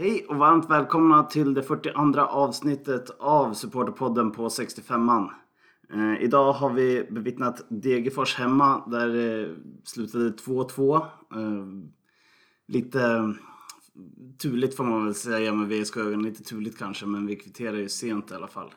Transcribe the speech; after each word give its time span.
Hej 0.00 0.26
och 0.28 0.36
varmt 0.36 0.70
välkomna 0.70 1.22
till 1.22 1.54
det 1.54 1.62
42 1.62 2.20
avsnittet 2.20 3.10
av 3.18 3.54
Supporterpodden 3.54 4.30
på 4.32 4.48
65an. 4.48 5.28
Eh, 5.92 6.22
idag 6.22 6.52
har 6.52 6.70
vi 6.70 7.06
bevittnat 7.10 7.64
Degerfors 7.68 8.34
hemma 8.34 8.86
där 8.86 9.08
det 9.08 9.56
slutade 9.84 10.30
2-2. 10.30 10.96
Eh, 10.96 11.02
lite 12.68 13.34
turligt 14.42 14.76
får 14.76 14.84
man 14.84 15.04
väl 15.04 15.14
säga 15.14 15.54
med 15.54 15.68
VSK-ögon. 15.68 16.22
Lite 16.22 16.42
turligt 16.44 16.78
kanske 16.78 17.06
men 17.06 17.26
vi 17.26 17.36
kvitterar 17.36 17.76
ju 17.76 17.88
sent 17.88 18.30
i 18.30 18.34
alla 18.34 18.48
fall. 18.48 18.74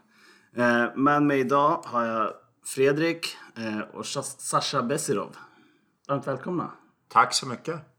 Eh, 0.56 0.86
med 0.96 1.24
mig 1.24 1.40
idag 1.40 1.82
har 1.86 2.06
jag 2.06 2.32
Fredrik 2.66 3.38
eh, 3.56 3.80
och 3.80 4.06
Sasha 4.06 4.82
Besirov. 4.82 5.36
Varmt 6.08 6.28
välkomna. 6.28 6.72
Tack 7.08 7.34
så 7.34 7.48
mycket. 7.48 7.93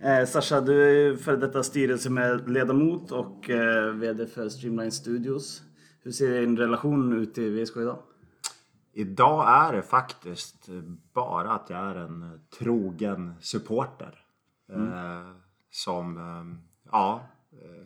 Eh, 0.00 0.24
Sasha, 0.24 0.60
du 0.60 0.82
är 0.82 1.16
före 1.16 1.36
detta 1.36 1.62
styrelseledamot 1.62 3.12
och 3.12 3.50
eh, 3.50 3.92
VD 3.92 4.26
för 4.26 4.48
Streamline 4.48 4.92
Studios. 4.92 5.62
Hur 6.02 6.12
ser 6.12 6.40
din 6.40 6.56
relation 6.56 7.12
ut 7.12 7.38
i 7.38 7.50
VSK 7.50 7.76
idag? 7.76 7.98
Idag 8.92 9.48
är 9.48 9.72
det 9.72 9.82
faktiskt 9.82 10.68
bara 11.12 11.52
att 11.52 11.70
jag 11.70 11.78
är 11.78 11.94
en 11.94 12.40
trogen 12.58 13.34
supporter. 13.40 14.18
Mm. 14.72 14.92
Eh, 14.92 15.32
som, 15.70 16.16
eh, 16.16 16.58
ja, 16.92 17.28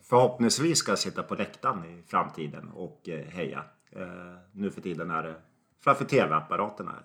förhoppningsvis 0.01 0.77
ska 0.77 0.95
sitta 0.95 1.23
på 1.23 1.35
läktaren 1.35 1.85
i 1.85 2.03
framtiden 2.07 2.69
och 2.69 3.09
eh, 3.09 3.25
heja. 3.25 3.63
Eh, 3.91 4.37
nu 4.51 4.71
för 4.71 4.81
tiden 4.81 5.11
är 5.11 5.23
det 5.23 5.35
framför 5.83 6.05
TV-apparaterna 6.05 6.95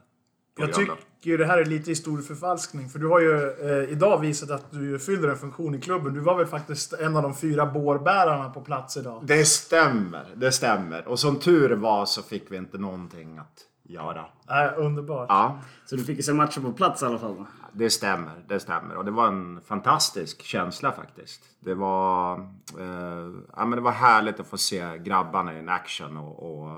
jag 0.59 0.75
tycker 0.75 1.39
det 1.39 1.47
här 1.47 1.59
är 1.59 1.64
lite 1.64 1.91
historieförfalskning. 1.91 2.89
För 2.89 2.98
du 2.98 3.06
har 3.06 3.20
ju 3.20 3.51
eh, 3.51 3.92
idag 3.92 4.19
visat 4.19 4.51
att 4.51 4.73
du 4.73 4.98
fyller 4.98 5.28
en 5.28 5.37
funktion 5.37 5.75
i 5.75 5.81
klubben. 5.81 6.15
Du 6.15 6.20
var 6.20 6.37
väl 6.37 6.47
faktiskt 6.47 6.92
en 6.92 7.17
av 7.17 7.23
de 7.23 7.34
fyra 7.34 7.67
bårbärarna 7.67 8.50
på 8.50 8.61
plats 8.61 8.97
idag? 8.97 9.23
Det 9.27 9.45
stämmer, 9.45 10.27
det 10.37 10.53
stämmer. 10.53 11.09
Och 11.09 11.19
som 11.19 11.39
tur 11.39 11.70
var 11.70 12.06
så 12.06 12.23
fick 12.23 12.53
vi 12.53 12.56
inte 12.56 12.78
någonting 12.78 13.39
att 13.39 13.65
göra. 13.83 14.25
Äh, 14.48 14.84
underbart. 14.84 15.27
Ja. 15.28 15.61
Så 15.87 15.97
du 15.97 16.05
fick 16.05 16.25
se 16.25 16.33
matchen 16.33 16.62
på 16.62 16.72
plats 16.72 17.03
i 17.03 17.05
alla 17.05 17.19
fall? 17.19 17.45
Det 17.72 17.91
stämmer, 17.91 18.45
det 18.48 18.61
stämmer. 18.61 18.97
Och 18.97 19.05
det 19.05 19.11
var 19.11 19.28
en 19.28 19.61
fantastisk 19.61 20.43
känsla 20.43 20.93
faktiskt. 20.93 21.41
Det 21.61 21.75
var, 21.75 22.39
eh, 22.78 23.31
ja, 23.56 23.65
men 23.65 23.70
det 23.70 23.81
var 23.81 23.93
härligt 23.93 24.41
att 24.41 24.47
få 24.47 24.59
se 24.59 24.98
grabbarna 24.98 25.59
in 25.59 25.69
action 25.69 26.17
och, 26.17 26.61
och 26.61 26.70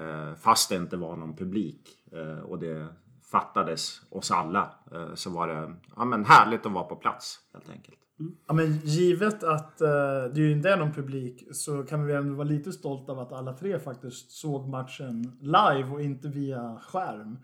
eh, 0.00 0.34
fast 0.34 0.68
det 0.68 0.76
inte 0.76 0.96
var 0.96 1.16
någon 1.16 1.36
publik. 1.36 1.88
Eh, 2.16 2.38
och 2.38 2.58
det 2.58 2.86
fattades 3.30 4.00
oss 4.10 4.30
alla 4.30 4.70
eh, 4.92 5.14
så 5.14 5.30
var 5.30 5.48
det 5.48 5.74
ja, 5.96 6.04
men 6.04 6.24
härligt 6.24 6.66
att 6.66 6.72
vara 6.72 6.84
på 6.84 6.96
plats 6.96 7.40
helt 7.52 7.70
enkelt. 7.70 7.98
Mm. 8.20 8.36
Ja, 8.46 8.54
men 8.54 8.72
givet 8.84 9.44
att 9.44 9.82
uh, 9.82 10.34
det 10.34 10.40
ju 10.40 10.52
inte 10.52 10.70
är 10.70 10.76
någon 10.76 10.92
publik 10.92 11.44
så 11.52 11.82
kan 11.82 12.06
vi 12.06 12.14
ändå 12.14 12.34
vara 12.34 12.48
lite 12.48 12.72
stolta 12.72 13.12
av 13.12 13.18
att 13.18 13.32
alla 13.32 13.52
tre 13.52 13.78
faktiskt 13.78 14.30
såg 14.30 14.68
matchen 14.68 15.32
live 15.40 15.90
och 15.92 16.02
inte 16.02 16.28
via 16.28 16.80
skärm. 16.82 17.38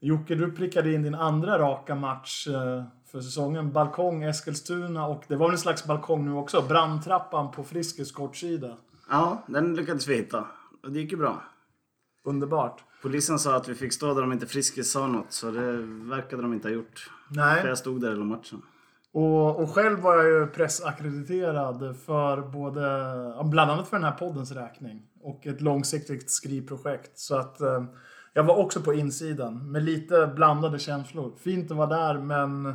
Jocke, 0.00 0.34
du 0.34 0.52
prickade 0.52 0.92
in 0.94 1.02
din 1.02 1.14
andra 1.14 1.58
raka 1.58 1.94
match 1.94 2.46
uh, 2.48 2.84
för 3.06 3.20
säsongen. 3.20 3.72
Balkong 3.72 4.22
Eskilstuna 4.22 5.06
och 5.06 5.24
det 5.28 5.36
var 5.36 5.50
en 5.50 5.58
slags 5.58 5.86
balkong 5.86 6.24
nu 6.24 6.32
också. 6.32 6.62
Brandtrappan 6.68 7.50
på 7.50 7.64
Friskes 7.64 8.12
kortsida. 8.12 8.76
Ja, 9.10 9.42
den 9.46 9.74
lyckades 9.74 10.08
vi 10.08 10.14
hitta. 10.14 10.44
Och 10.82 10.92
det 10.92 11.00
gick 11.00 11.12
ju 11.12 11.18
bra. 11.18 11.42
Underbart. 12.24 12.84
Polisen 13.02 13.38
sa 13.38 13.56
att 13.56 13.68
vi 13.68 13.74
fick 13.74 13.92
stå 13.92 14.14
där 14.14 14.20
de 14.20 14.32
inte 14.32 14.46
Friskis 14.46 14.90
sa 14.90 15.06
något, 15.06 15.32
så 15.32 15.50
det 15.50 15.76
verkade 15.82 16.42
de 16.42 16.52
inte 16.52 16.68
ha 16.68 16.74
gjort. 16.74 17.10
Nej. 17.28 17.60
För 17.60 17.68
jag 17.68 17.78
stod 17.78 18.00
där 18.00 18.10
hela 18.10 18.24
matchen. 18.24 18.62
Och, 19.12 19.60
och 19.60 19.70
själv 19.70 20.00
var 20.00 20.16
jag 20.16 20.26
ju 20.26 20.46
pressackrediterad 20.46 21.96
för 22.06 22.40
både, 22.40 23.44
bland 23.44 23.70
annat 23.70 23.88
för 23.88 23.96
den 23.96 24.04
här 24.04 24.12
poddens 24.12 24.52
räkning 24.52 25.02
och 25.20 25.46
ett 25.46 25.60
långsiktigt 25.60 26.30
skrivprojekt. 26.30 27.18
Så 27.18 27.36
att 27.36 27.60
eh, 27.60 27.84
jag 28.32 28.44
var 28.44 28.56
också 28.56 28.80
på 28.80 28.94
insidan 28.94 29.72
med 29.72 29.84
lite 29.84 30.26
blandade 30.26 30.78
känslor. 30.78 31.32
Fint 31.38 31.70
att 31.70 31.76
vara 31.76 31.86
där 31.86 32.18
men 32.18 32.74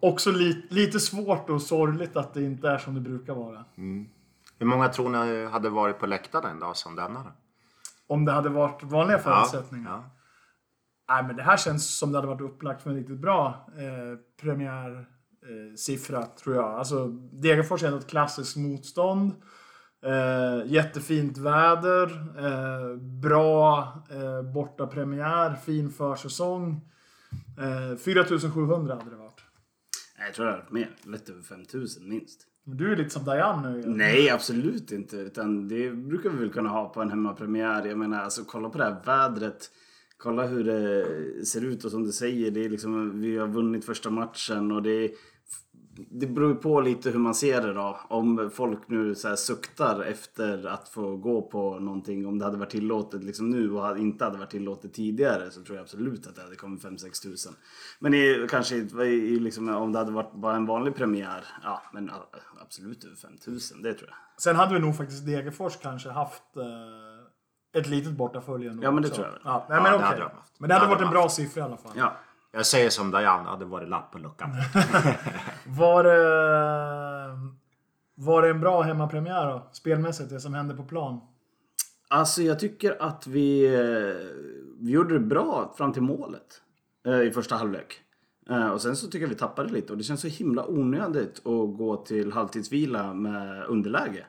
också 0.00 0.30
li, 0.30 0.66
lite 0.70 1.00
svårt 1.00 1.50
och 1.50 1.62
sorgligt 1.62 2.16
att 2.16 2.34
det 2.34 2.42
inte 2.42 2.68
är 2.68 2.78
som 2.78 2.94
det 2.94 3.00
brukar 3.00 3.34
vara. 3.34 3.64
Mm. 3.76 4.08
Hur 4.58 4.66
många 4.66 4.88
tror 4.88 5.08
ni 5.08 5.46
hade 5.46 5.70
varit 5.70 5.98
på 5.98 6.06
läktaren 6.06 6.50
en 6.50 6.60
dag 6.60 6.76
som 6.76 6.96
denna? 6.96 7.32
Om 8.08 8.24
det 8.24 8.32
hade 8.32 8.48
varit 8.48 8.82
vanliga 8.82 9.18
förutsättningar. 9.18 9.90
Ja, 9.90 10.04
ja. 10.06 10.10
Nej, 11.14 11.24
men 11.26 11.36
det 11.36 11.42
här 11.42 11.56
känns 11.56 11.98
som 11.98 12.12
det 12.12 12.18
hade 12.18 12.28
varit 12.28 12.40
upplagt 12.40 12.82
för 12.82 12.90
en 12.90 12.96
riktigt 12.96 13.18
bra 13.20 13.68
eh, 13.78 14.18
premiärsiffra, 14.40 16.18
eh, 16.18 16.26
tror 16.26 16.56
jag. 16.56 16.64
Alltså, 16.64 17.06
Degerfors 17.32 17.82
är 17.82 17.98
ett 17.98 18.06
klassiskt 18.06 18.56
motstånd. 18.56 19.32
Eh, 20.04 20.72
jättefint 20.72 21.38
väder, 21.38 22.06
eh, 22.38 22.96
bra 22.96 23.92
eh, 24.10 24.42
bortapremiär, 24.42 25.54
fin 25.54 25.90
försäsong. 25.90 26.80
Eh, 27.58 27.96
4700 27.96 28.94
hade 28.94 29.10
det 29.10 29.16
varit. 29.16 29.40
Jag 30.18 30.34
tror 30.34 30.46
det 30.46 30.50
hade 30.52 30.62
varit 30.62 30.72
mer. 30.72 30.90
Lätt 31.02 31.28
över 31.28 31.42
5000 31.42 32.08
minst. 32.08 32.40
Du 32.68 32.92
är 32.92 32.96
lite 32.96 33.10
som 33.10 33.24
Diane 33.24 33.70
nu. 33.70 33.82
Nej, 33.86 34.30
absolut 34.30 34.92
inte. 34.92 35.16
Utan 35.16 35.68
det 35.68 35.90
brukar 35.90 36.30
vi 36.30 36.36
väl 36.36 36.52
kunna 36.52 36.68
ha 36.68 36.88
på 36.88 37.02
en 37.02 37.10
hemmapremiär. 37.10 37.86
Jag 37.86 37.98
menar, 37.98 38.22
alltså 38.22 38.44
kolla 38.44 38.68
på 38.68 38.78
det 38.78 38.84
här 38.84 39.02
vädret. 39.04 39.70
Kolla 40.16 40.46
hur 40.46 40.64
det 40.64 41.46
ser 41.46 41.64
ut 41.64 41.84
och 41.84 41.90
som 41.90 42.04
du 42.04 42.12
säger, 42.12 42.50
det 42.50 42.64
är 42.64 42.68
liksom, 42.68 43.20
vi 43.20 43.38
har 43.38 43.46
vunnit 43.46 43.84
första 43.84 44.10
matchen 44.10 44.72
och 44.72 44.82
det 44.82 45.04
är 45.04 45.10
det 46.10 46.26
beror 46.26 46.54
på 46.54 46.80
lite 46.80 47.10
hur 47.10 47.18
man 47.18 47.34
ser 47.34 47.62
det 47.62 47.72
då. 47.72 48.00
Om 48.08 48.50
folk 48.54 48.88
nu 48.88 49.14
så 49.14 49.28
här 49.28 49.36
suktar 49.36 50.00
efter 50.00 50.66
att 50.66 50.88
få 50.88 51.16
gå 51.16 51.42
på 51.42 51.78
någonting. 51.78 52.26
Om 52.26 52.38
det 52.38 52.44
hade 52.44 52.56
varit 52.56 52.70
tillåtet 52.70 53.24
liksom 53.24 53.50
nu 53.50 53.72
och 53.72 53.98
inte 53.98 54.24
hade 54.24 54.38
varit 54.38 54.50
tillåtet 54.50 54.94
tidigare 54.94 55.50
så 55.50 55.62
tror 55.62 55.76
jag 55.76 55.82
absolut 55.82 56.26
att 56.26 56.36
det 56.36 56.42
hade 56.42 56.56
kommit 56.56 56.84
5-6 56.84 57.22
tusen. 57.22 57.52
Men 57.98 58.14
i, 58.14 58.46
kanske 58.50 58.76
i, 58.76 59.38
liksom, 59.38 59.68
om 59.68 59.92
det 59.92 59.98
hade 59.98 60.12
varit 60.12 60.34
bara 60.34 60.56
en 60.56 60.66
vanlig 60.66 60.94
premiär, 60.94 61.44
ja 61.62 61.82
men 61.92 62.10
absolut 62.60 63.04
över 63.04 63.16
5 63.16 63.38
tusen, 63.38 63.82
det 63.82 63.94
tror 63.94 64.08
jag. 64.08 64.42
Sen 64.42 64.56
hade 64.56 64.74
vi 64.74 64.80
nog 64.80 64.96
faktiskt 64.96 65.26
Degerfors 65.26 65.76
kanske 65.76 66.10
haft 66.10 66.56
eh, 66.56 67.80
ett 67.80 67.86
litet 67.86 68.12
bortafölje. 68.12 68.78
Ja 68.82 68.90
men 68.90 69.02
det 69.02 69.08
tror 69.08 69.26
jag. 69.26 69.34
Ja, 69.44 69.66
nej, 69.68 69.82
men, 69.82 69.92
ja, 69.92 69.98
okay. 69.98 70.18
det 70.18 70.30
men 70.58 70.68
det 70.68 70.74
hade 70.74 70.86
varit 70.86 71.02
en 71.02 71.10
bra 71.10 71.28
siffra 71.28 71.60
i 71.60 71.64
alla 71.64 71.76
fall. 71.76 71.92
Ja. 71.94 72.16
Jag 72.56 72.66
säger 72.66 72.90
som 72.90 73.10
Diana, 73.10 73.56
det 73.56 73.64
var 73.64 73.80
det 73.80 73.86
lapp 73.86 74.12
på 74.12 74.18
luckan. 74.18 74.50
var, 75.66 76.04
det, 76.04 77.50
var 78.14 78.42
det 78.42 78.50
en 78.50 78.60
bra 78.60 78.82
hemmapremiär 78.82 79.46
då? 79.46 79.68
Spelmässigt, 79.72 80.30
det 80.30 80.40
som 80.40 80.54
hände 80.54 80.74
på 80.74 80.84
plan? 80.84 81.20
Alltså 82.08 82.42
jag 82.42 82.58
tycker 82.58 83.02
att 83.02 83.26
vi, 83.26 83.68
vi 84.80 84.92
gjorde 84.92 85.14
det 85.14 85.20
bra 85.20 85.74
fram 85.76 85.92
till 85.92 86.02
målet 86.02 86.62
eh, 87.06 87.20
i 87.20 87.30
första 87.30 87.56
halvlek. 87.56 88.00
Eh, 88.50 88.68
och 88.68 88.82
sen 88.82 88.96
så 88.96 89.06
tycker 89.06 89.20
jag 89.20 89.28
vi 89.28 89.34
tappade 89.34 89.72
lite 89.72 89.92
och 89.92 89.98
det 89.98 90.04
känns 90.04 90.20
så 90.20 90.28
himla 90.28 90.66
onödigt 90.66 91.38
att 91.38 91.76
gå 91.76 92.04
till 92.06 92.32
halvtidsvila 92.32 93.14
med 93.14 93.64
underläge. 93.64 94.26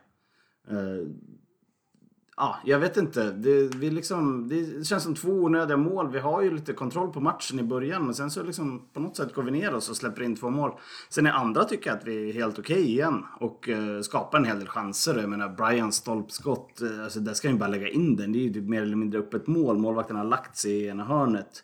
Ja, 2.40 2.60
jag 2.66 2.80
vet 2.80 2.98
inte. 2.98 3.32
Det, 3.32 3.76
vi 3.76 3.90
liksom, 3.90 4.48
det 4.50 4.88
känns 4.88 5.04
som 5.04 5.16
två 5.16 5.30
onödiga 5.30 5.78
mål. 5.78 6.12
Vi 6.12 6.20
har 6.20 6.42
ju 6.42 6.52
lite 6.52 6.74
kontroll 6.74 7.14
på 7.14 7.20
matchen 7.20 7.60
i 7.60 7.64
början 7.64 8.06
men 8.06 8.14
sen 8.14 8.32
så 8.32 8.44
liksom 8.44 8.90
på 8.94 9.00
något 9.00 9.16
sätt 9.16 9.34
går 9.34 9.44
vi 9.44 9.52
ner 9.52 9.74
oss 9.74 9.90
och 9.90 9.98
släpper 9.98 10.24
in 10.24 10.36
två 10.36 10.50
mål. 10.50 10.72
Sen 11.10 11.28
i 11.28 11.30
andra 11.30 11.64
tycker 11.64 11.90
jag 11.90 11.98
att 11.98 12.08
vi 12.08 12.30
är 12.30 12.34
helt 12.34 12.60
okej 12.60 12.76
okay 12.76 12.86
igen 12.86 13.26
och 13.40 13.70
eh, 13.70 14.02
skapar 14.02 14.38
en 14.38 14.46
hel 14.46 14.60
del 14.60 14.68
chanser. 14.68 15.18
Jag 15.20 15.30
menar 15.30 15.50
Bryans 15.50 15.96
stolpskott, 15.96 16.82
eh, 16.82 17.04
alltså 17.04 17.20
där 17.20 17.34
ska 17.34 17.50
ju 17.50 17.58
bara 17.58 17.70
lägga 17.70 17.90
in 17.90 18.16
den. 18.16 18.32
Det 18.32 18.40
är 18.40 18.44
ju 18.44 18.54
typ 18.54 18.70
mer 18.70 18.82
eller 18.82 18.96
mindre 18.96 19.20
öppet 19.20 19.48
mål. 19.48 19.78
Målvakten 19.78 20.16
har 20.16 20.26
lagt 20.26 20.58
sig 20.58 20.72
i 20.72 20.88
ena 20.88 21.04
hörnet. 21.04 21.64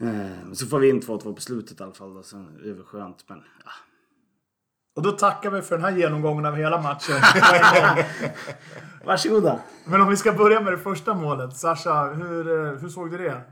Eh, 0.00 0.52
så 0.52 0.66
får 0.66 0.78
vi 0.78 0.88
in 0.88 1.00
2-2 1.00 1.34
på 1.34 1.40
slutet 1.40 1.80
i 1.80 1.82
alla 1.82 1.92
fall. 1.92 2.14
Då. 2.14 2.22
Sen 2.22 2.46
är 2.60 2.66
det 2.66 2.72
väl 2.72 2.84
skönt 2.84 3.24
men 3.28 3.38
ja. 3.64 3.70
Och 4.94 5.02
då 5.02 5.12
tackar 5.12 5.50
vi 5.50 5.62
för 5.62 5.76
den 5.76 5.84
här 5.84 5.96
genomgången 5.96 6.46
av 6.46 6.54
hela 6.54 6.82
matchen. 6.82 7.14
Varsågoda. 9.04 9.60
Men 9.84 10.00
om 10.00 10.08
vi 10.08 10.16
ska 10.16 10.32
börja 10.32 10.60
med 10.60 10.72
det 10.72 10.78
första 10.78 11.14
målet. 11.14 11.56
Sasha, 11.56 12.04
hur, 12.04 12.66
eh, 12.66 12.78
hur 12.80 12.88
såg 12.88 13.10
du 13.10 13.18
det? 13.18 13.42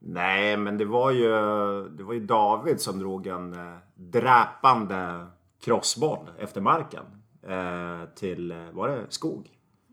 Nej, 0.00 0.56
men 0.56 0.78
det 0.78 0.84
var 0.84 1.10
ju, 1.10 1.28
det 1.88 2.02
var 2.02 2.12
ju 2.12 2.26
David 2.26 2.80
som 2.80 2.98
drog 2.98 3.26
en 3.26 3.52
eh, 3.52 3.76
dräpande 3.94 5.26
crossboll 5.64 6.30
efter 6.38 6.60
marken. 6.60 7.04
Eh, 7.42 8.08
till, 8.14 8.54
var 8.72 8.88
det 8.88 9.06
Skog? 9.08 9.50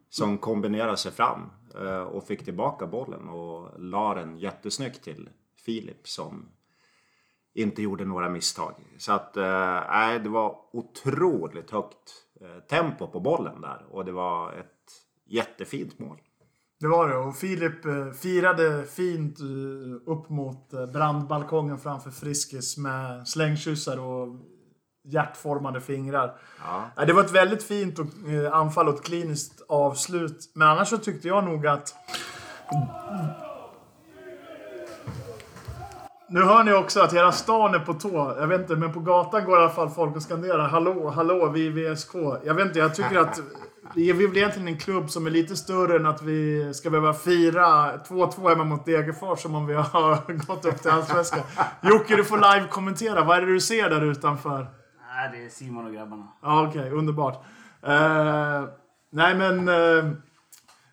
Som 0.10 0.38
kombinerade 0.38 0.98
sig 0.98 1.12
fram 1.12 1.50
eh, 1.82 2.02
och 2.02 2.24
fick 2.24 2.46
tillbaka 2.46 2.88
bollen 2.88 3.30
och 3.30 3.80
la 3.80 4.14
den 4.14 4.38
jättesnyggt 4.38 5.04
till 5.04 5.30
Filip 5.66 6.08
som 6.08 6.46
inte 7.54 7.82
gjorde 7.82 8.06
några 8.06 8.30
misstag. 8.30 8.74
Så 8.98 9.12
att, 9.12 9.36
nej, 9.90 10.20
det 10.20 10.30
var 10.30 10.56
otroligt 10.72 11.72
högt 11.72 12.24
Eh, 12.44 12.60
tempo 12.60 13.08
på 13.08 13.20
bollen 13.20 13.62
där 13.62 13.86
och 13.92 14.06
det 14.06 14.12
var 14.12 14.52
ett 14.54 14.68
jättefint 15.26 16.00
mål. 16.00 16.18
Det 16.80 16.88
var 16.88 17.10
det 17.10 17.16
och 17.16 17.36
Filip 17.36 17.86
eh, 17.86 18.12
firade 18.12 18.84
fint 18.84 19.40
eh, 19.40 20.12
upp 20.12 20.30
mot 20.30 20.70
brandbalkongen 20.94 21.80
framför 21.80 22.12
Friskis 22.12 22.78
med 22.78 23.28
slängkyssar 23.28 24.00
och 24.00 24.28
hjärtformade 25.04 25.82
fingrar. 25.82 26.36
Ja. 26.96 27.06
Det 27.06 27.14
var 27.14 27.24
ett 27.24 27.32
väldigt 27.32 27.64
fint 27.64 28.00
eh, 28.00 28.54
anfall 28.54 28.88
och 28.88 28.96
ett 28.96 29.04
kliniskt 29.04 29.62
avslut. 29.70 30.52
Men 30.54 30.68
annars 30.68 30.88
så 30.88 30.98
tyckte 30.98 31.28
jag 31.28 31.44
nog 31.44 31.68
att... 31.68 31.94
Nu 36.34 36.44
hör 36.44 36.64
ni 36.64 36.74
också 36.74 37.00
att 37.00 37.14
hela 37.14 37.32
stan 37.32 37.76
är 37.76 37.80
på 37.80 37.94
tå. 37.94 38.36
Jag 38.40 38.48
vet 38.48 38.62
inte, 38.62 38.76
men 38.76 38.94
på 38.94 39.00
gatan 39.00 39.46
går 39.46 39.60
i 39.60 39.62
alla 39.62 39.70
fall 39.70 39.90
folk 39.90 40.16
och 40.16 40.22
skanderar 40.22 40.68
Hallå, 40.68 41.10
hallå, 41.10 41.50
vi 41.50 41.68
är 41.68 41.94
VSK. 41.94 42.16
Jag 42.44 42.54
vet 42.54 42.66
inte, 42.66 42.80
jag 42.80 42.96
tycker 42.96 43.18
att 43.18 43.40
vi 43.96 44.14
väl 44.14 44.38
egentligen 44.38 44.68
en 44.68 44.78
klubb 44.78 45.10
som 45.10 45.28
är 45.28 45.32
lite 45.32 45.56
större 45.56 45.96
än 45.96 46.06
att 46.06 46.22
vi 46.22 46.74
ska 46.74 46.90
behöva 46.90 47.14
fira 47.14 47.98
2-2 47.98 48.50
hemma 48.50 48.64
mot 48.64 48.86
Degerfors 48.86 49.40
som 49.40 49.56
om 49.56 49.66
vi 49.66 49.74
har 49.74 50.34
gått 50.48 50.66
upp 50.66 50.82
till 50.82 50.92
Allsvenskan. 50.92 51.40
Jocke, 51.82 52.16
du 52.16 52.24
får 52.24 52.38
live-kommentera. 52.38 53.24
Vad 53.24 53.38
är 53.38 53.42
det 53.42 53.54
du 53.54 53.60
ser 53.60 53.90
där 53.90 54.02
utanför? 54.02 54.68
Nej, 55.16 55.30
det 55.34 55.46
är 55.46 55.50
Simon 55.50 55.86
och 55.86 55.94
grabbarna. 55.94 56.28
Ja, 56.42 56.68
okej. 56.68 56.82
Okay, 56.82 56.92
underbart. 56.92 57.44
Uh, 57.88 58.70
nej, 59.12 59.36
men... 59.36 59.70
Uh, 59.70 60.14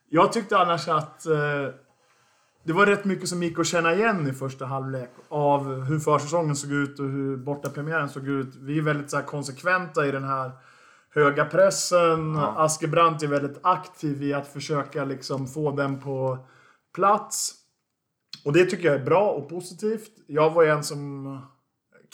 jag 0.08 0.32
tyckte 0.32 0.58
annars 0.58 0.88
att... 0.88 1.26
Uh, 1.28 1.74
det 2.64 2.72
var 2.72 2.86
rätt 2.86 3.04
mycket 3.04 3.28
som 3.28 3.42
gick 3.42 3.58
att 3.58 3.66
känna 3.66 3.94
igen 3.94 4.28
i 4.28 4.32
första 4.32 4.66
halvlek. 4.66 5.10
Av 5.28 5.84
hur 5.84 5.98
försäsongen 5.98 6.56
såg 6.56 6.72
ut 6.72 7.00
och 7.00 7.08
hur 7.08 7.36
bortapremiären 7.36 8.08
såg 8.08 8.28
ut. 8.28 8.56
Vi 8.56 8.78
är 8.78 8.82
väldigt 8.82 9.10
så 9.10 9.16
här, 9.16 9.24
konsekventa 9.24 10.06
i 10.06 10.10
den 10.10 10.24
här 10.24 10.50
höga 11.14 11.44
pressen. 11.44 12.34
Ja. 12.34 12.54
Askebrandt 12.56 13.22
är 13.22 13.26
väldigt 13.26 13.58
aktiv 13.62 14.22
i 14.22 14.34
att 14.34 14.48
försöka 14.48 15.04
liksom 15.04 15.46
få 15.46 15.70
den 15.70 16.00
på 16.00 16.38
plats. 16.94 17.54
Och 18.44 18.52
det 18.52 18.64
tycker 18.64 18.84
jag 18.84 19.00
är 19.00 19.04
bra 19.04 19.30
och 19.30 19.48
positivt. 19.48 20.10
Jag 20.26 20.50
var 20.50 20.64
en 20.64 20.84
som 20.84 21.38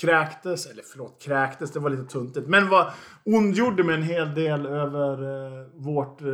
kräktes, 0.01 0.67
eller 0.67 0.83
förlåt, 0.83 1.23
kräktes, 1.23 1.73
det 1.73 1.81
var 1.81 1.91
lite 1.91 2.05
tuntigt. 2.05 2.49
Men 2.49 2.69
var 2.69 2.91
ondgjorde 3.25 3.85
mig 3.85 3.95
en 3.95 4.03
hel 4.03 4.35
del 4.35 4.67
över 4.67 5.23
eh, 5.23 5.67
vårt 5.75 6.21
eh, 6.21 6.29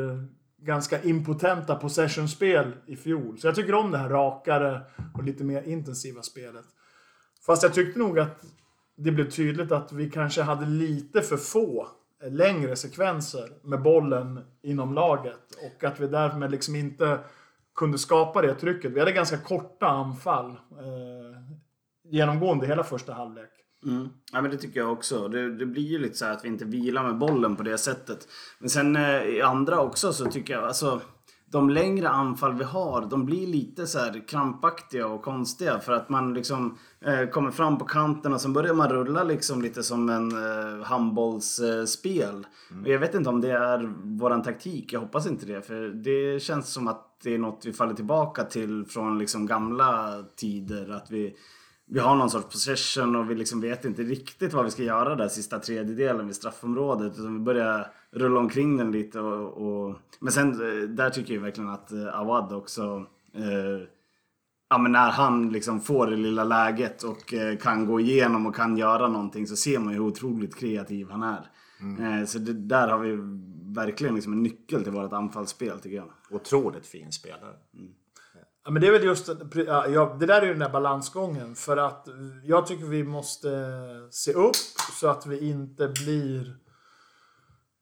ganska 0.65 1.03
impotenta 1.03 1.75
possession-spel 1.75 2.73
i 2.87 2.97
fjol. 2.97 3.39
Så 3.39 3.47
jag 3.47 3.55
tycker 3.55 3.75
om 3.75 3.91
det 3.91 3.99
här 3.99 4.09
rakare 4.09 4.81
och 5.15 5.25
lite 5.25 5.45
mer 5.45 5.63
intensiva 5.63 6.23
spelet. 6.23 6.65
Fast 7.47 7.63
jag 7.63 7.75
tyckte 7.75 7.99
nog 7.99 8.19
att 8.19 8.45
det 8.97 9.11
blev 9.11 9.31
tydligt 9.31 9.73
att 9.73 9.93
vi 9.93 10.11
kanske 10.11 10.43
hade 10.43 10.67
lite 10.67 11.23
för 11.23 11.37
få 11.37 11.89
eh, 12.23 12.33
längre 12.33 12.77
sekvenser 12.77 13.49
med 13.63 13.83
bollen 13.83 14.41
inom 14.63 14.95
laget. 14.95 15.41
Och 15.67 15.85
att 15.85 16.01
vi 16.01 16.07
därmed 16.07 16.51
liksom 16.51 16.77
inte 16.77 17.19
kunde 17.75 17.99
skapa 17.99 18.43
det 18.43 18.55
trycket. 18.55 18.93
Vi 18.93 18.99
hade 18.99 19.13
ganska 19.13 19.39
korta 19.39 19.87
anfall 19.87 20.51
eh, 20.51 21.43
genomgående 22.05 22.67
hela 22.67 22.85
första 22.85 23.13
halvlek. 23.13 23.51
Mm. 23.87 24.09
Ja 24.33 24.43
men 24.43 24.51
det 24.51 24.57
tycker 24.57 24.81
jag 24.81 24.93
också. 24.93 25.29
Det, 25.29 25.57
det, 25.57 25.67
blir 25.67 25.83
ju 25.83 25.99
lite 25.99 26.19
så 26.19 26.25
att 26.25 26.45
vi 26.45 26.49
inte 26.49 26.65
vilar 26.65 27.03
med 27.05 27.19
bollen 27.19 27.57
på 27.57 27.63
det 27.63 27.79
sättet. 27.79 28.29
Men 28.59 28.71
sen 28.71 28.97
eh, 28.97 29.23
i 29.23 29.43
andra 29.43 29.81
också 29.81 30.13
så 30.13 30.25
tycker 30.25 30.55
jag 30.55 30.65
alltså 30.65 31.01
de 31.53 31.71
längre 31.71 32.09
anfall 32.09 32.55
vi 32.55 32.65
har, 32.65 33.07
de 33.07 33.27
blir 33.27 33.47
lite 33.47 33.87
så 33.87 33.99
här 33.99 34.29
krampaktiga 34.29 35.07
och 35.07 35.23
konstiga 35.23 35.79
för 35.79 35.93
att 35.93 36.09
man 36.09 36.35
liksom 36.35 36.79
eh, 37.01 37.29
kommer 37.29 37.51
fram 37.51 37.79
på 37.79 37.85
kanten 37.85 38.33
och 38.33 38.41
så 38.41 38.49
börjar 38.49 38.75
man 38.75 38.89
rulla 38.89 39.25
liksom 39.25 39.63
lite 39.63 39.83
som 39.83 40.09
en 40.09 40.31
eh, 40.33 40.85
handbollsspel. 40.85 42.47
Mm. 42.71 42.93
Jag 42.93 42.99
vet 42.99 43.15
inte 43.15 43.31
om 43.31 43.41
det 43.41 43.51
är 43.51 43.95
våran 44.19 44.43
taktik, 44.43 44.93
jag 44.93 45.01
hoppas 45.01 45.27
inte 45.27 45.47
det. 45.47 45.63
För 45.63 45.89
det 45.89 46.43
känns 46.43 46.73
som 46.73 46.89
att 46.89 47.21
det 47.23 47.35
är 47.35 47.39
något 47.39 47.67
vi 47.67 47.73
faller 47.73 47.95
tillbaka 47.95 48.45
till 48.45 48.85
från 48.85 49.19
liksom 49.19 49.47
gamla 49.47 50.23
tider. 50.37 50.91
Att 50.91 51.11
vi 51.11 51.37
vi 51.93 52.01
har 52.01 52.17
någon 52.17 52.31
sorts 52.31 52.53
possession 52.53 53.17
och 53.17 53.31
vi 53.31 53.35
liksom 53.35 53.61
vet 53.61 53.85
inte 53.85 54.03
riktigt 54.03 54.53
vad 54.53 54.65
vi 54.65 54.71
ska 54.71 54.83
göra 54.83 55.15
där 55.15 55.29
sista 55.29 55.59
tredjedelen 55.59 56.27
vid 56.27 56.37
straffområdet. 56.37 57.19
Utan 57.19 57.35
vi 57.35 57.41
börjar 57.41 57.87
rulla 58.11 58.41
omkring 58.41 58.77
den 58.77 58.93
lite. 58.93 59.21
Och, 59.21 59.67
och... 59.67 59.97
Men 60.21 60.33
sen 60.33 60.53
eh, 60.53 60.89
där 60.89 61.11
tycker 61.11 61.35
jag 61.35 61.41
verkligen 61.41 61.71
att 61.71 61.93
eh, 61.93 62.19
Awad 62.19 62.53
också 62.53 63.07
eh, 63.35 63.89
ja, 64.71 64.79
men 64.79 64.93
när 64.93 65.11
han 65.11 65.49
liksom 65.49 65.81
får 65.81 66.07
det 66.07 66.17
lilla 66.17 66.45
läget 66.45 67.03
och 67.03 67.35
eh, 67.35 67.57
kan 67.57 67.87
gå 67.87 68.01
igenom 68.01 68.47
och 68.47 68.55
kan 68.55 68.77
göra 68.77 69.09
någonting 69.09 69.47
så 69.47 69.57
ser 69.57 69.79
man 69.79 69.93
ju 69.93 69.99
hur 69.99 70.07
otroligt 70.07 70.57
kreativ 70.57 71.11
han 71.11 71.23
är. 71.23 71.51
Mm. 71.81 72.21
Eh, 72.21 72.27
så 72.27 72.39
det, 72.39 72.53
där 72.53 72.89
har 72.89 72.99
vi 72.99 73.19
verkligen 73.75 74.15
liksom 74.15 74.33
en 74.33 74.43
nyckel 74.43 74.83
till 74.83 74.93
vårt 74.93 75.13
anfallsspel 75.13 75.81
tycker 75.81 75.97
jag. 75.97 76.11
Otroligt 76.31 76.87
fin 76.87 77.13
spelare. 77.13 77.55
Mm. 77.75 77.93
Ja, 78.65 78.71
men 78.71 78.83
det 78.83 78.89
är 78.89 78.93
väl 78.93 79.05
just 79.05 79.29
ja, 79.67 80.17
det 80.21 80.27
där 80.27 80.43
är 80.43 80.47
ju 80.47 80.51
den 80.51 80.59
där 80.59 80.69
balansgången. 80.69 81.55
För 81.55 81.77
att 81.77 82.09
jag 82.45 82.67
tycker 82.67 82.85
vi 82.85 83.05
måste 83.05 83.49
se 84.11 84.33
upp 84.33 84.57
så 85.01 85.09
att 85.09 85.27
vi 85.27 85.49
inte 85.49 85.89
blir 85.89 86.57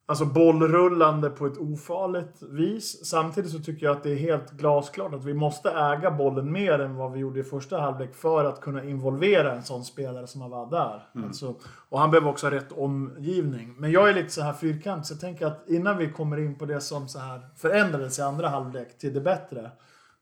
alltså 0.07 0.25
bollrullande 0.25 1.31
på 1.31 1.47
ett 1.47 1.59
ofarligt 1.59 2.43
vis. 2.43 3.07
Samtidigt 3.07 3.51
så 3.51 3.59
tycker 3.59 3.87
jag 3.87 3.97
att 3.97 4.03
det 4.03 4.11
är 4.11 4.17
helt 4.17 4.51
glasklart 4.51 5.15
att 5.15 5.25
vi 5.25 5.35
måste 5.35 5.71
äga 5.71 6.11
bollen 6.11 6.53
mer 6.53 6.79
än 6.79 6.97
vad 6.97 7.13
vi 7.13 7.19
gjorde 7.19 7.41
i 7.41 7.45
första 7.45 7.81
halvlek 7.81 8.15
för 8.15 8.45
att 8.45 8.61
kunna 8.61 8.85
involvera 8.85 9.53
en 9.53 9.63
sån 9.63 9.85
spelare 9.85 10.27
som 10.27 10.43
Avad 10.43 10.71
där. 10.71 11.09
Mm. 11.15 11.27
Alltså, 11.27 11.55
och 11.89 12.01
han 12.01 12.11
behöver 12.11 12.31
också 12.31 12.47
ha 12.47 12.51
rätt 12.51 12.73
omgivning. 12.73 13.75
Men 13.79 13.91
jag 13.93 14.09
är 14.09 14.15
lite 14.15 14.31
så 14.31 14.43
här 14.43 14.53
fyrkant 14.53 15.07
så 15.07 15.15
jag 15.15 15.21
tänker 15.21 15.47
att 15.47 15.69
innan 15.69 15.99
vi 15.99 16.13
kommer 16.13 16.37
in 16.39 16.59
på 16.59 16.67
det 16.67 16.81
som 16.81 17.09
så 17.09 17.19
här 17.19 17.41
förändrades 17.57 18.19
i 18.19 18.23
andra 18.23 18.49
halvlek 18.49 18.99
till 18.99 19.15
det 19.15 19.21
bättre. 19.21 19.71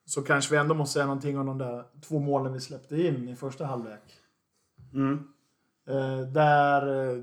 Så 0.09 0.23
kanske 0.23 0.55
vi 0.55 0.61
ändå 0.61 0.75
måste 0.75 0.93
säga 0.93 1.07
någonting 1.07 1.39
om 1.39 1.47
de 1.47 1.59
där 1.59 1.85
två 2.09 2.19
målen 2.19 2.53
vi 2.53 2.61
släppte 2.61 3.03
in 3.03 3.29
i 3.29 3.37
första 3.37 3.67
halvlek. 3.67 4.03
Mm. 4.95 5.29
Eh, 5.89 6.21
där 6.21 7.09
eh, 7.11 7.17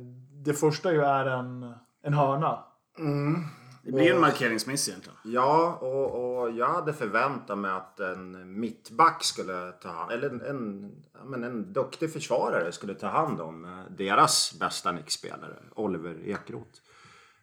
det 0.45 0.53
första 0.53 0.93
ju 0.93 1.01
är 1.01 1.25
en, 1.25 1.73
en 2.03 2.13
hörna. 2.13 2.63
Mm. 2.97 3.43
Det 3.83 3.91
blir 3.91 4.13
en 4.13 4.21
markeringsmiss 4.21 4.89
egentligen. 4.89 5.17
Ja, 5.23 5.77
och, 5.81 6.41
och, 6.41 6.51
jag 6.51 6.67
hade 6.67 6.93
förväntat 6.93 7.57
mig 7.57 7.71
att 7.71 7.99
en 7.99 8.59
mittback 8.59 9.23
skulle 9.23 9.71
ta 9.71 9.89
hand 9.89 10.11
eller 10.11 10.29
en, 10.29 10.41
en, 10.41 10.91
men 11.23 11.43
en 11.43 11.73
duktig 11.73 12.13
försvarare 12.13 12.71
skulle 12.71 12.93
ta 12.93 13.07
hand 13.07 13.41
om 13.41 13.65
eh, 13.65 13.95
deras 13.97 14.59
bästa 14.59 14.91
nickspelare, 14.91 15.55
Oliver 15.75 16.27
Ekroth. 16.27 16.79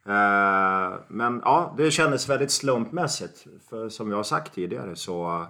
Eh, 0.07 1.01
men 1.09 1.43
ja, 1.45 1.75
det 1.77 1.91
kändes 1.91 2.29
väldigt 2.29 2.51
slumpmässigt. 2.51 3.47
För 3.71 3.89
som 3.89 4.11
jag 4.11 4.17
har 4.17 4.25
sagt 4.25 4.55
tidigare 4.55 4.97
så... 4.97 5.47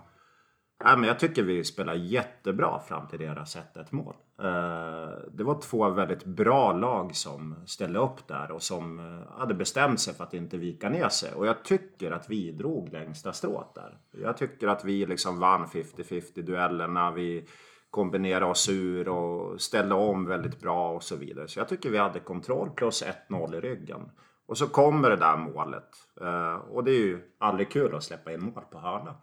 Ja, 0.85 0.97
men 0.97 1.09
jag 1.09 1.19
tycker 1.19 1.43
vi 1.43 1.65
spelar 1.65 1.95
jättebra 1.95 2.81
fram 2.81 3.09
till 3.09 3.19
deras 3.19 3.57
1-1 3.57 3.87
mål. 3.91 4.15
Eh, 4.43 5.19
det 5.33 5.45
var 5.45 5.61
två 5.61 5.91
väldigt 5.91 6.25
bra 6.25 6.73
lag 6.73 7.15
som 7.17 7.57
ställde 7.67 7.99
upp 7.99 8.29
där 8.29 8.51
och 8.51 8.63
som 8.63 8.99
eh, 8.99 9.39
hade 9.39 9.55
bestämt 9.55 10.01
sig 10.01 10.15
för 10.15 10.25
att 10.25 10.35
inte 10.35 10.57
vika 10.57 10.89
ner 10.89 11.09
sig. 11.09 11.33
Och 11.35 11.47
jag 11.47 11.65
tycker 11.65 12.11
att 12.11 12.31
vi 12.31 12.53
drog 12.53 12.93
längsta 12.93 13.33
strået 13.33 13.75
där. 13.75 13.99
Jag 14.23 14.37
tycker 14.37 14.69
att 14.69 14.85
vi 14.85 15.07
liksom 15.07 15.39
vann 15.39 15.67
50-50 15.67 16.43
duellerna. 16.43 17.11
Vi 17.11 17.49
kombinerade 17.91 18.47
oss 18.47 18.69
ur 18.69 19.09
och 19.09 19.61
ställde 19.61 19.95
om 19.95 20.27
väldigt 20.27 20.61
bra 20.61 20.91
och 20.93 21.03
så 21.03 21.17
vidare. 21.17 21.49
Så 21.49 21.61
jag 21.61 21.69
tycker 21.69 21.91
vi 21.91 21.99
hade 21.99 22.21
kontroll 22.21 22.71
plus 22.71 23.05
1-0 23.29 23.57
i 23.57 23.61
ryggen. 23.61 24.01
Och 24.47 24.59
så 24.59 24.69
kommer 24.69 25.11
det 25.11 25.17
där 25.17 25.37
målet. 25.37 25.89
Eh, 26.21 26.55
och 26.55 26.85
det 26.85 26.91
är 26.91 27.01
ju 27.01 27.33
aldrig 27.39 27.71
kul 27.71 27.95
att 27.95 28.05
släppa 28.05 28.33
in 28.33 28.45
mål 28.45 28.65
på 28.71 28.79
hörna. 28.79 29.15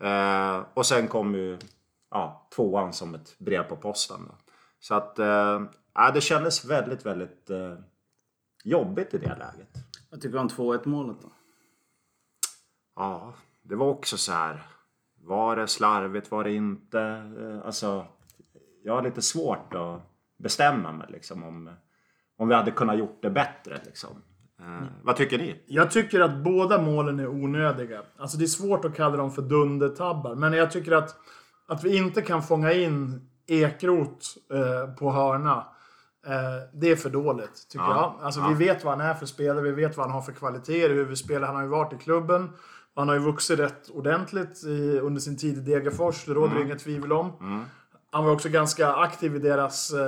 Eh, 0.00 0.64
och 0.74 0.86
sen 0.86 1.08
kommer 1.08 1.38
ju 1.38 1.58
ja, 2.10 2.48
tvåan 2.54 2.92
som 2.92 3.14
ett 3.14 3.38
brev 3.38 3.62
på 3.62 3.76
posten. 3.76 4.20
Då. 4.28 4.34
Så 4.78 4.94
att 4.94 5.18
eh, 5.18 5.62
det 6.14 6.20
kändes 6.20 6.64
väldigt, 6.64 7.06
väldigt 7.06 7.50
jobbigt 8.64 9.14
i 9.14 9.18
det 9.18 9.36
läget. 9.38 9.70
Vad 10.10 10.20
tycker 10.20 10.32
du 10.32 10.38
om 10.38 10.48
2-1 10.48 10.88
målet 10.88 11.22
då? 11.22 11.32
Ja, 12.96 13.34
det 13.62 13.74
var 13.74 13.86
också 13.86 14.16
så 14.16 14.32
här. 14.32 14.66
Var 15.20 15.56
det 15.56 15.68
slarvigt? 15.68 16.30
Var 16.30 16.44
det 16.44 16.52
inte? 16.52 17.22
Alltså, 17.64 18.06
jag 18.82 18.94
har 18.94 19.02
lite 19.02 19.22
svårt 19.22 19.74
att 19.74 20.00
bestämma 20.36 20.92
mig 20.92 21.06
liksom 21.10 21.44
om, 21.44 21.70
om 22.36 22.48
vi 22.48 22.54
hade 22.54 22.70
kunnat 22.70 22.98
gjort 22.98 23.22
det 23.22 23.30
bättre. 23.30 23.80
Liksom. 23.84 24.22
Mm. 24.60 24.84
Vad 25.02 25.16
tycker 25.16 25.38
ni? 25.38 25.62
Jag 25.66 25.90
tycker 25.90 26.20
att 26.20 26.36
båda 26.36 26.82
målen 26.82 27.20
är 27.20 27.28
onödiga. 27.28 28.02
Alltså 28.18 28.38
det 28.38 28.44
är 28.44 28.46
svårt 28.46 28.84
att 28.84 28.96
kalla 28.96 29.16
dem 29.16 29.32
för 29.32 29.42
dundertabbar. 29.42 30.34
Men 30.34 30.52
jag 30.52 30.70
tycker 30.70 30.92
att, 30.92 31.16
att 31.68 31.84
vi 31.84 31.96
inte 31.96 32.22
kan 32.22 32.42
fånga 32.42 32.72
in 32.72 33.28
Ekrot 33.46 34.34
eh, 34.52 34.94
på 34.94 35.12
hörna. 35.12 35.66
Eh, 36.26 36.32
det 36.72 36.90
är 36.90 36.96
för 36.96 37.10
dåligt, 37.10 37.68
tycker 37.68 37.84
ja. 37.84 38.14
jag. 38.18 38.26
Alltså 38.26 38.40
ja. 38.40 38.48
vi 38.48 38.66
vet 38.66 38.84
vad 38.84 38.98
han 38.98 39.06
är 39.06 39.14
för 39.14 39.26
spelare, 39.26 39.60
vi 39.60 39.72
vet 39.72 39.96
vad 39.96 40.06
han 40.06 40.14
har 40.14 40.22
för 40.22 40.32
kvaliteter, 40.32 40.94
hur 40.94 41.04
vi 41.04 41.16
spelar. 41.16 41.46
Han 41.46 41.56
har 41.56 41.62
ju 41.62 41.68
varit 41.68 41.92
i 41.92 41.96
klubben. 41.96 42.50
Han 42.94 43.08
har 43.08 43.14
ju 43.14 43.20
vuxit 43.20 43.58
rätt 43.58 43.90
ordentligt 43.90 44.64
i, 44.64 44.98
under 44.98 45.20
sin 45.20 45.36
tid 45.36 45.58
i 45.58 45.60
Degerfors, 45.60 46.24
det 46.24 46.34
råder 46.34 46.52
mm. 46.52 46.62
inget 46.66 46.78
tvivel 46.78 47.12
om. 47.12 47.32
Mm. 47.40 47.64
Han 48.10 48.24
var 48.24 48.32
också 48.32 48.48
ganska 48.48 48.92
aktiv 48.92 49.36
i 49.36 49.38
deras 49.38 49.94
uh, 49.94 50.00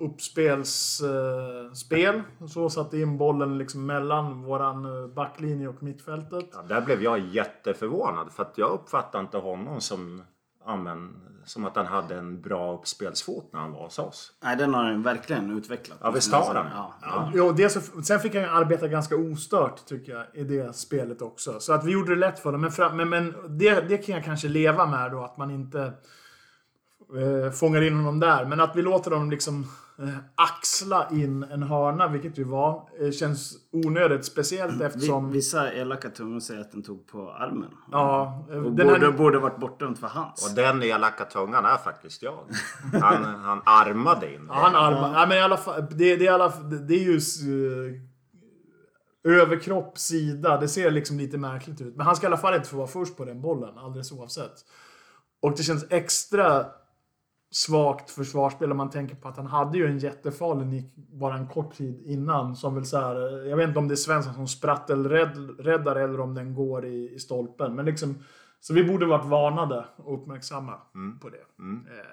uppspelsspel. 0.00 2.14
Uh, 2.14 2.46
så 2.46 2.70
satte 2.70 2.98
in 2.98 3.18
bollen 3.18 3.58
liksom 3.58 3.86
mellan 3.86 4.42
våran 4.42 4.86
uh, 4.86 5.06
backlinje 5.06 5.68
och 5.68 5.82
mittfältet. 5.82 6.50
Ja, 6.52 6.62
där 6.62 6.80
blev 6.80 7.02
jag 7.02 7.18
jätteförvånad 7.18 8.32
för 8.32 8.42
att 8.42 8.58
jag 8.58 8.70
uppfattade 8.70 9.24
inte 9.24 9.38
honom 9.38 9.80
som 9.80 10.22
ja, 10.66 10.76
men, 10.76 11.14
som 11.44 11.64
att 11.64 11.76
han 11.76 11.86
hade 11.86 12.14
en 12.14 12.40
bra 12.40 12.74
uppspelsfot 12.74 13.52
när 13.52 13.60
han 13.60 13.72
var 13.72 13.82
hos 13.82 13.98
oss. 13.98 14.32
Nej, 14.42 14.56
den 14.56 14.74
har 14.74 14.84
han 14.84 15.02
verkligen 15.02 15.58
utvecklat. 15.58 15.98
Ja, 16.02 16.10
visst 16.10 16.32
har 16.32 16.54
han. 16.54 16.66
Ja. 16.74 16.94
Ja. 17.02 17.30
Jo, 17.34 17.52
det 17.52 17.68
så, 17.68 18.02
sen 18.02 18.20
fick 18.20 18.34
han 18.34 18.42
ju 18.42 18.48
arbeta 18.48 18.88
ganska 18.88 19.16
ostört 19.16 19.86
tycker 19.86 20.12
jag 20.12 20.24
i 20.34 20.44
det 20.44 20.76
spelet 20.76 21.22
också. 21.22 21.60
Så 21.60 21.72
att 21.72 21.84
vi 21.84 21.92
gjorde 21.92 22.14
det 22.14 22.20
lätt 22.20 22.38
för 22.38 22.52
honom. 22.52 22.70
Men, 22.78 22.96
men, 22.96 23.08
men 23.08 23.58
det, 23.58 23.88
det 23.88 23.98
kan 23.98 24.14
jag 24.14 24.24
kanske 24.24 24.48
leva 24.48 24.86
med 24.86 25.10
då, 25.10 25.24
att 25.24 25.36
man 25.36 25.50
inte 25.50 25.92
eh, 27.14 27.50
fångar 27.50 27.82
in 27.82 27.96
honom 27.96 28.20
där. 28.20 28.44
Men 28.44 28.60
att 28.60 28.76
vi 28.76 28.82
låter 28.82 29.10
dem 29.10 29.30
liksom 29.30 29.66
eh, 29.98 30.08
axla 30.34 31.08
in 31.10 31.42
en 31.42 31.62
hörna, 31.62 32.08
vilket 32.08 32.38
ju 32.38 32.44
var, 32.44 32.88
eh, 33.00 33.10
känns 33.10 33.56
onödigt. 33.72 34.24
Speciellt 34.24 34.82
eftersom... 34.82 35.28
Vi, 35.28 35.32
vissa 35.32 35.72
elaka 35.72 36.10
tungor 36.10 36.40
säger 36.40 36.60
att 36.60 36.72
den 36.72 36.82
tog 36.82 37.06
på 37.06 37.30
armen. 37.32 37.70
ja, 37.92 38.46
eh, 38.50 38.56
Och 38.56 38.72
den 38.72 38.86
borde, 38.86 39.06
här, 39.06 39.12
borde 39.12 39.38
varit 39.38 39.60
bortdömd 39.60 39.98
för 39.98 40.06
hans. 40.06 40.48
Och 40.50 40.56
den 40.56 40.82
elaka 40.82 41.24
tungan 41.24 41.64
är 41.64 41.76
faktiskt 41.76 42.22
jag. 42.22 42.44
Han, 42.92 43.24
han 43.24 43.62
armade 43.64 44.34
in. 44.34 44.46
ja, 44.48 44.54
han 44.54 44.74
armar. 44.74 45.20
Ja, 45.20 45.26
men 45.26 45.38
i 45.38 45.40
alla 45.40 45.56
fall, 45.56 45.86
det, 45.90 46.16
det, 46.16 46.26
är, 46.26 46.32
alla, 46.32 46.52
det 46.88 46.94
är 46.94 47.04
ju 47.04 47.16
eh, 47.16 48.00
överkropp, 49.26 49.98
sida. 49.98 50.60
Det 50.60 50.68
ser 50.68 50.90
liksom 50.90 51.18
lite 51.18 51.38
märkligt 51.38 51.80
ut. 51.80 51.96
Men 51.96 52.06
han 52.06 52.16
ska 52.16 52.26
i 52.26 52.28
alla 52.28 52.36
fall 52.36 52.54
inte 52.54 52.68
få 52.68 52.76
vara 52.76 52.86
först 52.86 53.16
på 53.16 53.24
den 53.24 53.40
bollen, 53.40 53.78
alldeles 53.78 54.12
oavsett. 54.12 54.52
Och 55.42 55.56
det 55.56 55.62
känns 55.62 55.86
extra 55.90 56.66
svagt 57.50 58.10
försvarsspel 58.10 58.70
om 58.70 58.76
man 58.76 58.90
tänker 58.90 59.14
på 59.14 59.28
att 59.28 59.36
han 59.36 59.46
hade 59.46 59.78
ju 59.78 59.86
en 59.86 59.98
jättefarlig 59.98 60.66
nick 60.66 60.94
bara 60.96 61.34
en 61.34 61.48
kort 61.48 61.76
tid 61.76 62.02
innan. 62.04 62.56
Som 62.56 62.74
väl 62.74 62.86
så 62.86 62.98
här, 62.98 63.46
jag 63.46 63.56
vet 63.56 63.68
inte 63.68 63.78
om 63.78 63.88
det 63.88 63.94
är 63.94 63.96
Svensson 63.96 64.34
som 64.34 64.48
sprattelräddar 64.48 65.96
eller 65.96 66.20
om 66.20 66.34
den 66.34 66.54
går 66.54 66.86
i, 66.86 67.14
i 67.14 67.18
stolpen. 67.18 67.74
Men 67.74 67.84
liksom, 67.84 68.24
så 68.60 68.74
vi 68.74 68.84
borde 68.84 69.06
varit 69.06 69.26
varnade 69.26 69.84
och 69.96 70.14
uppmärksamma 70.14 70.74
på 71.20 71.28
det. 71.28 71.36
Eh, 71.36 72.06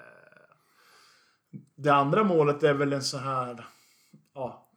det 1.76 1.90
andra 1.90 2.24
målet 2.24 2.62
är 2.62 2.74
väl 2.74 2.92
en 2.92 3.02
så 3.02 3.18
här... 3.18 3.66
Ja, 4.34 4.68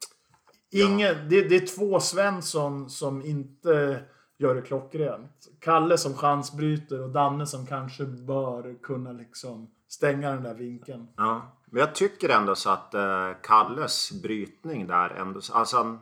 ingen, 0.71 1.15
det, 1.29 1.49
det 1.49 1.55
är 1.55 1.77
två 1.77 1.99
Svensson 1.99 2.89
som 2.89 3.25
inte 3.25 4.01
gör 4.37 4.55
det 4.55 4.61
klockrent. 4.61 5.47
Kalle 5.59 5.97
som 5.97 6.13
chansbryter 6.13 7.01
och 7.01 7.09
Danne 7.09 7.45
som 7.45 7.65
kanske 7.65 8.05
bör 8.05 8.83
kunna 8.83 9.11
liksom 9.11 9.71
stänga 9.87 10.31
den 10.31 10.43
där 10.43 10.53
vinkeln. 10.53 11.07
Ja. 11.17 11.57
Men 11.65 11.79
jag 11.79 11.95
tycker 11.95 12.29
ändå 12.29 12.55
så 12.55 12.69
att 12.69 12.93
eh, 12.93 13.31
Kalles 13.43 14.21
brytning 14.23 14.87
där 14.87 15.09
ändå... 15.09 15.41
Alltså 15.53 15.77
han, 15.77 15.99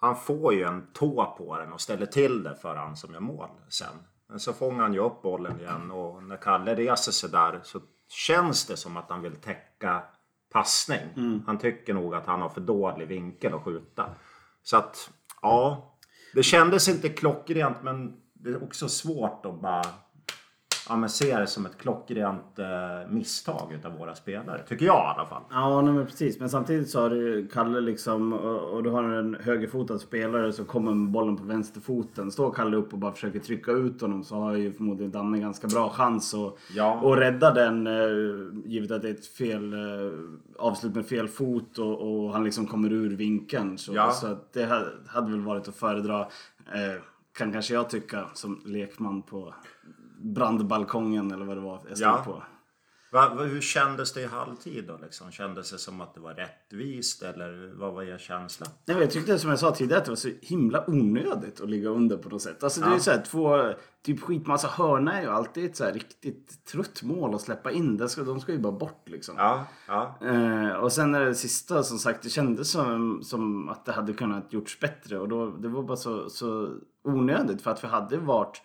han 0.00 0.16
får 0.16 0.54
ju 0.54 0.62
en 0.62 0.86
tå 0.92 1.34
på 1.38 1.58
den 1.58 1.72
och 1.72 1.80
ställer 1.80 2.06
till 2.06 2.42
det 2.42 2.56
för 2.56 2.76
han 2.76 2.96
som 2.96 3.12
gör 3.12 3.20
mål 3.20 3.48
sen. 3.68 3.94
Men 4.28 4.40
så 4.40 4.52
fångar 4.52 4.82
han 4.82 4.94
ju 4.94 5.00
upp 5.00 5.22
bollen 5.22 5.60
igen 5.60 5.90
och 5.90 6.22
när 6.22 6.36
Kalle 6.36 6.74
reser 6.74 7.12
sig 7.12 7.30
där 7.30 7.60
så 7.62 7.80
känns 8.08 8.66
det 8.66 8.76
som 8.76 8.96
att 8.96 9.10
han 9.10 9.22
vill 9.22 9.36
täcka 9.36 10.02
passning. 10.52 11.08
Han 11.46 11.58
tycker 11.58 11.94
nog 11.94 12.14
att 12.14 12.26
han 12.26 12.42
har 12.42 12.48
för 12.48 12.60
dålig 12.60 13.08
vinkel 13.08 13.54
att 13.54 13.62
skjuta. 13.62 14.06
Så 14.62 14.76
att, 14.76 15.10
ja. 15.42 15.88
Det 16.34 16.42
kändes 16.42 16.88
inte 16.88 17.08
klockrent 17.08 17.76
men 17.82 18.20
det 18.34 18.50
är 18.50 18.64
också 18.64 18.88
svårt 18.88 19.46
att 19.46 19.60
bara 19.60 19.84
ja, 20.88 20.96
men 20.96 21.08
se 21.08 21.36
det 21.38 21.46
som 21.46 21.66
ett 21.66 21.78
klockrent 21.78 22.58
eh, 22.58 23.10
misstag 23.10 23.72
utav 23.72 23.98
våra 23.98 24.14
spelare. 24.14 24.62
Tycker 24.68 24.86
jag 24.86 24.94
i 25.16 25.18
alla 25.18 25.26
fall. 25.28 25.42
Ja, 25.50 25.80
nej, 25.82 25.94
men 25.94 26.06
precis. 26.06 26.40
Men 26.40 26.48
samtidigt 26.50 26.90
så 26.90 27.00
har 27.00 27.10
du 27.10 27.48
Kalle 27.52 27.80
liksom 27.80 28.32
och, 28.32 28.74
och 28.74 28.82
du 28.82 28.90
har 28.90 29.02
en 29.04 29.34
högerfotad 29.40 29.98
spelare 29.98 30.52
som 30.52 30.64
kommer 30.64 30.92
med 30.94 31.10
bollen 31.10 31.36
på 31.36 31.44
vänsterfoten. 31.44 32.30
Står 32.30 32.52
Kalle 32.52 32.76
upp 32.76 32.92
och 32.92 32.98
bara 32.98 33.12
försöker 33.12 33.38
trycka 33.38 33.72
ut 33.72 34.00
honom 34.00 34.24
så 34.24 34.34
har 34.36 34.52
ju 34.54 34.72
förmodligen 34.72 35.12
Danne 35.12 35.38
ganska 35.38 35.66
bra 35.68 35.88
chans 35.90 36.34
att 36.34 36.56
Ja. 36.74 37.12
att 37.12 37.18
rädda 37.18 37.50
den. 37.54 37.86
eh, 37.86 38.62
Givet 38.70 38.90
att 38.90 39.02
det 39.02 39.08
är 39.08 39.14
ett 39.14 39.26
fel 39.26 39.72
eh, 39.72 39.78
avslut 40.58 40.94
med 40.94 41.06
fel 41.06 41.28
fot 41.28 41.78
och, 41.78 42.00
och 42.24 42.32
han 42.32 42.44
liksom 42.44 42.66
kommer 42.66 42.92
ur 42.92 43.16
vinkeln. 43.16 43.78
Så, 43.78 43.94
Ja. 43.94 44.10
så 44.10 44.26
att 44.26 44.52
det 44.52 44.64
ha- 44.66 44.86
hade 45.06 45.30
väl 45.30 45.40
varit 45.40 45.68
att 45.68 45.76
föredra. 45.76 46.20
Eh, 46.20 47.02
kan 47.38 47.52
kanske 47.52 47.74
jag 47.74 47.90
tycka 47.90 48.24
som 48.34 48.60
lekman 48.64 49.22
på 49.22 49.54
brandbalkongen 50.22 51.32
eller 51.32 51.44
vad 51.44 51.56
det 51.56 51.60
var 51.60 51.80
jag 51.88 51.96
stod 51.98 52.08
Ja. 52.08 52.22
på. 52.24 52.42
Va, 53.12 53.34
va, 53.34 53.42
hur 53.42 53.60
kändes 53.60 54.12
det 54.12 54.20
i 54.20 54.26
halvtid 54.26 54.84
då? 54.88 54.98
Liksom? 55.02 55.30
Kändes 55.30 55.70
det 55.72 55.78
som 55.78 56.00
att 56.00 56.14
det 56.14 56.20
var 56.20 56.34
rättvist 56.34 57.22
eller 57.22 57.72
vad 57.74 57.94
var 57.94 58.02
er 58.02 58.18
känsla? 58.18 58.66
Nej, 58.86 58.96
jag 59.00 59.10
tyckte 59.10 59.38
som 59.38 59.50
jag 59.50 59.58
sa 59.58 59.70
tidigare 59.70 59.98
att 59.98 60.04
det 60.04 60.10
var 60.10 60.16
så 60.16 60.28
himla 60.42 60.84
onödigt 60.90 61.60
att 61.60 61.70
ligga 61.70 61.88
under 61.88 62.16
på 62.16 62.28
något 62.28 62.42
sätt. 62.42 62.64
Alltså 62.64 62.80
det 62.80 62.86
är 62.86 62.90
Ja. 62.92 62.98
så 62.98 63.10
här, 63.10 63.22
två, 63.22 63.72
typ 64.04 64.20
skitmassa 64.20 64.68
hörna 64.68 65.18
är 65.18 65.22
ju 65.22 65.28
alltid 65.28 65.64
ett 65.64 65.76
så 65.76 65.84
här 65.84 65.92
riktigt 65.92 66.64
trött 66.64 67.02
mål 67.02 67.34
att 67.34 67.40
släppa 67.40 67.70
in. 67.70 67.96
Det 67.96 68.08
ska, 68.08 68.22
de 68.22 68.40
ska 68.40 68.52
ju 68.52 68.58
bara 68.58 68.72
bort 68.72 69.08
liksom. 69.08 69.34
Ja, 69.38 69.66
ja. 69.88 70.18
Eh, 70.22 70.72
och 70.72 70.92
sen 70.92 71.14
är 71.14 71.24
det 71.24 71.34
sista 71.34 71.82
som 71.82 71.98
sagt, 71.98 72.22
det 72.22 72.28
kändes 72.30 72.70
som, 72.70 73.22
som 73.22 73.68
att 73.68 73.84
det 73.84 73.92
hade 73.92 74.12
kunnat 74.12 74.52
gjorts 74.52 74.80
bättre. 74.80 75.18
Och 75.18 75.28
då, 75.28 75.50
det 75.50 75.68
var 75.68 75.82
bara 75.82 75.96
så, 75.96 76.30
så 76.30 76.74
onödigt 77.04 77.62
för 77.62 77.70
att 77.70 77.84
vi 77.84 77.88
hade 77.88 78.16
varit 78.16 78.62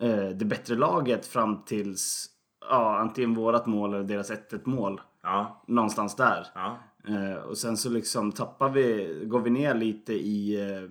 eh, 0.00 0.28
det 0.28 0.44
bättre 0.44 0.74
laget 0.74 1.26
fram 1.26 1.64
tills 1.64 2.26
ja, 2.70 2.98
antingen 2.98 3.34
vårat 3.34 3.66
mål 3.66 3.94
eller 3.94 4.04
deras 4.04 4.30
1-1 4.30 4.60
mål. 4.64 5.00
ja, 5.22 5.64
Någonstans 5.66 6.16
där. 6.16 6.46
ja. 6.54 6.78
Eh, 7.08 7.34
och 7.42 7.58
sen 7.58 7.76
så 7.76 7.90
liksom 7.90 8.32
tappar 8.32 8.68
vi, 8.68 9.18
går 9.26 9.40
vi 9.40 9.50
ner 9.50 9.74
lite 9.74 10.12
i 10.12 10.60
eh, 10.60 10.88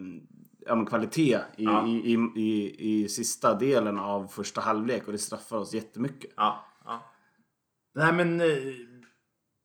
ja, 0.67 0.85
kvalitet 0.85 1.39
i, 1.57 1.63
Ja. 1.63 1.87
i, 1.87 2.13
i, 2.13 2.41
i, 2.41 2.75
i 3.03 3.09
sista 3.09 3.53
delen 3.53 3.97
av 3.99 4.27
första 4.27 4.61
halvlek 4.61 5.05
och 5.05 5.11
det 5.11 5.17
straffar 5.17 5.57
oss 5.57 5.73
jättemycket. 5.73 6.31
ja, 6.37 6.65
ja. 6.85 7.01
Nej 7.95 8.13
men 8.13 8.41
eh, 8.41 8.47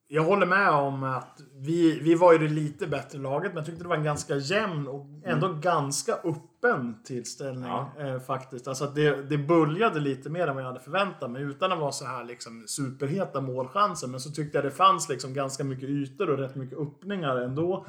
jag 0.08 0.22
håller 0.24 0.46
med 0.46 0.70
om 0.70 1.02
att 1.02 1.40
vi, 1.64 2.00
vi 2.00 2.14
var 2.14 2.32
ju 2.32 2.38
det 2.38 2.48
lite 2.48 2.86
bättre 2.86 3.18
laget 3.18 3.48
men 3.52 3.56
jag 3.56 3.66
tyckte 3.66 3.82
det 3.82 3.88
var 3.88 3.96
en 3.96 4.04
ganska 4.04 4.36
jämn 4.36 4.88
och 4.88 5.06
ändå 5.24 5.52
ganska 5.52 6.12
öppen 6.12 7.02
tillställning 7.04 7.68
Ja. 7.68 7.92
eh, 7.98 8.20
faktiskt. 8.20 8.68
Alltså 8.68 8.86
det, 8.86 9.22
det 9.22 9.38
började 9.38 10.00
lite 10.00 10.30
mer 10.30 10.46
än 10.46 10.54
vad 10.54 10.62
jag 10.64 10.68
hade 10.68 10.80
förväntat 10.80 11.30
mig 11.30 11.42
utan 11.42 11.72
att 11.72 11.78
vara 11.78 11.92
så 11.92 12.04
här 12.04 12.24
liksom 12.24 12.64
superheta 12.66 13.40
målchanser. 13.40 14.08
Men 14.08 14.20
så 14.20 14.30
tyckte 14.30 14.58
jag 14.58 14.64
det 14.64 14.70
fanns 14.70 15.08
liksom 15.08 15.34
ganska 15.34 15.64
mycket 15.64 15.88
ytor 15.88 16.30
och 16.30 16.38
rätt 16.38 16.54
mycket 16.56 16.78
öppningar 16.78 17.36
ändå. 17.36 17.86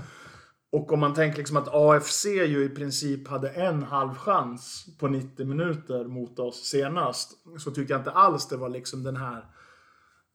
Och 0.71 0.91
om 0.93 0.99
man 0.99 1.13
tänker 1.13 1.37
liksom 1.37 1.57
att 1.57 1.67
AFC 1.73 2.25
ju 2.25 2.63
i 2.63 2.69
princip 2.69 3.27
hade 3.27 3.49
en 3.49 3.83
halv 3.83 4.15
chans 4.15 4.85
på 4.99 5.07
90 5.07 5.45
minuter 5.45 6.03
mot 6.05 6.39
oss 6.39 6.63
senast. 6.69 7.31
Så 7.59 7.71
tyckte 7.71 7.93
jag 7.93 7.99
inte 7.99 8.11
alls 8.11 8.47
det 8.47 8.57
var 8.57 8.69
liksom 8.69 9.03
den 9.03 9.15
här 9.15 9.45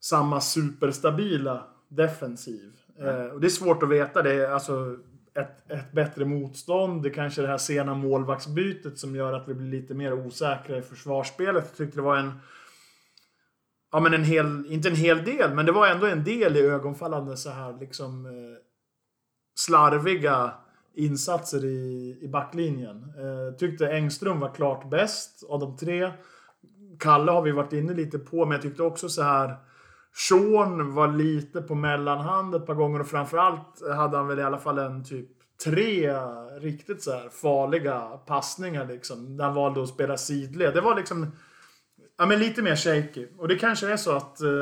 samma 0.00 0.40
superstabila 0.40 1.64
defensiv. 1.88 2.72
Eh, 3.00 3.26
och 3.26 3.40
det 3.40 3.46
är 3.46 3.50
svårt 3.50 3.82
att 3.82 3.88
veta. 3.88 4.22
Det 4.22 4.32
är 4.32 4.50
alltså 4.50 4.96
ett, 5.34 5.70
ett 5.70 5.92
bättre 5.92 6.24
motstånd. 6.24 7.02
Det 7.02 7.10
kanske 7.10 7.40
är 7.40 7.42
det 7.42 7.48
här 7.48 7.58
sena 7.58 7.94
målvaktsbytet 7.94 8.98
som 8.98 9.16
gör 9.16 9.32
att 9.32 9.48
vi 9.48 9.54
blir 9.54 9.80
lite 9.80 9.94
mer 9.94 10.12
osäkra 10.12 10.76
i 10.76 10.82
försvarsspelet. 10.82 11.64
Jag 11.68 11.76
tyckte 11.76 11.98
det 11.98 12.02
var 12.02 12.16
en... 12.16 12.32
Ja 13.92 14.00
men 14.00 14.14
en 14.14 14.24
hel, 14.24 14.66
inte 14.68 14.88
en 14.88 14.96
hel 14.96 15.24
del, 15.24 15.54
men 15.54 15.66
det 15.66 15.72
var 15.72 15.86
ändå 15.86 16.06
en 16.06 16.24
del 16.24 16.56
i 16.56 16.60
ögonfallande 16.60 17.36
så 17.36 17.50
här 17.50 17.76
liksom 17.80 18.26
eh, 18.26 18.32
slarviga 19.58 20.52
insatser 20.94 21.64
i, 21.64 22.18
i 22.22 22.28
backlinjen. 22.28 22.96
Eh, 22.96 23.56
tyckte 23.56 23.92
Engström 23.92 24.40
var 24.40 24.54
klart 24.54 24.90
bäst 24.90 25.44
av 25.48 25.60
de 25.60 25.76
tre. 25.76 26.12
Kalle 26.98 27.32
har 27.32 27.42
vi 27.42 27.50
varit 27.50 27.72
inne 27.72 27.94
lite 27.94 28.18
på, 28.18 28.44
men 28.44 28.52
jag 28.52 28.62
tyckte 28.62 28.82
också 28.82 29.08
så 29.08 29.22
här 29.22 29.56
Sean 30.18 30.94
var 30.94 31.08
lite 31.08 31.62
på 31.62 31.74
mellanhand 31.74 32.54
ett 32.54 32.66
par 32.66 32.74
gånger 32.74 33.00
och 33.00 33.08
framförallt 33.08 33.82
hade 33.96 34.16
han 34.16 34.26
väl 34.26 34.38
i 34.38 34.42
alla 34.42 34.58
fall 34.58 34.78
en 34.78 35.04
typ 35.04 35.28
tre 35.64 36.12
riktigt 36.60 37.02
så 37.02 37.12
här 37.12 37.28
farliga 37.28 38.00
passningar 38.26 38.86
liksom. 38.86 39.36
Där 39.36 39.44
han 39.44 39.54
valde 39.54 39.82
att 39.82 39.88
spela 39.88 40.16
sidled. 40.16 40.74
Det 40.74 40.80
var 40.80 40.96
liksom 40.96 41.26
ja, 42.18 42.26
men 42.26 42.38
lite 42.38 42.62
mer 42.62 42.76
shaky. 42.76 43.26
Och 43.38 43.48
det 43.48 43.56
kanske 43.56 43.92
är 43.92 43.96
så 43.96 44.16
att 44.16 44.40
uh, 44.42 44.60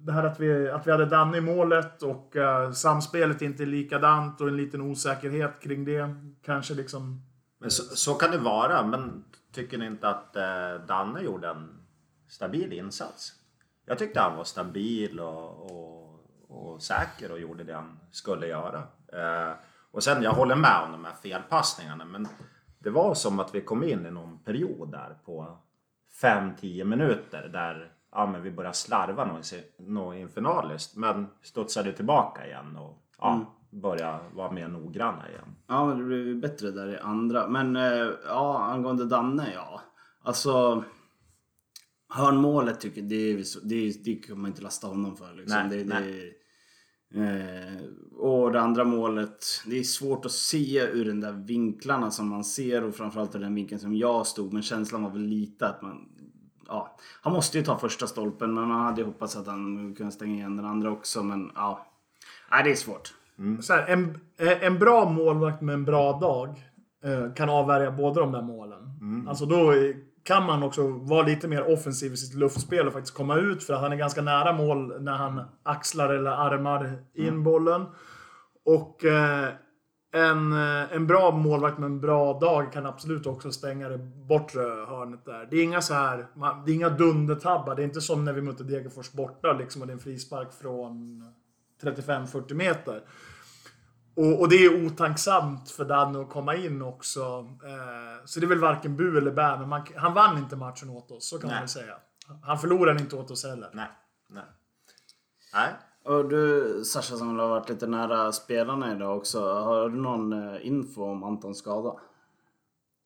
det 0.00 0.12
här 0.12 0.24
att 0.24 0.40
vi, 0.40 0.70
att 0.70 0.86
vi 0.86 0.90
hade 0.90 1.06
Danne 1.06 1.38
i 1.38 1.40
målet 1.40 2.02
och 2.02 2.36
uh, 2.36 2.72
samspelet 2.72 3.42
inte 3.42 3.62
är 3.62 3.66
likadant 3.66 4.40
och 4.40 4.48
en 4.48 4.56
liten 4.56 4.80
osäkerhet 4.80 5.60
kring 5.60 5.84
det. 5.84 6.14
Kanske 6.44 6.74
liksom... 6.74 7.22
Men 7.58 7.70
så, 7.70 7.82
så 7.82 8.14
kan 8.14 8.30
det 8.30 8.38
vara, 8.38 8.86
men 8.86 9.24
tycker 9.52 9.78
ni 9.78 9.86
inte 9.86 10.08
att 10.08 10.36
uh, 10.36 10.86
Danne 10.86 11.20
gjorde 11.20 11.48
en 11.48 11.68
stabil 12.28 12.72
insats? 12.72 13.32
Jag 13.86 13.98
tyckte 13.98 14.20
han 14.20 14.36
var 14.36 14.44
stabil 14.44 15.20
och, 15.20 15.70
och, 15.70 16.20
och 16.48 16.82
säker 16.82 17.32
och 17.32 17.40
gjorde 17.40 17.64
det 17.64 17.74
han 17.74 17.98
skulle 18.10 18.46
göra. 18.46 18.82
Eh, 19.12 19.52
och 19.90 20.02
sen, 20.02 20.22
jag 20.22 20.32
håller 20.32 20.56
med 20.56 20.82
om 20.84 20.92
de 20.92 21.04
här 21.04 21.14
felpassningarna, 21.22 22.04
men 22.04 22.28
det 22.78 22.90
var 22.90 23.14
som 23.14 23.40
att 23.40 23.54
vi 23.54 23.60
kom 23.60 23.84
in 23.84 24.06
i 24.06 24.10
någon 24.10 24.38
period 24.38 24.92
där 24.92 25.18
på 25.24 25.58
5-10 26.22 26.84
minuter 26.84 27.48
där 27.48 27.92
ja, 28.12 28.26
men 28.26 28.42
vi 28.42 28.50
började 28.50 28.76
slarva 28.76 29.24
något, 29.24 29.52
något 29.78 30.16
infernaliskt, 30.16 30.96
men 30.96 31.26
studsade 31.42 31.92
tillbaka 31.92 32.46
igen 32.46 32.76
och 32.76 33.02
ja, 33.18 33.56
började 33.70 34.18
vara 34.34 34.50
mer 34.50 34.68
noggranna 34.68 35.28
igen. 35.28 35.56
Ja, 35.66 35.84
det 35.84 36.04
blev 36.04 36.40
bättre 36.40 36.70
där 36.70 36.94
i 36.94 36.98
andra. 36.98 37.48
Men 37.48 37.76
eh, 37.76 38.08
ja, 38.26 38.62
angående 38.62 39.04
Danne, 39.04 39.52
ja. 39.54 39.80
Alltså... 40.22 40.84
hörnmålet 42.08 42.80
tycker 42.80 43.02
det, 43.02 43.32
är, 43.32 43.66
det, 43.68 44.04
det 44.04 44.14
kan 44.14 44.40
man 44.40 44.50
inte 44.50 44.62
lasta 44.62 44.86
honom 44.86 45.16
för. 45.16 45.34
Liksom. 45.34 45.68
Nej, 45.68 45.78
det, 45.78 45.84
nej. 45.84 46.32
Det, 47.10 47.20
eh, 47.20 48.18
och 48.18 48.52
det 48.52 48.60
andra 48.60 48.84
målet, 48.84 49.44
det 49.66 49.78
är 49.78 49.82
svårt 49.82 50.24
att 50.24 50.32
se 50.32 50.80
ur 50.80 51.04
den 51.04 51.20
där 51.20 51.32
vinklarna 51.32 52.10
som 52.10 52.28
man 52.28 52.44
ser 52.44 52.84
och 52.84 52.94
framförallt 52.94 53.34
ur 53.34 53.40
den 53.40 53.54
vinkeln 53.54 53.80
som 53.80 53.96
jag 53.96 54.26
stod. 54.26 54.52
Men 54.52 54.62
känslan 54.62 55.02
var 55.02 55.10
väl 55.10 55.22
lite 55.22 55.66
att 55.66 55.82
man 55.82 56.08
ja, 56.68 56.96
han 57.22 57.32
måste 57.32 57.58
ju 57.58 57.64
ta 57.64 57.78
första 57.78 58.06
stolpen 58.06 58.54
men 58.54 58.68
man 58.68 58.80
hade 58.80 59.00
ju 59.00 59.06
hoppats 59.06 59.36
att 59.36 59.46
han 59.46 59.94
kunde 59.94 60.12
stänga 60.12 60.34
igen 60.34 60.56
den 60.56 60.66
andra 60.66 60.90
också. 60.90 61.22
Men 61.22 61.50
ja, 61.54 61.86
nej, 62.50 62.64
det 62.64 62.70
är 62.70 62.74
svårt. 62.74 63.14
Så 63.60 63.72
här, 63.72 63.86
en, 63.86 64.18
en 64.38 64.78
bra 64.78 65.10
målvakt 65.10 65.62
med 65.62 65.72
en 65.72 65.84
bra 65.84 66.18
dag 66.18 66.48
eh, 67.04 67.32
kan 67.34 67.48
avvärja 67.48 67.90
båda 67.90 68.20
de 68.20 68.32
där 68.32 68.42
målen. 68.42 68.82
Alltså 69.28 69.46
då 69.46 69.72
kan 70.26 70.46
man 70.46 70.62
också 70.62 70.88
vara 70.88 71.26
lite 71.26 71.48
mer 71.48 71.72
offensiv 71.72 72.12
i 72.12 72.16
sitt 72.16 72.34
luftspel 72.34 72.86
och 72.86 72.92
faktiskt 72.92 73.14
komma 73.14 73.36
ut 73.36 73.64
för 73.64 73.74
att 73.74 73.80
han 73.80 73.92
är 73.92 73.96
ganska 73.96 74.22
nära 74.22 74.52
mål 74.52 75.02
när 75.02 75.12
han 75.12 75.42
axlar 75.62 76.14
eller 76.14 76.30
armar 76.30 76.98
in 77.14 77.42
bollen. 77.42 77.86
Och 78.64 79.04
eh, 79.04 79.48
en, 80.12 80.52
en 80.52 81.06
bra 81.06 81.30
målvakt 81.30 81.78
med 81.78 81.86
en 81.86 82.00
bra 82.00 82.38
dag 82.38 82.72
kan 82.72 82.86
absolut 82.86 83.26
också 83.26 83.52
stänga 83.52 83.88
det 83.88 83.98
bortre 83.98 84.60
hörnet 84.60 85.24
där. 85.24 85.48
Det 85.50 85.56
är 85.56 85.62
inga 85.62 85.82
så 85.82 85.94
här, 85.94 86.26
det 86.66 86.72
är 86.72 86.74
inga 86.74 86.88
dundertabbar. 86.88 87.74
Det 87.74 87.82
är 87.82 87.84
inte 87.84 88.00
som 88.00 88.24
när 88.24 88.32
vi 88.32 88.42
mötte 88.42 88.64
Degerfors 88.64 89.12
borta 89.12 89.52
liksom 89.52 89.80
och 89.82 89.86
det 89.86 89.90
är 89.90 89.94
en 89.94 90.00
frispark 90.00 90.52
från 90.52 91.24
35-40 91.82 92.54
meter. 92.54 93.02
Och, 94.16 94.40
och 94.40 94.48
det 94.48 94.56
är 94.56 94.86
otacksamt 94.86 95.70
för 95.70 95.84
Danne 95.84 96.20
att 96.20 96.30
komma 96.30 96.54
in 96.54 96.82
också. 96.82 97.20
Eh, 97.64 98.24
så 98.24 98.40
det 98.40 98.46
är 98.46 98.48
väl 98.48 98.58
varken 98.58 98.96
bu 98.96 99.18
eller 99.18 99.30
bä, 99.30 99.58
men 99.58 99.68
man, 99.68 99.86
han 99.96 100.14
vann 100.14 100.38
inte 100.38 100.56
matchen 100.56 100.90
åt 100.90 101.10
oss, 101.10 101.28
så 101.28 101.38
kan 101.38 101.46
man 101.46 101.54
Nej. 101.54 101.60
väl 101.60 101.68
säga. 101.68 101.94
Han 102.42 102.58
förlorade 102.58 103.00
inte 103.00 103.16
åt 103.16 103.30
oss 103.30 103.44
heller. 103.44 103.70
Nej. 103.72 103.88
Nej. 104.28 104.44
Nej. 105.54 105.72
Och 106.04 106.28
du 106.28 106.84
Sasha 106.84 107.16
som 107.16 107.38
har 107.38 107.48
varit 107.48 107.68
lite 107.68 107.86
nära 107.86 108.32
spelarna 108.32 108.92
idag 108.92 109.16
också. 109.16 109.40
Har 109.40 109.88
du 109.88 109.96
någon 109.96 110.32
eh, 110.32 110.66
info 110.66 111.04
om 111.04 111.24
Antons 111.24 111.58
skada? 111.58 111.94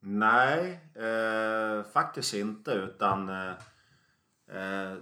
Nej, 0.01 0.81
eh, 0.95 1.85
faktiskt 1.93 2.35
inte. 2.35 2.73
Utan 2.73 3.29
eh, 3.29 3.51
eh, 4.51 4.97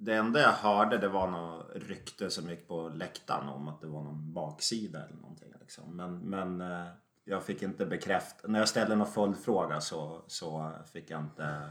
det 0.00 0.14
enda 0.14 0.40
jag 0.40 0.52
hörde 0.52 0.98
det 0.98 1.08
var 1.08 1.26
något 1.26 1.66
rykte 1.74 2.30
som 2.30 2.50
gick 2.50 2.68
på 2.68 2.88
läktaren 2.88 3.48
om 3.48 3.68
att 3.68 3.80
det 3.80 3.86
var 3.86 4.02
någon 4.02 4.32
baksida 4.32 5.04
eller 5.04 5.16
någonting. 5.16 5.52
Liksom. 5.60 5.96
Men, 5.96 6.18
men 6.18 6.60
eh, 6.60 6.86
jag 7.24 7.42
fick 7.42 7.62
inte 7.62 7.86
bekräfta. 7.86 8.48
När 8.48 8.58
jag 8.58 8.68
ställde 8.68 8.96
någon 8.96 9.06
följdfråga 9.12 9.80
så, 9.80 10.22
så 10.26 10.72
fick 10.92 11.10
jag 11.10 11.20
inte... 11.20 11.70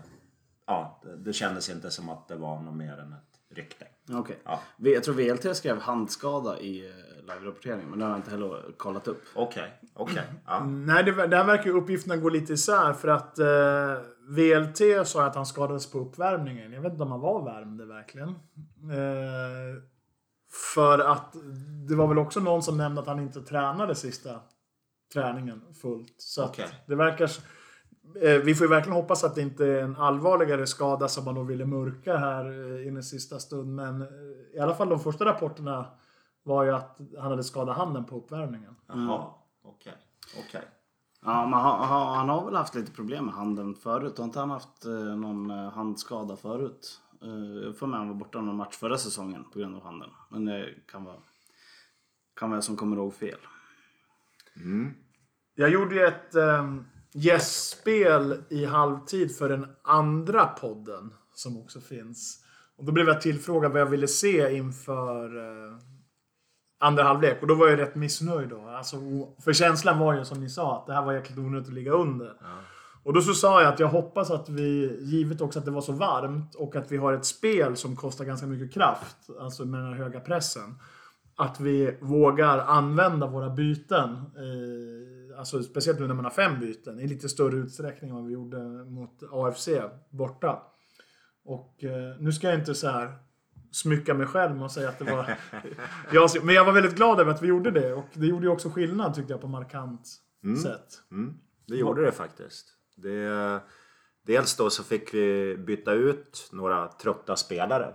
Ja, 0.66 1.00
det, 1.04 1.16
det 1.18 1.34
kändes 1.34 1.70
inte 1.70 1.92
som 1.92 2.10
att 2.10 2.28
det 2.28 2.36
var 2.36 2.60
något 2.62 2.76
mer 2.76 2.98
än 2.98 3.14
ett 3.14 3.40
rykte. 3.58 3.88
Okej. 4.12 4.40
Ja. 4.46 4.60
Vi- 4.78 4.94
Jag 4.94 5.04
tror 5.04 5.16
VLT 5.16 5.58
skrev 5.58 5.80
handskada 5.80 6.60
i 6.60 6.90
eh, 6.90 6.94
live-rapporteringen 7.28 7.90
men 7.90 8.00
det 8.00 8.06
har 8.06 8.12
jag 8.12 8.20
inte 8.20 8.32
heller 8.32 8.78
kollat 8.78 9.08
upp. 9.08 9.24
Okej, 9.36 9.82
okej. 9.94 10.24
Ja. 10.46 10.64
Nej, 10.66 11.04
det, 11.04 11.28
där 11.28 11.44
verkar 11.44 11.66
ju 11.66 11.72
uppgifterna 11.72 12.18
gå 12.18 12.30
lite 12.30 12.54
isär 12.54 12.94
för 12.94 13.08
att 13.08 13.40
eh, 13.40 13.48
VLT 14.28 15.08
sa 15.08 15.26
att 15.26 15.36
han 15.36 15.46
skadades 15.46 15.92
på 15.92 16.00
uppvärmningen. 16.00 16.74
Jag 16.74 16.82
vet 16.82 16.92
inte 16.92 17.04
om 17.04 17.12
han 17.12 17.22
var 17.22 17.46
värmde 17.46 17.86
verkligen. 17.86 18.30
Eh, 18.30 19.82
för 20.74 21.00
att 21.00 21.36
det 21.90 21.96
var 21.96 22.08
väl 22.08 22.18
också 22.18 22.40
någon 22.40 22.64
som 22.64 22.78
nämnde 22.78 23.02
att 23.02 23.08
han 23.08 23.20
inte 23.20 23.42
tränade 23.42 23.96
sista 23.96 24.40
träningen 25.14 25.62
fullt. 25.82 26.16
Så 26.18 26.44
att 26.44 26.50
Okej. 26.50 26.68
det 26.86 26.96
verkar... 26.96 27.32
Eh, 28.22 28.34
vi 28.34 28.56
får 28.56 28.68
ju 28.68 28.70
verkligen 28.70 28.96
hoppas 28.96 29.24
att 29.24 29.36
det 29.36 29.42
inte 29.42 29.66
är 29.66 29.82
en 29.82 29.96
allvarligare 29.96 30.68
skada 30.68 31.08
som 31.08 31.26
man 31.26 31.36
då 31.36 31.44
ville 31.44 31.66
mörka 31.66 32.18
här 32.18 32.46
eh, 32.46 32.98
i 32.98 33.04
sista 33.04 33.40
stund. 33.40 33.76
Men 33.76 34.02
eh, 34.02 34.08
i 34.54 34.60
alla 34.60 34.76
fall 34.76 34.90
de 34.90 35.00
första 35.00 35.26
rapporterna 35.26 35.86
var 36.48 36.64
ju 36.64 36.72
att 36.72 37.00
han 37.20 37.32
hade 37.32 37.44
skadat 37.44 37.78
handen 37.78 38.06
på 38.06 38.18
uppvärmningen. 38.18 38.76
Jaha, 38.88 39.34
okej. 39.64 39.94
Okej. 40.40 40.62
Ja, 41.22 41.46
men 41.46 41.60
han, 41.60 41.88
han, 42.16 42.30
har 42.30 42.46
väl 42.46 42.56
haft 42.56 42.76
lite 42.76 42.92
problem 42.92 43.26
med 43.26 43.34
handen 43.34 43.76
förut. 43.76 44.18
Har 44.18 44.26
inte 44.26 44.40
han 44.40 44.50
haft 44.50 44.86
eh, 44.86 44.92
någon 44.92 45.52
eh, 45.52 45.72
handskada 45.72 46.36
förut? 46.36 47.02
Eh, 47.22 47.66
jag 47.66 47.78
får 47.78 47.88
med 47.88 48.00
han 48.00 48.08
var 48.08 48.16
borta 48.16 48.42
någon 48.42 48.56
match 48.56 48.76
förra 48.76 48.98
säsongen 48.98 49.44
på 49.54 49.60
grund 49.60 49.76
av 49.76 49.84
handen. 49.84 50.10
Men 50.30 50.46
det 50.46 50.70
kan 50.92 51.04
vara, 51.04 51.18
kan 52.40 52.50
vara 52.50 52.58
jag 52.58 52.64
som 52.64 52.76
kommer 52.76 52.98
ihåg 52.98 53.14
fel. 53.14 53.40
Jag 55.56 55.70
gjorde 55.70 55.96
ju 55.96 56.02
ett 56.02 56.36
um, 56.36 56.86
gästspel 57.12 58.44
i 58.50 58.66
halvtid 58.66 59.36
för 59.36 59.50
den 59.50 59.68
andra 59.84 60.46
podden 60.46 61.14
som 61.34 61.58
också 61.58 61.82
finns. 61.82 62.44
Och 62.78 62.86
då 62.86 62.92
blev 62.92 63.08
jag 63.08 63.22
tillfrågad 63.22 63.72
vad 63.72 63.82
jag 63.82 63.86
ville 63.86 64.08
se 64.08 64.58
inför 64.58 65.38
andra 66.80 67.04
halvlek. 67.04 67.42
Och 67.42 67.48
då 67.48 67.56
var 67.56 67.68
jag 67.68 67.80
rätt 67.80 67.96
missnöjd 67.96 68.50
då. 68.50 68.62
Alltså, 68.68 68.98
för 69.44 69.54
känslan 69.54 70.00
var 70.00 70.14
ju 70.14 70.26
som 70.26 70.40
ni 70.40 70.50
sa, 70.50 70.78
att 70.78 70.88
det 70.88 70.94
här 70.94 71.06
var 71.06 71.14
jäkligt 71.14 71.38
onödigt 71.38 71.68
att 71.68 71.74
ligga 71.74 71.92
under. 71.92 72.34
Och 73.04 73.14
då 73.14 73.22
så 73.22 73.34
sa 73.34 73.62
jag 73.62 73.74
att 73.74 73.80
jag 73.80 73.88
hoppas 73.88 74.32
att 74.32 74.50
vi, 74.50 75.00
givet 75.02 75.42
också 75.42 75.60
att 75.60 75.66
det 75.66 75.72
var 75.72 75.82
så 75.82 75.92
varmt 75.92 76.56
och 76.56 76.76
att 76.76 76.92
vi 76.92 76.98
har 76.98 77.14
ett 77.14 77.26
spel 77.26 77.76
som 77.76 77.96
kostar 77.96 78.26
ganska 78.26 78.48
mycket 78.48 78.74
kraft, 78.74 79.18
alltså 79.40 79.66
med 79.66 79.80
den 79.80 79.88
här 79.88 79.98
höga 79.98 80.20
pressen. 80.20 80.76
Att 81.36 81.60
vi 81.60 81.98
vågar 82.02 82.60
använda 82.60 83.28
våra 83.28 83.50
byten, 83.50 84.10
eh, 84.14 85.40
alltså 85.40 85.64
speciellt 85.64 86.00
nu 86.00 86.08
när 86.08 86.14
man 86.14 86.26
har 86.26 86.32
fem 86.32 86.60
byten, 86.60 87.00
i 87.00 87.08
lite 87.08 87.30
större 87.30 87.56
utsträckning 87.56 88.10
än 88.10 88.16
vad 88.16 88.26
vi 88.26 88.34
gjorde 88.34 88.58
mot 88.86 89.24
AFC 89.32 89.70
borta. 90.10 90.62
Och 91.46 91.84
eh, 91.84 92.16
nu 92.20 92.32
ska 92.32 92.48
jag 92.48 92.60
inte 92.60 92.76
så 92.76 92.88
här 92.88 93.16
smycka 93.72 94.14
mig 94.14 94.28
själv 94.28 94.64
att 94.64 94.72
säga 94.72 94.90
att 94.90 95.00
det 95.00 95.06
var... 95.06 95.38
jag, 96.12 96.30
men 96.44 96.56
jag 96.56 96.66
var 96.66 96.74
väldigt 96.74 96.96
glad 96.96 97.20
över 97.20 97.32
att 97.32 97.42
vi 97.42 97.48
gjorde 97.48 97.72
det 97.72 97.94
och 97.94 98.06
det 98.14 98.26
gjorde 98.28 98.46
ju 98.46 98.52
också 98.52 98.70
skillnad 98.70 99.16
tyckte 99.16 99.34
jag 99.34 99.42
på 99.42 99.48
markant 99.48 100.08
sätt. 100.64 101.02
Mm, 101.12 101.34
det 101.68 101.76
gjorde 101.76 102.02
det 102.06 102.12
faktiskt. 102.12 102.68
Det, 102.96 103.60
dels 104.26 104.56
då 104.56 104.70
så 104.70 104.84
fick 104.84 105.14
vi 105.14 105.58
byta 105.58 105.92
ut 105.92 106.50
några 106.52 106.88
trötta 106.88 107.36
spelare. 107.36 107.94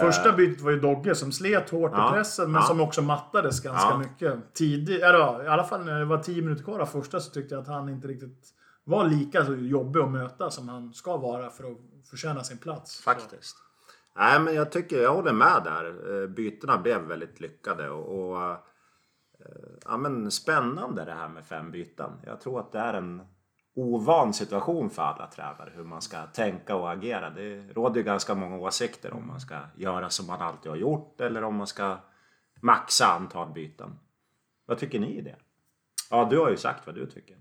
Första 0.00 0.32
bytet 0.32 0.60
var 0.60 0.70
ju 0.70 0.80
Dogge 0.80 1.14
som 1.14 1.32
slet 1.32 1.70
hårt 1.70 1.92
Ja, 1.94 2.08
i 2.08 2.12
pressen 2.12 2.52
men 2.52 2.60
ja. 2.60 2.66
som 2.66 2.80
också 2.80 3.02
mattades 3.02 3.60
ganska 3.60 3.88
Ja. 3.88 3.98
mycket. 3.98 4.54
Tidigt, 4.54 5.00
ja, 5.00 5.44
i 5.44 5.46
alla 5.46 5.64
fall 5.64 5.84
när 5.84 5.98
det 5.98 6.04
var 6.04 6.18
10 6.18 6.42
minuter 6.42 6.64
kvar 6.64 6.78
av 6.80 6.86
första 6.86 7.20
så 7.20 7.30
tyckte 7.30 7.54
jag 7.54 7.62
att 7.62 7.68
han 7.68 7.88
inte 7.88 8.08
riktigt 8.08 8.48
var 8.84 9.04
lika 9.08 9.44
så 9.44 9.54
jobbig 9.54 10.00
att 10.00 10.10
möta 10.10 10.50
som 10.50 10.68
han 10.68 10.94
ska 10.94 11.16
vara 11.16 11.50
för 11.50 11.64
att 11.64 11.78
förtjäna 12.10 12.44
sin 12.44 12.58
plats. 12.58 13.02
Så. 13.40 13.56
Nej, 14.16 14.40
men 14.40 14.54
jag 14.54 14.72
tycker 14.72 15.02
jag 15.02 15.14
håller 15.14 15.32
med 15.32 15.62
där. 15.64 16.22
Eh, 16.22 16.28
bytena 16.28 16.78
blev 16.78 17.00
väldigt 17.00 17.40
lyckade 17.40 17.90
och, 17.90 18.30
och 18.30 18.42
eh, 18.50 18.56
ja, 19.84 19.96
men 19.96 20.30
spännande 20.30 21.04
det 21.04 21.14
här 21.14 21.28
med 21.28 21.44
fem 21.44 21.70
byten. 21.70 22.10
Jag 22.26 22.40
tror 22.40 22.60
att 22.60 22.72
det 22.72 22.78
är 22.78 22.94
en 22.94 23.22
ovan 23.74 24.34
situation 24.34 24.90
för 24.90 25.02
alla 25.02 25.26
tränare 25.26 25.72
hur 25.74 25.84
man 25.84 26.02
ska 26.02 26.26
tänka 26.26 26.76
och 26.76 26.92
agera. 26.92 27.30
Det 27.30 27.72
råder 27.72 27.96
ju 27.96 28.02
ganska 28.02 28.34
många 28.34 28.58
åsikter 28.58 29.12
om 29.12 29.26
man 29.26 29.40
ska 29.40 29.58
göra 29.76 30.10
som 30.10 30.26
man 30.26 30.40
alltid 30.40 30.70
har 30.70 30.76
gjort 30.76 31.20
eller 31.20 31.44
om 31.44 31.56
man 31.56 31.66
ska 31.66 31.98
maxa 32.60 33.06
antal 33.06 33.52
byten. 33.52 33.98
Vad 34.66 34.78
tycker 34.78 35.00
ni 35.00 35.18
i 35.18 35.20
det? 35.20 35.36
Ja, 36.10 36.28
du 36.30 36.38
har 36.38 36.50
ju 36.50 36.56
sagt 36.56 36.86
vad 36.86 36.94
du 36.94 37.06
tycker. 37.06 37.36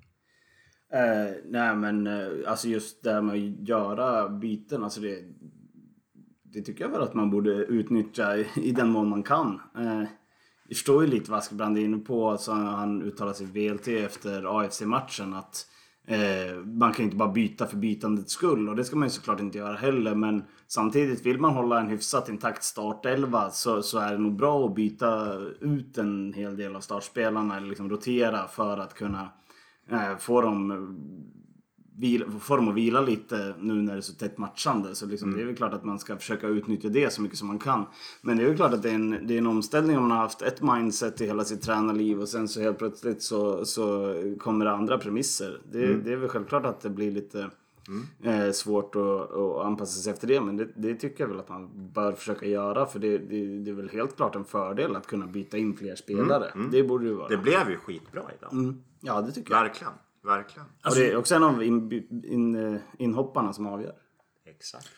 Eh, 0.93 1.35
nej 1.45 1.75
men 1.75 2.07
eh, 2.07 2.27
alltså 2.47 2.67
just 2.67 3.03
det 3.03 3.13
här 3.13 3.21
med 3.21 3.35
att 3.35 3.67
göra 3.67 4.29
byten, 4.29 4.83
alltså 4.83 5.01
det, 5.01 5.23
det 6.53 6.61
tycker 6.61 6.83
jag 6.83 6.91
väl 6.91 7.01
att 7.01 7.13
man 7.13 7.29
borde 7.29 7.51
utnyttja 7.51 8.37
i, 8.37 8.47
i 8.55 8.71
den 8.71 8.89
mån 8.89 9.09
man 9.09 9.23
kan. 9.23 9.61
Eh, 9.77 10.03
jag 10.67 10.77
förstår 10.77 11.03
ju 11.03 11.09
lite 11.09 11.31
vad 11.31 11.39
Askebrand 11.39 11.77
är 11.77 11.81
inne 11.81 11.97
på, 11.97 12.37
så 12.37 12.51
han 12.51 13.01
uttalar 13.01 13.33
sig 13.33 13.47
i 13.47 13.69
VLT 13.69 13.87
efter 13.87 14.59
AFC-matchen 14.59 15.33
att 15.33 15.67
eh, 16.07 16.57
man 16.65 16.93
kan 16.93 17.05
inte 17.05 17.17
bara 17.17 17.31
byta 17.31 17.67
för 17.67 17.77
bytandets 17.77 18.33
skull 18.33 18.69
och 18.69 18.75
det 18.75 18.83
ska 18.83 18.95
man 18.95 19.07
ju 19.07 19.11
såklart 19.11 19.39
inte 19.39 19.57
göra 19.57 19.75
heller 19.75 20.15
men 20.15 20.43
samtidigt 20.67 21.25
vill 21.25 21.39
man 21.39 21.53
hålla 21.53 21.79
en 21.79 21.89
hyfsat 21.89 22.29
intakt 22.29 22.63
startelva 22.63 23.49
så, 23.49 23.81
så 23.81 23.99
är 23.99 24.11
det 24.11 24.17
nog 24.17 24.35
bra 24.35 24.65
att 24.65 24.75
byta 24.75 25.37
ut 25.59 25.97
en 25.97 26.33
hel 26.33 26.57
del 26.57 26.75
av 26.75 26.79
startspelarna 26.79 27.57
eller 27.57 27.67
liksom 27.67 27.89
rotera 27.89 28.47
för 28.47 28.77
att 28.77 28.93
kunna 28.93 29.29
eh, 29.89 30.17
få 30.17 30.41
dem 30.41 30.71
vila, 32.01 32.25
dem 32.47 32.67
att 32.67 32.75
vila 32.75 33.01
lite 33.01 33.55
nu 33.59 33.73
när 33.73 33.93
det 33.93 33.99
är 33.99 34.01
så 34.01 34.13
tätt 34.13 34.37
matchande. 34.37 34.95
Så 34.95 35.05
liksom, 35.05 35.35
det 35.35 35.41
är 35.41 35.45
väl 35.45 35.55
klart 35.55 35.73
att 35.73 35.83
man 35.83 35.99
ska 35.99 36.17
försöka 36.17 36.47
utnyttja 36.47 36.89
det 36.89 37.13
så 37.13 37.21
mycket 37.21 37.37
som 37.37 37.47
man 37.47 37.59
kan. 37.59 37.85
Men 38.21 38.37
det 38.37 38.43
är 38.43 38.47
väl 38.47 38.55
klart 38.55 38.73
att 38.73 38.83
det 38.83 38.89
är 38.89 38.95
en, 38.95 39.27
det 39.27 39.33
är 39.33 39.37
en 39.37 39.47
omställning 39.47 39.97
om 39.97 40.03
man 40.03 40.11
har 40.11 40.17
haft 40.17 40.41
ett 40.41 40.61
mindset 40.61 41.21
i 41.21 41.25
hela 41.25 41.43
sitt 41.43 41.61
tränarliv 41.61 42.21
och 42.21 42.29
sen 42.29 42.47
så 42.47 42.61
helt 42.61 42.77
plötsligt 42.77 43.21
så, 43.21 43.65
så 43.65 44.15
kommer 44.39 44.65
det 44.65 44.71
andra 44.71 44.97
premisser. 44.97 45.61
Det, 45.71 45.95
det 45.95 46.11
är 46.13 46.17
väl 46.17 46.29
självklart 46.29 46.65
att 46.65 46.81
det 46.81 46.89
blir 46.89 47.11
lite 47.11 47.49
eh, 48.23 48.51
svårt 48.51 48.95
att, 48.95 49.31
att 49.31 49.65
anpassa 49.65 50.01
sig 50.01 50.13
efter 50.13 50.27
det. 50.27 50.41
Men 50.41 50.57
det, 50.57 50.67
det 50.75 50.95
tycker 50.95 51.23
jag 51.23 51.29
väl 51.29 51.39
att 51.39 51.49
man 51.49 51.69
bör 51.93 52.13
försöka 52.13 52.45
göra. 52.45 52.85
För 52.85 52.99
det, 52.99 53.17
det, 53.17 53.71
är 53.71 53.75
väl 53.75 53.89
helt 53.89 54.15
klart 54.15 54.35
en 54.35 54.45
fördel 54.45 54.95
att 54.95 55.07
kunna 55.07 55.27
byta 55.27 55.57
in 55.57 55.77
fler 55.77 55.95
spelare. 55.95 56.51
Det 56.71 56.83
borde 56.83 57.05
det 57.05 57.13
vara. 57.13 57.27
Det 57.27 57.37
blev 57.37 57.69
ju 57.69 57.77
skitbra 57.77 58.23
idag. 58.39 58.53
Mm. 58.53 58.81
Ja, 59.01 59.21
det 59.21 59.31
tycker 59.31 59.53
jag. 59.53 59.61
Verkligen. 59.61 59.93
Verkligen. 60.23 60.67
och 60.85 60.95
det 60.95 61.11
är 61.11 61.17
också 61.17 61.35
en 61.35 61.43
av 61.43 61.63
in, 61.63 61.91
in, 62.25 62.73
eh, 62.73 62.81
inhopparna 62.97 63.53
som 63.53 63.67
avgör. 63.67 63.95
Exakt. 64.45 64.89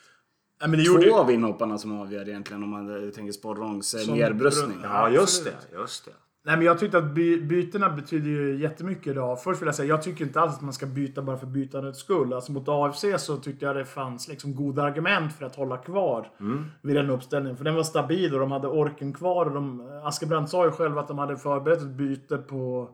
Ja, 0.60 0.68
men 0.68 0.80
det 0.80 0.86
Två 0.86 1.16
av 1.16 1.32
inhopparna 1.32 1.78
som 1.78 2.02
avgör 2.02 2.30
egentligen 2.30 2.64
om 2.64 2.70
man 2.70 3.12
tänker 3.12 3.32
Sporrongs 3.32 4.08
nerbröstning. 4.08 4.78
Ja, 4.84 5.10
just 5.10 5.46
det. 5.46 5.78
Just 5.78 6.06
det. 6.06 6.12
Nej, 6.46 6.58
men 6.58 6.66
jag 6.66 6.80
tyckte 6.80 6.98
att 6.98 7.14
by 7.16 7.42
bytena 7.42 7.90
betyder 7.90 8.30
ju 8.30 8.58
jättemycket 8.58 9.08
idag. 9.08 9.44
Först 9.44 9.62
vill 9.62 9.66
jag 9.66 9.76
säga, 9.76 9.90
jag 9.90 10.04
tycker 10.04 10.26
inte 10.26 10.42
alls 10.42 10.56
att 10.56 10.62
man 10.62 10.74
ska 10.74 10.86
byta 10.86 11.22
bara 11.22 11.38
för 11.38 11.48
bytandets 11.48 12.00
skull. 12.00 12.34
Alltså 12.34 12.52
mot 12.52 12.64
AFC 12.68 13.06
så 13.18 13.38
tyckte 13.38 13.66
jag 13.66 13.76
det 13.76 13.86
fanns 13.86 14.28
liksom 14.28 14.56
goda 14.56 14.84
argument 14.84 15.34
för 15.34 15.46
att 15.46 15.56
hålla 15.56 15.78
kvar 15.78 16.32
mm. 16.40 16.66
vid 16.82 16.96
den 16.96 17.10
uppställningen. 17.10 17.58
För 17.58 17.64
den 17.64 17.76
var 17.76 17.84
stabil 17.84 18.34
och 18.34 18.40
de 18.40 18.52
hade 18.52 18.68
orken 18.68 19.14
kvar. 19.14 19.46
Och 19.46 19.52
de, 19.52 19.82
Askebrandt 20.04 20.50
sa 20.50 20.66
ju 20.66 20.72
själv 20.72 20.98
att 20.98 21.08
de 21.08 21.18
hade 21.18 21.38
förberett 21.38 21.82
ett 21.82 21.88
byte 21.88 22.38
på 22.38 22.90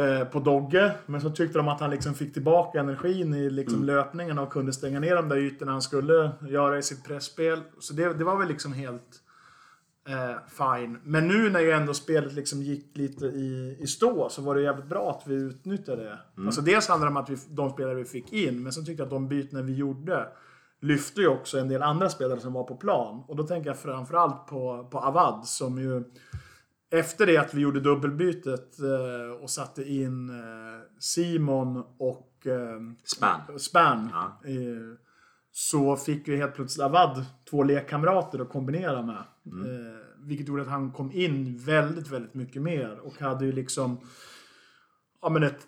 eh, 0.00 0.24
på 0.24 0.40
Dogge. 0.40 0.92
Men 1.06 1.20
så 1.20 1.30
tyckte 1.30 1.58
de 1.58 1.68
att 1.68 1.80
han 1.80 1.90
liksom 1.90 2.14
fick 2.14 2.32
tillbaka 2.32 2.80
energin 2.80 3.34
i 3.34 3.50
liksom 3.50 3.82
mm. 3.82 3.86
löpningen 3.86 4.38
och 4.38 4.52
kunde 4.52 4.72
stänga 4.72 5.00
ner 5.00 5.16
de 5.16 5.28
där 5.28 5.36
ytorna 5.36 5.72
han 5.72 5.82
skulle 5.82 6.30
göra 6.48 6.78
i 6.78 6.82
sitt 6.82 7.04
pressspel. 7.04 7.60
Så 7.78 7.94
det, 7.94 8.14
det 8.14 8.24
var 8.24 8.38
väl 8.38 8.48
liksom 8.48 8.72
helt 8.72 9.20
eh, 10.08 10.36
fine. 10.48 10.98
Men 11.04 11.28
nu 11.28 11.50
när 11.50 11.60
ju 11.60 11.70
ändå 11.70 11.94
spelet 11.94 12.32
liksom 12.32 12.62
gick 12.62 12.96
lite 12.96 13.26
i, 13.26 13.76
i 13.80 13.86
stå 13.86 14.28
så 14.28 14.42
var 14.42 14.54
det 14.54 14.62
jävligt 14.62 14.88
bra 14.88 15.10
att 15.10 15.22
vi 15.26 15.34
utnyttjade 15.34 16.02
det. 16.02 16.18
Mm. 16.36 16.48
Alltså 16.48 16.60
dels 16.60 16.88
handlar 16.88 17.06
det 17.06 17.10
om 17.10 17.16
att 17.16 17.30
vi, 17.30 17.36
de 17.48 17.70
spelare 17.70 17.94
vi 17.94 18.04
fick 18.04 18.32
in, 18.32 18.62
men 18.62 18.72
så 18.72 18.82
tyckte 18.82 19.00
jag 19.00 19.06
att 19.06 19.10
de 19.10 19.28
bytena 19.28 19.62
vi 19.62 19.74
gjorde 19.74 20.26
lyfte 20.82 21.20
ju 21.20 21.28
också 21.28 21.58
en 21.58 21.68
del 21.68 21.82
andra 21.82 22.08
spelare 22.08 22.40
som 22.40 22.52
var 22.52 22.64
på 22.64 22.76
plan. 22.76 23.24
Och 23.28 23.36
då 23.36 23.42
tänker 23.46 23.70
jag 23.70 23.78
framförallt 23.78 24.46
på, 24.46 24.88
på 24.90 24.98
Avad 24.98 25.46
som 25.46 25.78
ju 25.78 26.04
efter 26.90 27.26
det 27.26 27.36
att 27.36 27.54
vi 27.54 27.60
gjorde 27.60 27.80
dubbelbytet 27.80 28.78
eh, 28.80 29.42
och 29.42 29.50
satte 29.50 29.90
in 29.92 30.30
eh, 30.30 30.80
Simon 30.98 31.84
och 31.98 32.46
eh, 32.46 32.80
Span, 33.04 33.58
Span 33.58 34.10
ja. 34.12 34.40
så 35.52 35.96
fick 35.96 36.28
ju 36.28 36.36
helt 36.36 36.54
plötsligt 36.54 36.84
Avad 36.84 37.24
två 37.50 37.62
lekkamrater 37.62 38.38
att 38.38 38.48
kombinera 38.48 39.02
med. 39.02 39.24
Mm. 39.46 39.96
vilket 40.18 40.48
gjorde 40.48 40.62
att 40.62 40.68
han 40.68 40.92
kom 40.92 41.12
in 41.12 41.58
väldigt, 41.58 42.08
väldigt 42.08 42.34
mycket 42.34 42.62
mer 42.62 42.98
och 42.98 43.20
hade 43.20 43.44
ju 43.44 43.52
liksom 43.52 44.00
ja, 45.22 45.28
men 45.28 45.42
ett 45.42 45.66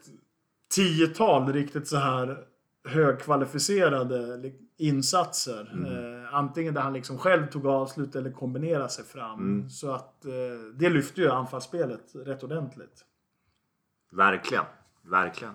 tiotal 0.74 1.52
riktigt 1.52 1.88
så 1.88 1.96
här 1.96 2.44
högkvalificerade 2.84 4.52
insatser. 4.76 5.70
Mm. 5.74 6.21
Antingen 6.32 6.74
där 6.74 6.80
han 6.80 6.92
liksom 6.92 7.18
själv 7.18 7.46
tog 7.46 7.66
avslut 7.66 8.16
eller 8.16 8.30
kombinerade 8.30 8.88
sig 8.88 9.04
fram. 9.04 9.38
Mm. 9.38 9.70
Så 9.70 9.92
att 9.92 10.24
eh, 10.24 10.32
det 10.74 10.90
lyfte 10.90 11.20
ju 11.20 11.30
anfallsspelet 11.30 12.12
rätt 12.14 12.42
ordentligt. 12.42 13.04
Verkligen. 14.12 14.64
Verkligen. 15.02 15.54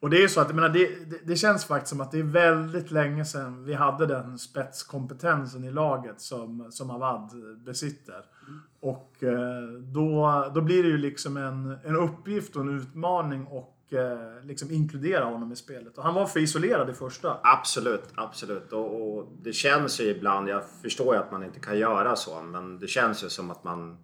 Och 0.00 0.10
det 0.10 0.22
är 0.22 0.28
så 0.28 0.40
att, 0.40 0.48
jag 0.48 0.56
menar, 0.56 0.68
det, 0.68 1.10
det, 1.10 1.18
det, 1.26 1.36
känns 1.36 1.64
faktiskt 1.64 1.90
som 1.90 2.00
att 2.00 2.10
det 2.10 2.18
är 2.18 2.22
väldigt 2.22 2.90
länge 2.90 3.24
sedan 3.24 3.64
vi 3.64 3.74
hade 3.74 4.06
den 4.06 4.38
spetskompetensen 4.38 5.64
i 5.64 5.70
laget 5.70 6.20
som, 6.20 6.72
som 6.72 6.90
Avad 6.90 7.30
besitter. 7.64 8.24
Mm. 8.48 8.60
Och 8.80 9.22
eh, 9.22 9.62
då, 9.78 10.50
då 10.54 10.60
blir 10.60 10.82
det 10.82 10.88
ju 10.88 10.98
liksom 10.98 11.36
en, 11.36 11.78
en 11.84 11.96
uppgift 11.96 12.56
och 12.56 12.62
en 12.62 12.78
utmaning 12.78 13.46
och 13.46 13.79
Eh, 13.92 14.44
liksom 14.44 14.70
inkludera 14.70 15.24
honom 15.24 15.52
i 15.52 15.56
spelet. 15.56 15.98
Och 15.98 16.04
han 16.04 16.14
var 16.14 16.26
för 16.26 16.40
isolerad 16.40 16.90
i 16.90 16.92
första. 16.92 17.38
Absolut, 17.42 18.04
absolut. 18.14 18.72
Och, 18.72 19.16
och, 19.16 19.28
det 19.42 19.52
känns 19.52 20.00
ju 20.00 20.04
ibland, 20.04 20.48
jag 20.48 20.62
förstår 20.82 21.14
ju 21.14 21.20
att 21.20 21.32
man 21.32 21.44
inte 21.44 21.60
kan 21.60 21.78
göra 21.78 22.16
så, 22.16 22.42
men 22.42 22.78
det 22.78 22.88
känns 22.88 23.24
ju 23.24 23.28
som 23.28 23.50
att 23.50 23.64
man 23.64 23.98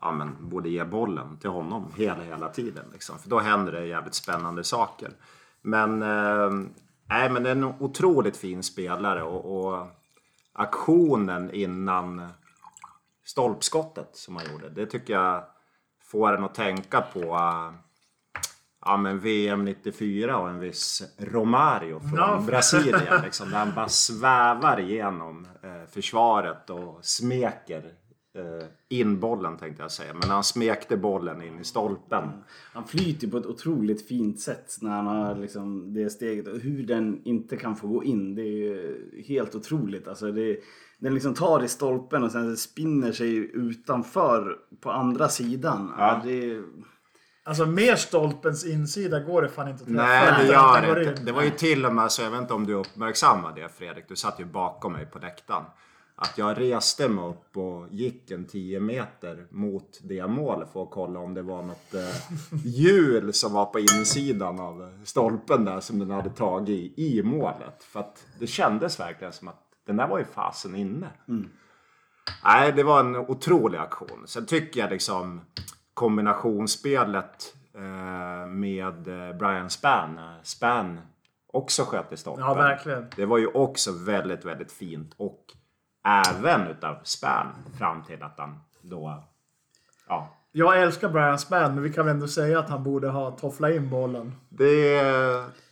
ja, 0.00 0.12
men, 0.12 0.48
borde 0.48 0.68
ge 0.68 0.84
bollen 0.84 1.38
till 1.38 1.50
honom 1.50 1.92
hela, 1.96 2.22
hela 2.22 2.48
tiden. 2.48 2.84
Liksom. 2.92 3.18
För 3.18 3.28
då 3.30 3.38
händer 3.38 3.72
det 3.72 3.86
jävligt 3.86 4.14
spännande 4.14 4.64
saker. 4.64 5.10
Men, 5.62 6.02
eh, 6.02 6.50
nej, 7.08 7.30
men 7.30 7.42
det 7.42 7.48
är 7.48 7.56
en 7.56 7.64
otroligt 7.64 8.36
fin 8.36 8.62
spelare 8.62 9.22
och, 9.22 9.58
och 9.58 9.86
aktionen 10.52 11.50
innan 11.50 12.28
stolpskottet 13.24 14.10
som 14.12 14.36
han 14.36 14.52
gjorde, 14.52 14.68
det 14.68 14.86
tycker 14.86 15.12
jag 15.12 15.44
får 16.02 16.36
en 16.36 16.44
att 16.44 16.54
tänka 16.54 17.00
på 17.00 17.20
eh, 17.20 17.87
ja, 18.84 18.96
men 18.96 19.18
VM 19.18 19.64
94 19.64 20.38
och 20.38 20.48
en 20.48 20.58
viss 20.58 21.02
Romario 21.18 22.00
från 22.00 22.40
no. 22.40 22.46
Brasilien. 22.46 23.22
Liksom, 23.24 23.50
där 23.50 23.58
han 23.58 23.74
bara 23.74 23.88
svävar 23.88 24.80
igenom 24.80 25.46
eh, 25.62 25.90
försvaret 25.90 26.70
och 26.70 26.98
smeker 27.02 27.92
eh, 28.34 28.66
in 28.88 29.20
bollen 29.20 29.56
tänkte 29.56 29.82
jag 29.82 29.90
säga. 29.90 30.14
Men 30.14 30.30
han 30.30 30.44
smekte 30.44 30.96
bollen 30.96 31.42
in 31.42 31.58
i 31.60 31.64
stolpen. 31.64 32.24
Han 32.72 32.84
flyter 32.84 33.28
på 33.28 33.36
ett 33.36 33.46
otroligt 33.46 34.08
fint 34.08 34.40
sätt 34.40 34.76
när 34.80 34.90
han 34.90 35.06
har 35.06 35.34
liksom 35.34 35.94
det 35.94 36.10
steget. 36.10 36.48
Och 36.48 36.58
hur 36.58 36.82
den 36.82 37.22
inte 37.24 37.56
kan 37.56 37.76
få 37.76 37.86
gå 37.86 38.04
in, 38.04 38.34
det 38.34 38.42
är 38.42 38.96
helt 39.22 39.54
otroligt. 39.54 40.08
Alltså 40.08 40.32
det, 40.32 40.56
den 40.98 41.14
liksom 41.14 41.34
tar 41.34 41.64
i 41.64 41.68
stolpen 41.68 42.22
och 42.22 42.32
sen 42.32 42.56
spinner 42.56 43.12
sig 43.12 43.36
utanför 43.54 44.58
på 44.80 44.90
andra 44.90 45.28
sidan. 45.28 45.92
Ja. 45.98 46.20
Det, 46.24 46.62
Alltså 47.48 47.66
mer 47.66 47.96
stolpens 47.96 48.66
insida 48.66 49.20
går 49.20 49.42
det 49.42 49.48
fan 49.48 49.68
inte 49.68 49.82
att 49.82 49.88
träffa. 49.88 50.02
Nej, 50.02 50.46
det 50.46 50.52
gör 50.52 50.94
det 50.94 51.10
inte. 51.10 51.22
Det 51.22 51.32
var 51.32 51.42
ju 51.42 51.50
till 51.50 51.86
och 51.86 51.94
med 51.94 52.12
så, 52.12 52.22
jag 52.22 52.30
vet 52.30 52.40
inte 52.40 52.54
om 52.54 52.66
du 52.66 52.74
uppmärksammade 52.74 53.62
det 53.62 53.68
Fredrik, 53.68 54.04
du 54.08 54.16
satt 54.16 54.40
ju 54.40 54.44
bakom 54.44 54.92
mig 54.92 55.06
på 55.06 55.18
läktaren. 55.18 55.64
Att 56.16 56.38
jag 56.38 56.60
reste 56.60 57.08
mig 57.08 57.24
upp 57.24 57.56
och 57.56 57.86
gick 57.90 58.30
en 58.30 58.46
10 58.46 58.80
meter 58.80 59.46
mot 59.50 59.98
det 60.02 60.26
målet 60.26 60.68
för 60.72 60.82
att 60.82 60.90
kolla 60.90 61.20
om 61.20 61.34
det 61.34 61.42
var 61.42 61.62
något 61.62 61.94
eh, 61.94 62.00
hjul 62.64 63.32
som 63.32 63.52
var 63.52 63.66
på 63.66 63.78
insidan 63.78 64.60
av 64.60 65.04
stolpen 65.04 65.64
där 65.64 65.80
som 65.80 65.98
den 65.98 66.10
hade 66.10 66.30
tagit 66.30 66.68
i, 66.68 67.18
i 67.18 67.22
målet. 67.22 67.84
För 67.84 68.00
att 68.00 68.26
det 68.38 68.46
kändes 68.46 69.00
verkligen 69.00 69.32
som 69.32 69.48
att 69.48 69.62
den 69.86 69.96
där 69.96 70.08
var 70.08 70.18
ju 70.18 70.24
fasen 70.24 70.76
inne. 70.76 71.08
Mm. 71.28 71.48
Nej, 72.44 72.72
det 72.72 72.82
var 72.82 73.00
en 73.00 73.16
otrolig 73.16 73.78
aktion. 73.78 74.22
Sen 74.26 74.46
tycker 74.46 74.80
jag 74.80 74.90
liksom 74.90 75.40
kombinationsspelet 75.98 77.54
eh, 77.74 78.46
med 78.46 79.08
eh, 79.08 79.36
Brian 79.36 79.70
Span. 79.70 80.20
Span 80.42 81.00
också 81.46 81.84
sköt 81.84 82.12
i 82.12 82.16
stolpen. 82.16 82.44
Ja, 82.44 82.54
verkligen. 82.54 83.10
Det 83.16 83.26
var 83.26 83.38
ju 83.38 83.46
också 83.46 83.92
väldigt, 83.92 84.44
väldigt 84.44 84.72
fint. 84.72 85.14
Och 85.16 85.44
även 86.04 86.66
utav 86.66 86.98
Span 87.02 87.46
fram 87.78 88.02
till 88.02 88.22
att 88.22 88.38
han 88.38 88.60
då 88.80 89.24
ja, 90.08 90.28
jag 90.58 90.82
älskar 90.82 91.08
Brian 91.08 91.38
Spann, 91.38 91.74
men 91.74 91.82
vi 91.82 91.92
kan 91.92 92.06
väl 92.06 92.14
ändå 92.14 92.28
säga 92.28 92.58
att 92.58 92.70
han 92.70 92.84
borde 92.84 93.08
ha 93.08 93.30
tofflat 93.30 93.74
in 93.74 93.90
bollen. 93.90 94.32
Det, 94.48 95.00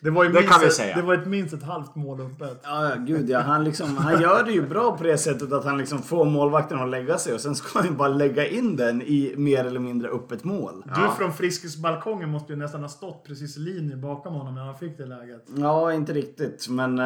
det, 0.01 0.11
var 0.11 0.25
ju 0.25 0.33
det 0.33 0.43
kan 0.43 0.61
vi 0.61 0.67
ett, 0.67 0.73
säga. 0.73 0.97
Det 0.97 1.03
var 1.03 1.15
ett 1.15 1.27
minst 1.27 1.55
ett 1.55 1.63
halvt 1.63 1.95
mål 1.95 2.21
öppet. 2.21 2.61
Ja, 2.63 2.95
gud 2.99 3.31
ja. 3.31 3.41
Han, 3.41 3.65
liksom, 3.65 3.97
han 3.97 4.23
gör 4.23 4.45
det 4.45 4.53
ju 4.53 4.63
bra 4.63 4.97
på 4.97 5.05
det 5.05 5.19
sättet 5.19 5.53
att 5.53 5.65
han 5.65 5.79
liksom 5.79 6.03
får 6.03 6.25
målvakten 6.25 6.79
att 6.79 6.89
lägga 6.89 7.19
sig 7.19 7.35
och 7.35 7.41
sen 7.41 7.55
ska 7.55 7.79
han 7.81 7.97
bara 7.97 8.09
lägga 8.09 8.47
in 8.47 8.77
den 8.77 9.03
i 9.03 9.35
mer 9.37 9.65
eller 9.65 9.81
mindre 9.81 10.09
öppet 10.09 10.45
mål. 10.45 10.83
Du 10.95 11.01
ja. 11.01 11.15
från 11.19 11.33
Friskis-balkongen 11.33 12.29
måste 12.29 12.53
ju 12.53 12.59
nästan 12.59 12.83
ha 12.83 12.89
stått 12.89 13.25
precis 13.27 13.57
i 13.57 13.61
linje 13.61 13.97
bakom 13.97 14.35
honom 14.35 14.55
när 14.55 14.63
han 14.63 14.79
fick 14.79 14.99
det 14.99 15.07
läget. 15.07 15.49
Ja, 15.57 15.93
inte 15.93 16.13
riktigt. 16.13 16.69
Men... 16.69 16.99
Äh, 16.99 17.05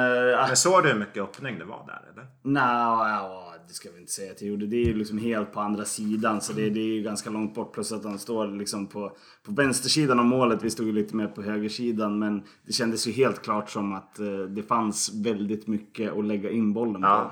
men 0.48 0.56
såg 0.56 0.82
du 0.82 0.88
hur 0.88 0.98
mycket 0.98 1.22
öppning 1.22 1.58
det 1.58 1.64
var 1.64 1.84
där 1.86 2.02
eller? 2.12 2.26
Nej, 2.42 3.22
no, 3.22 3.49
det 3.68 3.74
ska 3.74 3.90
vi 3.90 4.00
inte 4.00 4.12
säga 4.12 4.32
att 4.32 4.42
jag 4.42 4.50
gjorde. 4.50 4.66
Det 4.66 4.76
är 4.76 4.84
ju 4.84 4.94
liksom 4.94 5.18
helt 5.18 5.52
på 5.52 5.60
andra 5.60 5.84
sidan 5.84 6.40
så 6.40 6.52
det, 6.52 6.70
det 6.70 6.80
är 6.80 6.94
ju 6.94 7.02
ganska 7.02 7.30
långt 7.30 7.54
bort. 7.54 7.72
Plus 7.72 7.92
att 7.92 8.04
han 8.04 8.18
står 8.18 8.46
liksom 8.46 8.86
på, 8.86 9.16
på 9.42 9.52
vänstersidan 9.52 10.18
av 10.18 10.24
målet. 10.24 10.62
Vi 10.62 10.70
stod 10.70 10.86
ju 10.86 10.92
lite 10.92 11.16
mer 11.16 11.26
på 11.26 11.42
högersidan. 11.42 12.18
Men 12.18 12.42
det 12.66 12.72
kändes 12.72 13.06
ju 13.06 13.12
helt 13.12 13.42
klart 13.42 13.70
som 13.70 13.92
att 13.92 14.18
eh, 14.18 14.38
det 14.38 14.62
fanns 14.62 15.14
väldigt 15.14 15.66
mycket 15.66 16.12
att 16.12 16.24
lägga 16.24 16.50
in 16.50 16.72
bollen 16.72 17.02
på. 17.02 17.30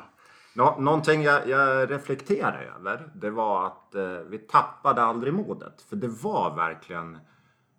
Nå 0.54 0.76
någonting 0.78 1.22
jag, 1.22 1.48
jag 1.48 1.90
reflekterar 1.90 2.74
över 2.76 3.10
det 3.14 3.30
var 3.30 3.66
att 3.66 3.94
eh, 3.94 4.18
vi 4.30 4.38
tappade 4.38 5.02
aldrig 5.02 5.34
modet. 5.34 5.82
För 5.88 5.96
det 5.96 6.08
var 6.08 6.56
verkligen 6.56 7.18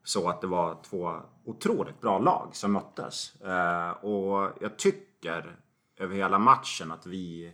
så 0.03 0.29
att 0.29 0.41
det 0.41 0.47
var 0.47 0.77
två 0.89 1.15
otroligt 1.45 2.01
bra 2.01 2.19
lag 2.19 2.49
som 2.51 2.71
möttes. 2.71 3.41
Eh, 3.41 3.89
och 3.89 4.51
jag 4.61 4.77
tycker 4.77 5.55
över 5.99 6.15
hela 6.15 6.39
matchen 6.39 6.91
att 6.91 7.05
vi 7.05 7.53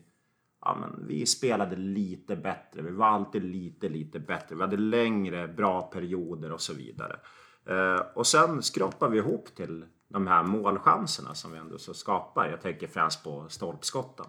ja, 0.65 0.75
men 0.75 1.07
vi 1.07 1.25
spelade 1.25 1.75
lite 1.75 2.35
bättre. 2.35 2.81
Vi 2.81 2.91
var 2.91 3.07
alltid 3.07 3.43
lite, 3.43 3.89
lite 3.89 4.19
bättre. 4.19 4.55
Vi 4.55 4.61
hade 4.61 4.77
längre 4.77 5.47
bra 5.47 5.81
perioder 5.81 6.51
och 6.51 6.61
så 6.61 6.73
vidare. 6.73 7.19
Eh, 7.65 8.01
och 8.15 8.27
sen 8.27 8.61
skrapar 8.61 9.09
vi 9.09 9.17
ihop 9.17 9.55
till 9.55 9.85
de 10.07 10.27
här 10.27 10.43
målchanserna 10.43 11.33
som 11.33 11.51
vi 11.51 11.57
ändå 11.57 11.77
så 11.77 11.93
skapar. 11.93 12.49
Jag 12.49 12.61
tänker 12.61 12.87
främst 12.87 13.23
på 13.23 13.45
stolpskotten. 13.49 14.25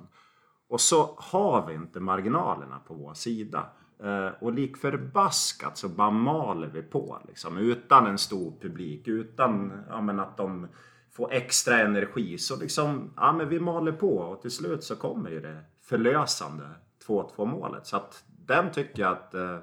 Och 0.69 0.81
så 0.81 1.15
har 1.19 1.67
vi 1.67 1.75
inte 1.75 2.01
marginalerna 2.01 2.79
på 2.79 2.95
vår 2.95 3.15
sida. 3.15 3.67
Eh, 4.03 4.29
och 4.41 4.53
lik 4.53 4.77
förbaskat 4.77 5.79
så 5.79 5.89
bara 5.89 6.11
maler 6.11 6.69
vi 6.69 6.83
på. 6.83 7.19
Liksom, 7.29 7.59
utan 7.59 8.07
en 8.07 8.19
stor 8.19 8.53
publik, 8.61 9.09
utan 9.09 9.73
ja, 9.89 10.01
men 10.01 10.21
att 10.21 10.37
de 10.37 10.69
får 11.11 11.33
extra 11.33 11.79
energi. 11.79 12.39
Så 12.39 12.57
liksom, 12.57 13.13
ja 13.17 13.33
men 13.33 13.49
vi 13.49 13.61
maler 13.61 13.93
på 13.93 14.19
och 14.19 14.43
till 14.43 14.51
slut 14.51 14.85
så 14.85 14.97
kommer 14.97 15.31
ju 15.31 15.41
det 15.41 15.65
förlösande 15.89 16.65
2-2 17.07 17.45
målet. 17.45 17.87
Så 17.87 17.97
att 17.97 18.25
den 18.47 18.71
tycker 18.71 19.03
jag 19.03 19.13
att 19.13 19.35
eh, 19.35 19.59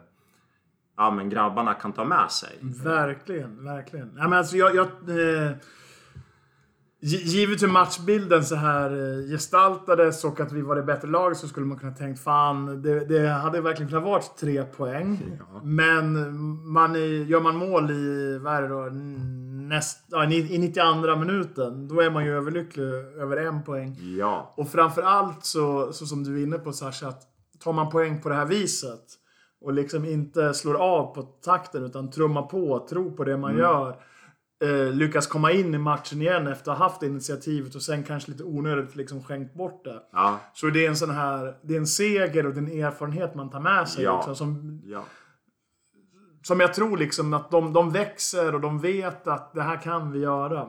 ja, 0.97 1.12
men 1.12 1.29
grabbarna 1.29 1.73
kan 1.73 1.93
ta 1.93 2.05
med 2.05 2.31
sig. 2.31 2.59
Verkligen, 2.83 3.63
verkligen. 3.65 4.13
Ja, 4.17 4.27
men 4.27 4.33
alltså 4.33 4.57
jag, 4.57 4.75
jag, 4.75 4.88
eh, 4.88 5.51
Givet 7.05 7.63
hur 7.63 7.67
matchbilden 7.67 8.43
så 8.43 8.55
här 8.55 8.91
eh, 8.91 9.31
gestaltades 9.31 10.23
och 10.23 10.39
att 10.39 10.51
vi 10.51 10.62
var 10.62 10.75
det 10.75 10.83
bättre 10.83 11.07
laget 11.07 11.38
så 11.38 11.47
skulle 11.47 11.65
man 11.65 11.79
kunna 11.79 11.91
tänkt 11.91 12.23
fan, 12.23 12.81
det, 12.81 13.05
det 13.05 13.27
hade 13.27 13.62
verkligen 13.62 13.89
kunnat 13.89 14.03
vara 14.03 14.21
tre 14.39 14.63
poäng. 14.63 15.19
Ja. 15.39 15.62
Men 15.63 16.13
man, 16.71 16.95
gör 17.25 17.41
man 17.41 17.55
mål 17.55 17.91
i, 17.91 18.38
vad 18.38 18.53
är 18.55 18.62
det 18.62 18.67
då, 18.67 18.89
näst, 19.67 20.06
ja, 20.08 20.26
i 20.32 20.58
92 20.58 21.15
minuten, 21.15 21.88
då 21.88 22.02
är 22.02 22.10
man 22.10 22.26
ju 22.26 22.38
överlycklig 22.38 22.86
över 23.19 23.38
en 23.38 23.63
poäng. 23.63 23.97
Ja. 24.17 24.54
Och 24.58 24.69
framförallt 24.69 25.45
så, 25.45 25.93
så 25.93 26.06
som 26.06 26.23
du 26.23 26.39
är 26.39 26.43
inne 26.43 26.58
på 26.58 26.73
Sasha, 26.73 27.08
att 27.08 27.21
tar 27.63 27.73
man 27.73 27.89
poäng 27.89 28.21
på 28.21 28.30
det 28.30 28.36
här 28.36 28.45
viset 28.45 29.04
och 29.62 29.73
liksom 29.73 30.06
inte 30.06 30.54
slår 30.54 30.76
av 30.76 31.15
på 31.15 31.21
takten 31.21 31.84
utan 31.84 32.12
trummar 32.12 32.41
på, 32.41 32.88
tror 32.89 33.12
på 33.12 33.23
det 33.23 33.38
man 33.38 33.52
mm. 33.52 33.62
gör 33.62 33.95
eh, 34.63 34.93
lyckas 34.93 35.28
komma 35.28 35.52
in 35.52 35.73
i 35.73 35.78
matchen 35.78 36.21
igen 36.21 36.47
efter 36.47 36.71
att 36.71 36.78
ha 36.78 36.86
haft 36.86 37.04
initiativet 37.04 37.76
och 37.76 37.82
sen 37.82 38.04
kanske 38.04 38.32
lite 38.32 38.43
onödigt 38.43 38.95
liksom 38.95 39.23
skänkt 39.23 39.54
bort 39.54 39.86
det. 39.86 40.02
Ja. 40.12 40.39
Så 40.54 40.67
det 40.67 40.86
är 40.86 40.89
en 40.89 40.95
sån 40.95 41.10
här, 41.10 41.56
det 41.62 41.73
är 41.73 41.80
en 41.80 41.88
seger 41.88 42.45
och 42.45 42.54
det 42.54 42.60
är 42.60 42.63
en 42.63 42.84
erfarenhet 42.84 43.36
man 43.36 43.49
tar 43.49 43.60
med 43.60 43.89
sig. 43.89 44.04
Ja. 44.04 44.17
Liksom, 44.17 44.36
som, 44.36 44.82
ja. 44.86 45.04
Som 46.43 46.60
jag 46.60 46.73
tror 46.73 46.97
liksom 46.97 47.34
att 47.34 47.51
de, 47.51 47.73
de 47.73 47.91
växer 47.91 48.56
och 48.56 48.62
de 48.62 48.79
vet 48.79 49.27
att 49.27 49.53
det 49.53 49.62
här 49.62 49.82
kan 49.82 50.12
vi 50.12 50.19
göra. 50.19 50.67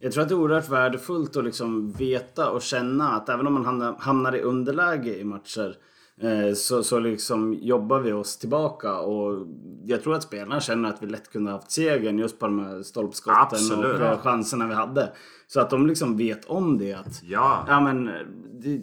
Jag 0.00 0.12
tror 0.12 0.22
att 0.22 0.28
det 0.28 0.34
är 0.34 0.38
oerhört 0.38 0.68
värdefullt 0.68 1.36
att 1.36 1.44
liksom 1.44 1.92
veta 1.92 2.50
och 2.50 2.62
känna 2.62 3.08
att 3.08 3.28
även 3.28 3.46
om 3.46 3.52
man 3.52 3.96
hamnar 3.98 4.36
i 4.36 4.40
underläge 4.40 5.18
i 5.18 5.24
matcher 5.24 5.76
Eh, 6.22 6.54
så, 6.54 6.82
så 6.82 6.98
liksom 6.98 7.54
jobbar 7.54 8.00
vi 8.00 8.12
oss 8.12 8.36
tillbaka 8.36 8.98
och 8.98 9.46
jag 9.84 10.02
tror 10.02 10.14
att 10.14 10.22
spelarna 10.22 10.60
känner 10.60 10.88
att 10.88 11.02
vi 11.02 11.06
lätt 11.06 11.32
kunde 11.32 11.50
haft 11.50 11.70
segern 11.70 12.18
just 12.18 12.38
på 12.38 12.46
de 12.46 12.58
här 12.58 12.82
stolpskotten 12.82 13.58
Absolut. 13.58 14.00
och 14.00 14.20
chanserna 14.20 14.66
vi 14.66 14.74
hade. 14.74 15.12
Så 15.46 15.60
att 15.60 15.70
de 15.70 15.86
liksom 15.86 16.16
vet 16.16 16.44
om 16.44 16.78
det 16.78 16.92
att 16.92 17.22
ja. 17.22 17.64
ja 17.68 17.80
men, 17.80 18.10
det, 18.60 18.80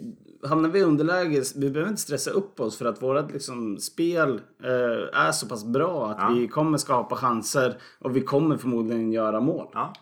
hamnar 0.48 0.68
vi 0.68 0.78
i 0.78 0.82
underläge, 0.82 1.42
vi 1.56 1.70
behöver 1.70 1.90
inte 1.90 2.02
stressa 2.02 2.30
upp 2.30 2.60
oss 2.60 2.78
för 2.78 2.84
att 2.84 3.02
vårt 3.02 3.32
liksom, 3.32 3.78
spel 3.78 4.40
eh, 4.62 5.20
är 5.20 5.32
så 5.32 5.46
pass 5.48 5.64
bra 5.64 6.10
att 6.10 6.16
ja. 6.18 6.28
vi 6.28 6.48
kommer 6.48 6.78
skapa 6.78 7.16
chanser 7.16 7.78
och 7.98 8.16
vi 8.16 8.20
kommer 8.20 8.56
förmodligen 8.56 9.12
göra 9.12 9.40
mål. 9.40 9.66
Ja. 9.72 9.92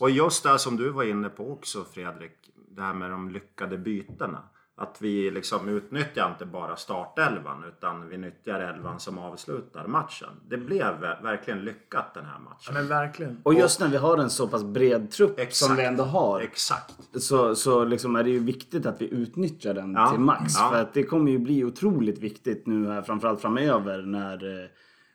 Och 0.00 0.10
just 0.10 0.42
det 0.42 0.58
som 0.58 0.76
du 0.76 0.90
var 0.90 1.04
inne 1.04 1.28
på 1.28 1.52
också 1.52 1.84
Fredrik, 1.92 2.32
det 2.68 2.82
här 2.82 2.94
med 2.94 3.10
de 3.10 3.30
lyckade 3.30 3.78
bytena. 3.78 4.42
Att 4.76 4.96
vi 5.00 5.30
liksom 5.30 5.68
utnyttjar 5.68 6.30
inte 6.30 6.46
bara 6.46 6.76
startelvan 6.76 7.64
utan 7.68 8.08
vi 8.08 8.18
nyttjar 8.18 8.60
elvan 8.60 9.00
som 9.00 9.18
avslutar 9.18 9.86
matchen. 9.86 10.28
Det 10.48 10.56
blev 10.56 11.00
verkligen 11.22 11.64
lyckat 11.64 12.14
den 12.14 12.24
här 12.24 12.38
matchen. 12.38 12.58
Ja, 12.66 12.72
men 12.72 12.88
verkligen. 12.88 13.40
Och 13.42 13.54
just 13.54 13.80
när 13.80 13.88
vi 13.88 13.96
har 13.96 14.18
en 14.18 14.30
så 14.30 14.48
pass 14.48 14.64
bred 14.64 15.10
trupp 15.10 15.38
Exakt. 15.38 15.54
som 15.54 15.76
vi 15.76 15.84
ändå 15.84 16.04
har. 16.04 16.40
Exakt. 16.40 16.94
Så, 17.22 17.54
så 17.54 17.84
liksom 17.84 18.16
är 18.16 18.24
det 18.24 18.30
ju 18.30 18.38
viktigt 18.38 18.86
att 18.86 19.00
vi 19.00 19.14
utnyttjar 19.14 19.74
den 19.74 19.92
ja. 19.92 20.10
till 20.10 20.20
max. 20.20 20.54
Ja. 20.58 20.70
För 20.70 20.82
att 20.82 20.94
det 20.94 21.02
kommer 21.02 21.30
ju 21.30 21.38
bli 21.38 21.64
otroligt 21.64 22.18
viktigt 22.18 22.66
nu 22.66 22.88
här 22.88 23.02
framförallt 23.02 23.40
framöver 23.40 24.02
när 24.02 24.62
eh, 24.62 24.68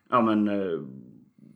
ja, 0.09 0.21
men, 0.21 0.47
eh, 0.47 0.79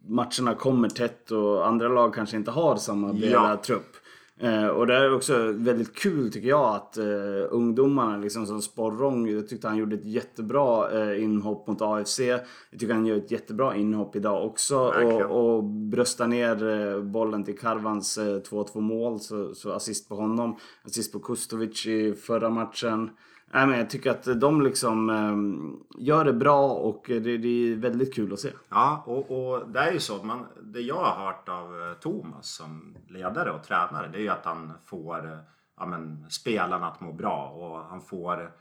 matcherna 0.07 0.55
kommer 0.55 0.89
tätt 0.89 1.31
och 1.31 1.67
andra 1.67 1.87
lag 1.87 2.13
kanske 2.13 2.37
inte 2.37 2.51
har 2.51 2.75
samma 2.75 3.13
breda 3.13 3.33
ja. 3.33 3.61
trupp. 3.65 3.95
Eh, 4.39 4.67
och 4.67 4.87
det 4.87 4.95
är 4.95 5.15
också 5.15 5.51
väldigt 5.51 5.95
kul 5.95 6.31
tycker 6.31 6.49
jag 6.49 6.75
att 6.75 6.97
eh, 6.97 7.05
ungdomarna 7.49 8.17
liksom 8.17 8.45
som 8.45 8.61
Sporrong, 8.61 9.27
jag 9.29 9.47
tyckte 9.47 9.67
han 9.67 9.77
gjorde 9.77 9.95
ett 9.95 10.05
jättebra 10.05 10.91
eh, 10.91 11.23
inhopp 11.23 11.67
mot 11.67 11.81
AFC. 11.81 12.19
Jag 12.19 12.39
tycker 12.79 12.93
han 12.93 13.05
gör 13.05 13.17
ett 13.17 13.31
jättebra 13.31 13.75
inhopp 13.75 14.15
idag 14.15 14.45
också 14.45 14.77
och, 14.77 15.21
och 15.21 15.63
bröstar 15.63 16.27
ner 16.27 16.69
eh, 16.69 17.01
bollen 17.01 17.43
till 17.43 17.57
Karvans 17.57 18.17
2-2 18.19 18.75
eh, 18.75 18.81
mål, 18.81 19.19
så, 19.19 19.55
så 19.55 19.71
assist 19.71 20.09
på 20.09 20.15
honom. 20.15 20.57
Assist 20.83 21.13
på 21.13 21.19
Kustovic 21.19 21.85
i 21.85 22.13
förra 22.13 22.49
matchen. 22.49 23.09
Nej, 23.53 23.67
men 23.67 23.77
jag 23.77 23.89
tycker 23.89 24.11
att 24.11 24.41
de 24.41 24.61
liksom 24.61 25.09
eh, 25.09 26.03
gör 26.03 26.25
det 26.25 26.33
bra 26.33 26.69
och 26.69 27.03
det, 27.07 27.37
det, 27.37 27.47
är 27.47 27.75
väldigt 27.75 28.13
kul 28.13 28.33
att 28.33 28.39
se. 28.39 28.49
Ja, 28.69 29.03
och, 29.05 29.31
och 29.31 29.69
det 29.69 29.79
är 29.79 29.91
ju 29.91 29.99
så. 29.99 30.23
Man, 30.23 30.45
det 30.61 30.81
jag 30.81 31.03
har 31.03 31.25
hört 31.25 31.49
av 31.49 31.81
eh, 31.81 31.93
Thomas 31.93 32.49
som 32.49 32.97
ledare 33.07 33.51
och 33.51 33.63
tränare 33.63 34.07
det 34.07 34.17
är 34.17 34.21
ju 34.21 34.29
att 34.29 34.45
han 34.45 34.71
får 34.85 35.25
eh, 35.25 35.39
ja, 35.77 35.85
men, 35.85 36.25
spelarna 36.29 36.87
att 36.87 37.01
må 37.01 37.13
bra 37.13 37.49
och 37.49 37.85
han 37.85 38.01
får 38.01 38.51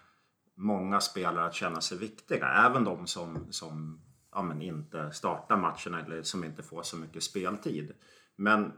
många 0.57 1.01
spelare 1.01 1.47
att 1.47 1.55
känna 1.55 1.81
sig 1.81 1.99
viktiga. 1.99 2.49
Även 2.49 2.85
de 2.85 3.07
som, 3.07 3.47
som 3.51 4.01
ja, 4.33 4.43
men, 4.43 4.63
inte 4.63 5.11
startar 5.11 5.57
matcherna 5.57 6.07
eller 6.07 6.23
som 6.23 6.45
inte 6.45 6.63
får 6.63 6.83
så 6.83 6.97
mycket 6.97 7.23
speltid. 7.23 7.93
Men 8.37 8.73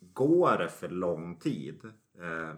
går 0.00 0.58
det 0.58 0.68
för 0.68 0.88
lång 0.88 1.36
tid 1.36 1.92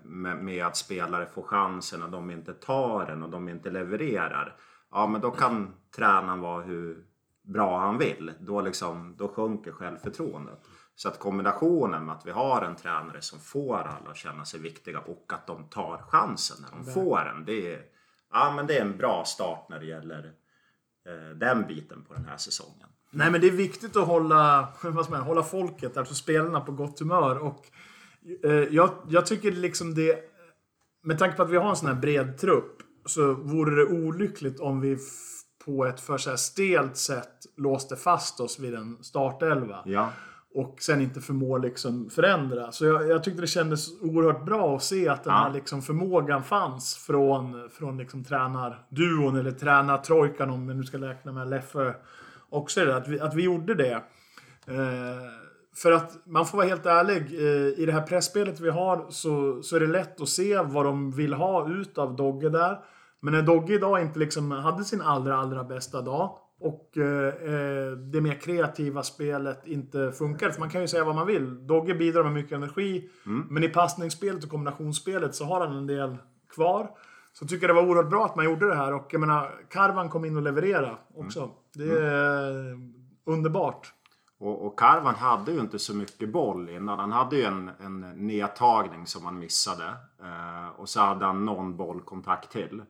med, 0.02 0.36
med, 0.36 0.66
att 0.66 0.76
spelare 0.76 1.26
får 1.26 1.42
chansen 1.42 2.02
och 2.02 2.10
de 2.10 2.30
inte 2.30 2.52
tar 2.52 3.06
den 3.06 3.22
och 3.22 3.30
de 3.30 3.48
inte 3.48 3.70
levererar. 3.70 4.56
Ja, 4.90 5.06
men 5.06 5.20
då 5.20 5.30
kan 5.30 5.74
tränaren 5.96 6.40
vara 6.40 6.62
hur 6.62 7.04
bra 7.42 7.78
han 7.78 7.98
vill. 7.98 8.32
Då, 8.40 8.60
liksom, 8.60 9.14
då 9.18 9.28
sjunker 9.28 9.72
självförtroendet. 9.72 10.58
Så 10.94 11.08
att 11.08 11.18
kombinationen 11.18 12.04
med 12.04 12.14
att 12.14 12.26
vi 12.26 12.30
har 12.30 12.62
en 12.62 12.76
tränare 12.76 13.20
som 13.20 13.40
får 13.40 13.78
alla 13.78 14.10
att 14.10 14.16
känna 14.16 14.44
sig 14.44 14.60
viktiga 14.60 15.00
och 15.00 15.32
att 15.32 15.46
de 15.46 15.64
tar 15.64 15.98
chansen 16.08 16.56
när 16.62 16.70
de 16.70 16.92
får 16.92 17.24
den. 17.24 17.44
Det 17.44 17.74
är, 17.74 17.82
ja, 18.32 18.52
men 18.56 18.66
det 18.66 18.78
är 18.78 18.82
en 18.82 18.96
bra 18.96 19.24
start 19.24 19.66
när 19.68 19.78
det 19.78 19.86
gäller 19.86 20.32
eh, 21.06 21.36
den 21.36 21.66
biten 21.66 22.04
på 22.04 22.14
den 22.14 22.24
här 22.24 22.36
säsongen. 22.36 22.88
Nej, 23.10 23.30
men 23.30 23.40
det 23.40 23.46
är 23.46 23.50
viktigt 23.50 23.96
att 23.96 24.06
hålla, 24.06 24.68
vad 24.82 25.10
man, 25.10 25.20
hålla 25.20 25.42
folket, 25.42 25.96
alltså 25.96 26.14
spelarna, 26.14 26.60
på 26.60 26.72
gott 26.72 27.00
humör. 27.00 27.38
Och 27.38 27.66
Eh, 27.66 27.91
jag, 28.70 28.90
jag 29.08 29.26
tycker 29.26 29.52
liksom 29.52 29.94
det... 29.94 30.18
Med 31.04 31.18
tanke 31.18 31.36
på 31.36 31.42
att 31.42 31.50
vi 31.50 31.56
har 31.56 31.70
en 31.70 31.76
sån 31.76 31.88
här 31.88 32.00
bred 32.00 32.38
trupp 32.38 32.82
så 33.06 33.34
vore 33.34 33.76
det 33.76 33.84
olyckligt 33.84 34.60
om 34.60 34.80
vi 34.80 34.98
på 35.64 35.86
ett 35.86 36.00
för 36.00 36.18
så 36.18 36.36
stelt 36.36 36.96
sätt 36.96 37.46
låste 37.56 37.96
fast 37.96 38.40
oss 38.40 38.58
vid 38.58 38.74
en 38.74 39.04
startelva. 39.04 39.82
Ja. 39.84 40.12
Och 40.54 40.76
sen 40.80 41.00
inte 41.00 41.20
förmår 41.20 41.58
liksom 41.58 42.10
förändra. 42.10 42.72
Så 42.72 42.84
jag, 42.84 43.08
jag 43.08 43.24
tyckte 43.24 43.40
det 43.40 43.46
kändes 43.46 44.00
oerhört 44.00 44.44
bra 44.44 44.76
att 44.76 44.82
se 44.82 45.08
att 45.08 45.24
den 45.24 45.32
ja. 45.32 45.38
här 45.38 45.52
liksom 45.52 45.82
förmågan 45.82 46.42
fanns 46.42 46.96
från, 46.96 47.70
från 47.70 47.98
liksom 47.98 48.24
tränarduon 48.24 49.36
eller 49.36 49.50
tränartrojkan 49.50 50.50
om 50.50 50.68
vi 50.68 50.74
nu 50.74 50.84
ska 50.84 50.98
räkna 50.98 51.32
med 51.32 51.50
Leffe 51.50 51.94
också. 52.48 52.90
Att 52.90 53.08
vi, 53.08 53.20
att 53.20 53.34
vi 53.34 53.42
gjorde 53.42 53.74
det. 53.74 54.02
Eh, 54.66 55.42
för 55.74 55.92
att 55.92 56.26
man 56.26 56.46
får 56.46 56.58
vara 56.58 56.68
helt 56.68 56.86
ärlig, 56.86 57.16
eh, 57.16 57.82
i 57.82 57.86
det 57.86 57.92
här 57.92 58.02
pressspelet 58.02 58.60
vi 58.60 58.70
har 58.70 59.06
så, 59.08 59.62
så 59.62 59.76
är 59.76 59.80
det 59.80 59.86
lätt 59.86 60.20
att 60.20 60.28
se 60.28 60.58
vad 60.62 60.84
de 60.84 61.10
vill 61.10 61.32
ha 61.34 61.68
ut 61.70 61.98
av 61.98 62.16
Dogge 62.16 62.48
där. 62.48 62.78
Men 63.20 63.34
när 63.34 63.42
Dogge 63.42 63.74
idag 63.74 64.02
inte 64.02 64.18
liksom 64.18 64.50
hade 64.50 64.84
sin 64.84 65.00
allra, 65.00 65.36
allra 65.36 65.64
bästa 65.64 66.02
dag 66.02 66.38
och 66.62 66.98
eh, 66.98 67.26
eh, 67.26 67.92
det 67.92 68.20
mer 68.20 68.40
kreativa 68.40 69.02
spelet 69.02 69.66
inte 69.66 70.12
funkar. 70.12 70.50
För 70.50 70.60
man 70.60 70.70
kan 70.70 70.80
ju 70.80 70.88
säga 70.88 71.04
vad 71.04 71.14
man 71.14 71.26
vill. 71.26 71.66
Dogge 71.66 71.94
bidrar 71.94 72.22
med 72.22 72.32
mycket 72.32 72.52
energi. 72.52 73.10
Mm. 73.26 73.46
Men 73.50 73.64
i 73.64 73.68
passningsspelet 73.68 74.44
och 74.44 74.50
kombinationsspelet 74.50 75.34
så 75.34 75.44
har 75.44 75.66
han 75.66 75.76
en 75.76 75.86
del 75.86 76.16
kvar. 76.54 76.90
Så 77.32 77.46
tycker 77.46 77.68
jag 77.68 77.76
det 77.76 77.82
var 77.82 77.88
oerhört 77.88 78.10
bra 78.10 78.24
att 78.24 78.36
man 78.36 78.44
gjorde 78.44 78.68
det 78.68 78.74
här. 78.74 78.94
Och 78.94 79.06
jag 79.10 79.20
menar, 79.20 79.50
Karvan 79.68 80.08
kom 80.08 80.24
in 80.24 80.36
och 80.36 80.42
levererade 80.42 80.96
också. 81.14 81.40
Mm. 81.40 81.52
Det 81.74 81.98
är 81.98 82.50
mm. 82.50 82.94
underbart. 83.26 83.92
Och, 84.42 84.66
och 84.66 84.78
Karvan 84.78 85.14
hade 85.14 85.52
ju 85.52 85.60
inte 85.60 85.78
så 85.78 85.94
mycket 85.94 86.28
boll 86.28 86.68
innan. 86.68 86.98
Han 86.98 87.12
hade 87.12 87.36
ju 87.36 87.42
en, 87.42 87.70
en 87.80 88.00
nedtagning 88.00 89.06
som 89.06 89.24
han 89.24 89.38
missade. 89.38 89.94
Eh, 90.22 90.68
och 90.76 90.88
så 90.88 91.00
hade 91.00 91.24
han 91.24 91.44
någon 91.44 91.76
bollkontakt 91.76 92.50
till. 92.50 92.82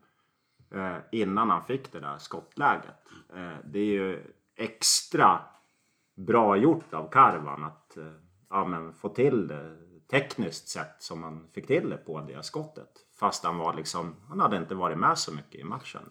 Eh, 0.75 0.97
innan 1.13 1.51
han 1.51 1.65
fick 1.65 1.93
det 1.93 2.01
där 2.01 2.19
skottläget. 2.19 2.95
Eh, 3.35 3.57
det 3.65 3.79
är 3.79 3.85
ju 3.85 4.23
extra 4.57 5.41
bra 6.17 6.57
gjort 6.57 6.95
av 6.95 7.11
Karvan 7.11 7.65
att 7.65 7.97
eh, 7.97 8.13
ja, 8.51 8.65
men 8.65 8.93
få 8.93 9.09
till 9.09 9.49
det 9.49 9.77
tekniskt 10.11 10.69
sett 10.69 11.03
som 11.03 11.23
han 11.23 11.49
fick 11.55 11.67
till 11.67 11.91
det 11.91 11.97
på 11.97 12.21
det 12.21 12.43
skottet. 12.43 12.91
Fast 13.19 13.45
han 13.45 13.59
var 13.59 13.75
liksom, 13.75 14.17
han 14.29 14.41
hade 14.41 14.57
inte 14.57 14.75
varit 14.75 14.99
med 14.99 15.19
så 15.19 15.35
mycket 15.35 15.61
i 15.61 15.65
matchen. 15.65 16.03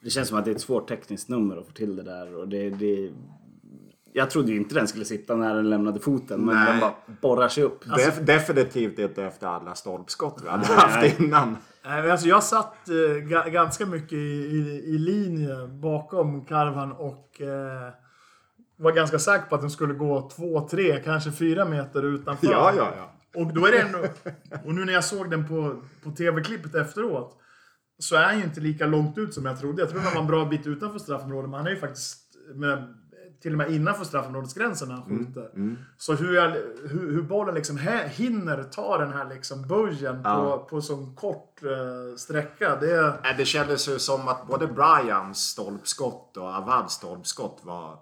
Det 0.00 0.10
känns 0.10 0.28
som 0.28 0.38
att 0.38 0.44
det 0.44 0.50
är 0.50 0.54
ett 0.54 0.60
svårt 0.60 0.88
tekniskt 0.88 1.28
nummer 1.28 1.56
att 1.56 1.66
få 1.66 1.72
till 1.72 1.96
det 1.96 2.02
där 2.02 2.36
och 2.36 2.48
det, 2.48 2.70
det 2.70 3.12
jag 4.12 4.30
trodde 4.30 4.52
ju 4.52 4.56
inte 4.56 4.74
den 4.74 4.88
skulle 4.88 5.04
sitta 5.04 5.36
när 5.36 5.54
den 5.54 5.70
lämnade 5.70 6.00
foten, 6.00 6.40
men 6.40 6.54
Nej. 6.54 6.66
den 6.66 6.80
bara 6.80 6.94
borrar 7.20 7.48
sig 7.48 7.64
upp. 7.64 7.84
Alltså, 7.90 8.22
definitivt 8.22 8.98
inte 8.98 9.24
efter 9.24 9.46
alla 9.46 9.74
stolpskott 9.74 10.40
vi 10.44 10.48
hade 10.48 10.66
haft 10.66 11.20
innan. 11.20 11.56
Nej, 11.84 12.10
alltså 12.10 12.28
jag 12.28 12.42
satt 12.42 12.88
eh, 12.88 13.50
ganska 13.50 13.86
mycket 13.86 14.12
i, 14.12 14.16
i, 14.16 14.82
i, 14.86 14.98
linje 14.98 15.66
bakom 15.66 16.44
karvan 16.44 16.92
och 16.92 17.40
eh, 17.40 17.92
var 18.76 18.92
ganska 18.92 19.18
säker 19.18 19.46
på 19.46 19.54
att 19.54 19.60
den 19.60 19.70
skulle 19.70 19.94
gå 19.94 20.30
två, 20.36 20.68
tre, 20.68 21.00
kanske 21.04 21.32
fyra 21.32 21.64
meter 21.64 22.02
utanför. 22.02 22.46
Ja, 22.46 22.72
ja, 22.76 22.92
ja. 22.96 23.12
Och 23.40 23.54
då 23.54 23.66
är 23.66 23.72
det 23.72 23.78
ändå, 23.78 23.98
Och 24.64 24.74
nu 24.74 24.84
när 24.84 24.92
jag 24.92 25.04
såg 25.04 25.30
den 25.30 25.48
på, 25.48 25.82
på 26.02 26.10
tv-klippet 26.10 26.74
efteråt 26.74 27.36
så 27.98 28.16
är 28.16 28.24
han 28.24 28.38
ju 28.38 28.44
inte 28.44 28.60
lika 28.60 28.86
långt 28.86 29.18
ut 29.18 29.34
som 29.34 29.46
jag 29.46 29.60
trodde. 29.60 29.82
Jag 29.82 29.90
trodde 29.90 30.04
han 30.04 30.14
var 30.14 30.20
en 30.20 30.26
bra 30.26 30.44
bit 30.44 30.66
utanför 30.66 30.98
straffområdet, 30.98 31.50
men 31.50 31.58
han 31.58 31.66
är 31.66 31.70
ju 31.70 31.76
faktiskt 31.76 32.18
med 32.54 32.94
till 33.40 33.52
och 33.52 33.58
med 33.58 33.70
innanför 33.70 34.04
straffområdesgränsen 34.04 34.88
när 34.88 34.94
han 34.94 35.04
skjuter. 35.04 35.50
Så 35.96 36.14
hur, 36.14 36.34
jag, 36.34 36.50
hur, 36.90 37.12
hur 37.12 37.22
bollen 37.22 37.54
liksom 37.54 37.78
hinner 38.10 38.62
ta 38.62 38.98
den 38.98 39.12
här 39.12 39.28
liksom 39.28 39.68
böjen 39.68 40.22
på, 40.22 40.66
på 40.70 40.80
så 40.80 41.14
kort 41.16 41.62
eh, 41.62 42.16
sträcka. 42.16 42.76
Det, 42.76 43.14
Det 43.38 43.44
kändes 43.44 43.88
ju 43.88 43.98
som 43.98 44.28
att 44.28 44.46
både 44.46 44.66
Brians 44.66 45.38
stolpskott 45.38 46.36
och 46.36 46.46
Avads 46.46 46.94
stolpskott 46.94 47.60
var 47.62 47.98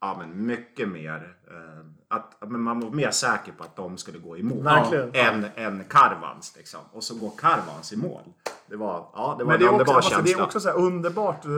ja, 0.00 0.16
men 0.18 0.46
mycket 0.46 0.88
mer... 0.88 1.36
Eh, 1.50 1.86
att, 2.08 2.36
men 2.50 2.60
man 2.60 2.80
var 2.80 2.90
mer 2.90 3.10
säker 3.10 3.52
på 3.52 3.64
att 3.64 3.76
de 3.76 3.98
skulle 3.98 4.18
gå 4.18 4.36
i 4.36 4.42
mål. 4.42 4.62
Verkligen. 4.62 5.10
Än, 5.14 5.46
än 5.54 5.84
Karvans. 5.84 6.54
Liksom. 6.56 6.80
Och 6.92 7.04
så 7.04 7.14
går 7.14 7.32
Karvans 7.38 7.92
i 7.92 7.96
mål. 7.96 8.22
Det 8.72 8.78
var, 8.78 9.08
ja, 9.14 9.34
det 9.38 9.44
var 9.44 9.52
Men 9.52 9.60
det 9.60 9.66
en 9.66 9.74
är, 9.74 9.80
också, 9.80 9.80
underbar 9.80 9.94
alltså, 9.94 10.10
känsla. 10.10 10.36
det 10.36 10.42
är 10.42 10.44
också 10.44 10.60
så 10.60 10.70
underbart. 10.70 11.44
eh, 11.44 11.52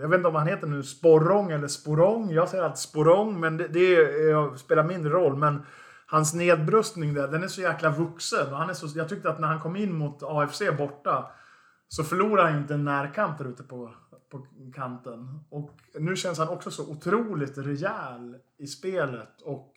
jag 0.00 0.08
vet 0.08 0.16
inte 0.18 0.28
om 0.28 0.34
han 0.34 0.46
heter 0.46 0.66
nu 0.66 0.82
Sporrong 0.82 1.50
eller 1.50 1.68
Sporong. 1.68 2.30
Jag 2.30 2.48
säger 2.48 2.64
alltid 2.64 2.78
Sporong, 2.78 3.40
men 3.40 3.56
det, 3.56 3.68
det 3.68 3.96
är, 3.96 4.56
spelar 4.56 4.84
mindre 4.84 5.12
roll. 5.12 5.36
Men 5.36 5.62
hans 6.06 6.34
nedbrustning 6.34 7.14
där, 7.14 7.28
den 7.28 7.42
är 7.42 7.48
så 7.48 7.60
jäkla 7.60 7.90
vuxen. 7.90 8.52
Och 8.52 8.58
han 8.58 8.70
är 8.70 8.74
så, 8.74 8.98
jag 8.98 9.08
tyckte 9.08 9.30
att 9.30 9.40
när 9.40 9.48
han 9.48 9.60
kom 9.60 9.76
in 9.76 9.94
mot 9.98 10.22
AFC 10.22 10.62
borta 10.78 11.30
så 11.88 12.04
förlorade 12.04 12.50
han 12.50 12.58
inte 12.60 12.74
en 12.74 12.84
närkamp 12.84 13.38
där 13.38 13.44
ute 13.44 13.62
på, 13.62 13.94
på 14.30 14.46
kanten. 14.74 15.44
Och 15.50 15.70
nu 15.94 16.16
känns 16.16 16.38
han 16.38 16.48
också 16.48 16.70
så 16.70 16.90
otroligt 16.90 17.58
rejäl 17.58 18.36
i 18.58 18.66
spelet. 18.66 19.42
Och 19.44 19.72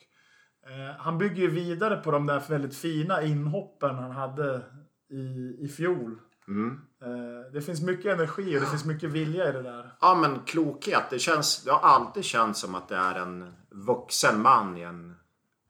eh, 0.68 0.96
han 1.00 1.18
bygger 1.18 1.42
ju 1.42 1.50
vidare 1.52 1.96
på 1.96 2.12
de 2.12 2.26
där 2.26 2.44
väldigt 2.50 2.76
fina 2.76 3.22
inhoppen 3.22 3.96
han 3.96 4.12
hade 4.12 4.62
i, 5.12 5.56
i 5.60 5.68
fjol. 5.68 6.12
Eh, 7.02 7.52
Det 7.54 7.62
finns 7.62 7.82
mycket 7.82 8.14
energi 8.14 8.58
och 8.58 8.62
det 8.62 8.68
finns 8.68 8.86
mycket 8.86 9.10
vilja 9.12 9.50
i 9.50 9.52
det 9.52 9.62
där. 9.62 9.92
Ja, 10.02 10.16
men 10.16 10.40
klokhet. 10.40 11.04
Det, 11.10 11.20
känns, 11.20 11.64
det 11.64 11.72
har 11.72 11.80
alltid 11.80 12.24
känts 12.24 12.60
som 12.60 12.76
att 12.76 12.88
det 12.90 12.96
är 12.96 13.16
en 13.16 13.54
vuxen 13.70 14.42
man 14.42 14.78
i 14.78 14.82
en 14.82 15.16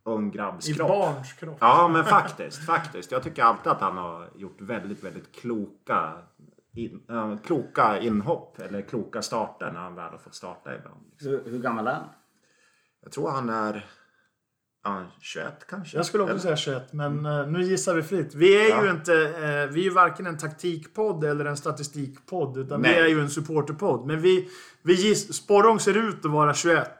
ung 0.03 0.31
grabbs 0.31 0.69
I 0.69 0.73
kropp. 0.73 0.87
barns 0.87 1.33
kropp. 1.33 1.57
Ja, 1.59 1.87
men 1.87 2.03
faktiskt. 2.05 2.65
faktiskt. 2.65 3.11
Jag 3.11 3.23
tycker 3.23 3.43
alltid 3.43 3.71
att 3.71 3.81
han 3.81 3.97
har 3.97 4.29
gjort 4.35 4.61
väldigt, 4.61 5.03
väldigt 5.03 5.35
kloka, 5.35 6.13
in, 6.73 7.01
äh, 7.09 7.37
kloka 7.37 7.99
inhopp. 7.99 8.59
Eller 8.59 8.81
kloka 8.81 9.21
starter 9.21 9.71
när 9.71 9.79
han 9.79 9.95
väl 9.95 10.11
har 10.11 10.17
fått 10.17 10.35
starta 10.35 10.75
ibland. 10.75 11.01
Liksom. 11.11 11.31
Hur, 11.31 11.43
hur 11.51 11.59
gammal 11.59 11.87
är 11.87 11.93
han? 11.93 12.07
Jag 13.03 13.11
tror 13.11 13.29
han 13.31 13.49
är 13.49 13.85
ja, 14.83 15.05
21 15.19 15.45
kanske. 15.69 15.97
Jag 15.97 16.05
skulle 16.05 16.23
också 16.23 16.31
Eller? 16.33 16.41
säga 16.41 16.55
21, 16.55 16.93
men 16.93 17.25
eh, 17.25 17.47
nu 17.47 17.61
gissar 17.63 17.95
vi 17.95 18.03
fritt. 18.03 18.35
Vi 18.35 18.65
är 18.65 18.69
Ja. 18.69 18.83
ju 18.85 18.91
inte, 18.91 19.13
eh, 19.13 19.73
vi 19.73 19.79
är 19.79 19.83
ju 19.83 19.89
varken 19.89 20.25
en 20.27 20.37
taktikpodd 20.37 21.23
eller 21.23 21.45
en 21.45 21.57
statistikpodd, 21.57 22.57
utan 22.57 22.81
vi 22.81 22.87
Nej. 22.89 22.99
är 22.99 23.07
ju 23.07 23.21
en 23.21 23.29
supporterpodd. 23.29 24.07
Men 24.07 24.21
vi, 24.21 24.49
vi 24.83 24.93
giss, 24.93 25.33
Sporrong 25.33 25.79
ser 25.79 25.97
ut 25.97 26.25
att 26.25 26.31
vara 26.31 26.53
21. 26.53 26.91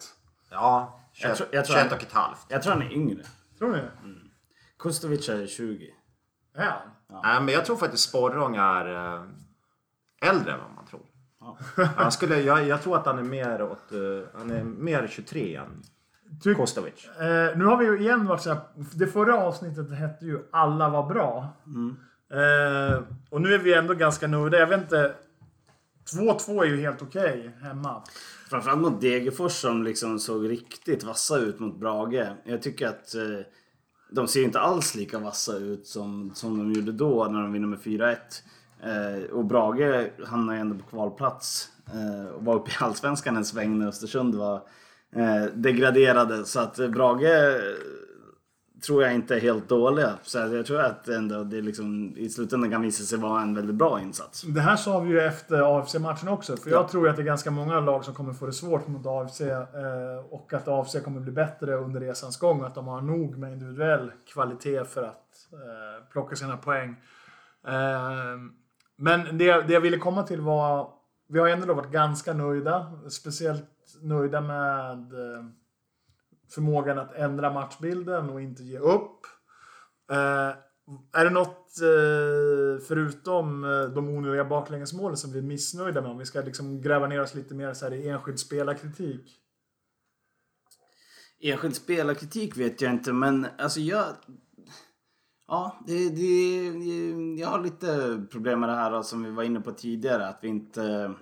Ja, 0.52 1.00
21, 1.14 1.30
Jag 1.30 1.38
tror- 1.38 1.50
jag 1.52 1.66
tror 1.66 1.76
21 1.76 1.88
han- 1.90 1.98
och 1.98 2.04
ett 2.04 2.12
halvt. 2.12 2.46
Jag 2.48 2.64
tror 2.64 2.74
han 2.74 2.82
är 2.82 2.92
yngre. 2.94 3.24
Tror 3.58 3.72
ni? 3.72 3.80
Kustovic 4.80 5.30
är 5.30 5.48
20. 5.48 5.90
Är 6.56 6.64
han? 6.66 7.22
Nej, 7.24 7.42
men 7.42 7.54
jag 7.54 7.66
tror 7.66 7.78
faktiskt 7.78 8.10
Sporrong 8.10 8.56
är 8.56 9.16
äh, 9.16 9.24
äldre 10.30 10.52
än 10.54 10.60
vad 10.60 10.72
man 10.76 10.86
tror. 10.86 11.02
Han 11.96 12.12
skulle, 12.12 12.42
jag, 12.42 12.68
jag 12.68 12.82
tror 12.82 12.98
att 12.98 13.06
han 13.06 13.20
är 13.20 13.24
mer 13.24 13.62
åt, 13.62 13.92
eh, 13.92 14.00
han 14.40 14.52
är 14.52 14.64
mer 14.64 15.08
23 15.12 15.56
än 15.56 15.84
Tyck- 16.44 16.56
Kostovic. 16.56 17.06
Eh, 17.20 17.58
nu 17.58 17.66
har 17.66 17.78
vi 17.78 17.86
ju 17.86 18.00
igen 18.00 18.26
varit 18.28 18.42
så 18.42 18.50
här, 18.50 18.60
Det 18.94 19.08
förra 19.08 19.36
avsnittet 19.44 19.92
hette 19.98 20.26
ju 20.26 20.40
Alla 20.52 20.90
var 20.90 21.08
bra. 21.10 21.48
Eh, 22.34 23.00
och 23.30 23.42
nu 23.42 23.54
är 23.54 23.58
vi 23.60 23.74
ändå 23.74 23.94
ganska 23.94 24.28
nöjda. 24.28 24.58
Jag 24.60 24.68
vet 24.68 24.82
inte. 24.82 25.14
2-2 26.16 26.62
är 26.62 26.66
ju 26.66 26.82
helt 26.82 27.02
okej 27.02 27.52
hemma. 27.62 28.04
Framförallt 28.50 28.82
mot 28.82 29.02
Degerfors 29.02 29.52
som 29.52 29.84
liksom 29.84 30.20
såg 30.20 30.50
riktigt 30.50 31.04
vassa 31.04 31.38
ut 31.38 31.60
mot 31.60 31.80
Brage. 31.80 32.28
Jag 32.44 32.62
tycker 32.62 32.88
att 32.88 33.16
eh, 33.16 33.46
de 34.12 34.28
ser 34.28 34.44
inte 34.44 34.60
alls 34.60 34.96
lika 34.96 35.20
vassa 35.20 35.58
ut 35.58 35.88
som, 35.88 36.32
som 36.36 36.58
de 36.58 36.72
gjorde 36.74 36.92
då 36.92 37.28
när 37.32 37.42
de 37.42 37.54
vinner 37.54 37.68
med 37.68 37.80
4-1. 37.80 38.16
Eh, 38.84 39.24
och 39.32 39.46
Brage 39.46 40.12
hamnar 40.28 40.54
ju 40.54 40.60
ändå 40.60 40.76
på 40.76 40.84
kvalplats. 40.90 41.70
Eh, 41.94 42.32
och 42.32 42.46
var 42.46 42.56
uppe 42.56 42.72
i 42.72 42.74
Allsvenskan 42.80 43.38
en 43.38 43.46
sväng 43.46 43.80
när 43.80 43.88
Östersund 43.88 44.36
var 44.36 44.62
degraderade. 45.54 46.46
Så 46.46 46.60
att 46.60 46.80
eh, 46.80 46.88
Brage 46.88 47.24
eh, 47.24 47.62
tror 48.86 49.04
jag 49.04 49.14
inte 49.14 49.36
är 49.36 49.40
helt 49.40 49.70
dåliga. 49.70 50.14
Så 50.22 50.38
jag 50.38 50.66
tror 50.66 50.82
att 50.82 51.08
ändå 51.08 51.44
det 51.44 51.62
liksom, 51.62 52.14
i 52.18 52.30
slutändan 52.30 52.72
kan 52.72 52.82
visa 52.82 53.04
sig 53.04 53.20
vara 53.20 53.42
en 53.42 53.56
väldigt 53.56 53.76
bra 53.76 54.02
insats. 54.02 54.42
Det 54.42 54.62
här 54.62 54.76
sa 54.76 55.00
vi 55.00 55.10
ju 55.10 55.22
efter 55.22 55.80
AFC-matchen 55.80 56.28
också. 56.28 56.58
För 56.58 56.70
jag 56.70 56.90
tror 56.90 57.10
att 57.10 57.16
det 57.16 57.22
är 57.22 57.26
ganska 57.26 57.52
många 57.52 57.80
lag 57.80 58.06
som 58.06 58.14
kommer 58.14 58.34
få 58.34 58.46
det 58.46 58.54
svårt 58.54 58.88
mot 58.88 59.06
AFC. 59.06 59.42
Eh, 59.42 59.58
och 60.30 60.54
att 60.54 60.68
AFC 60.68 60.96
kommer 61.04 61.20
bli 61.20 61.32
bättre 61.32 61.76
under 61.76 62.00
resans 62.00 62.38
gång. 62.38 62.62
Och 62.62 62.68
att 62.68 62.76
de 62.76 62.88
har 62.88 63.02
nog 63.02 63.38
med 63.38 63.54
individuell 63.54 64.12
kvalitet 64.34 64.86
för 64.86 65.04
att 65.04 65.48
eh, 65.54 66.10
plocka 66.12 66.36
sina 66.36 66.58
poäng. 66.58 66.90
Eh, 67.68 67.74
men 68.98 69.38
det, 69.38 69.62
det 69.62 69.74
jag 69.74 69.82
ville 69.82 69.98
komma 69.98 70.24
till 70.24 70.42
var... 70.42 70.90
Vi 71.30 71.40
har 71.40 71.48
ändå 71.48 71.74
varit 71.74 71.92
ganska 71.92 72.34
nöjda. 72.34 72.92
Speciellt 73.10 73.81
nöjda 74.02 74.42
med 74.42 75.14
eh, 75.14 75.46
förmågan 76.50 77.00
att 77.00 77.16
ändra 77.16 77.54
matchbilden 77.54 78.30
och 78.30 78.42
inte 78.42 78.64
ge 78.64 78.78
upp. 78.78 79.20
Eh, 80.12 80.56
är 81.14 81.26
det 81.26 81.30
något 81.30 81.82
eh, 81.82 82.84
förutom 82.88 83.62
de 83.96 84.10
onödiga 84.10 84.46
baklängesmålen 84.46 85.18
som 85.18 85.32
vi 85.32 85.38
är 85.38 85.44
missnöjda 85.44 86.02
med? 86.02 86.12
Om 86.12 86.18
vi 86.18 86.26
ska 86.26 86.42
liksom 86.42 86.82
gräva 86.82 87.08
ner 87.08 87.22
oss 87.22 87.36
lite 87.36 87.54
mer 87.54 87.74
så 87.74 87.86
här 87.86 87.94
i 87.94 88.10
enskild 88.10 88.40
spelarkritik. 88.40 89.38
Enskild 91.40 91.76
spelarkritik 91.76 92.58
vet 92.58 92.82
jag 92.82 92.92
inte, 92.92 93.14
men 93.14 93.48
alltså 93.58 93.80
jag... 93.80 94.06
Ja, 95.48 95.84
det, 95.88 96.10
det, 96.10 96.66
jag 97.40 97.48
har 97.48 97.64
lite 97.64 98.22
problem 98.32 98.60
med 98.60 98.70
det 98.70 98.76
här 98.76 99.02
som 99.02 99.24
vi 99.24 99.32
var 99.32 99.44
inne 99.44 99.62
på 99.62 99.72
tidigare. 99.72 100.28
Att 100.28 100.40
vi 100.42 100.48
inte 100.48 101.14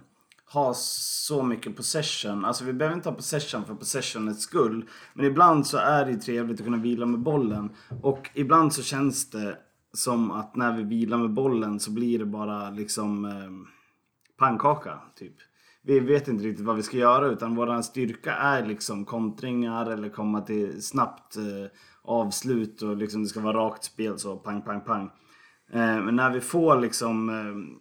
ha 0.54 0.74
så 0.74 1.44
mycket 1.44 1.76
possession. 1.76 2.46
Alltså 2.46 2.64
vi 2.64 2.74
behöver 2.74 2.96
inte 2.96 3.10
ha 3.10 3.16
possession 3.16 3.66
för 3.66 3.76
possessionets 3.76 4.42
skull. 4.42 4.86
Men 5.14 5.26
ibland 5.26 5.68
så 5.68 5.78
är 5.78 6.06
det 6.06 6.12
ju 6.12 6.18
trevligt 6.18 6.60
att 6.60 6.66
kunna 6.66 6.78
vila 6.78 7.06
med 7.06 7.20
bollen. 7.20 7.70
Och 8.02 8.30
ibland 8.34 8.74
så 8.74 8.82
känns 8.82 9.30
det 9.30 9.58
som 9.94 10.32
att 10.32 10.56
när 10.56 10.78
vi 10.78 10.84
vilar 10.84 11.18
med 11.18 11.34
bollen 11.34 11.80
så 11.80 11.92
blir 11.92 12.20
det 12.20 12.26
bara 12.26 12.70
liksom 12.70 13.26
eh, 13.26 13.72
pannkaka, 14.38 15.00
typ. 15.16 15.36
Vi 15.82 16.00
vet 16.00 16.28
inte 16.28 16.44
riktigt 16.44 16.66
vad 16.66 16.76
vi 16.76 16.84
ska 16.84 16.98
göra 16.98 17.28
utan 17.28 17.56
våran 17.56 17.84
styrka 17.84 18.36
är 18.36 18.66
liksom 18.66 19.06
kontringar 19.06 19.92
eller 19.92 20.10
komma 20.10 20.42
till 20.42 20.84
snabbt 20.84 21.38
eh, 21.38 21.44
avslut 22.02 22.82
och 22.82 22.98
liksom 22.98 23.24
det 23.24 23.30
ska 23.30 23.40
vara 23.40 23.58
rakt 23.58 23.84
spel 23.84 24.20
så 24.20 24.38
pang, 24.38 24.62
pang, 24.62 24.82
pang. 24.82 25.12
Eh, 25.72 26.02
men 26.02 26.16
när 26.16 26.30
vi 26.30 26.42
får 26.42 26.80
liksom 26.80 27.30
eh, 27.30 27.80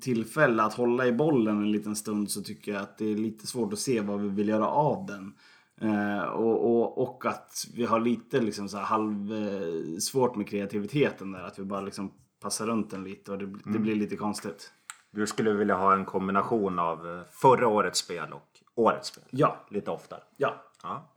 tillfälle 0.00 0.62
att 0.62 0.74
hålla 0.74 1.06
i 1.06 1.12
bollen 1.12 1.58
en 1.58 1.72
liten 1.72 1.96
stund 1.96 2.30
så 2.30 2.42
tycker 2.42 2.72
jag 2.72 2.82
att 2.82 2.98
det 2.98 3.12
är 3.12 3.16
lite 3.16 3.46
svårt 3.46 3.72
att 3.72 3.78
se 3.78 4.00
vad 4.00 4.20
vi 4.20 4.28
vill 4.28 4.48
göra 4.48 4.66
av 4.68 5.06
den. 5.06 5.34
Eh, 5.80 6.22
och, 6.22 6.70
och, 6.70 7.02
och 7.02 7.26
att 7.26 7.66
vi 7.74 7.84
har 7.84 8.00
lite 8.00 8.40
liksom 8.40 8.68
så 8.68 8.76
här 8.76 8.84
halv 8.84 9.32
eh, 9.32 9.98
svårt 9.98 10.36
med 10.36 10.48
kreativiteten 10.48 11.32
där. 11.32 11.42
Att 11.42 11.58
vi 11.58 11.64
bara 11.64 11.80
liksom 11.80 12.12
passar 12.42 12.66
runt 12.66 12.90
den 12.90 13.04
lite 13.04 13.32
och 13.32 13.38
det, 13.38 13.46
det 13.72 13.78
blir 13.78 13.94
lite 13.96 14.16
konstigt. 14.16 14.72
Du 15.10 15.26
skulle 15.26 15.52
vilja 15.52 15.76
ha 15.76 15.94
en 15.94 16.04
kombination 16.04 16.78
av 16.78 17.06
eh, 17.08 17.22
förra 17.30 17.68
årets 17.68 17.98
spel 17.98 18.32
och 18.32 18.48
årets 18.74 19.08
spel. 19.08 19.24
Ja, 19.30 19.66
Lite 19.70 19.90
oftare. 19.90 20.20
ja. 20.36 20.64
Ja. 20.82 21.10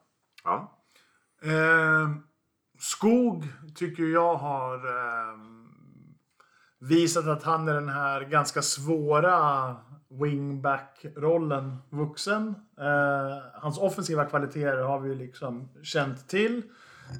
ja. 0.44 0.80
Eh, 1.44 2.10
Skog 2.80 3.44
tycker 3.76 4.04
jag 4.04 4.36
har 4.36 4.76
eh, 4.76 5.38
visat 6.90 7.28
att 7.28 7.44
han 7.44 7.68
är 7.68 7.74
den 7.74 7.90
här 7.90 8.22
ganska 8.22 8.62
svåra 8.62 9.76
wingback-rollen 10.10 11.78
vuxen. 11.90 12.56
Eh, 12.80 13.38
hans 13.54 13.78
offensiva 13.78 14.26
kvaliteter 14.26 14.78
har 14.78 15.00
vi 15.00 15.10
ju 15.10 15.16
liksom 15.16 15.70
känt 15.84 16.28
till. 16.28 16.64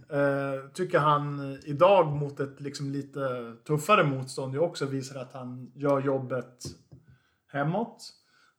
Eh, 0.10 0.70
tycker 0.74 1.00
han 1.00 1.58
idag 1.66 2.08
mot 2.08 2.40
ett 2.40 2.62
liksom 2.62 2.90
lite 2.90 3.56
tuffare 3.68 4.04
motstånd 4.04 4.54
ju 4.54 4.60
också 4.60 4.86
visar 4.86 5.22
att 5.22 5.34
han 5.34 5.72
gör 5.76 6.02
jobbet 6.02 6.64
hemåt. 7.48 8.04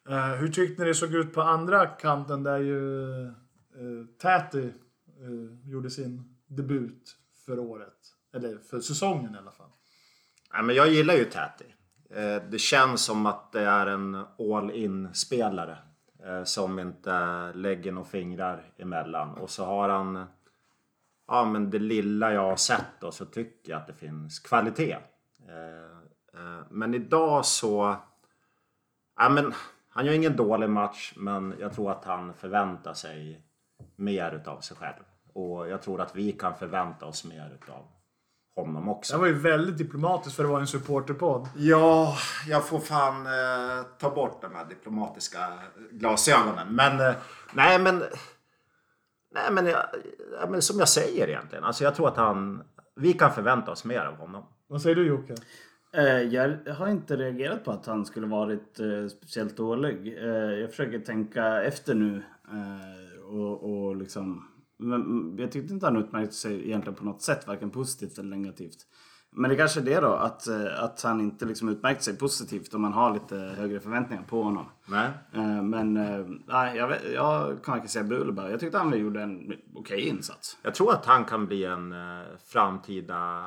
Eh, 0.08 0.34
hur 0.34 0.48
tyckte 0.48 0.82
ni 0.82 0.88
det 0.88 0.94
såg 0.94 1.14
ut 1.14 1.32
på 1.32 1.42
andra 1.42 1.86
kanten 1.86 2.42
där 2.42 2.58
ju 2.58 3.22
eh, 3.24 4.06
Täty 4.22 4.64
eh, 4.64 5.70
gjorde 5.70 5.90
sin 5.90 6.36
debut 6.46 7.16
för 7.46 7.58
året? 7.58 7.98
Eller 8.34 8.58
för 8.58 8.80
säsongen 8.80 9.34
i 9.34 9.38
alla 9.38 9.52
fall. 9.52 9.70
Ja, 10.56 10.62
men 10.62 10.76
jag 10.76 10.88
gillar 10.88 11.14
ju 11.14 11.24
Täti. 11.24 11.74
Eh, 12.10 12.42
det 12.50 12.58
känns 12.58 13.04
som 13.04 13.26
att 13.26 13.52
det 13.52 13.60
är 13.60 13.86
en 13.86 14.24
all-in-spelare. 14.38 15.78
Eh, 16.24 16.44
som 16.44 16.78
inte 16.78 17.52
lägger 17.52 17.92
några 17.92 18.08
fingrar 18.08 18.62
emellan. 18.76 19.34
Och 19.34 19.50
så 19.50 19.64
har 19.64 19.88
han... 19.88 20.24
Ja 21.28 21.44
men 21.44 21.70
det 21.70 21.78
lilla 21.78 22.32
jag 22.32 22.42
har 22.42 22.56
sett 22.56 23.00
då 23.00 23.12
så 23.12 23.24
tycker 23.24 23.72
jag 23.72 23.80
att 23.80 23.86
det 23.86 23.94
finns 23.94 24.38
kvalitet. 24.38 24.96
Eh, 25.48 26.60
men 26.70 26.94
idag 26.94 27.44
så... 27.44 27.96
Ja, 29.16 29.28
men 29.28 29.52
han 29.88 30.06
gör 30.06 30.12
ingen 30.12 30.36
dålig 30.36 30.70
match, 30.70 31.12
men 31.16 31.54
jag 31.60 31.74
tror 31.74 31.90
att 31.90 32.04
han 32.04 32.34
förväntar 32.34 32.94
sig 32.94 33.40
mer 33.96 34.32
utav 34.32 34.60
sig 34.60 34.76
själv. 34.76 35.02
Och 35.32 35.68
jag 35.68 35.82
tror 35.82 36.00
att 36.00 36.16
vi 36.16 36.32
kan 36.32 36.54
förvänta 36.54 37.06
oss 37.06 37.24
mer 37.24 37.58
utav 37.62 37.86
honom 38.56 38.88
också. 38.88 39.12
Det 39.14 39.20
var 39.20 39.26
ju 39.26 39.32
väldigt 39.38 39.78
diplomatiskt 39.78 40.36
för 40.36 40.44
att 40.44 40.50
vara 40.50 40.60
en 40.60 40.66
supporterpodd. 40.66 41.48
Ja, 41.56 42.16
jag 42.48 42.66
får 42.68 42.78
fan 42.80 43.26
eh, 43.26 43.86
ta 43.98 44.10
bort 44.10 44.42
de 44.42 44.54
här 44.54 44.64
diplomatiska 44.64 45.38
glasögonen. 45.92 46.74
Men 46.74 47.00
eh, 47.00 47.14
nej, 47.52 47.78
men... 47.78 48.02
Nej, 49.34 49.52
men, 49.52 49.66
jag, 49.66 49.82
ja, 50.40 50.46
men 50.50 50.62
som 50.62 50.78
jag 50.78 50.88
säger 50.88 51.28
egentligen. 51.28 51.64
Alltså 51.64 51.84
jag 51.84 51.94
tror 51.94 52.08
att 52.08 52.16
han... 52.16 52.62
Vi 52.96 53.12
kan 53.12 53.32
förvänta 53.32 53.70
oss 53.70 53.84
mer 53.84 54.00
av 54.00 54.14
honom. 54.16 54.44
Vad 54.66 54.82
säger 54.82 54.96
du 54.96 55.06
Jocke? 55.06 55.34
Eh, 55.94 56.04
Jag 56.22 56.58
har 56.74 56.88
inte 56.88 57.16
reagerat 57.16 57.64
på 57.64 57.70
att 57.70 57.86
han 57.86 58.06
skulle 58.06 58.26
varit 58.26 58.80
eh, 58.80 59.08
speciellt 59.18 59.56
dålig. 59.56 60.18
Eh, 60.18 60.28
Jag 60.34 60.70
försöker 60.70 60.98
tänka 60.98 61.62
efter 61.62 61.94
nu. 61.94 62.22
Och, 63.24 63.70
och 63.70 63.96
liksom, 63.96 64.48
men 64.78 65.34
jag 65.38 65.52
tyckte 65.52 65.74
inte 65.74 65.86
han 65.86 65.96
utmärkte 65.96 66.34
sig 66.34 66.66
egentligen 66.66 66.94
på 66.94 67.04
något 67.04 67.22
sätt, 67.22 67.46
varken 67.46 67.70
positivt 67.70 68.18
eller 68.18 68.36
negativt. 68.36 68.76
Men 69.36 69.50
det 69.50 69.56
kanske 69.56 69.80
är 69.80 69.84
det 69.84 70.00
då, 70.00 70.12
att, 70.12 70.46
eh, 70.48 70.82
att 70.84 71.02
han 71.02 71.20
inte 71.20 71.44
liksom 71.44 71.68
utmärkte 71.68 72.04
sig 72.04 72.18
positivt 72.18 72.74
om 72.74 72.82
man 72.82 72.92
har 72.92 73.14
lite 73.14 73.36
högre 73.36 73.80
förväntningar 73.80 74.22
på 74.22 74.42
honom. 74.42 74.66
Nej. 74.88 75.10
Eh, 75.32 75.62
Men 75.62 75.96
eh, 75.96 76.26
nej, 76.46 76.76
jag, 76.76 76.88
vet, 76.88 77.12
jag 77.14 77.64
kan 77.64 77.76
inte 77.76 77.88
säga 77.88 78.04
bu 78.04 78.22
eller. 78.22 78.50
Jag 78.50 78.60
tyckte 78.60 78.78
han 78.78 78.98
gjorde 78.98 79.22
en 79.22 79.52
okej 79.74 80.00
insats. 80.00 80.56
Jag 80.62 80.74
tror 80.74 80.92
att 80.92 81.06
han 81.06 81.24
kan 81.24 81.46
bli 81.46 81.64
en 81.64 81.94
framtida 82.46 83.44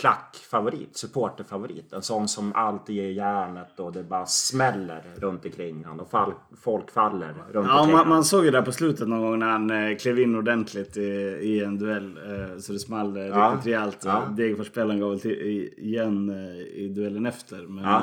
klackfavorit, 0.00 0.96
supporterfavorit. 0.96 1.92
En 1.92 2.02
sån 2.02 2.28
som 2.28 2.52
alltid 2.54 2.96
ger 2.96 3.10
järnet 3.10 3.80
och 3.80 3.92
det 3.92 4.02
bara 4.02 4.26
smäller 4.26 5.02
runt 5.16 5.44
omkring 5.44 5.84
han 5.84 6.00
och 6.00 6.10
fall, 6.10 6.32
folk 6.62 6.90
faller 6.90 7.34
runt 7.52 7.66
Ja, 7.68 7.80
omkring 7.80 7.92
man, 7.92 7.98
han. 8.00 8.08
man 8.08 8.24
såg 8.24 8.44
ju 8.44 8.50
det 8.50 8.62
på 8.62 8.72
slutet 8.72 9.08
någon 9.08 9.20
gång 9.20 9.38
när 9.38 9.46
han 9.50 9.70
eh, 9.70 9.96
klev 9.96 10.18
in 10.20 10.34
ordentligt 10.34 10.96
i, 10.96 11.00
i 11.42 11.64
en 11.64 11.78
duell. 11.78 12.16
Eh, 12.16 12.58
så 12.58 12.72
det 12.72 12.78
small 12.78 13.16
eh, 13.16 13.22
Ja. 13.26 13.50
riktigt 13.52 13.66
rejält. 13.66 14.02
Ja. 14.04 14.22
Degerfors-spelaren 14.36 15.00
gav 15.00 15.10
väl 15.10 15.20
till, 15.20 15.30
i, 15.30 15.74
igen 15.78 16.28
eh, 16.30 16.60
i 16.84 16.88
duellen 16.96 17.26
efter. 17.26 17.56
Men 17.66 17.84
Ja. 17.84 18.02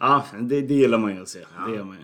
ja, 0.00 0.24
ja 0.32 0.38
det, 0.40 0.60
det 0.60 0.74
gillar 0.74 0.98
man 0.98 1.14
ju 1.14 1.22
att 1.22 1.28
se. 1.28 1.38
Det 1.66 1.76
gör 1.76 1.84
man 1.84 1.96
ju. 1.96 2.02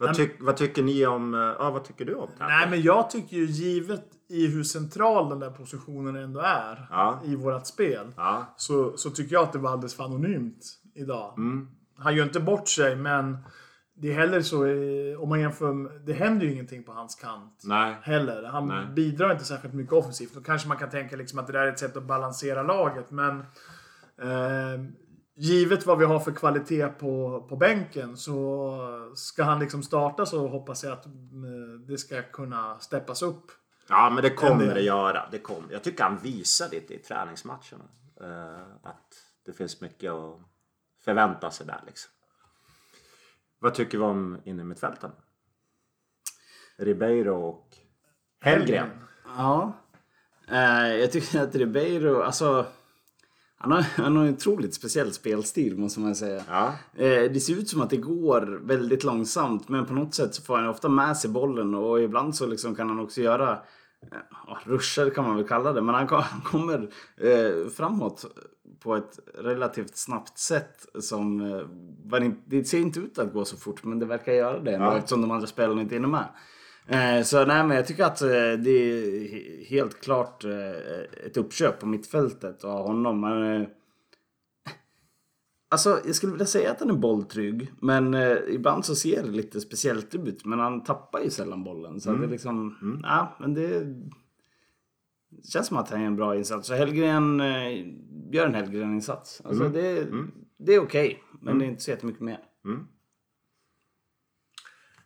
Vad, 0.00 0.14
tyck, 0.14 0.36
vad 0.40 0.56
tycker 0.56 0.82
ni 0.82 1.06
om... 1.06 1.34
eh, 1.34 1.40
Ja, 1.40 1.70
vad 1.70 1.84
tycker 1.84 2.04
du 2.04 2.14
om 2.14 2.28
Tapper? 2.28 2.46
Nej, 2.46 2.70
men 2.70 2.82
jag 2.82 3.10
tycker 3.10 3.36
ju 3.36 3.44
givet 3.44 4.04
i 4.28 4.46
hur 4.46 4.62
central 4.64 5.28
den 5.28 5.38
där 5.40 5.50
positionen 5.50 6.16
ändå 6.16 6.40
är 6.40 6.86
Ja. 6.90 7.20
i 7.24 7.34
vårat 7.36 7.66
spel. 7.66 8.12
Ja. 8.16 8.54
Så, 8.56 8.96
så 8.96 9.10
tycker 9.10 9.32
jag 9.34 9.42
att 9.42 9.52
det 9.52 9.58
var 9.58 9.70
alldeles 9.70 9.94
för 9.96 10.04
anonymt 10.04 10.64
idag. 10.94 11.34
Mm. 11.38 11.68
Han 11.98 12.14
gör 12.14 12.24
inte 12.24 12.40
bort 12.40 12.68
sig, 12.68 12.96
men 12.96 13.38
det 13.94 14.08
är 14.10 14.14
heller 14.14 14.40
så, 14.42 14.64
om 15.22 15.28
man 15.28 15.40
jämför, 15.40 15.72
med- 15.72 15.92
det 16.06 16.12
händer 16.12 16.46
ju 16.46 16.52
ingenting 16.52 16.82
på 16.82 16.92
hans 16.92 17.14
kant. 17.14 17.62
Nej. 17.64 17.96
Heller. 18.02 18.42
Han 18.42 18.66
Nej. 18.68 18.86
bidrar 18.94 19.32
inte 19.32 19.44
särskilt 19.44 19.74
mycket 19.74 19.92
offensivt. 19.92 20.34
Då 20.34 20.40
kanske 20.40 20.68
man 20.68 20.76
kan 20.76 20.90
tänka 20.90 21.16
liksom 21.16 21.38
att 21.38 21.46
det 21.46 21.52
där 21.52 21.60
är 21.60 21.68
ett 21.72 21.78
sätt 21.78 21.96
att 21.96 22.04
balansera 22.06 22.62
laget, 22.62 23.10
men 23.10 23.38
eh, 24.22 24.80
givet 25.40 25.86
vad 25.86 25.98
vi 25.98 26.04
har 26.04 26.20
för 26.20 26.32
kvalitet 26.32 26.88
på, 26.88 27.46
på 27.48 27.56
bänken 27.56 28.16
så 28.16 29.12
ska 29.14 29.44
han 29.44 29.58
liksom 29.60 29.82
starta 29.82 30.26
så 30.26 30.48
hoppas 30.48 30.84
jag 30.84 30.92
att 30.92 31.06
eh, 31.06 31.12
det 31.86 31.98
ska 31.98 32.22
kunna 32.22 32.78
steppas 32.78 33.22
upp. 33.22 33.50
Ja, 33.88 34.10
men 34.10 34.22
det 34.22 34.30
kommer 34.30 34.74
det 34.74 34.80
göra. 34.80 35.28
Det 35.30 35.38
kommer. 35.38 35.72
Jag 35.72 35.82
tycker 35.82 36.04
han 36.04 36.18
visar 36.18 36.68
lite 36.70 36.94
i 36.94 36.98
träningsmatcherna. 36.98 37.84
eh, 38.20 38.76
att 38.82 39.14
det 39.46 39.52
finns 39.52 39.80
mycket 39.80 40.12
att 40.12 40.40
förvänta 41.04 41.50
sig 41.50 41.66
där 41.66 41.82
liksom. 41.86 42.10
Vad 43.58 43.74
tycker 43.74 43.98
vi 43.98 44.04
om 44.04 44.40
inne 44.44 44.64
mittfälten? 44.64 45.10
Ribeiro 46.78 47.48
och 47.48 47.76
Hellgren. 48.40 48.90
Ja. 49.36 49.72
Eh, 50.48 50.86
jag 50.86 51.12
tycker 51.12 51.42
att 51.42 51.54
Ribeiro, 51.54 52.22
alltså... 52.22 52.66
Han 53.62 53.72
har, 53.72 53.80
han 53.80 54.16
har 54.16 54.24
en 54.24 54.34
otroligt 54.34 54.74
speciell 54.74 55.12
spelstil 55.12 55.78
måste 55.78 56.00
man 56.00 56.14
säga. 56.14 56.42
Ja. 56.48 56.72
Eh, 56.96 57.32
det 57.32 57.40
ser 57.40 57.52
ut 57.58 57.68
som 57.68 57.80
att 57.80 57.90
det 57.90 57.96
går 57.96 58.60
väldigt 58.64 59.04
långsamt 59.04 59.68
men 59.68 59.86
på 59.86 59.94
något 59.94 60.14
sätt 60.14 60.34
så 60.34 60.42
får 60.42 60.56
han 60.56 60.68
ofta 60.68 60.88
med 60.88 61.16
sig 61.16 61.30
bollen 61.30 61.74
och 61.74 62.00
ibland 62.02 62.36
så 62.36 62.46
liksom 62.46 62.74
kan 62.74 62.88
han 62.88 63.00
också 63.00 63.20
göra 63.20 63.52
eh, 63.52 64.18
ja, 64.46 64.58
ruscher 64.64 65.10
kan 65.10 65.24
man 65.24 65.36
väl 65.36 65.48
kalla 65.48 65.72
det 65.72 65.82
men 65.82 65.94
han, 65.94 66.08
han 66.08 66.40
kommer 66.40 66.90
eh, 67.16 67.68
framåt 67.70 68.24
på 68.82 68.96
ett 68.96 69.18
relativt 69.34 69.96
snabbt 69.96 70.38
sätt 70.38 70.86
som 71.00 71.40
eh, 71.40 72.28
det 72.46 72.64
ser 72.64 72.78
inte 72.78 73.00
ut 73.00 73.18
att 73.18 73.32
gå 73.32 73.44
så 73.44 73.56
fort 73.56 73.84
men 73.84 73.98
det 73.98 74.06
verkar 74.06 74.32
göra 74.32 74.58
det 74.60 74.72
Ja. 74.72 74.96
eftersom 74.96 75.20
de 75.22 75.30
andra 75.30 75.46
spelarna 75.46 75.80
inte 75.82 75.94
hinner 75.94 76.08
med. 76.08 76.28
Eh, 76.86 77.22
så 77.22 77.44
nej 77.44 77.64
men 77.66 77.76
jag 77.76 77.86
tycker 77.86 78.04
att 78.04 78.22
eh, 78.22 78.28
det 78.28 78.70
är 78.70 79.10
he- 79.28 79.64
helt 79.64 80.00
klart 80.00 80.44
eh, 80.44 81.26
ett 81.26 81.36
uppköp 81.36 81.80
på 81.80 81.86
mittfältet 81.86 82.64
och 82.64 82.70
honom. 82.70 83.20
Men, 83.20 83.66
Alltså, 85.72 86.00
jag 86.06 86.14
skulle 86.14 86.32
vilja 86.32 86.46
säga 86.46 86.70
att 86.70 86.80
han 86.80 86.90
är 86.90 86.94
bolltrygg. 86.94 87.72
Men 87.80 88.14
ibland 88.48 88.84
så 88.84 88.94
ser 88.94 89.22
det 89.22 89.28
lite 89.30 89.60
speciellt 89.60 90.14
ut. 90.14 90.44
Men 90.44 90.58
han 90.58 90.84
tappar 90.84 91.20
ju 91.20 91.30
sällan 91.30 91.64
bollen. 91.64 92.00
Så 92.00 92.10
det 92.10 92.24
är 92.24 92.30
liksom... 92.30 92.76
Ja, 93.02 93.36
men 93.40 93.54
det... 93.54 93.84
Det 95.32 95.46
känns 95.48 95.66
som 95.66 95.76
att 95.76 95.90
han 95.90 96.00
gör 96.00 96.06
en 96.06 96.16
bra 96.16 96.36
insats. 96.36 96.68
Så 96.68 96.74
Hellgren 96.74 97.40
eh, 97.40 97.86
gör 98.32 98.46
en 98.46 98.54
Hellgren-insats. 98.54 99.42
Alltså 99.44 99.64
det, 99.68 100.06
det 100.58 100.74
är 100.74 100.80
okej. 100.80 101.22
men 101.40 101.58
det 101.58 101.64
är 101.64 101.68
inte 101.68 101.82
så 101.82 101.90
jättemycket 101.90 102.22
mer. 102.22 102.38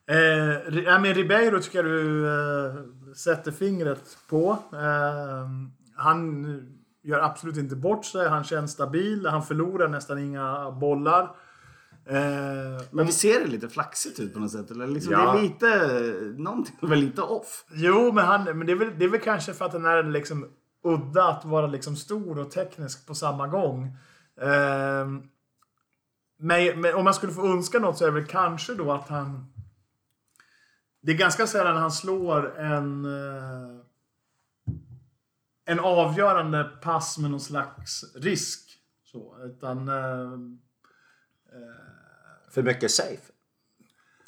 Eh, 0.06 0.78
ja, 0.84 0.98
men 0.98 1.14
Ribeiro 1.14 1.60
tycker 1.60 1.78
jag 1.78 1.86
du 1.86 2.26
eh, 2.28 2.74
sätter 3.16 3.52
fingret 3.52 4.18
på. 4.28 4.58
Eh, 4.72 5.48
han 5.96 6.46
gör 7.02 7.20
absolut 7.20 7.56
inte 7.56 7.76
bort 7.76 8.04
sig. 8.04 8.28
Han 8.28 8.44
känns 8.44 8.72
stabil. 8.72 9.26
Han 9.26 9.42
förlorar 9.42 9.88
nästan 9.88 10.18
inga 10.18 10.70
bollar. 10.70 11.22
Eh, 12.06 12.82
Men 12.90 13.06
vi 13.06 13.12
ser 13.12 13.40
det 13.40 13.46
lite 13.46 13.68
flaxigt 13.68 14.20
ut 14.20 14.34
på 14.34 14.40
något 14.40 14.50
sätt. 14.52 14.70
Eller 14.70 14.86
liksom, 14.86 15.12
Ja. 15.12 15.32
Det 15.32 15.38
är 15.38 15.42
lite... 15.42 16.42
Någonting 16.42 16.76
är 16.82 16.86
väl 16.86 16.98
lite 16.98 17.22
off. 17.22 17.64
jo, 17.72 18.12
men, 18.12 18.24
han, 18.24 18.44
men 18.44 18.66
det, 18.66 18.72
är 18.72 18.76
väl, 18.76 18.98
det 18.98 19.04
är 19.04 19.08
väl 19.08 19.20
kanske 19.20 19.52
för 19.54 19.64
att 19.64 19.72
den 19.72 19.84
är 19.84 20.02
liksom 20.02 20.46
udda 20.84 21.24
att 21.24 21.44
vara 21.44 21.66
liksom 21.66 21.96
stor 21.96 22.38
och 22.38 22.50
teknisk 22.50 23.06
på 23.06 23.14
samma 23.14 23.46
gång. 23.48 23.84
Eh, 24.40 25.06
men, 26.38 26.80
men 26.80 26.94
om 26.94 27.04
man 27.04 27.14
skulle 27.14 27.32
få 27.32 27.46
önska 27.46 27.78
något 27.78 27.98
så 27.98 28.04
är 28.04 28.08
det 28.08 28.14
väl 28.14 28.26
kanske 28.26 28.74
då 28.74 28.92
att 28.92 29.08
han... 29.08 29.46
Det 31.06 31.12
är 31.12 31.16
ganska 31.16 31.46
sällan 31.46 31.76
han 31.76 31.92
slår 31.92 32.58
en... 32.58 33.04
eh, 33.04 33.80
En 35.66 35.80
avgörande 35.80 36.64
pass 36.64 37.18
med 37.18 37.30
någon 37.30 37.40
slags 37.40 38.04
risk. 38.16 38.60
Så, 39.04 39.36
utan... 39.44 39.88
eh, 39.88 40.30
För 42.50 42.62
mycket 42.62 42.90
safe. 42.90 43.32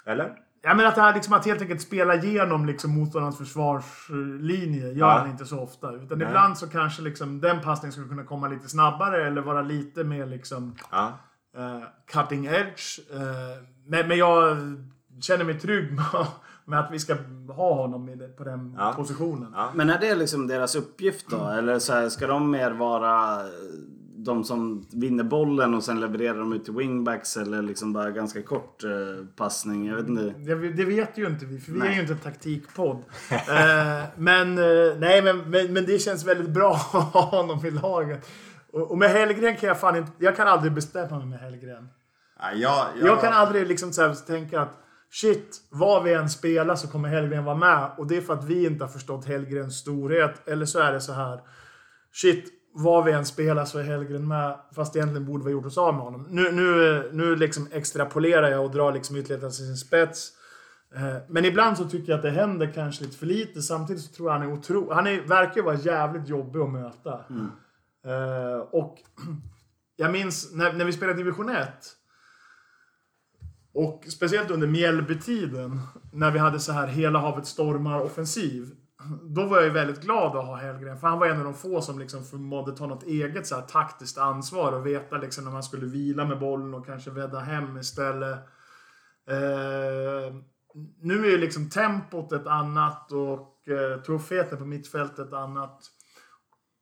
Eller? 0.07 0.39
Jag 0.63 0.77
menar 0.77 0.89
att 0.89 0.95
det 0.95 1.01
här 1.03 1.15
liksom 1.15 1.33
att 1.35 1.47
helt 1.47 1.61
enkelt 1.63 1.83
spela 1.83 2.15
igenom 2.15 2.67
liksom 2.67 2.91
motståndarens 2.91 3.39
försvarslinje 3.39 4.87
gör 4.87 4.95
Ja. 5.09 5.19
han 5.19 5.31
inte 5.31 5.45
så 5.47 5.61
ofta. 5.61 5.93
Utan 5.93 6.19
Nej. 6.19 6.27
ibland 6.27 6.59
så 6.59 6.69
kanske 6.69 7.03
liksom 7.03 7.41
den 7.41 7.61
passningen 7.61 7.93
skulle 7.93 8.09
kunna 8.09 8.25
komma 8.25 8.49
lite 8.49 8.69
snabbare 8.69 9.27
eller 9.27 9.41
vara 9.43 9.63
lite 9.63 10.05
mer 10.05 10.27
liksom 10.27 10.77
Ja. 10.91 11.19
eh, 11.57 11.83
cutting 12.13 12.47
edge. 12.47 13.01
Eh, 13.13 13.63
men, 13.87 14.09
men 14.09 14.19
jag 14.19 14.57
känner 15.21 15.45
mig 15.45 15.61
trygg 15.61 15.93
med, 15.93 16.05
med 16.67 16.81
att 16.81 16.91
vi 16.93 16.99
ska 16.99 17.17
ha 17.49 17.75
honom 17.75 18.31
på 18.37 18.45
den 18.45 18.75
Ja. 18.79 18.93
positionen. 18.97 19.53
Ja. 19.55 19.71
Men 19.75 19.91
är 19.91 19.99
det 19.99 20.15
liksom 20.15 20.47
deras 20.47 20.75
uppgift 20.77 21.27
då? 21.31 21.45
Eller 21.45 21.79
så 21.79 21.93
här, 21.93 22.09
ska 22.09 22.27
de 22.27 22.51
mer 22.51 22.71
vara 22.71 23.43
de 24.19 24.45
som 24.45 24.87
vinner 24.93 25.25
bollen 25.25 25.75
och 25.75 25.85
sen 25.85 26.01
levererar 26.01 26.39
de 26.39 26.53
ut 26.53 26.65
till 26.65 26.75
wingbacks 26.75 27.37
eller 27.37 27.63
liksom 27.63 27.93
bara 27.93 28.11
ganska 28.11 28.43
kort 28.43 28.85
eh, 28.85 28.91
passning? 29.37 29.87
Jag 29.87 29.97
vet 29.97 30.09
inte. 30.09 30.35
Det, 30.39 30.73
det 30.73 30.85
vet 30.85 31.19
ju 31.19 31.27
inte 31.27 31.47
vi, 31.47 31.61
för 31.61 31.73
vi 31.73 31.79
Nej. 31.79 31.89
är 31.89 31.95
ju 31.95 32.01
inte 32.01 32.13
en 32.13 32.19
taktikpodd. 32.19 32.97
eh, 33.31 34.05
men, 34.17 34.59
eh, 34.59 34.97
nej, 34.99 35.23
men, 35.23 35.39
men, 35.51 35.73
men 35.73 35.85
det 35.87 35.99
känns 35.99 36.25
väldigt 36.27 36.51
bra 36.51 36.73
att 36.75 37.13
ha 37.13 37.21
honom 37.21 37.67
i 37.67 37.71
laget. 37.71 38.29
Och, 38.73 38.91
och 38.91 38.99
med 38.99 39.11
Hellgren 39.11 39.57
kan 39.57 39.69
jag 39.69 39.81
fan 39.81 39.97
inte... 39.97 40.13
Jag 40.19 40.37
kan 40.37 40.49
aldrig 40.49 40.73
bestämma 40.73 41.19
mig 41.19 41.27
med 41.27 41.39
Hellgren. 41.39 41.89
Ja, 42.41 42.53
jag, 42.53 42.87
jag, 43.01 43.09
Jag 43.09 43.21
kan 43.21 43.33
aldrig 43.33 43.67
liksom 43.67 43.93
så 43.93 44.03
här 44.03 44.15
tänka 44.27 44.61
att 44.61 44.79
shit, 45.13 45.57
vad 45.71 46.03
vi 46.03 46.13
än 46.15 46.31
spelar 46.31 46.75
så 46.75 46.89
kommer 46.89 47.09
Hellgren 47.09 47.45
vara 47.45 47.57
med. 47.57 47.91
Och 47.99 48.07
det 48.07 48.17
är 48.17 48.21
för 48.21 48.35
att 48.35 48.45
vi 48.45 48.67
inte 48.67 48.85
har 48.85 48.89
förstått 48.89 49.25
Hellgrens 49.25 49.79
storhet. 49.79 50.49
Eller 50.49 50.67
så 50.67 50.79
är 50.79 50.93
det 50.93 51.01
så 51.01 51.13
här. 51.13 51.41
Shit, 52.13 52.53
vad 52.73 53.05
vi 53.05 53.13
än 53.13 53.27
spelar 53.27 53.65
så 53.65 53.79
är 53.79 53.83
Hellgren 53.83 54.29
med. 54.29 54.59
Fast 54.75 54.97
egentligen 54.97 55.25
borde 55.27 55.45
vi 55.45 55.51
ha 55.51 55.53
gjort 55.53 55.67
oss 55.67 55.79
av 55.79 55.95
med 55.95 56.03
honom. 56.03 56.27
Nu, 56.31 56.53
nu, 56.53 57.11
nu 57.13 57.37
liksom 57.37 57.69
extrapolerar 57.73 58.51
jag 58.51 58.65
och 58.65 58.71
drar 58.71 58.93
liksom 58.93 59.17
ytterligare 59.17 59.51
till 59.51 59.67
sin 59.67 59.77
spets. 59.77 60.33
Eh, 60.95 61.17
Men 61.29 61.45
ibland 61.45 61.77
så 61.79 61.85
tycker 61.85 62.13
jag 62.13 62.17
att 62.17 62.23
det 62.23 62.31
händer 62.31 62.73
kanske 62.75 63.05
lite 63.05 63.17
för 63.17 63.27
lite. 63.27 63.63
Samtidigt 63.63 64.03
så 64.03 64.13
tror 64.13 64.29
jag 64.29 64.39
han 64.39 64.49
är 64.49 64.53
otro... 64.53 64.93
Han 64.93 65.07
är, 65.07 65.21
verkar 65.21 65.63
vara 65.63 65.75
jävligt 65.75 66.29
jobbig 66.29 66.61
att 66.61 66.71
möta. 66.73 67.13
Eh, 68.07 68.59
och 68.71 68.99
jag 69.97 70.13
minns 70.13 70.53
när, 70.55 70.73
när 70.73 70.85
vi 70.85 70.93
spelade 70.93 71.19
division 71.19 71.49
1. 71.49 71.69
Och 73.77 74.05
speciellt 74.09 74.51
under 74.51 74.67
Mjällbytiden, 74.67 75.81
när 76.13 76.31
vi 76.31 76.39
hade 76.39 76.61
så 76.61 76.73
här 76.73 76.87
hela 76.87 77.19
havet 77.19 77.47
stormar 77.47 78.01
offensiv. 78.01 78.71
Då 79.23 79.47
var 79.47 79.57
jag 79.57 79.65
ju 79.65 79.73
väldigt 79.73 80.01
glad 80.01 80.37
att 80.37 80.47
ha 80.47 80.57
Hellgren, 80.57 80.99
för 80.99 81.09
han 81.09 81.19
var 81.19 81.27
en 81.27 81.39
av 81.39 81.45
de 81.45 81.55
få 81.55 81.81
som 81.81 81.99
liksom 81.99 82.25
förmådde 82.25 82.77
ta 82.77 82.87
något 82.87 83.03
eget 83.03 83.47
så 83.47 83.55
här 83.55 83.63
taktiskt 83.63 84.19
ansvar 84.19 84.73
och 84.73 84.87
veta 84.87 85.17
liksom 85.17 85.45
när 85.45 85.51
man 85.51 85.63
skulle 85.63 85.87
vila 85.87 86.25
med 86.25 86.39
bollen 86.39 86.75
och 86.75 86.87
kanske 86.87 87.11
vädda 87.11 87.39
hem 87.39 87.79
istället. 87.79 88.39
Eh, 89.29 90.35
nu 91.03 91.27
är 91.27 91.31
ju 91.31 91.39
liksom 91.39 91.71
tempot 91.71 92.33
ett 92.33 92.47
annat 92.47 93.13
och 93.13 93.69
eh, 93.69 94.01
tuffheten 94.01 94.59
på 94.59 94.65
mittfältet 94.65 95.19
ett 95.19 95.33
annat. 95.33 95.81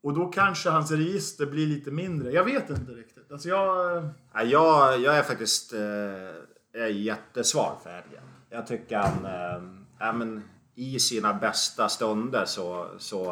Och 0.02 0.14
då 0.14 0.26
kanske 0.26 0.70
hans 0.70 0.90
register 0.90 1.46
blir 1.46 1.66
lite 1.66 1.90
mindre. 1.90 2.32
Jag 2.32 2.44
vet 2.44 2.70
inte 2.70 2.92
riktigt. 2.92 3.32
Alltså 3.32 3.48
jag... 3.48 3.96
Eh, 3.96 4.10
ja, 4.34 4.42
jag, 4.42 5.00
jag 5.00 5.18
är 5.18 5.22
faktiskt 5.22 5.72
eh, 5.72 5.80
är 6.74 6.86
jättesvag 6.86 7.76
för 7.82 7.90
Helgen. 7.90 8.24
Jag 8.50 8.66
tycker 8.66 8.98
han... 8.98 9.24
äh, 9.24 10.08
äh, 10.08 10.14
men, 10.14 10.42
I 10.74 10.98
sina 10.98 11.34
bästa 11.34 11.88
stunder 11.88 12.44
så, 12.44 12.86
så 12.98 13.24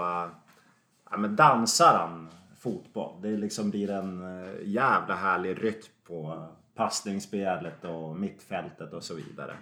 äh, 1.13 1.19
men 1.19 1.37
dansar 1.37 1.99
han 1.99 2.29
fotboll. 2.59 3.23
Det 3.23 3.37
liksom 3.37 3.71
blir 3.71 3.91
en 3.91 4.23
eh, 4.23 4.55
jävla 4.63 5.15
härlig 5.15 5.65
rytm 5.65 5.93
på 6.07 6.49
passningsspelet 6.75 7.85
och 7.85 8.17
mittfältet 8.17 8.93
och 8.93 9.05
så 9.05 9.15
vidare. 9.15 9.57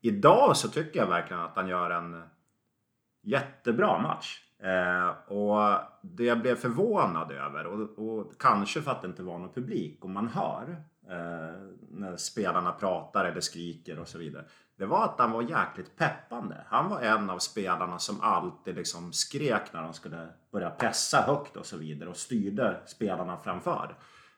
Idag 0.00 0.56
så 0.56 0.68
tycker 0.68 1.00
jag 1.00 1.06
verkligen 1.06 1.42
att 1.42 1.56
han 1.56 1.68
gör 1.68 1.90
en 1.90 2.22
jättebra 3.22 3.98
match. 3.98 4.44
Eh, 4.62 5.32
och 5.32 5.80
det 6.02 6.24
jag 6.24 6.40
blev 6.40 6.54
förvånad 6.54 7.32
över, 7.32 7.66
och, 7.66 7.98
och, 7.98 8.32
kanske 8.38 8.82
för 8.82 8.90
att 8.90 9.02
det 9.02 9.08
inte 9.08 9.22
var 9.22 9.38
någon 9.38 9.52
publik 9.52 10.04
och 10.04 10.10
man 10.10 10.28
hör 10.28 10.82
Eh, 11.10 11.54
när 11.90 12.16
spelarna 12.16 12.72
pratar 12.72 13.24
eller 13.24 13.40
skriker 13.40 13.98
och 13.98 14.08
så 14.08 14.18
vidare. 14.18 14.44
Det 14.76 14.86
var 14.86 15.04
att 15.04 15.18
han 15.18 15.32
var 15.32 15.42
jäkligt 15.42 15.96
peppande. 15.96 16.64
Han 16.66 16.88
var 16.88 17.00
en 17.00 17.30
av 17.30 17.38
spelarna 17.38 17.98
som 17.98 18.20
alltid 18.20 18.74
liksom 18.74 19.12
skrek 19.12 19.72
när 19.72 19.82
de 19.82 19.94
skulle 19.94 20.28
börja 20.52 20.70
pressa 20.70 21.20
högt 21.20 21.56
och 21.56 21.66
så 21.66 21.76
vidare 21.76 22.08
och 22.08 22.16
styrde 22.16 22.80
spelarna 22.86 23.36
framför. 23.36 23.96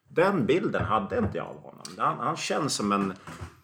Den 0.09 0.47
bilden 0.47 0.85
hade 0.85 1.19
inte 1.19 1.39
jag 1.39 1.47
av 1.47 1.63
honom. 1.63 1.85
Han, 1.99 2.19
han 2.19 2.37
känns 2.37 2.75
som 2.75 2.93
en 2.93 3.15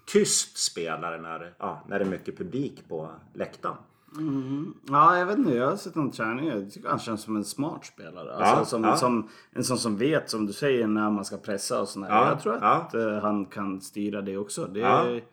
tyst 0.07 0.59
spelare 0.59 1.21
när, 1.21 1.55
ja, 1.59 1.85
när 1.89 1.99
det 1.99 2.05
är 2.05 2.11
mycket 2.11 2.39
publik 2.39 2.89
på 2.89 3.11
läktaren. 3.35 3.77
Mm. 4.19 4.75
Ja, 4.89 5.19
jag 5.19 5.27
vet 5.27 5.39
inte. 5.39 5.55
Jag 5.55 5.71
har 5.71 5.77
sett 5.77 5.97
en 5.97 6.11
träning. 6.11 6.49
Jag 6.49 6.73
tycker 6.73 6.89
han 6.89 6.99
känns 6.99 7.23
som 7.23 7.37
en 7.37 7.45
smart 7.45 7.87
spelare. 7.87 8.35
Alltså, 8.35 8.57
Ja, 8.57 8.65
som, 8.65 8.85
ja. 8.85 8.97
som, 8.97 9.29
en 9.51 9.65
sån 9.65 9.79
som 9.79 9.97
vet, 9.97 10.31
som 10.31 10.47
du 10.47 10.53
säger, 10.53 10.87
när 10.87 11.11
man 11.11 11.25
ska 11.25 11.37
pressa 11.37 11.81
och 11.81 11.89
sådär. 11.89 12.09
Ja, 12.09 12.29
jag 12.29 12.41
tror 12.41 12.57
att 12.57 12.95
eh, 12.95 13.19
han 13.19 13.47
kan 13.47 13.81
styra 13.81 14.23
det 14.23 14.37
också. 14.37 14.67
Det, 14.67 14.83
är, 14.83 15.25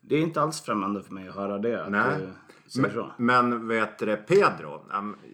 det 0.00 0.16
är 0.16 0.20
inte 0.20 0.42
alls 0.42 0.60
främmande 0.60 1.02
för 1.02 1.14
mig 1.14 1.28
att 1.28 1.34
höra 1.34 1.58
det. 1.58 1.84
Att 1.84 1.90
Nej. 1.90 2.28
säger 2.68 2.90
så. 2.90 3.10
Men, 3.16 3.50
men 3.50 3.68
vet 3.68 3.98
du 3.98 4.16
Pedro, 4.16 4.86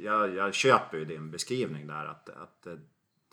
jag, 0.03 0.35
jag 0.35 0.55
köper 0.55 0.99
ju 0.99 1.05
din 1.05 1.31
beskrivning 1.31 1.87
där 1.87 2.07
att, 2.07 2.29
att 2.29 2.67
eh, 2.67 2.73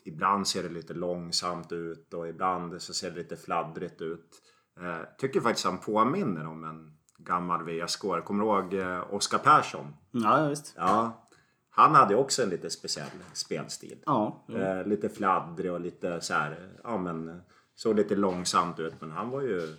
ibland 0.04 0.48
ser 0.48 0.64
det 0.64 0.70
lite 0.70 0.94
långsamt 0.94 1.72
ut 1.72 2.14
och 2.14 2.28
ibland 2.28 2.82
så 2.82 2.94
ser 2.94 3.12
det 3.12 3.18
lite 3.18 3.36
fladdrigt 3.36 4.02
ut. 4.02 4.42
Eh, 4.80 4.98
tycker 5.18 5.42
faktiskt 5.42 5.66
han 5.66 5.78
påminner 5.78 6.48
om 6.48 6.64
en 6.64 6.92
gammal 7.18 7.64
VSK. 7.64 8.02
Kommer 8.26 8.44
du 8.44 8.50
ihåg 8.50 8.74
eh, 8.74 9.14
Oskar 9.14 9.38
Persson? 9.38 9.94
Ja, 10.12 10.48
visst. 10.48 10.74
Ja. 10.78 11.28
Han 11.70 11.96
hade 11.96 12.16
också 12.16 12.44
en 12.44 12.50
lite 12.50 12.70
speciell 12.70 13.08
spelstil. 13.34 13.98
Ja, 14.06 14.44
ja. 14.48 14.58
Eh, 14.58 14.88
lite 14.88 15.10
fladdrig 15.10 15.72
och 15.72 15.82
lite 15.82 16.22
så 16.22 16.34
här, 16.34 16.70
ja 16.84 16.98
men 16.98 17.42
såg 17.76 17.96
lite 17.96 18.16
långsamt 18.16 18.80
ut 18.80 19.02
men 19.02 19.12
han 19.12 19.30
var 19.30 19.42
ju 19.42 19.76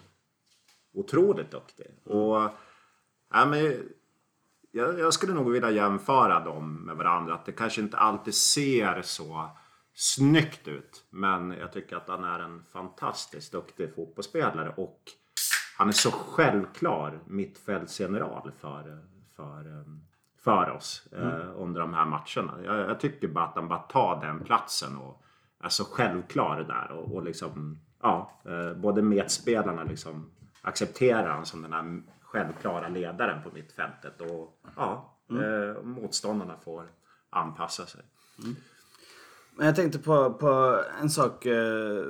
otroligt 0.94 1.50
duktig. 1.50 1.86
Och 2.04 2.50
ja, 3.32 3.46
men, 3.46 3.88
jag, 4.70 4.98
jag 4.98 5.14
skulle 5.14 5.34
nog 5.34 5.50
vilja 5.50 5.70
jämföra 5.70 6.40
dem 6.40 6.74
med 6.74 6.96
varandra. 6.96 7.34
Att 7.34 7.46
det 7.46 7.52
kanske 7.52 7.80
inte 7.80 7.96
alltid 7.96 8.34
ser 8.34 9.02
så 9.02 9.50
snyggt 9.94 10.68
ut. 10.68 11.04
Men 11.10 11.50
jag 11.50 11.72
tycker 11.72 11.96
att 11.96 12.08
han 12.08 12.24
är 12.24 12.38
en 12.38 12.64
fantastiskt 12.72 13.52
duktig 13.52 13.94
fotbollsspelare 13.94 14.74
och 14.76 15.00
han 15.76 15.88
är 15.88 15.92
så 15.92 16.10
självklar 16.10 17.18
mittfältsgeneral 17.26 18.52
för, 18.58 18.98
för, 19.36 19.84
för 20.38 20.70
oss 20.70 21.08
eh, 21.12 21.60
under 21.60 21.80
de 21.80 21.94
här 21.94 22.04
matcherna. 22.04 22.64
Jag, 22.64 22.90
jag 22.90 23.00
tycker 23.00 23.28
bara 23.28 23.44
att 23.44 23.54
han 23.54 23.68
bara 23.68 23.78
tar 23.78 24.20
den 24.20 24.40
platsen 24.44 24.96
och 24.96 25.22
är 25.60 25.68
så 25.68 25.84
självklar 25.84 26.62
där 26.62 26.96
och, 26.96 27.14
och 27.14 27.22
liksom 27.22 27.80
ja, 28.02 28.40
eh, 28.44 28.74
både 28.74 29.02
medspelarna 29.02 29.84
liksom 29.84 30.30
accepterar 30.62 31.28
han 31.28 31.46
som 31.46 31.62
den 31.62 31.72
här 31.72 32.02
självklara 32.20 32.88
ledaren 32.88 33.42
på 33.42 33.50
mittfältet 33.54 34.20
och 34.20 34.60
ja, 34.76 35.16
eh, 35.30 35.82
motståndarna 35.82 36.56
får 36.64 36.84
anpassa 37.30 37.86
sig. 37.86 38.02
Men 39.56 39.66
jag 39.66 39.76
tänkte 39.76 39.98
på, 39.98 40.32
på 40.32 40.82
en 41.00 41.10
sak 41.10 41.46
eh, 41.46 42.04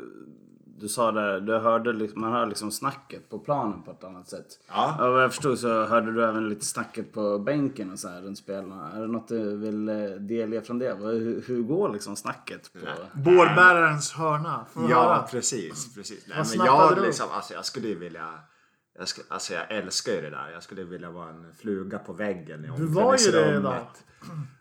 du 0.81 0.89
sa 0.89 1.13
där. 1.13 1.41
Du 1.41 1.59
hörde 1.59 2.09
man 2.15 2.33
hör 2.33 2.47
liksom 2.47 2.71
snacket 2.71 3.31
på 3.31 3.39
planen 3.39 3.83
på 3.83 3.91
ett 3.91 4.05
annat 4.05 4.29
sätt. 4.29 4.47
Ja. 4.69 5.07
Och 5.07 5.13
vad 5.13 5.23
jag 5.23 5.31
förstod 5.31 5.59
så 5.59 5.85
hörde 5.85 6.13
du 6.13 6.25
även 6.25 6.49
lite 6.49 6.65
snacket 6.65 7.13
på 7.13 7.39
bänken 7.39 7.93
och 7.93 7.99
så 7.99 8.09
här 8.09 8.23
runt 8.23 8.39
spelarna. 8.39 8.93
Är 8.93 9.01
det 9.01 9.07
något 9.07 9.29
du 9.29 9.57
vill 9.57 9.89
eh, 9.89 9.95
delge 10.21 10.63
från 10.63 10.79
det? 10.79 10.95
Hur, 10.95 11.45
hur 11.47 11.63
går 11.63 11.93
liksom 11.93 12.17
snacket 12.17 12.73
på... 12.73 12.79
Bårbärarens 13.19 14.13
hörna. 14.13 14.67
Får 14.73 14.91
Ja, 14.91 15.03
höra? 15.03 15.23
precis. 15.23 15.95
precis. 15.95 16.25
Nej, 16.29 16.39
Vad 16.39 16.57
men 16.59 16.67
jag, 16.67 16.97
du 16.97 17.03
liksom, 17.03 17.27
alltså, 17.33 17.55
jag 17.55 17.65
skulle 17.65 17.89
ju 17.89 17.99
vilja... 17.99 18.29
Jag, 18.99 19.09
ska, 19.09 19.23
alltså, 19.29 19.55
jag 19.55 19.71
älskar 19.71 20.13
ju 20.13 20.21
det 20.21 20.31
där. 20.31 20.51
Jag 20.53 20.63
skulle 20.63 20.85
vilja 20.85 21.11
vara 21.11 21.29
en 21.29 21.55
fluga 21.55 21.99
på 21.99 22.13
väggen 22.13 22.65
i 22.65 22.69
Du 22.77 22.87
var 22.87 23.17
ju 23.19 23.31
det 23.31 23.57
idag. 23.57 23.75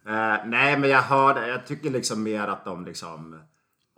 Eh, 0.07 0.45
nej, 0.45 0.79
men 0.79 0.89
jag 0.89 1.01
hörde... 1.01 1.47
Jag 1.47 1.65
tycker 1.65 1.89
liksom 1.89 2.23
mer 2.23 2.47
att 2.47 2.65
de 2.65 2.85
liksom... 2.85 3.39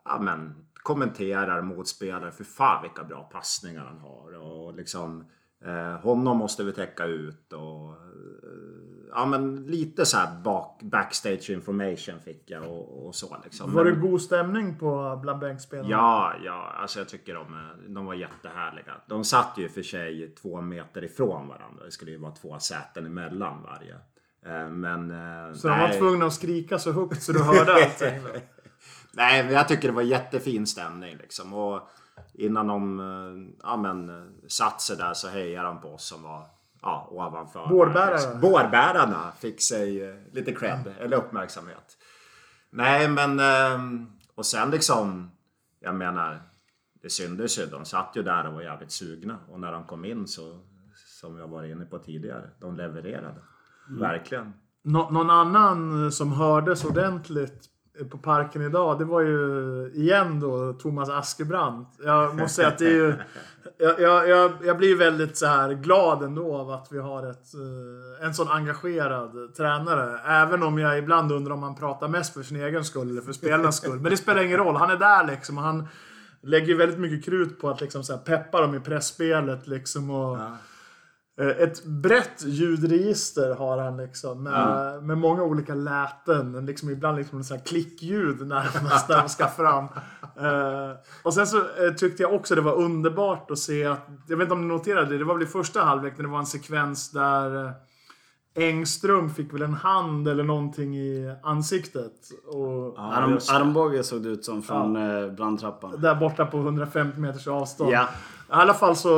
Ja, 0.06 0.20
men 0.20 0.67
kommenterar 0.88 1.62
motspelare. 1.62 2.32
För 2.32 2.44
fan 2.44 2.82
vilka 2.82 3.04
bra 3.04 3.24
passningar 3.24 3.86
han 3.86 3.98
har. 4.00 4.38
Och 4.38 4.74
liksom... 4.76 5.26
Eh, 5.66 6.00
honom 6.02 6.38
måste 6.38 6.64
vi 6.64 6.72
täcka 6.74 7.06
ut 7.06 7.54
och... 7.54 7.90
Eh, 7.90 9.08
ja, 9.12 9.26
men 9.26 9.56
lite 9.66 10.06
så 10.06 10.18
här 10.18 10.42
bak, 10.44 10.80
backstage 10.84 11.50
information 11.50 12.20
fick 12.26 12.44
jag 12.50 12.64
och, 12.64 13.08
och 13.08 13.16
så 13.16 13.38
liksom. 13.44 13.74
Var 13.74 13.86
det 13.86 13.92
god 13.92 14.22
stämning 14.22 14.78
på 14.80 15.20
bland 15.22 15.40
bänkspelarna? 15.40 15.90
Ja, 15.90 16.34
ja, 16.46 16.72
alltså 16.82 17.00
jag 17.00 17.10
tycker 17.10 17.34
de, 17.34 17.54
är- 17.54 17.94
de 17.94 18.06
var 18.06 18.14
jättehärliga. 18.14 18.94
De 19.08 19.24
satt 19.24 19.54
ju 19.58 19.70
för 19.70 19.82
sig 19.82 20.36
två 20.42 20.62
meter 20.62 21.04
ifrån 21.04 21.48
varandra. 21.48 21.86
Det 21.86 21.92
skulle 21.92 22.12
ju 22.12 22.18
vara 22.18 22.32
två 22.32 22.60
säten 22.60 23.06
emellan 23.06 23.64
varje. 23.64 23.94
Eh, 24.46 24.70
Men... 24.70 25.12
eh, 25.12 25.54
Så 25.54 25.68
de 25.68 25.80
var 25.80 25.90
tvungna 26.00 26.26
att 26.26 26.34
skrika 26.34 26.80
så 26.80 26.92
högt 26.92 27.24
så 27.24 27.32
du 27.32 27.44
hörde 27.44 27.74
allting? 27.74 28.20
Nej, 29.12 29.44
men 29.44 29.54
jag 29.54 29.68
tycker 29.68 29.88
det 29.88 29.94
var 29.94 30.02
jättefin 30.02 30.68
stämning 30.68 31.18
liksom. 31.18 31.54
Och 31.54 31.90
innan 32.34 32.68
de 32.68 33.00
eh, 33.00 33.54
ja, 33.64 33.78
men, 33.78 34.30
satt 34.48 34.82
sig 34.82 34.98
där 34.98 35.14
så 35.14 35.28
hejade 35.28 35.68
de 35.68 35.82
på 35.82 35.88
oss 35.94 36.06
som 36.06 36.24
var 36.24 36.46
ja, 36.82 37.08
ovanför. 37.12 37.68
Bårbärare. 37.68 38.12
Liksom. 38.14 38.42
Bårbärarna 38.42 39.32
fick 39.40 39.62
sig 39.62 40.10
eh, 40.10 40.16
lite 40.32 40.54
cred, 40.54 40.94
eller 41.00 41.18
uppmärksamhet. 41.18 41.98
Nej, 42.70 43.08
men... 43.10 43.40
eh, 43.40 43.80
Och 44.36 44.46
sen 44.46 44.72
liksom... 44.72 45.32
Jag 45.80 45.96
menar, 45.96 46.40
det 47.02 47.10
syntes 47.10 47.60
ju. 47.60 47.66
De 47.66 47.86
satt 47.86 48.12
ju 48.16 48.24
där 48.24 48.48
och 48.48 48.54
var 48.54 48.62
jävligt 48.62 48.92
sugna. 48.92 49.38
Och 49.52 49.60
när 49.60 49.72
de 49.72 49.84
kom 49.84 50.06
in 50.06 50.28
så, 50.28 50.60
som 51.22 51.38
jag 51.38 51.48
var 51.48 51.64
inne 51.64 51.86
på 51.86 52.00
tidigare, 52.00 52.50
de 52.60 52.76
levererade. 52.76 53.42
Verkligen. 53.90 54.54
Nå- 54.84 55.10
någon 55.10 55.30
annan 55.30 56.12
som 56.12 56.32
hördes 56.34 56.86
ordentligt 56.86 57.66
på 58.10 58.18
parken 58.18 58.62
idag, 58.62 59.00
det 59.00 59.06
var 59.06 59.22
ju 59.22 59.92
igen 59.96 60.40
då 60.40 60.74
Thomas 60.74 61.10
Askebrandt. 61.10 61.90
Jag 62.06 62.36
måste 62.36 62.56
säga 62.56 62.68
att 62.68 62.78
det 62.78 62.86
är 62.86 62.94
ju... 62.94 63.14
Jag, 63.78 64.30
jag, 64.30 64.52
jag, 64.64 64.78
blir 64.78 64.96
väldigt 64.96 65.38
så 65.38 65.46
här 65.46 65.74
glad 65.74 66.24
ändå 66.24 66.56
av 66.58 66.72
att 66.72 66.88
vi 66.92 67.00
har 67.00 67.30
ett, 67.30 67.54
eh, 67.54 68.28
en 68.28 68.34
sån 68.34 68.48
engagerad 68.48 69.56
tränare. 69.58 70.20
Även 70.26 70.64
om 70.64 70.80
jag 70.80 70.98
ibland 70.98 71.32
undrar 71.32 71.54
om 71.54 71.64
han 71.64 71.76
pratar 71.76 72.08
mest 72.08 72.34
för 72.34 72.44
sin 72.44 72.62
egen 72.62 72.84
skull 72.84 73.10
eller 73.10 73.22
för 73.22 73.34
spelarnas 73.34 73.78
skull. 73.78 74.00
Men 74.00 74.12
det 74.12 74.18
spelar 74.18 74.44
ingen 74.44 74.58
roll. 74.58 74.76
Han 74.76 74.92
är 74.92 74.98
där 74.98 75.28
liksom. 75.28 75.58
och 75.58 75.64
Han 75.64 75.88
lägger 76.42 76.76
väldigt 76.76 77.00
mycket 77.00 77.26
krut 77.26 77.60
på 77.60 77.70
att 77.70 77.82
liksom 77.82 78.04
så 78.04 78.14
här 78.14 78.20
peppa 78.20 78.62
dem 78.62 78.76
i 78.76 78.80
pressspelet 78.80 79.68
liksom. 79.68 80.10
Och, 80.10 80.38
ja 80.38 80.58
ett 81.40 81.86
brett 81.86 82.44
ljudregister 82.44 83.56
har 83.56 83.78
han 83.78 83.98
liksom 83.98 84.44
med, 84.44 85.04
med 85.04 85.18
många 85.18 85.44
olika 85.44 85.76
läten. 85.76 86.66
Liksom 86.66 86.90
ibland 86.90 87.18
liksom 87.18 87.44
så 87.44 87.56
här 87.56 87.62
klickljud 87.62 88.48
närmast 88.48 89.10
när 89.10 89.22
de 89.22 89.30
ska 89.30 89.48
fram. 89.48 89.84
Eh, 90.38 90.92
och 91.24 91.34
sen 91.34 91.48
så 91.48 91.58
eh, 91.58 91.94
tyckte 91.98 92.24
jag 92.24 92.34
också 92.34 92.56
det 92.56 92.62
var 92.62 92.74
underbart 92.74 93.52
att 93.52 93.60
se 93.60 93.86
att, 93.86 94.08
jag 94.28 94.38
vet 94.38 94.46
inte 94.46 94.54
om 94.54 94.62
ni 94.62 94.68
noterade 94.68 95.12
det, 95.12 95.18
det 95.18 95.24
var 95.24 95.34
väl 95.34 95.44
i 95.44 95.48
första 95.48 95.82
halvlek 95.82 96.14
när 96.18 96.24
det 96.24 96.32
var 96.32 96.40
en 96.40 96.46
sekvens 96.46 97.12
där 97.12 97.74
Engström 98.58 99.30
fick 99.30 99.54
väl 99.54 99.62
en 99.62 99.74
hand 99.74 100.28
eller 100.28 100.44
någonting 100.44 100.98
i 100.98 101.36
ansiktet. 101.44 102.14
Och 102.48 103.00
Arm, 103.00 103.40
armbåge 103.50 104.04
såg 104.04 104.24
det 104.24 104.30
ut 104.30 104.46
som 104.46 104.64
från 104.64 104.96
ja. 104.96 105.28
brandtrappan. 105.28 106.02
Där 106.02 106.16
borta 106.16 106.46
på 106.46 106.58
150 106.58 107.20
meters 107.20 107.48
avstånd. 107.48 107.92
Ja. 107.92 108.04
I 108.04 108.50
alla 108.50 108.74
fall 108.74 108.96
så, 108.96 109.16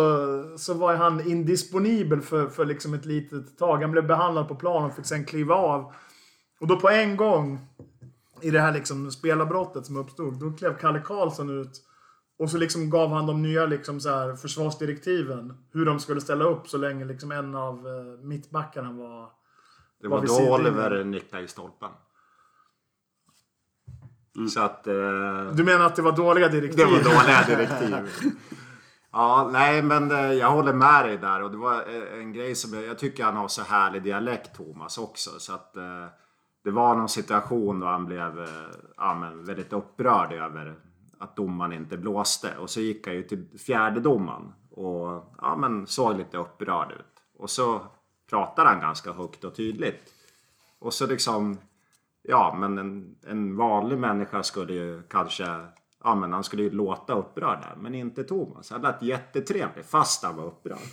så 0.57 0.73
var 0.73 0.95
han 0.95 1.31
indisponibel 1.31 2.21
för, 2.21 2.47
för 2.47 2.65
liksom 2.65 2.93
ett 2.93 3.05
litet 3.05 3.57
tag. 3.57 3.81
Han 3.81 3.91
blev 3.91 4.07
behandlad 4.07 4.47
på 4.47 4.55
plan 4.55 4.85
och 4.85 4.95
fick 4.95 5.05
sen 5.05 5.25
kliva 5.25 5.55
av. 5.55 5.93
Och 6.59 6.67
då 6.67 6.79
på 6.79 6.89
en 6.89 7.17
gång, 7.17 7.59
i 8.41 8.51
det 8.51 8.59
här 8.59 8.73
liksom 8.73 9.11
spelarbrottet 9.11 9.85
som 9.85 9.97
uppstod, 9.97 10.39
då 10.39 10.51
klev 10.51 10.77
Kalle 10.77 11.01
Karlsson 11.01 11.61
ut. 11.61 11.81
Och 12.39 12.51
så 12.51 12.57
liksom 12.57 12.89
gav 12.89 13.09
han 13.09 13.27
de 13.27 13.41
nya 13.41 13.65
liksom 13.65 13.99
så 13.99 14.09
här 14.09 14.35
försvarsdirektiven. 14.35 15.57
Hur 15.71 15.85
de 15.85 15.99
skulle 15.99 16.21
ställa 16.21 16.45
upp 16.45 16.67
så 16.67 16.77
länge 16.77 17.05
liksom 17.05 17.31
en 17.31 17.55
av 17.55 17.87
uh, 17.87 18.19
mittbackarna 18.21 18.91
var... 18.91 19.29
Det 20.01 20.07
var, 20.07 20.17
var 20.17 20.27
då 20.27 20.53
Oliver 20.53 21.03
nickade 21.03 21.43
i 21.43 21.47
stolpen. 21.47 21.89
Mm. 24.35 24.49
Så 24.49 24.61
att... 24.61 24.87
Uh, 24.87 25.51
du 25.53 25.63
menar 25.63 25.85
att 25.85 25.95
det 25.95 26.01
var 26.01 26.11
dåliga 26.11 26.47
direktiv? 26.47 26.77
Det 26.77 26.85
var 26.85 27.03
dåliga 27.03 27.43
direktiv. 27.47 28.31
Ja, 29.11 29.49
nej 29.51 29.81
men 29.81 30.11
eh, 30.11 30.33
jag 30.33 30.51
håller 30.51 30.73
med 30.73 31.05
dig 31.05 31.17
där 31.17 31.43
och 31.43 31.51
det 31.51 31.57
var 31.57 31.73
eh, 31.73 32.19
en 32.19 32.33
grej 32.33 32.55
som 32.55 32.73
jag, 32.73 32.85
jag 32.85 32.99
tycker 32.99 33.23
han 33.23 33.37
har 33.37 33.47
så 33.47 33.61
härlig 33.61 34.03
dialekt 34.03 34.55
Thomas 34.55 34.97
också 34.97 35.29
så 35.39 35.53
att 35.53 35.75
eh, 35.75 36.05
det 36.63 36.71
var 36.71 36.95
någon 36.95 37.09
situation 37.09 37.79
då 37.79 37.87
han 37.87 38.05
blev 38.05 38.39
eh, 38.39 38.47
ja, 38.97 39.13
men 39.13 39.45
väldigt 39.45 39.73
upprörd 39.73 40.33
över 40.33 40.75
att 41.19 41.35
domaren 41.35 41.73
inte 41.73 41.97
blåste 41.97 42.57
och 42.57 42.69
så 42.69 42.81
gick 42.81 43.07
han 43.07 43.15
ju 43.15 43.23
till 43.23 43.59
fjärde 43.59 43.99
domaren 43.99 44.53
och 44.71 45.33
ja, 45.41 45.55
men 45.55 45.87
såg 45.87 46.17
lite 46.17 46.37
upprörd 46.37 46.91
ut 46.91 47.23
och 47.37 47.49
så 47.49 47.81
pratade 48.29 48.69
han 48.69 48.79
ganska 48.79 49.11
högt 49.11 49.43
och 49.43 49.55
tydligt 49.55 50.13
och 50.79 50.93
så 50.93 51.07
liksom 51.07 51.57
ja, 52.21 52.55
men 52.59 52.77
en, 52.77 53.15
en 53.27 53.57
vanlig 53.57 53.97
människa 53.97 54.43
skulle 54.43 54.73
ju 54.73 55.01
kanske 55.03 55.45
ja, 56.03 56.15
men 56.15 56.33
han 56.33 56.43
skulle 56.43 56.63
ju 56.63 56.69
låta 56.69 57.13
upprörd 57.13 57.61
där. 57.61 57.75
Men 57.81 57.95
inte 57.95 58.23
Thomas. 58.23 58.71
Han 58.71 58.81
lät 58.81 59.01
jättetrevlig 59.01 59.85
fast 59.85 60.23
han 60.23 60.35
var 60.35 60.45
upprörd. 60.45 60.87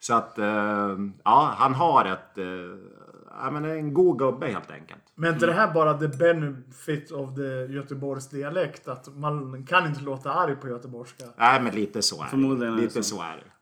Så 0.00 0.14
att, 0.14 0.38
eh, 0.38 0.96
ja, 1.24 1.54
han 1.56 1.74
har 1.74 2.04
ett, 2.04 2.38
eh, 2.38 2.97
ja, 3.30 3.50
men 3.50 3.64
en 3.64 3.94
god 3.94 4.18
gubbe 4.18 4.46
helt 4.46 4.70
enkelt. 4.70 5.02
Men 5.14 5.34
inte 5.34 5.46
det 5.46 5.52
här 5.52 5.74
bara 5.74 5.98
the 5.98 6.08
benefit 6.08 7.10
of 7.10 7.34
the 7.34 7.72
Göteborgs 7.72 8.28
dialekt? 8.28 8.88
Att 8.88 9.16
man 9.16 9.66
kan 9.66 9.86
inte 9.86 10.00
låta 10.00 10.32
arg 10.32 10.56
på 10.56 10.68
göteborgska? 10.68 11.24
Nej, 11.36 11.62
men 11.62 11.74
lite 11.74 12.02
så 12.02 12.20
är 12.20 12.24
det. 12.24 12.30
Förmodligen 12.30 12.76
lite 12.76 13.02
så. 13.02 13.16
så 13.16 13.22
är 13.22 13.36
det. 13.36 13.52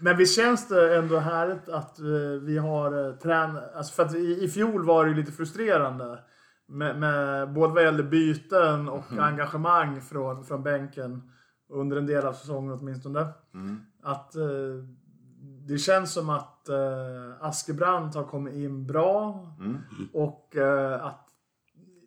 Men 0.00 0.16
visst 0.16 0.36
känns 0.36 0.68
det 0.68 0.96
ändå 0.96 1.18
härligt 1.18 1.68
att 1.68 2.00
uh, 2.00 2.40
vi 2.42 2.58
har 2.58 3.08
uh, 3.08 3.14
tränat... 3.14 3.74
Alltså 3.74 3.94
för 3.94 4.02
att 4.02 4.14
i, 4.14 4.44
i 4.44 4.48
fjol 4.48 4.84
var 4.84 5.04
det 5.04 5.10
ju 5.10 5.16
lite 5.16 5.32
frustrerande. 5.32 6.18
Med, 6.68 6.98
med, 6.98 7.52
både 7.52 7.74
vad 7.74 7.82
gäller 7.82 8.02
byten 8.02 8.88
och 8.88 9.12
mm. 9.12 9.24
engagemang 9.24 10.00
från, 10.00 10.44
från 10.44 10.62
bänken. 10.62 11.30
Under 11.68 11.96
en 11.96 12.06
del 12.06 12.26
av 12.26 12.32
säsongen 12.32 12.72
åtminstone. 12.72 13.26
Mm. 13.54 13.80
Att 14.02 14.36
eh, 14.36 14.44
det 15.66 15.78
känns 15.78 16.12
som 16.12 16.30
att 16.30 16.68
eh, 16.68 16.76
Askebrandt 17.40 18.14
har 18.14 18.24
kommit 18.24 18.54
in 18.54 18.86
bra. 18.86 19.46
Mm. 19.60 19.78
Och 20.12 20.56
eh, 20.56 21.04
att 21.04 21.20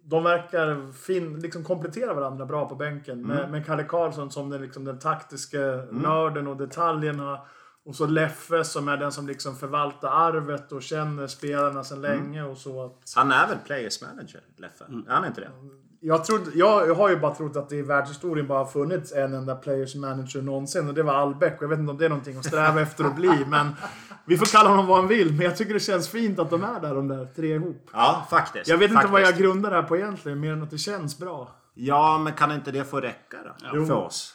de 0.03 0.23
verkar 0.23 0.91
fin, 0.91 1.39
liksom 1.39 1.63
komplettera 1.63 2.13
varandra 2.13 2.45
bra 2.45 2.69
på 2.69 2.75
bänken. 2.75 3.27
Med, 3.27 3.39
mm. 3.39 3.51
med 3.51 3.65
Kalle 3.65 3.83
Karlsson 3.83 4.31
som 4.31 4.49
den, 4.49 4.61
liksom, 4.61 4.85
den 4.85 4.99
taktiska 4.99 5.61
mm. 5.61 5.95
nörden 5.95 6.47
och 6.47 6.57
detaljerna. 6.57 7.41
Och 7.85 7.95
så 7.95 8.05
Leffe 8.05 8.63
som 8.63 8.87
är 8.87 8.97
den 8.97 9.11
som 9.11 9.27
liksom 9.27 9.55
förvaltar 9.55 10.07
arvet 10.07 10.71
och 10.71 10.81
känner 10.81 11.27
spelarna 11.27 11.83
sedan 11.83 12.05
mm. 12.05 12.11
länge 12.11 12.43
och 12.43 12.57
så. 12.57 12.85
Att... 12.85 13.13
Han 13.15 13.31
är 13.31 13.47
väl 13.47 13.57
Players 13.65 14.01
Manager, 14.01 14.41
Leffe? 14.57 14.85
Mm. 14.85 15.07
Är 15.07 15.13
han 15.13 15.25
inte 15.25 15.41
det? 15.41 15.51
Jag, 15.99 16.25
trodde, 16.25 16.51
jag, 16.53 16.95
har 16.95 17.09
ju 17.09 17.19
bara 17.19 17.35
trott 17.35 17.55
att 17.55 17.69
det 17.69 17.75
i 17.75 17.81
världshistorien 17.81 18.47
bara 18.47 18.59
har 18.59 18.65
funnits 18.65 19.11
en 19.11 19.33
enda 19.33 19.55
Players 19.55 19.95
Manager 19.95 20.41
någonsin 20.41 20.87
och 20.87 20.93
det 20.93 21.03
var 21.03 21.13
Albeck. 21.13 21.57
Och 21.57 21.63
jag 21.63 21.69
vet 21.69 21.79
inte 21.79 21.91
om 21.91 21.97
det 21.97 22.05
är 22.05 22.09
någonting 22.09 22.37
att 22.37 22.45
sträva 22.45 22.81
efter 22.81 23.03
att 23.03 23.15
bli, 23.15 23.45
men 23.47 23.75
vi 24.25 24.37
får 24.37 24.45
kalla 24.45 24.69
honom 24.69 24.87
vad 24.87 24.97
han 24.97 25.07
vill. 25.07 25.33
Men 25.33 25.41
jag 25.41 25.57
tycker 25.57 25.73
det 25.73 25.79
känns 25.79 26.09
fint 26.09 26.39
att 26.39 26.49
de 26.49 26.63
är 26.63 26.79
där, 26.79 26.95
de 26.95 27.07
där 27.07 27.27
tre 27.35 27.55
ihop. 27.55 27.89
Ja, 27.93 28.27
faktiskt. 28.29 28.67
Jag 28.67 28.77
vet 28.77 28.93
faktiskt. 28.93 29.03
inte 29.03 29.11
vad 29.11 29.21
jag 29.21 29.37
grundar 29.37 29.69
det 29.69 29.75
här 29.75 29.83
på 29.83 29.97
egentligen, 29.97 30.39
mer 30.39 30.53
än 30.53 30.63
att 30.63 30.71
det 30.71 30.77
känns 30.77 31.17
bra. 31.19 31.55
Ja, 31.73 32.17
men 32.17 32.33
kan 32.33 32.51
inte 32.51 32.71
det 32.71 32.83
få 32.83 32.99
räcka 32.99 33.37
då? 33.43 33.79
Ja. 33.79 33.85
För 33.85 33.93
oss? 33.93 34.33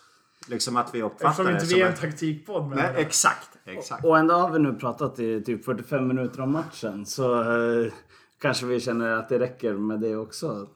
Liksom 0.49 0.77
att 0.77 0.95
vi 0.95 1.03
uppfattar 1.03 1.29
Eftersom 1.29 1.47
det 1.47 1.53
inte 1.53 1.75
vi 1.75 1.81
är 1.81 1.87
en 1.87 1.97
taktikpodd. 1.97 2.73
Nej, 2.77 2.95
exakt. 2.97 3.49
exakt. 3.65 4.05
Och 4.05 4.19
ändå 4.19 4.35
har 4.35 4.51
vi 4.51 4.59
nu 4.59 4.75
pratat 4.75 5.19
i 5.19 5.43
typ 5.43 5.65
45 5.65 6.09
minuter 6.09 6.41
om 6.41 6.53
matchen. 6.53 7.07
Så 7.07 7.41
eh, 7.41 7.93
kanske 8.41 8.67
vi 8.67 8.81
känner 8.81 9.13
att 9.13 9.29
det 9.29 9.39
räcker 9.39 9.73
med 9.73 10.01
det 10.01 10.17
också 10.17 10.69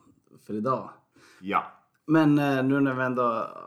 för 0.47 0.55
idag. 0.55 0.91
Ja. 1.41 1.73
Men 2.07 2.39
eh, 2.39 2.65
nu 2.65 2.81
när 2.81 2.95
vi 2.95 3.05
ändå 3.05 3.23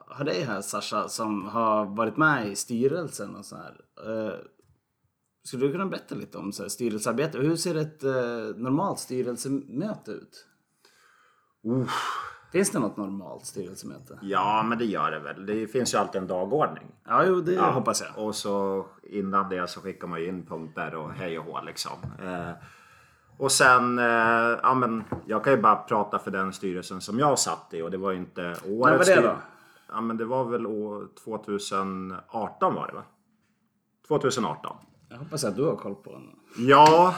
har 0.08 0.26
dig 0.26 0.44
här 0.44 0.62
Sasha 0.62 1.10
som 1.10 1.48
har 1.48 1.86
varit 1.86 2.18
med 2.18 2.48
i 2.48 2.56
styrelsen 2.56 3.36
och 3.36 3.46
så 3.46 3.56
här. 3.56 3.82
Eh, 4.08 4.34
skulle 5.44 5.66
du 5.66 5.72
kunna 5.72 5.86
berätta 5.86 6.16
lite 6.16 6.38
om 6.38 6.52
så 6.52 6.64
här, 6.64 6.70
styrelsearbete? 6.70 7.38
Hur 7.38 7.56
ser 7.56 7.76
ett 7.76 8.04
eh, 8.04 8.56
normalt 8.56 9.00
styrelsemöte 9.00 10.12
ut? 10.12 10.46
Uh. 11.68 11.90
Finns 12.52 12.72
det 12.72 12.80
något 12.80 12.98
normalt 12.98 13.46
styrelsemöte? 13.46 14.20
Ja, 14.22 14.64
men 14.64 14.78
det 14.78 14.86
gör 14.86 15.12
det 15.12 15.20
väl. 15.20 15.46
Det 15.46 15.68
finns 15.68 15.94
ju 15.94 15.98
alltid 15.98 16.22
en 16.22 16.28
dagordning. 16.28 16.86
Ja, 17.08 17.26
jo, 17.26 17.42
det 17.42 17.54
ja. 17.54 17.72
hoppas 17.72 18.02
jag. 18.02 18.26
Och 18.26 18.36
så 18.36 18.86
innan 19.04 19.50
det 19.50 19.70
så 19.70 19.82
skickar 19.82 20.08
man 20.08 20.20
ju 20.20 20.28
in 20.28 20.46
punkter 20.46 20.96
och 20.96 21.12
hej 21.12 21.40
och 21.40 21.46
hå 21.46 21.62
liksom. 21.62 21.98
Eh, 22.24 22.52
och 23.40 23.52
sen, 23.52 24.00
eh, 24.00 24.06
ja 24.64 24.74
men 24.74 25.04
jag 25.26 25.44
kan 25.44 25.54
ju 25.54 25.62
bara 25.62 25.76
prata 25.76 26.20
för 26.20 26.32
den 26.32 26.54
styrelsen 26.54 27.02
som 27.02 27.20
jag 27.20 27.40
satt 27.40 27.74
i 27.74 27.82
och 27.82 27.92
det 27.92 27.98
var 27.98 28.12
ju 28.12 28.18
inte 28.18 28.42
årets 28.42 29.08
När 29.08 29.16
var 29.16 29.22
det 29.22 29.28
då? 29.28 29.36
Ja 29.92 30.02
men 30.02 30.18
det 30.18 30.26
var 30.26 30.46
väl 30.46 30.66
år 30.66 31.08
2018 31.24 32.76
var 32.76 32.88
det 32.88 32.94
va? 32.94 33.04
2018. 34.08 34.78
Jag 35.10 35.18
hoppas 35.18 35.44
att 35.44 35.56
du 35.56 35.64
har 35.64 35.76
koll 35.76 35.96
på 35.96 36.12
den. 36.12 36.24
Ja, 36.68 37.16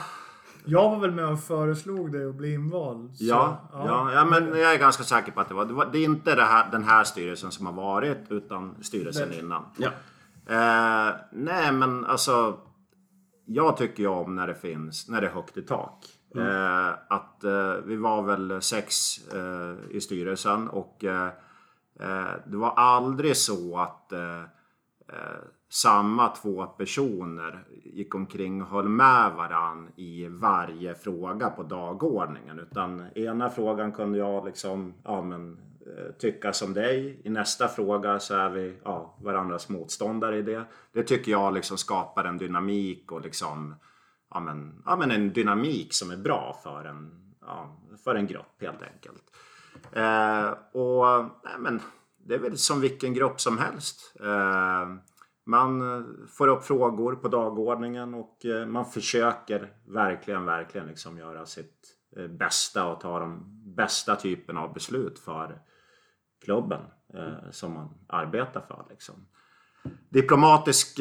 jag 0.65 0.89
var 0.89 0.99
väl 0.99 1.11
med 1.11 1.25
och 1.25 1.39
föreslog 1.39 2.11
det 2.11 2.29
att 2.29 2.35
bli 2.35 2.53
invald. 2.53 3.17
Så, 3.17 3.25
ja, 3.25 3.69
ja. 3.73 4.13
ja, 4.13 4.25
men 4.25 4.47
jag 4.47 4.73
är 4.73 4.77
ganska 4.77 5.03
säker 5.03 5.31
på 5.31 5.41
att 5.41 5.47
det 5.47 5.53
var... 5.53 5.65
Det, 5.65 5.73
var, 5.73 5.85
det 5.91 5.97
är 5.97 6.03
inte 6.03 6.35
det 6.35 6.43
här, 6.43 6.71
den 6.71 6.83
här 6.83 7.03
styrelsen 7.03 7.51
som 7.51 7.65
har 7.65 7.73
varit, 7.73 8.25
utan 8.29 8.75
styrelsen 8.81 9.29
det. 9.29 9.39
innan. 9.39 9.63
Ja. 9.77 9.89
Eh, 10.45 11.15
nej, 11.31 11.71
men 11.71 12.05
alltså... 12.05 12.57
Jag 13.53 13.77
tycker 13.77 14.03
ju 14.03 14.09
om 14.09 14.35
när 14.35 14.47
det 14.47 14.55
finns, 14.55 15.09
när 15.09 15.21
det 15.21 15.27
är 15.27 15.31
högt 15.31 15.57
i 15.57 15.61
tak. 15.61 16.05
Mm. 16.35 16.47
Eh, 16.47 16.93
att 17.09 17.43
eh, 17.43 17.73
vi 17.85 17.95
var 17.95 18.21
väl 18.21 18.61
sex 18.61 19.17
eh, 19.33 19.95
i 19.95 20.01
styrelsen 20.01 20.69
och 20.69 21.03
eh, 21.03 21.27
eh, 21.99 22.31
det 22.45 22.57
var 22.57 22.71
aldrig 22.71 23.37
så 23.37 23.77
att 23.77 24.13
samma 25.69 26.27
två 26.29 26.65
personer 26.65 27.63
gick 27.83 28.15
omkring 28.15 28.61
och 28.61 28.67
höll 28.67 28.89
med 28.89 29.31
varann 29.35 29.89
i 29.95 30.27
varje 30.27 30.95
fråga 30.95 31.49
på 31.49 31.63
dagordningen. 31.63 32.59
Utan 32.59 33.05
ena 33.15 33.49
frågan 33.49 33.91
kunde 33.91 34.17
jag 34.17 34.45
liksom, 34.45 34.93
ja 35.03 35.21
men 35.21 35.51
eh, 35.53 35.70
Eh, 35.87 36.11
tycka 36.11 36.53
som 36.53 36.73
dig. 36.73 37.21
I 37.23 37.29
nästa 37.29 37.67
fråga 37.67 38.19
så 38.19 38.35
är 38.35 38.49
vi 38.49 38.77
ja, 38.83 39.17
varandras 39.21 39.69
motståndare 39.69 40.37
i 40.37 40.41
det. 40.41 40.65
Det 40.91 41.03
tycker 41.03 41.31
jag 41.31 41.53
liksom 41.53 41.77
skapar 41.77 42.23
en 42.23 42.37
dynamik 42.37 43.11
och 43.11 43.21
liksom 43.21 43.75
ja, 44.29 44.39
men, 44.39 44.83
ja, 44.85 44.95
men 44.95 45.11
en 45.11 45.33
dynamik 45.33 45.93
som 45.93 46.11
är 46.11 46.17
bra 46.17 46.59
för 46.63 46.85
en, 46.85 47.33
ja, 47.41 47.77
för 48.03 48.15
en 48.15 48.27
grupp 48.27 48.61
helt 48.61 48.81
enkelt. 48.81 49.23
Eh, 49.91 50.79
och 50.81 51.25
nej, 51.43 51.55
men, 51.59 51.81
det 52.17 52.35
är 52.35 52.39
väl 52.39 52.57
som 52.57 52.81
vilken 52.81 53.13
grupp 53.13 53.41
som 53.41 53.57
helst. 53.57 54.15
Eh, 54.19 54.95
man 55.45 56.05
får 56.27 56.47
upp 56.47 56.63
frågor 56.63 57.15
på 57.15 57.27
dagordningen 57.27 58.13
och 58.13 58.45
eh, 58.45 58.65
man 58.65 58.85
försöker 58.85 59.73
verkligen, 59.87 60.45
verkligen 60.45 60.87
liksom 60.87 61.17
göra 61.17 61.45
sitt 61.45 61.97
eh, 62.17 62.27
bästa 62.27 62.87
och 62.87 62.99
ta 62.99 63.19
de 63.19 63.60
bästa 63.75 64.15
typen 64.15 64.57
av 64.57 64.73
beslut 64.73 65.19
för 65.19 65.61
klubben 66.43 66.81
mm. 67.13 67.33
som 67.51 67.73
man 67.73 67.89
arbetar 68.07 68.61
för. 68.61 68.85
Liksom. 68.89 69.15
Diplomatisk, 70.09 70.99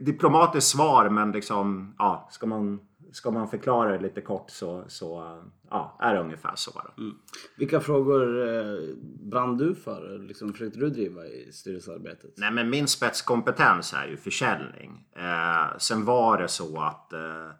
diplomatiskt 0.00 0.70
svar 0.70 1.08
men 1.08 1.32
liksom, 1.32 1.94
ja, 1.98 2.28
ska 2.30 2.46
man 2.46 2.80
ska 3.12 3.30
man 3.30 3.48
förklara 3.48 3.92
det 3.92 3.98
lite 3.98 4.20
kort 4.20 4.50
så, 4.50 4.84
så 4.88 5.40
ja, 5.70 5.96
är 6.00 6.14
det 6.14 6.20
ungefär 6.20 6.52
så. 6.54 6.82
Mm. 6.98 7.14
Vilka 7.56 7.80
frågor 7.80 8.48
eh, 8.48 8.94
brann 9.30 9.56
du 9.56 9.74
för? 9.74 10.18
Liksom, 10.18 10.52
försökte 10.52 10.78
du 10.78 10.90
driva 10.90 11.26
i 11.26 11.52
styrelsearbetet? 11.52 12.30
Nej, 12.36 12.52
men 12.52 12.70
min 12.70 12.88
spetskompetens 12.88 13.92
är 13.92 14.06
ju 14.06 14.16
försäljning. 14.16 15.08
Eh, 15.16 15.78
sen 15.78 16.04
var 16.04 16.38
det 16.38 16.48
så 16.48 16.80
att 16.80 17.12
eh, 17.12 17.20
eh, 17.20 17.50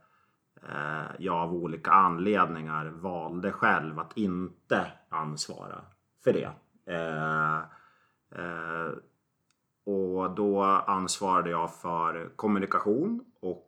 jag 1.19 1.35
av 1.35 1.55
olika 1.55 1.91
anledningar 1.91 2.87
valde 2.87 3.53
själv 3.53 3.99
att 3.99 4.17
inte 4.17 4.87
ansvara 5.09 5.81
för 6.25 6.33
det. 6.33 6.51
Eh, 6.87 7.57
eh, 8.35 8.93
och 9.85 10.31
då 10.31 10.63
ansvarade 10.63 11.51
jag 11.51 11.75
för 11.75 12.31
kommunikation 12.37 13.25
och 13.41 13.67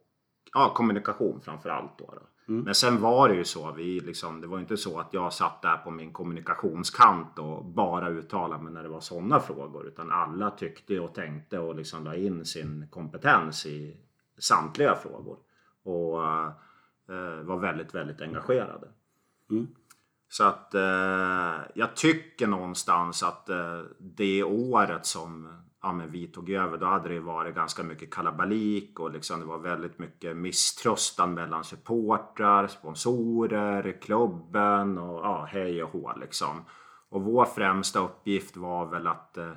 ja, 0.52 0.72
kommunikation 0.74 1.40
framför 1.40 1.68
allt 1.68 1.98
då. 1.98 2.04
då. 2.06 2.52
Mm. 2.52 2.64
Men 2.64 2.74
sen 2.74 3.00
var 3.00 3.28
det 3.28 3.34
ju 3.34 3.44
så. 3.44 3.72
Vi 3.72 4.00
liksom, 4.00 4.40
det 4.40 4.46
var 4.46 4.58
inte 4.58 4.76
så 4.76 5.00
att 5.00 5.08
jag 5.10 5.32
satt 5.32 5.62
där 5.62 5.76
på 5.76 5.90
min 5.90 6.12
kommunikationskant 6.12 7.38
och 7.38 7.64
bara 7.64 8.08
uttalade 8.08 8.62
mig 8.62 8.72
när 8.72 8.82
det 8.82 8.88
var 8.88 9.00
sådana 9.00 9.40
frågor. 9.40 9.86
Utan 9.86 10.10
alla 10.12 10.50
tyckte 10.50 11.00
och 11.00 11.14
tänkte 11.14 11.58
och 11.58 11.74
liksom 11.74 12.04
la 12.04 12.14
in 12.14 12.44
sin 12.44 12.88
kompetens 12.90 13.66
i 13.66 13.96
samtliga 14.38 14.94
frågor. 14.94 15.38
Och 15.82 16.20
var 17.42 17.56
väldigt, 17.56 17.94
väldigt 17.94 18.20
engagerade. 18.20 18.88
Mm. 19.50 19.66
Så 20.28 20.44
att 20.44 20.74
eh, 20.74 21.54
jag 21.74 21.96
tycker 21.96 22.46
någonstans 22.46 23.22
att 23.22 23.48
eh, 23.48 23.80
det 23.98 24.44
året 24.44 25.06
som 25.06 25.48
ja, 25.82 26.00
vi 26.08 26.26
tog 26.26 26.50
över, 26.50 26.78
då 26.78 26.86
hade 26.86 27.08
det 27.08 27.20
varit 27.20 27.54
ganska 27.54 27.82
mycket 27.82 28.14
kalabalik 28.14 29.00
och 29.00 29.10
liksom 29.10 29.40
det 29.40 29.46
var 29.46 29.58
väldigt 29.58 29.98
mycket 29.98 30.36
misströstan 30.36 31.34
mellan 31.34 31.64
supportrar, 31.64 32.66
sponsorer, 32.66 34.00
klubben 34.02 34.98
och 34.98 35.24
ja, 35.24 35.48
hej 35.50 35.84
och 35.84 35.90
hå 35.90 36.12
liksom. 36.20 36.64
Och 37.08 37.22
vår 37.22 37.44
främsta 37.44 37.98
uppgift 37.98 38.56
var 38.56 38.86
väl 38.86 39.06
att 39.06 39.36
eh, 39.36 39.52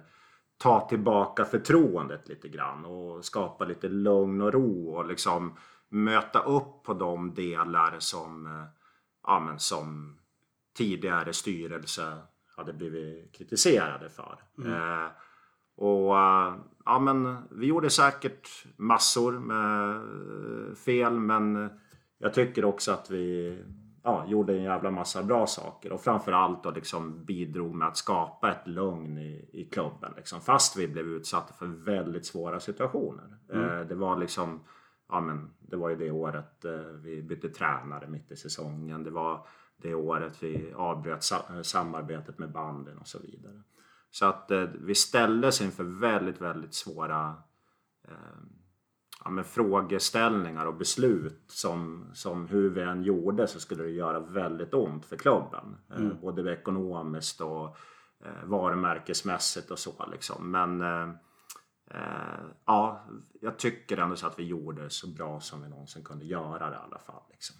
ta 0.58 0.88
tillbaka 0.89 1.45
förtroendet 1.45 2.28
lite 2.28 2.48
grann 2.48 2.86
och 2.86 3.26
skapa 3.26 3.66
lite 3.66 3.89
lugn 3.89 4.41
och 4.41 4.54
ro 4.54 4.95
och 4.95 5.06
liksom 5.06 5.54
möta 5.90 6.40
upp 6.40 6.84
på 6.84 6.94
de 6.94 7.34
delar 7.34 7.96
som, 8.00 8.46
eh, 8.46 8.66
ja, 9.24 9.40
men 9.40 9.60
som 9.60 10.18
tidigare 10.78 11.34
styrelse 11.34 12.18
hade 12.58 12.74
blivit 12.74 13.36
kritiserade 13.36 14.10
för. 14.10 14.40
Mm. 14.58 14.74
Eh, 14.74 15.08
och 15.76 16.16
ja, 16.86 17.00
men 17.02 17.38
vi 17.52 17.68
gjorde 17.68 17.90
säkert 17.90 18.66
massor 18.78 19.32
med 19.32 20.02
fel 20.78 21.20
men 21.20 21.70
jag 22.18 22.34
tycker 22.34 22.66
också 22.66 22.92
att 22.92 23.10
vi 23.12 23.58
ja, 24.08 24.26
gjorde 24.28 24.54
en 24.54 24.64
jävla 24.64 24.92
massa 24.92 25.24
bra 25.24 25.48
saker 25.48 25.92
och 25.92 26.02
framförallt 26.02 26.64
då 26.64 26.72
liksom 26.72 27.26
bidrog 27.26 27.76
med 27.76 27.88
att 27.88 27.98
skapa 27.98 28.52
ett 28.52 28.68
lugn 28.68 29.18
i, 29.18 29.50
i 29.54 29.70
klubben. 29.72 30.14
Liksom, 30.16 30.42
fast 30.42 30.78
vi 30.78 30.88
blev 30.88 31.06
utsatta 31.06 31.54
för 31.54 31.66
väldigt 31.66 32.26
svåra 32.26 32.60
situationer. 32.60 33.38
Mm. 33.54 33.70
Eh, 33.70 33.88
det 33.88 33.96
var 33.96 34.18
liksom 34.18 34.60
ja, 35.10 35.22
men 35.22 35.49
det 35.60 35.76
var 35.76 35.89
ju 35.89 35.95
det 35.95 36.12
året 36.12 36.66
eh, 36.66 36.72
vi 37.03 37.24
bytte 37.24 37.49
tränare 37.49 38.08
mitt 38.08 38.32
i 38.32 38.36
säsongen. 38.36 39.03
Det 39.03 39.12
var 39.12 39.47
det 39.78 39.93
året 39.93 40.43
vi 40.43 40.74
avbröt 40.76 41.24
samarbetet 41.64 42.39
med 42.39 42.51
banden 42.51 42.97
och 42.97 43.08
så 43.08 43.20
vidare. 43.20 43.62
Så 44.12 44.26
att 44.26 44.51
eh, 44.51 44.64
vi 44.64 44.95
ställdes 44.95 45.62
inför 45.62 45.84
väldigt, 45.84 46.41
väldigt 46.41 46.74
svåra 46.74 47.36
eh, 48.08 48.38
ja, 49.24 49.30
men 49.30 49.43
frågeställningar 49.43 50.66
och 50.66 50.76
beslut 50.76 51.43
som, 51.47 52.10
som 52.14 52.47
hur 52.47 52.70
vi 52.70 52.82
än 52.82 53.03
gjorde 53.03 53.47
så 53.47 53.60
skulle 53.60 53.84
det 53.84 53.89
göra 53.89 54.20
väldigt 54.20 54.74
ont 54.74 55.05
för 55.05 55.18
klubben. 55.18 55.78
Eh, 55.89 55.97
mm. 55.97 56.12
Eh, 56.12 56.18
både 56.18 56.53
ekonomiskt 56.53 57.41
och 57.41 57.78
eh, 58.26 58.45
varumärkesmässigt 58.45 59.72
och 59.72 59.80
så 59.80 60.05
liksom. 60.12 60.51
Men 60.51 60.82
eh, 60.82 60.88
eh, 60.88 61.10
ja, 62.66 63.06
jag 63.42 63.60
tycker 63.60 63.98
ändå 63.98 64.16
så 64.16 64.28
att 64.28 64.40
vi 64.40 64.44
gjorde 64.44 64.90
så 64.90 65.08
bra 65.08 65.40
som 65.40 65.64
vi 65.64 65.70
någonsin 65.70 66.04
kunde 66.04 66.26
göra 66.26 66.70
det 66.70 66.76
i 66.76 66.80
alla 66.80 67.00
fall. 67.00 67.22
Liksom. 67.32 67.56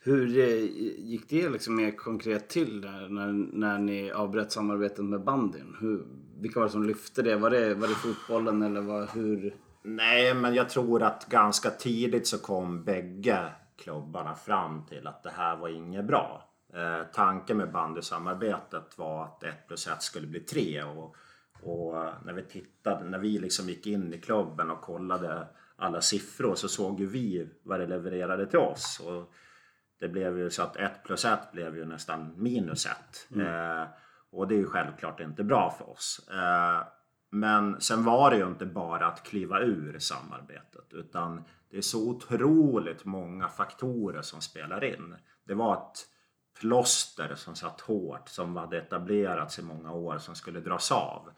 Hur 0.00 0.38
eh, 0.38 0.64
gick 0.98 1.28
det 1.28 1.48
liksom 1.48 1.76
mer 1.76 1.90
konkret 1.90 2.48
till 2.48 2.80
där, 2.80 3.08
när, 3.08 3.32
när 3.32 3.78
ni 3.78 4.10
avbröt 4.10 4.52
samarbetet 4.52 5.04
med 5.04 5.24
bandyn? 5.24 5.76
Hur, 5.80 6.06
vilka 6.40 6.60
var 6.60 6.66
det 6.66 6.72
som 6.72 6.84
lyfte 6.84 7.22
det? 7.22 7.36
Var 7.36 7.50
det, 7.50 7.74
var 7.74 7.88
det 7.88 7.94
fotbollen 7.94 8.62
eller 8.62 8.80
var, 8.80 9.06
hur? 9.14 9.56
Nej, 9.82 10.34
men 10.34 10.54
jag 10.54 10.68
tror 10.68 11.02
att 11.02 11.28
ganska 11.28 11.70
tidigt 11.70 12.26
så 12.26 12.38
kom 12.38 12.84
bägge 12.84 13.52
klubbarna 13.78 14.34
fram 14.34 14.86
till 14.86 15.06
att 15.06 15.22
det 15.22 15.30
här 15.30 15.56
var 15.56 15.68
inget 15.68 16.04
bra. 16.04 16.44
Eh, 16.74 17.06
tanken 17.12 17.56
med 17.56 17.72
bandysamarbetet 17.72 18.98
var 18.98 19.24
att 19.24 19.42
1 19.42 19.66
plus 19.66 19.86
1 19.86 20.02
skulle 20.02 20.26
bli 20.26 20.40
3 20.40 20.82
och, 20.82 21.16
och 21.62 21.94
när 22.24 22.32
vi 22.32 22.42
tittade, 22.42 23.04
när 23.04 23.18
vi 23.18 23.38
liksom 23.38 23.68
gick 23.68 23.86
in 23.86 24.14
i 24.14 24.20
klubben 24.20 24.70
och 24.70 24.80
kollade 24.80 25.46
alla 25.76 26.00
siffror 26.00 26.54
så 26.54 26.68
såg 26.68 27.00
ju 27.00 27.06
vi 27.06 27.48
vad 27.62 27.80
det 27.80 27.86
levererade 27.86 28.46
till 28.46 28.58
oss. 28.58 29.00
Och 29.04 29.32
det 30.00 30.08
blev 30.08 30.38
ju 30.38 30.50
så 30.50 30.62
att 30.62 30.76
1 30.76 31.04
plus 31.04 31.24
1 31.24 31.52
blev 31.52 31.76
ju 31.76 31.84
nästan 31.84 32.34
minus 32.36 32.86
1. 32.86 32.92
Mm. 33.34 33.46
Eh, 33.46 33.88
och 34.30 34.48
det 34.48 34.54
är 34.54 34.58
ju 34.58 34.66
självklart 34.66 35.20
inte 35.20 35.44
bra 35.44 35.74
för 35.78 35.90
oss. 35.90 36.28
Eh, 36.30 36.86
men 37.30 37.80
sen 37.80 38.04
var 38.04 38.30
det 38.30 38.36
ju 38.36 38.46
inte 38.46 38.66
bara 38.66 39.06
att 39.06 39.22
kliva 39.22 39.60
ur 39.60 39.98
samarbetet 39.98 40.92
utan 40.92 41.44
det 41.70 41.76
är 41.76 41.82
så 41.82 42.10
otroligt 42.10 43.04
många 43.04 43.48
faktorer 43.48 44.22
som 44.22 44.40
spelar 44.40 44.84
in. 44.84 45.16
Det 45.44 45.54
var 45.54 45.74
ett 45.74 46.06
plåster 46.60 47.34
som 47.34 47.54
satt 47.54 47.80
hårt 47.80 48.28
som 48.28 48.56
hade 48.56 48.78
etablerats 48.78 49.58
i 49.58 49.62
många 49.62 49.92
år 49.92 50.18
som 50.18 50.34
skulle 50.34 50.60
dras 50.60 50.92
av. 50.92 51.30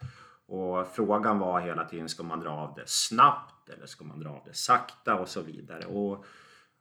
Och 0.45 0.87
frågan 0.87 1.39
var 1.39 1.59
hela 1.59 1.85
tiden, 1.85 2.09
ska 2.09 2.23
man 2.23 2.39
dra 2.39 2.51
av 2.51 2.73
det 2.75 2.89
snabbt 2.89 3.69
eller 3.69 3.85
ska 3.85 4.03
man 4.03 4.19
dra 4.19 4.29
av 4.29 4.41
det 4.45 4.53
sakta 4.53 5.15
och 5.15 5.27
så 5.27 5.41
vidare. 5.41 5.85
Och 5.85 6.25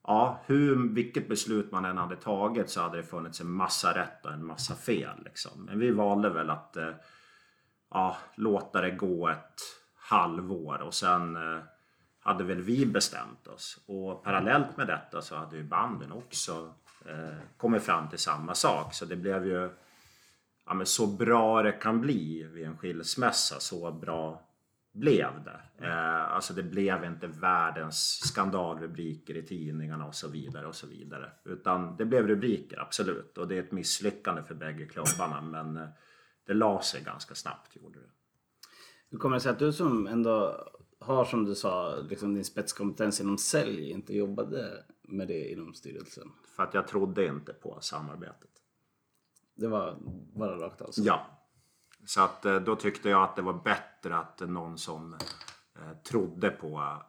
ja, 0.03 0.41
hur, 0.47 0.95
vilket 0.95 1.29
beslut 1.29 1.73
man 1.73 1.85
än 1.85 1.99
hade 1.99 2.17
tagit 2.17 2.71
så 2.71 2.81
hade 2.81 2.97
det 2.97 3.03
funnits 3.03 3.41
en 3.41 3.51
massa 3.51 3.95
rätt 3.95 4.27
och 4.27 4.33
en 4.33 4.47
massa 4.47 4.75
fel. 4.75 5.25
Liksom. 5.25 5.65
Men 5.65 5.79
vi 5.79 5.91
valde 5.91 6.31
väl 6.31 6.51
att 6.51 6.77
eh, 6.77 6.95
ja, 7.91 8.17
låta 8.35 8.81
det 8.81 8.91
gå 8.91 9.29
ett 9.29 9.61
halvår 9.97 10.83
och 10.83 10.95
sen 10.95 11.37
eh, 11.37 11.63
hade 12.21 12.45
väl 12.45 12.63
vi 12.63 12.87
bestämt 12.87 13.47
oss. 13.47 13.79
Och 13.87 14.25
parallellt 14.25 14.77
med 14.77 14.87
detta 14.87 15.23
så 15.23 15.37
hade 15.37 15.57
ju 15.57 15.63
banden 15.63 16.13
också 16.13 16.75
Eh, 17.07 17.15
kommer 17.15 17.57
kommit 17.57 17.83
fram 17.83 18.09
till 18.09 18.19
samma 18.19 18.55
sak. 18.55 18.95
Så 18.95 19.05
det 19.05 19.17
blev 19.17 19.47
ju 19.47 19.71
ja, 20.67 20.75
men 20.75 20.87
så 20.87 21.07
bra 21.07 21.63
det 21.63 21.73
kan 21.73 22.01
bli 22.01 22.43
vid 22.43 22.67
en 22.67 22.77
skilsmässa. 22.77 23.61
Så 23.61 23.93
bra 23.93 24.43
blev 24.93 25.31
det. 25.45 25.87
Eh, 25.87 26.33
alltså 26.33 26.55
det 26.55 26.63
blev 26.63 27.05
inte 27.05 27.27
världens 27.27 28.21
skandalrubriker 28.25 29.37
i 29.37 29.43
tidningarna 29.43 30.07
och 30.07 30.15
så 30.15 30.29
vidare 30.29 30.67
och 30.67 30.75
så 30.75 30.87
vidare. 30.87 31.31
Utan 31.45 31.97
det 31.97 32.05
blev 32.05 32.27
rubriker, 32.27 32.81
absolut. 32.81 33.39
Och 33.39 33.49
det 33.49 33.55
är 33.55 33.63
ett 33.63 33.73
misslyckande 33.73 34.43
för 34.43 34.55
bägge 34.55 34.87
klubbarna. 34.87 35.41
Men 35.41 35.77
eh, 35.77 35.89
det 36.47 36.55
la 36.55 36.83
sig 36.83 37.03
ganska 37.03 37.35
snabbt, 37.35 37.77
gjorde 37.77 37.99
det. 37.99 38.11
Hur 39.11 39.19
kommer 39.19 39.37
det 39.37 39.41
sig 39.41 39.53
att 39.53 39.59
du 39.59 39.73
som 39.73 40.07
ändå 40.07 40.67
har, 41.01 41.25
som 41.25 41.45
du 41.45 41.55
sa, 41.55 41.97
liksom 41.97 42.35
din 42.35 42.45
spetskompetens 42.45 43.21
inom 43.21 43.39
sälj 43.39 43.91
inte 43.91 44.17
jobbade 44.17 44.85
med 45.11 45.29
det 45.29 45.53
inom 45.53 45.75
styrelsen? 45.75 46.33
För 46.57 46.63
att 46.63 46.75
jag 46.75 46.89
trodde 46.89 47.27
inte 47.27 47.53
på 47.53 47.79
samarbetet. 47.81 48.51
Det 49.55 49.69
var 49.69 49.97
bara 50.35 50.59
rakt 50.59 50.83
alltså? 50.83 51.03
Ja, 51.03 51.41
så 52.05 52.21
att 52.23 52.45
eh, 52.45 52.57
då 52.57 52.77
tyckte 52.77 53.09
jag 53.09 53.23
att 53.23 53.37
det 53.37 53.43
var 53.43 53.53
bättre 53.53 54.17
att 54.17 54.41
någon 54.41 54.79
som 54.79 55.15
eh, 55.75 55.93
trodde 56.05 56.51
på, 56.51 57.03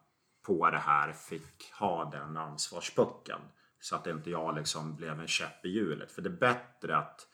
på 0.45 0.69
det 0.69 0.77
här 0.77 1.13
fick 1.13 1.71
ha 1.79 2.09
den 2.09 2.37
ansvarspucken. 2.37 3.39
Så 3.79 3.95
att 3.95 4.07
inte 4.07 4.29
jag 4.29 4.55
liksom 4.55 4.95
blev 4.95 5.19
en 5.19 5.27
käpp 5.27 5.65
i 5.65 5.69
hjulet. 5.69 6.11
För 6.11 6.21
det 6.21 6.29
är 6.29 6.37
bättre 6.37 6.97
att 6.97 7.27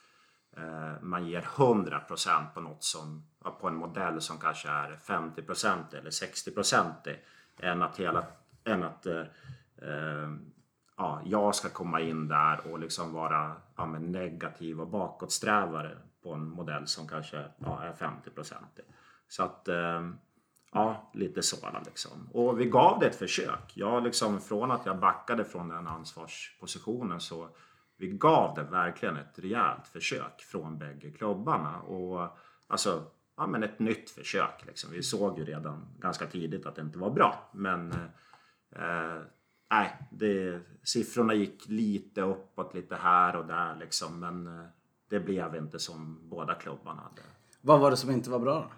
eh, 0.58 1.02
man 1.02 1.28
ger 1.28 1.42
100% 1.42 2.54
på 2.54 2.62
något 2.62 2.84
som, 2.84 3.28
på 3.62 3.68
en 3.68 3.76
modell 3.76 4.22
som 4.22 4.38
kanske 4.38 4.70
är 4.70 5.00
50% 5.06 5.96
eller 5.96 6.10
60% 6.10 7.16
än 7.60 7.82
att, 7.82 8.00
hela, 8.00 8.26
än 8.64 8.84
att 8.84 9.06
eh, 9.06 9.24
ja, 10.98 11.22
jag 11.26 11.56
ska 11.56 11.70
komma 11.70 12.02
in 12.02 12.28
där 12.28 12.72
och 12.72 12.80
liksom 12.80 13.14
vara 13.14 13.56
ja, 13.76 13.86
negativ 13.86 14.82
och 14.82 14.88
bakåtsträvare 14.88 15.98
på 16.24 16.34
en 16.34 16.50
modell 16.50 16.88
som 16.88 17.08
kanske 17.08 17.46
ja, 17.58 17.84
är 17.84 17.94
50 17.94 18.30
procentig. 18.30 18.86
Så 19.28 19.44
att 19.44 19.68
eh, 19.68 20.10
ja, 20.72 21.12
lite 21.14 21.42
sådana 21.42 21.80
liksom. 21.86 22.30
Och 22.34 22.60
vi 22.60 22.66
gav 22.66 23.00
det 23.00 23.08
ett 23.08 23.16
försök. 23.16 23.72
Jag 23.74 24.04
liksom, 24.04 24.42
från 24.42 24.72
att 24.72 24.86
jag 24.86 25.00
backade 25.00 25.46
från 25.46 25.68
den 25.68 25.88
ansvarspositionen 25.88 27.20
så 27.20 27.50
vi 27.98 28.08
gav 28.08 28.56
det 28.56 28.64
verkligen 28.64 29.18
ett 29.18 29.40
rejält 29.40 29.88
försök 29.88 30.42
från 30.42 30.78
bägge 30.78 31.12
klubbarna. 31.12 31.82
Och 31.82 32.38
alltså, 32.68 33.04
ja 33.38 33.48
men 33.48 33.64
ett 33.64 33.80
nytt 33.80 34.10
försök 34.10 34.66
liksom. 34.66 34.92
Vi 34.92 35.04
såg 35.04 35.40
ju 35.40 35.46
redan 35.46 35.96
ganska 36.00 36.26
tidigt 36.26 36.66
att 36.66 36.76
det 36.76 36.82
inte 36.82 37.00
var 37.00 37.12
bra. 37.12 37.50
Men 37.54 37.92
eh, 38.76 39.22
nej, 39.70 39.98
det, 40.12 40.62
siffrorna 40.84 41.34
gick 41.34 41.68
lite 41.68 42.22
uppåt, 42.22 42.74
lite 42.74 42.96
här 42.96 43.36
och 43.36 43.46
där 43.46 43.76
liksom. 43.76 44.20
Men 44.20 44.48
eh, 44.48 44.66
det 45.10 45.20
blev 45.20 45.56
inte 45.56 45.80
som 45.80 46.30
båda 46.30 46.54
klubbarna 46.54 47.02
hade. 47.02 47.22
Vad 47.62 47.80
var 47.80 47.92
det 47.92 47.98
som 47.98 48.12
inte 48.12 48.30
var 48.30 48.40
bra 48.40 48.72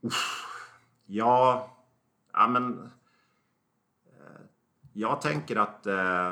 då? 0.00 0.08
Ja, 1.06 1.70
ja 2.32 2.48
men... 2.48 2.90
Eh, 4.06 4.44
jag 4.92 5.20
tänker 5.20 5.56
att 5.56 5.86
eh, 5.86 6.30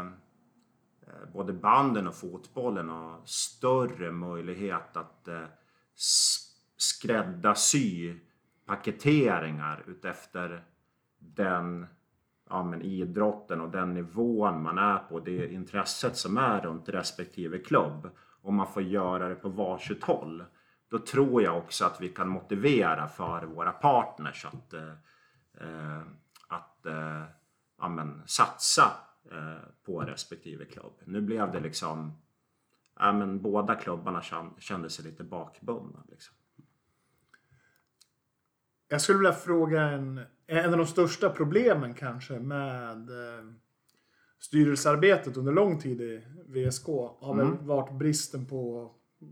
eh, 1.07 1.29
både 1.33 1.53
banden 1.53 2.07
och 2.07 2.15
fotbollen 2.15 2.89
har 2.89 3.21
större 3.25 4.13
möjlighet 4.13 4.97
att 4.97 5.29
eh, 5.29 5.45
skräddarsy 6.77 8.15
paketeringar 8.65 9.85
utefter 9.87 10.65
den 11.19 11.87
ja, 12.53 12.63
men 12.63 12.83
idrotten 12.83 13.61
och 13.61 13.71
den 13.71 13.95
nivån 13.95 14.63
man 14.63 14.79
är 14.79 14.99
på, 14.99 15.21
det 15.21 15.53
intresset 15.53 16.17
som 16.17 16.37
är 16.37 16.61
runt 16.61 16.89
respektive 16.89 17.59
klubb 17.59 18.11
och 18.43 18.53
man 18.53 18.67
får 18.67 18.83
göra 18.83 19.29
det 19.29 19.35
på 19.35 19.49
varsitt 19.49 20.05
håll. 20.05 20.45
Då 20.89 20.99
tror 20.99 21.43
jag 21.43 21.59
också 21.59 21.85
att 21.85 22.01
vi 22.01 22.09
kan 22.09 22.29
motivera 22.29 23.09
för 23.09 23.43
våra 23.43 23.73
partners 23.73 24.45
att, 24.45 24.75
eh, 24.75 26.03
att 26.49 26.87
eh, 26.87 27.25
ja, 27.79 27.89
men, 27.89 28.23
satsa 28.27 28.93
eh, 29.31 29.69
på 29.87 30.01
respektive 30.01 30.65
klubb. 30.65 30.95
Nu 31.05 31.21
blev 31.21 31.53
det 31.53 31.61
liksom, 31.61 32.13
ja, 32.99 33.13
men, 33.13 33.43
båda 33.43 33.75
klubbarna 33.75 34.23
kände 34.59 34.91
sig 34.91 35.05
lite 35.05 35.25
bakbundna. 35.25 36.03
Liksom. 36.09 36.35
Jag 38.93 39.01
skulle 39.01 39.19
vilja 39.19 39.33
fråga 39.33 39.83
en, 39.83 40.21
en 40.47 40.73
av 40.73 40.79
de 40.79 40.87
största 40.87 41.31
problemen 41.31 41.95
kanske 41.95 42.39
med 42.39 43.11
eh, 43.11 43.45
styrelsearbetet 44.41 45.37
under 45.37 45.53
lång 45.53 45.79
tid 45.79 46.01
i 46.01 46.23
VSK 46.47 46.87
har 47.21 47.33
mm. 47.35 47.51
väl 47.51 47.67
varit 47.67 47.93
bristen 47.93 48.47
på 48.47 48.91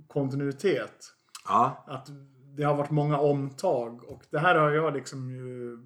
kontinuitet. 0.09 1.13
Ja. 1.49 1.85
Att 1.87 2.09
det 2.57 2.63
har 2.63 2.77
varit 2.77 2.91
många 2.91 3.19
omtag 3.19 4.05
och 4.05 4.23
det 4.31 4.39
här 4.39 4.55
har 4.55 4.71
jag 4.71 4.95
liksom 4.95 5.31
ju 5.31 5.79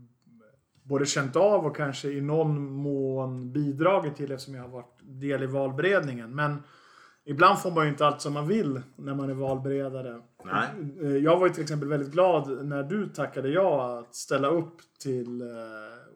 både 0.83 1.07
känt 1.07 1.37
av 1.37 1.67
och 1.67 1.77
kanske 1.77 2.09
i 2.09 2.21
någon 2.21 2.73
mån 2.73 3.53
bidragit 3.53 4.17
till 4.17 4.33
eftersom 4.33 4.55
jag 4.55 4.63
har 4.63 4.71
varit 4.71 5.01
del 5.03 5.43
i 5.43 5.47
valberedningen. 5.47 6.35
Men 6.35 6.63
ibland 7.25 7.59
får 7.59 7.71
man 7.71 7.85
ju 7.85 7.91
inte 7.91 8.07
allt 8.07 8.21
som 8.21 8.33
man 8.33 8.49
vill 8.49 8.81
när 8.97 9.15
man 9.15 9.31
är 9.31 9.35
valberedare. 9.35 10.23
Nej. 10.45 10.69
Eh, 11.03 11.17
jag 11.17 11.39
var 11.39 11.47
ju 11.47 11.53
till 11.53 11.63
exempel 11.63 11.89
väldigt 11.89 12.13
glad 12.13 12.67
när 12.67 12.83
du 12.83 13.09
tackade 13.09 13.49
ja 13.49 13.99
att 13.99 14.15
ställa 14.15 14.49
upp 14.49 14.77
till 15.03 15.41
eh, 15.41 15.49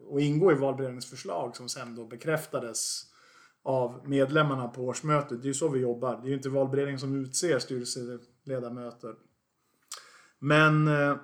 och 0.07 0.21
ingå 0.21 0.51
i 0.51 0.55
valberedningens 0.55 1.09
förslag 1.09 1.55
som 1.55 1.69
sen 1.69 1.95
då 1.95 2.05
bekräftades 2.05 3.05
av 3.63 4.01
medlemmarna 4.09 4.67
på 4.67 4.81
årsmötet. 4.81 5.41
Det 5.41 5.45
är 5.45 5.47
ju 5.47 5.53
så 5.53 5.69
vi 5.69 5.79
jobbar. 5.79 6.17
Det 6.17 6.27
är 6.27 6.29
ju 6.29 6.35
inte 6.35 6.49
valberedningen 6.49 6.99
som 6.99 7.15
utser 7.15 7.59
styrelseledamöter. 7.59 9.15
Men 10.39 10.87
eh, 10.87 11.15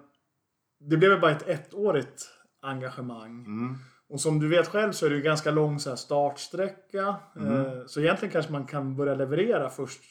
det 0.79 0.97
blev 0.97 1.21
bara 1.21 1.31
ett 1.31 1.47
ettårigt 1.47 2.29
engagemang. 2.61 3.45
Mm. 3.45 3.75
Och 4.15 4.21
som 4.21 4.39
du 4.39 4.47
vet 4.49 4.67
själv 4.67 4.91
så 4.91 5.05
är 5.05 5.09
det 5.09 5.15
ju 5.15 5.21
ganska 5.21 5.51
lång 5.51 5.79
så 5.79 5.89
här, 5.89 5.95
startsträcka. 5.95 7.15
Mm. 7.35 7.87
Så 7.87 7.99
egentligen 7.99 8.31
kanske 8.31 8.51
man 8.51 8.65
kan 8.65 8.95
börja 8.95 9.15
leverera 9.15 9.69
först 9.69 10.01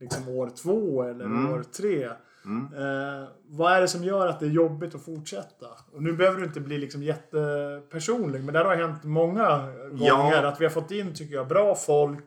liksom 0.00 0.28
år 0.28 0.50
två 0.62 1.02
eller 1.02 1.24
Mm. 1.24 1.52
år 1.52 1.62
tre. 1.62 2.10
Mm. 2.44 2.64
Eh, 2.74 3.28
vad 3.44 3.72
är 3.72 3.80
det 3.80 3.88
som 3.88 4.04
gör 4.04 4.26
att 4.26 4.40
det 4.40 4.46
är 4.46 4.50
jobbigt 4.50 4.94
att 4.94 5.04
fortsätta? 5.04 5.66
Och 5.92 6.02
nu 6.02 6.12
behöver 6.12 6.38
du 6.40 6.44
inte 6.46 6.60
bli 6.60 6.78
liksom 6.78 7.02
jättepersonlig, 7.02 8.44
men 8.44 8.54
det 8.54 8.60
har 8.64 8.76
hänt 8.76 9.04
många 9.04 9.58
gånger 9.90 10.42
Ja. 10.42 10.48
att 10.48 10.60
vi 10.60 10.64
har 10.64 10.70
fått 10.70 10.90
in, 10.90 11.14
tycker 11.14 11.34
jag, 11.34 11.48
bra 11.48 11.74
folk. 11.74 12.26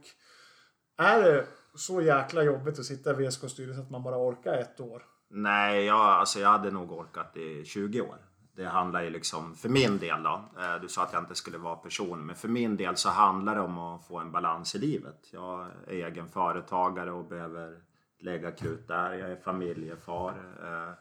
Är 0.97 1.21
det 1.23 1.45
så 1.75 2.01
jäkla 2.01 2.43
jobbigt 2.43 2.79
att 2.79 2.85
sitta 2.85 3.11
i 3.11 3.13
VSK 3.27 3.49
styrelse 3.49 3.81
att 3.81 3.91
man 3.91 4.03
bara 4.03 4.17
orkar 4.17 4.53
ett 4.53 4.79
år? 4.79 5.03
Nej, 5.29 5.85
jag, 5.85 5.97
alltså 5.99 6.39
jag 6.39 6.49
hade 6.49 6.71
nog 6.71 6.91
orkat 6.91 7.37
i 7.37 7.65
20 7.65 8.01
år. 8.01 8.17
Det 8.55 8.65
handlar 8.65 9.01
ju 9.01 9.09
liksom, 9.09 9.55
för 9.55 9.69
min 9.69 9.97
del 9.97 10.23
då, 10.23 10.49
eh, 10.57 10.81
du 10.81 10.89
sa 10.89 11.03
att 11.03 11.13
jag 11.13 11.21
inte 11.21 11.35
skulle 11.35 11.57
vara 11.57 11.75
person, 11.75 12.25
men 12.25 12.35
för 12.35 12.47
min 12.47 12.77
del 12.77 12.97
så 12.97 13.09
handlar 13.09 13.55
det 13.55 13.61
om 13.61 13.77
att 13.77 14.07
få 14.07 14.19
en 14.19 14.31
balans 14.31 14.75
i 14.75 14.79
livet. 14.79 15.29
Jag 15.31 15.67
är 15.87 15.91
egen 15.91 16.29
företagare 16.29 17.11
och 17.11 17.25
behöver 17.25 17.81
lägga 18.19 18.51
krut 18.51 18.87
där. 18.87 19.13
Jag 19.13 19.31
är 19.31 19.35
familjefar 19.35 20.29
eh, 20.63 20.93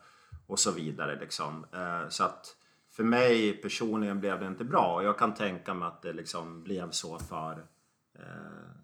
och 0.47 0.59
så 0.59 0.71
vidare 0.71 1.21
liksom. 1.21 1.67
Eh, 1.73 2.09
så 2.09 2.25
att 2.25 2.57
för 2.91 3.05
mig 3.05 3.53
personligen 3.53 4.21
blev 4.21 4.41
det 4.41 4.47
inte 4.47 4.65
bra 4.65 4.95
och 4.95 5.05
jag 5.05 5.19
kan 5.19 5.35
tänka 5.35 5.75
mig 5.75 5.89
att 5.89 6.03
det 6.03 6.13
liksom 6.13 6.63
blev 6.63 6.91
så 6.91 7.19
för 7.19 7.67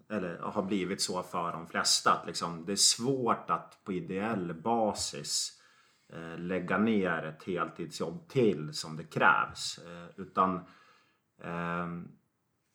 eller 0.09 0.37
har 0.37 0.61
blivit 0.61 1.01
så 1.01 1.23
för 1.23 1.51
de 1.51 1.67
flesta. 1.67 2.11
Att 2.11 2.27
liksom, 2.27 2.65
det 2.65 2.71
är 2.71 2.75
svårt 2.75 3.49
att 3.49 3.83
på 3.83 3.93
ideell 3.93 4.53
basis 4.53 5.51
eh, 5.51 5.58
Eh, 6.13 6.37
lägga 6.37 6.77
ner 6.77 7.23
ett 7.23 7.43
heltidsjobb 7.43 8.27
till 8.27 8.73
som 8.73 8.97
det 8.97 9.03
krävs. 9.03 9.79
Eh, 9.85 10.21
utan 10.21 10.59
ehm, 11.43 12.07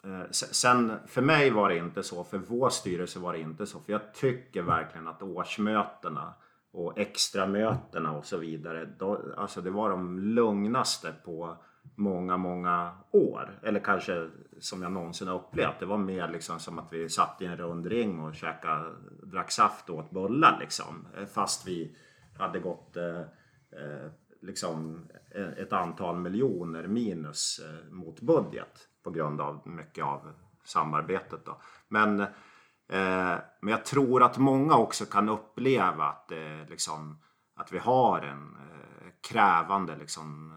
eh, 0.04 0.30
Sen 0.30 0.92
för 1.06 1.22
mig 1.22 1.50
var 1.50 1.68
det 1.68 1.76
inte 1.76 2.02
så, 2.02 2.24
för 2.24 2.38
vår 2.38 2.70
styrelse 2.70 3.18
var 3.18 3.32
det 3.32 3.38
inte 3.38 3.66
så. 3.66 3.80
För 3.80 3.92
jag 3.92 4.14
tycker 4.14 4.62
verkligen 4.62 5.08
att 5.08 5.22
årsmötena 5.22 6.34
och 6.72 6.98
extramötena 6.98 8.12
och 8.12 8.26
så 8.26 8.36
vidare. 8.36 8.88
Då, 8.98 9.34
alltså 9.36 9.60
det 9.60 9.70
var 9.70 9.90
de 9.90 10.18
lugnaste 10.18 11.14
på 11.24 11.56
många, 11.94 12.36
många 12.36 12.96
år. 13.10 13.58
Eller 13.62 13.80
kanske 13.80 14.30
som 14.60 14.82
jag 14.82 14.92
någonsin 14.92 15.28
har 15.28 15.34
upplevt. 15.34 15.80
Det 15.80 15.86
var 15.86 15.98
mer 15.98 16.28
liksom 16.28 16.60
som 16.60 16.78
att 16.78 16.92
vi 16.92 17.08
satt 17.08 17.42
i 17.42 17.44
en 17.44 17.56
rund 17.56 17.86
ring 17.86 18.20
och 18.20 18.34
käkade, 18.34 18.94
drack 19.22 19.50
saft 19.50 19.90
och 19.90 19.98
åt 19.98 20.10
bullar 20.10 20.58
liksom. 20.60 21.06
Fast 21.34 21.68
vi 21.68 21.96
hade 22.38 22.58
gått 22.58 22.96
eh, 22.96 23.20
eh 23.20 24.10
liksom 24.44 25.08
eh, 25.30 25.48
ett 25.48 25.72
antal 25.72 26.16
miljoner 26.16 26.86
minus 26.86 27.60
eh, 27.64 27.92
mot 27.92 28.20
budget 28.20 28.88
på 29.02 29.10
grund 29.10 29.40
av 29.40 29.68
mycket 29.68 30.04
av 30.04 30.32
samarbetet. 30.64 31.44
Då. 31.44 31.60
Men, 31.88 32.20
eh, 32.20 33.38
men 33.60 33.68
jag 33.68 33.84
tror 33.84 34.22
att 34.22 34.38
många 34.38 34.76
också 34.76 35.04
kan 35.04 35.28
uppleva 35.28 36.04
att, 36.04 36.32
eh, 36.32 36.68
liksom, 36.68 37.22
att 37.54 37.72
vi 37.72 37.78
har 37.78 38.20
en 38.20 38.56
eh, 38.56 39.08
krävande 39.30 39.96
liksom, 39.96 40.52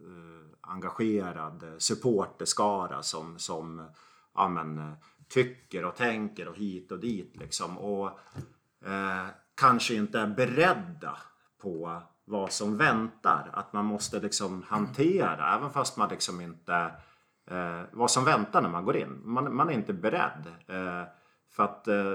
eh, 0.00 0.70
engagerad 0.70 1.64
supporterskara 1.78 3.02
som, 3.02 3.38
som 3.38 3.88
ja, 4.34 4.48
men, 4.48 4.96
tycker 5.28 5.84
och 5.84 5.96
tänker 5.96 6.48
och 6.48 6.56
hit 6.56 6.92
och 6.92 7.00
dit. 7.00 7.36
Liksom. 7.36 7.78
Och 7.78 8.06
eh, 8.84 9.26
kanske 9.54 9.94
inte 9.94 10.20
är 10.20 10.26
beredda 10.26 11.18
på 11.62 12.02
vad 12.24 12.52
som 12.52 12.76
väntar. 12.76 13.50
Att 13.52 13.72
man 13.72 13.84
måste 13.84 14.20
liksom 14.20 14.62
hantera, 14.62 15.56
även 15.56 15.70
fast 15.70 15.96
man 15.96 16.08
liksom 16.08 16.40
inte... 16.40 16.90
Eh, 17.50 17.82
vad 17.92 18.10
som 18.10 18.24
väntar 18.24 18.62
när 18.62 18.68
man 18.68 18.84
går 18.84 18.96
in. 18.96 19.20
Man, 19.24 19.56
man 19.56 19.68
är 19.68 19.72
inte 19.72 19.92
beredd. 19.92 20.46
Eh, 20.66 21.04
för 21.50 21.64
att 21.64 21.88
eh, 21.88 22.14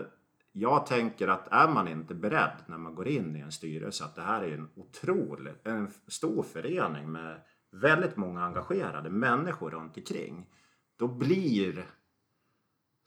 jag 0.52 0.86
tänker 0.86 1.28
att 1.28 1.48
är 1.52 1.68
man 1.68 1.88
inte 1.88 2.16
beredd 2.16 2.58
när 2.66 2.78
man 2.78 2.96
går 2.96 3.08
in 3.08 3.36
i 3.36 3.40
en 3.40 3.52
styrelse 3.52 4.04
att 4.04 4.16
det 4.16 4.22
här 4.22 4.42
är 4.42 4.54
en 4.54 4.70
otrolig, 4.76 5.54
en 5.64 5.92
stor 6.08 6.44
förening 6.44 7.12
med 7.12 7.42
väldigt 7.72 8.18
många 8.18 8.44
engagerade 8.44 9.10
människor 9.10 9.72
runt 9.72 9.98
omkring. 9.98 10.46
Då 11.00 11.08
blir 11.08 11.86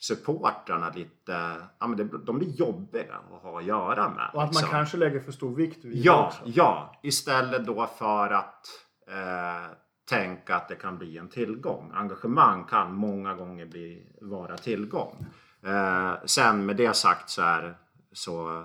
supportrarna 0.01 0.91
lite, 0.91 1.55
ja 1.79 1.87
men 1.87 1.97
det, 1.97 2.05
de 2.05 2.39
blir 2.39 2.49
jobbiga 2.49 3.15
att 3.15 3.43
ha 3.43 3.59
att 3.59 3.65
göra 3.65 4.09
med. 4.09 4.31
Och 4.35 4.43
att 4.43 4.55
man 4.55 4.61
liksom. 4.61 4.69
kanske 4.69 4.97
lägger 4.97 5.21
för 5.21 5.33
stor 5.33 5.57
vikt 5.57 5.85
vid 5.85 5.93
det 5.93 5.99
Ja, 5.99 6.27
också. 6.27 6.43
ja. 6.45 6.99
Istället 7.03 7.67
då 7.67 7.87
för 7.87 8.31
att 8.31 8.67
eh, 9.09 9.71
tänka 10.09 10.57
att 10.57 10.69
det 10.69 10.75
kan 10.75 10.99
bli 10.99 11.19
en 11.19 11.29
tillgång. 11.29 11.91
Engagemang 11.95 12.65
kan 12.65 12.95
många 12.95 13.35
gånger 13.35 13.67
bli, 13.67 14.07
vara 14.21 14.57
tillgång. 14.57 15.27
Eh, 15.67 16.13
sen 16.25 16.67
med 16.67 16.77
det 16.77 16.97
sagt 16.97 17.31
så 17.31 17.43
är, 17.43 17.77
så 18.13 18.65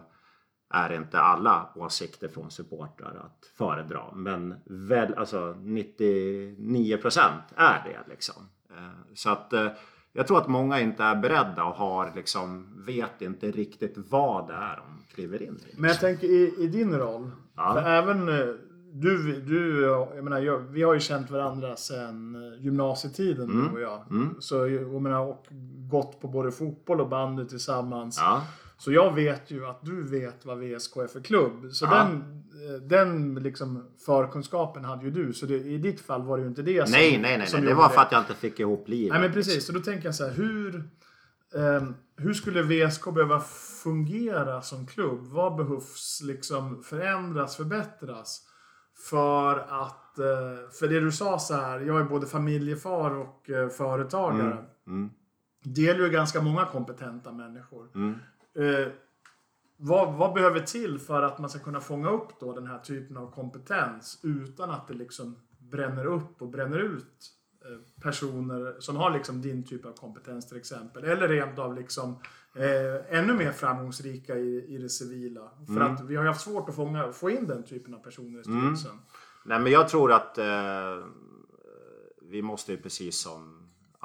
är 0.73 0.91
inte 0.93 1.19
alla 1.19 1.69
åsikter 1.75 2.27
från 2.27 2.51
supportrar 2.51 3.15
att 3.25 3.45
föredra. 3.57 4.11
Men 4.13 4.55
väl, 4.65 5.13
alltså 5.13 5.55
99 5.59 6.97
procent 6.97 7.43
är 7.55 7.83
det 7.85 8.11
liksom. 8.13 8.49
Eh, 8.69 9.13
så 9.13 9.29
att 9.29 9.53
eh, 9.53 9.67
jag 10.15 10.27
tror 10.27 10.37
att 10.37 10.47
många 10.47 10.79
inte 10.79 11.03
är 11.03 11.15
beredda 11.15 11.63
och 11.63 11.75
har 11.75 12.11
liksom, 12.15 12.67
vet 12.85 13.21
inte 13.21 13.51
riktigt 13.51 13.95
vad 14.09 14.47
det 14.47 14.53
är 14.53 14.75
de 14.75 15.13
kliver 15.15 15.43
in 15.43 15.59
i. 15.71 15.75
Men 15.77 15.89
jag 15.89 15.99
tänker 15.99 16.27
i, 16.27 16.53
i 16.59 16.67
din 16.67 16.93
roll. 16.95 17.31
Ja. 17.55 17.73
För 17.73 17.89
även 17.89 18.29
eh, 18.29 18.45
du, 18.93 19.41
du 19.41 19.81
jag 19.81 20.23
menar, 20.23 20.39
jag, 20.39 20.59
vi 20.59 20.83
har 20.83 20.93
ju 20.93 20.99
känt 20.99 21.31
varandra 21.31 21.75
sedan 21.75 22.35
eh, 22.35 22.63
gymnasietiden 22.63 23.49
Mm. 23.49 23.67
du 23.67 23.73
och 23.73 23.81
jag. 23.81 24.01
Mm. 24.11 24.35
Så 24.39 24.67
jag 24.67 25.01
menar, 25.01 25.19
och 25.19 25.47
gått 25.91 26.21
på 26.21 26.27
både 26.27 26.51
fotboll 26.51 27.01
och 27.01 27.09
bandy 27.09 27.45
tillsammans. 27.45 28.17
Ja. 28.21 28.41
Så 28.77 28.91
jag 28.91 29.13
vet 29.15 29.51
ju 29.51 29.65
att 29.65 29.85
du 29.85 30.03
vet 30.03 30.45
vad 30.45 30.57
VSK 30.59 30.97
är 30.97 31.07
för 31.07 31.19
klubb. 31.21 31.71
Så 31.71 31.85
Ja. 31.85 31.89
den, 31.97 32.11
eh, 32.75 32.81
den 32.81 33.35
liksom 33.35 33.87
förkunskapen 34.05 34.85
hade 34.85 35.05
ju 35.05 35.11
du. 35.11 35.33
Så 35.33 35.45
det, 35.45 35.55
i 35.55 35.77
ditt 35.77 36.01
fall 36.01 36.23
var 36.23 36.37
det 36.37 36.43
ju 36.43 36.49
inte 36.49 36.61
det 36.61 36.83
som 36.87 36.91
Nej, 36.91 37.17
nej, 37.17 37.37
nej. 37.37 37.47
nej. 37.53 37.61
Det 37.61 37.73
var 37.73 37.89
för 37.89 38.01
att 38.01 38.11
jag 38.11 38.21
inte 38.21 38.33
fick 38.33 38.59
ihop 38.59 38.87
livet. 38.87 39.13
Nej 39.13 39.21
men 39.21 39.33
precis, 39.33 39.65
så 39.65 39.71
då 39.73 39.79
tänker 39.79 40.05
jag 40.07 40.15
så 40.15 40.23
här, 40.25 40.31
hur, 40.33 40.89
ehm, 41.55 41.95
hur 42.17 42.33
skulle 42.33 42.61
VSK 42.63 43.11
behöva 43.11 43.39
fungera 43.83 44.61
som 44.61 44.87
klubb? 44.87 45.25
Vad 45.25 45.55
behövs 45.55 46.21
liksom 46.23 46.83
förändras, 46.83 47.55
förbättras? 47.57 48.41
För 49.09 49.57
att, 49.59 50.19
eh, 50.19 50.69
för 50.79 50.87
det 50.87 50.99
du 50.99 51.11
sa 51.11 51.39
så 51.39 51.53
här, 51.53 51.79
jag 51.79 51.99
är 51.99 52.03
både 52.03 52.27
familjefar 52.27 53.11
och 53.15 53.49
eh, 53.49 53.69
företagare. 53.69 54.65
Mm. 54.87 55.09
Det 55.63 55.81
gäller 55.81 56.03
ju 56.05 56.09
ganska 56.09 56.41
många 56.41 56.65
kompetenta 56.65 57.31
människor. 57.31 57.87
Mm. 57.95 58.15
Eh, 58.55 58.91
vad, 59.77 60.13
vad 60.13 60.33
behöver 60.33 60.59
till 60.59 60.99
för 60.99 61.21
att 61.21 61.39
man 61.39 61.49
ska 61.49 61.59
kunna 61.59 61.81
fånga 61.81 62.09
upp 62.09 62.39
då 62.39 62.53
den 62.53 62.67
här 62.67 62.79
typen 62.79 63.17
av 63.17 63.31
kompetens 63.31 64.19
utan 64.23 64.69
att 64.69 64.87
det 64.87 64.93
liksom 64.93 65.35
bränner 65.59 66.05
upp 66.05 66.41
och 66.41 66.49
bränner 66.49 66.79
ut 66.79 67.31
eh, 67.65 68.01
personer 68.03 68.75
som 68.79 68.95
har 68.95 69.11
liksom 69.11 69.41
din 69.41 69.63
typ 69.63 69.85
av 69.85 69.91
kompetens 69.91 70.47
till 70.47 70.57
exempel. 70.57 71.03
Eller 71.03 71.27
rent 71.27 71.59
av 71.59 71.75
liksom 71.75 72.19
eh, 72.55 73.19
ännu 73.19 73.33
mer 73.33 73.51
framgångsrika 73.51 74.35
i, 74.37 74.75
i 74.75 74.77
det 74.77 74.89
civila. 74.89 75.51
För 75.67 75.81
mm. 75.81 75.93
att 75.93 76.01
vi 76.01 76.15
har 76.15 76.25
haft 76.25 76.41
svårt 76.41 76.69
att 76.69 76.75
fånga, 76.75 77.11
få 77.11 77.29
in 77.29 77.47
den 77.47 77.63
typen 77.63 77.93
av 77.93 77.99
personer 77.99 78.39
i 78.39 78.43
styrelsen. 78.43 78.91
Mm. 78.91 79.03
Nej 79.45 79.59
men 79.59 79.71
jag 79.71 79.89
tror 79.89 80.11
att 80.11 80.37
eh, 80.37 81.05
vi 82.21 82.41
måste 82.41 82.71
ju 82.71 82.77
precis 82.77 83.17
som 83.21 83.54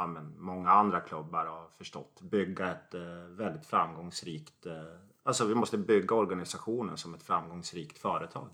ja, 0.01 0.07
men, 0.07 0.35
många 0.39 0.71
andra 0.71 1.01
klubbar 1.01 1.47
har 1.47 1.69
förstått 1.79 2.21
bygga 2.21 2.71
ett 2.71 2.95
eh, 2.95 3.25
väldigt 3.29 3.67
framgångsrikt 3.67 4.67
eh, 4.67 4.73
Alltså 5.23 5.47
vi 5.47 5.55
måste 5.55 5.79
bygga 5.79 6.15
organisationen 6.15 6.97
som 6.97 7.15
ett 7.15 7.23
framgångsrikt 7.23 7.99
företag. 7.99 8.49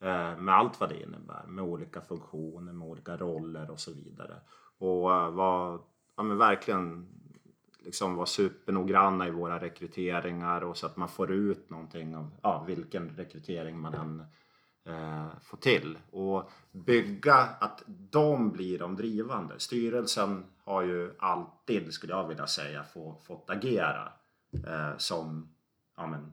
Eh, 0.00 0.36
med 0.36 0.54
allt 0.54 0.80
vad 0.80 0.88
det 0.88 1.02
innebär. 1.02 1.44
Med 1.46 1.64
olika 1.64 2.00
funktioner, 2.00 2.72
med 2.72 2.88
olika 2.88 3.16
roller 3.16 3.70
och 3.70 3.80
så 3.80 3.92
vidare. 3.92 4.36
Och 4.78 5.14
eh, 5.14 5.30
var, 5.30 5.80
ja, 6.16 6.22
men 6.22 6.38
verkligen 6.38 7.08
liksom 7.78 8.14
vara 8.14 8.26
supernoggranna 8.26 9.28
i 9.28 9.30
våra 9.30 9.60
rekryteringar 9.60 10.64
och 10.64 10.76
så 10.76 10.86
att 10.86 10.96
man 10.96 11.08
får 11.08 11.32
ut 11.32 11.70
någonting 11.70 12.16
av 12.16 12.30
ja, 12.42 12.64
vilken 12.66 13.08
rekrytering 13.08 13.78
man 13.78 13.94
än 13.94 14.22
eh, 14.86 15.26
får 15.42 15.56
till. 15.56 15.98
Och 16.10 16.50
bygga 16.72 17.34
att 17.34 17.82
de 17.86 18.50
blir 18.52 18.78
de 18.78 18.96
drivande. 18.96 19.54
Styrelsen 19.58 20.44
har 20.64 20.82
ju 20.82 21.14
alltid, 21.18 21.92
skulle 21.92 22.12
jag 22.12 22.28
vilja 22.28 22.46
säga, 22.46 22.84
få, 22.84 23.20
fått 23.26 23.50
agera 23.50 24.12
eh, 24.66 24.96
som 24.96 25.54
ja, 25.96 26.06
men, 26.06 26.32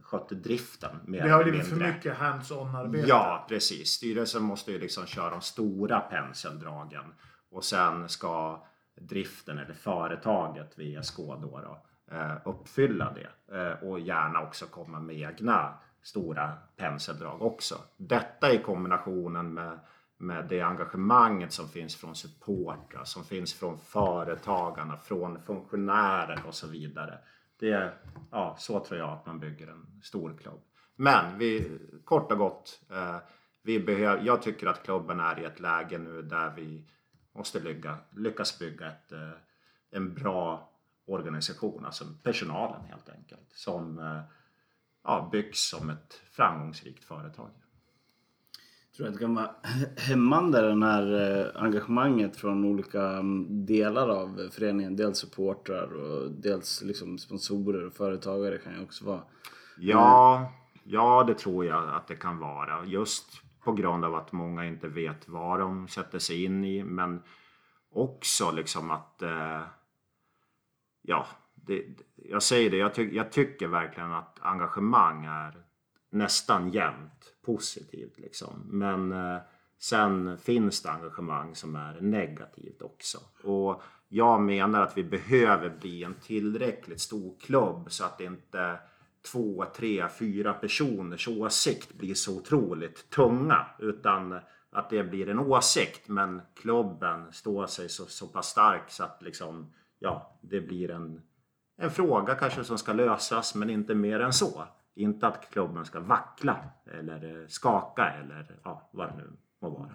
skötte 0.00 0.34
driften. 0.34 0.96
Mer 1.04 1.24
det 1.24 1.30
har 1.30 1.44
blivit 1.44 1.66
för 1.66 1.76
mycket 1.76 2.16
hands-on 2.16 2.74
arbete. 2.74 3.08
Ja, 3.08 3.46
precis. 3.48 3.88
Styrelsen 3.88 4.42
måste 4.42 4.72
ju 4.72 4.78
liksom 4.78 5.06
köra 5.06 5.30
de 5.30 5.40
stora 5.40 6.00
penseldragen 6.00 7.14
och 7.50 7.64
sen 7.64 8.08
ska 8.08 8.64
driften 8.94 9.58
eller 9.58 9.74
företaget 9.74 10.78
VSK 10.78 11.16
då, 11.16 11.60
då 11.64 11.82
eh, 12.16 12.36
uppfylla 12.44 13.14
det 13.14 13.56
eh, 13.56 13.88
och 13.88 14.00
gärna 14.00 14.42
också 14.42 14.66
komma 14.66 15.00
med 15.00 15.16
egna 15.16 15.74
stora 16.08 16.52
penseldrag 16.76 17.42
också. 17.42 17.74
Detta 17.96 18.52
i 18.52 18.58
kombinationen 18.58 19.54
med, 19.54 19.78
med 20.16 20.48
det 20.48 20.60
engagemanget 20.60 21.52
som 21.52 21.68
finns 21.68 21.96
från 21.96 22.14
supportrar, 22.14 23.04
som 23.04 23.24
finns 23.24 23.54
från 23.54 23.78
företagarna, 23.78 24.96
från 24.96 25.42
funktionärer 25.42 26.42
och 26.46 26.54
så 26.54 26.66
vidare 26.66 27.18
det, 27.58 27.92
ja, 28.30 28.56
så 28.58 28.80
tror 28.80 29.00
jag 29.00 29.10
att 29.10 29.26
man 29.26 29.40
bygger 29.40 29.66
en 29.66 30.00
stor 30.02 30.38
klubb. 30.42 30.60
Men 30.96 31.38
vi, 31.38 31.78
kort 32.04 32.32
och 32.32 32.38
gott, 32.38 32.80
eh, 32.90 33.16
vi 33.62 33.80
behöver, 33.80 34.22
jag 34.24 34.42
tycker 34.42 34.66
att 34.66 34.82
klubben 34.82 35.20
är 35.20 35.40
i 35.40 35.44
ett 35.44 35.60
läge 35.60 35.98
nu 35.98 36.22
där 36.22 36.54
vi 36.56 36.84
måste 37.32 37.60
lycka, 37.60 37.96
lyckas 38.16 38.58
bygga 38.58 38.86
ett, 38.86 39.12
eh, 39.12 39.30
en 39.90 40.14
bra 40.14 40.72
organisation, 41.06 41.84
alltså 41.84 42.04
personalen 42.22 42.84
helt 42.84 43.08
enkelt, 43.08 43.52
som 43.52 43.98
eh, 43.98 44.20
ja, 45.04 45.28
byggs 45.32 45.68
som 45.68 45.90
ett 45.90 46.20
framgångsrikt 46.30 47.04
företag 47.04 47.50
tror 48.98 49.08
att 49.08 49.14
det 49.14 49.20
kan 49.20 49.34
vara 49.34 49.50
hämmande 49.96 50.60
det 50.60 50.86
här 50.86 51.40
eh, 51.40 51.62
engagemanget 51.62 52.36
från 52.36 52.64
olika 52.64 53.02
mm, 53.02 53.66
delar 53.66 54.08
av 54.08 54.48
föreningen. 54.52 54.96
Dels 54.96 55.18
supportrar 55.18 55.94
och 55.94 56.30
dels 56.30 56.82
liksom 56.82 57.18
sponsorer 57.18 57.86
och 57.86 57.92
företagare 57.92 58.58
kan 58.58 58.74
ju 58.74 58.82
också 58.82 59.04
vara. 59.04 59.22
Ja, 59.78 60.52
ja 60.84 61.24
det 61.26 61.34
tror 61.34 61.64
jag 61.64 61.88
att 61.88 62.06
det 62.06 62.16
kan 62.16 62.38
vara. 62.38 62.84
Just 62.84 63.42
på 63.64 63.72
grund 63.72 64.04
av 64.04 64.14
att 64.14 64.32
många 64.32 64.66
inte 64.66 64.88
vet 64.88 65.28
vad 65.28 65.60
de 65.60 65.88
sätter 65.88 66.18
sig 66.18 66.44
in 66.44 66.64
i. 66.64 66.84
Men 66.84 67.22
också 67.90 68.50
liksom 68.50 68.90
att... 68.90 69.22
Eh, 69.22 69.62
ja, 71.02 71.26
det, 71.68 71.84
jag 72.16 72.42
säger 72.42 72.70
det. 72.70 72.76
Jag, 72.76 72.94
ty 72.94 73.14
jag 73.14 73.32
tycker 73.32 73.68
verkligen 73.68 74.12
att 74.12 74.38
engagemang 74.40 75.24
är 75.24 75.62
nästan 76.10 76.70
jämt 76.70 77.34
positivt 77.44 78.18
liksom. 78.18 78.66
Men 78.70 79.12
eh, 79.12 79.38
sen 79.78 80.38
finns 80.38 80.82
det 80.82 80.90
engagemang 80.90 81.54
som 81.54 81.76
är 81.76 82.00
negativt 82.00 82.82
också. 82.82 83.18
Och 83.44 83.82
jag 84.08 84.40
menar 84.40 84.82
att 84.82 84.96
vi 84.98 85.04
behöver 85.04 85.78
bli 85.80 86.04
en 86.04 86.14
tillräckligt 86.14 87.00
stor 87.00 87.34
klubb 87.40 87.86
så 87.90 88.04
att 88.04 88.20
inte 88.20 88.78
två, 89.32 89.64
tre, 89.76 90.08
fyra 90.18 90.52
personers 90.52 91.28
åsikt 91.28 91.94
blir 91.94 92.14
så 92.14 92.36
otroligt 92.38 93.10
tunga. 93.10 93.66
Utan 93.78 94.40
att 94.70 94.90
det 94.90 95.04
blir 95.04 95.28
en 95.28 95.38
åsikt 95.38 96.08
men 96.08 96.42
klubben 96.54 97.32
står 97.32 97.66
sig 97.66 97.88
så, 97.88 98.06
så 98.06 98.26
pass 98.26 98.46
stark 98.46 98.90
så 98.90 99.04
att 99.04 99.22
liksom, 99.22 99.74
ja, 99.98 100.38
det 100.40 100.60
blir 100.60 100.90
en, 100.90 101.22
en 101.78 101.90
fråga 101.90 102.34
kanske 102.34 102.64
som 102.64 102.78
ska 102.78 102.92
lösas 102.92 103.54
men 103.54 103.70
inte 103.70 103.94
mer 103.94 104.20
än 104.20 104.32
så. 104.32 104.64
Inte 104.94 105.26
att 105.26 105.50
klubben 105.50 105.84
ska 105.84 106.00
vackla 106.00 106.56
eller 106.98 107.46
skaka 107.48 108.10
eller 108.10 108.58
ja, 108.64 108.90
vad 108.92 109.08
det 109.08 109.16
nu 109.16 109.30
må 109.62 109.70
vara. 109.70 109.94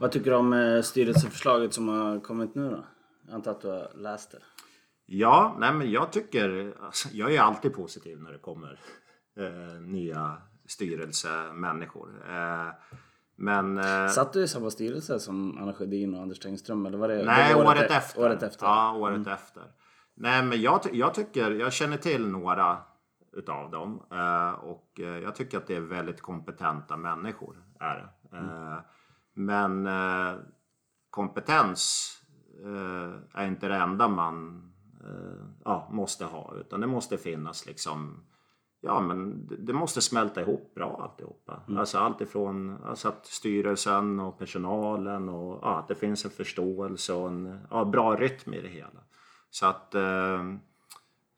Vad 0.00 0.12
tycker 0.12 0.30
du 0.30 0.36
om 0.36 0.52
eh, 0.52 0.82
styrelseförslaget 0.82 1.74
som 1.74 1.88
har 1.88 2.20
kommit 2.20 2.54
nu 2.54 2.70
då? 2.70 2.84
Jag 3.26 3.34
antar 3.34 3.50
att 3.50 3.60
du 3.60 3.68
har 3.68 3.92
läst 3.94 4.30
det? 4.30 4.38
Ja, 5.06 5.56
nej 5.58 5.72
men 5.72 5.90
jag 5.90 6.12
tycker, 6.12 6.74
alltså, 6.80 7.08
jag 7.12 7.34
är 7.34 7.40
alltid 7.40 7.74
positiv 7.74 8.22
när 8.22 8.32
det 8.32 8.38
kommer 8.38 8.80
eh, 9.36 9.80
nya 9.80 10.36
styrelsemänniskor. 10.66 12.08
Eh, 12.28 12.68
men... 13.36 13.78
Eh, 13.78 14.08
Satt 14.08 14.32
du 14.32 14.42
i 14.42 14.48
samma 14.48 14.70
styrelse 14.70 15.20
som 15.20 15.58
Anna 15.58 15.72
Sjödin 15.72 16.14
och 16.14 16.22
Anders 16.22 16.38
Tengström? 16.38 16.86
Eller 16.86 16.98
var 16.98 17.08
det, 17.08 17.24
nej, 17.24 17.54
det 17.54 17.60
året, 17.60 17.68
året, 17.68 17.90
efter. 17.90 18.20
året 18.20 18.42
efter. 18.42 18.66
Ja, 18.66 18.92
året 18.96 19.16
mm. 19.16 19.32
efter. 19.32 19.62
Nej, 20.20 20.42
men 20.42 20.60
jag, 20.60 20.80
jag 20.92 21.14
tycker, 21.14 21.50
jag 21.50 21.72
känner 21.72 21.96
till 21.96 22.28
några 22.28 22.78
utav 23.32 23.70
dem. 23.70 24.02
Eh, 24.10 24.50
och 24.50 25.00
eh, 25.00 25.18
jag 25.18 25.34
tycker 25.34 25.58
att 25.58 25.66
det 25.66 25.76
är 25.76 25.80
väldigt 25.80 26.20
kompetenta 26.20 26.96
människor. 26.96 27.64
Är 27.80 28.12
mm. 28.32 28.78
Men 29.34 29.88
kompetens 31.10 32.12
är 33.34 33.46
inte 33.46 33.68
det 33.68 33.76
enda 33.76 34.08
man 34.08 34.66
ja, 35.64 35.88
måste 35.92 36.24
ha. 36.24 36.54
Utan 36.54 36.80
det 36.80 36.86
måste 36.86 37.18
finnas 37.18 37.66
liksom 37.66 38.24
Ja 38.80 39.00
men 39.00 39.48
det 39.58 39.72
måste 39.72 40.00
smälta 40.00 40.40
ihop 40.40 40.74
bra 40.74 41.00
alltihopa. 41.02 41.60
Mm. 41.68 41.80
Alltså 41.80 41.98
allt 41.98 42.20
ifrån 42.20 42.76
alltså 42.84 43.08
att 43.08 43.26
styrelsen 43.26 44.20
och 44.20 44.38
personalen 44.38 45.28
och 45.28 45.58
ja, 45.62 45.78
att 45.78 45.88
det 45.88 45.94
finns 45.94 46.24
en 46.24 46.30
förståelse 46.30 47.12
och 47.12 47.28
en 47.28 47.58
ja, 47.70 47.84
bra 47.84 48.16
rytm 48.16 48.54
i 48.54 48.60
det 48.60 48.68
hela. 48.68 49.00
Så 49.50 49.66
att 49.66 49.94
eh, 49.94 50.40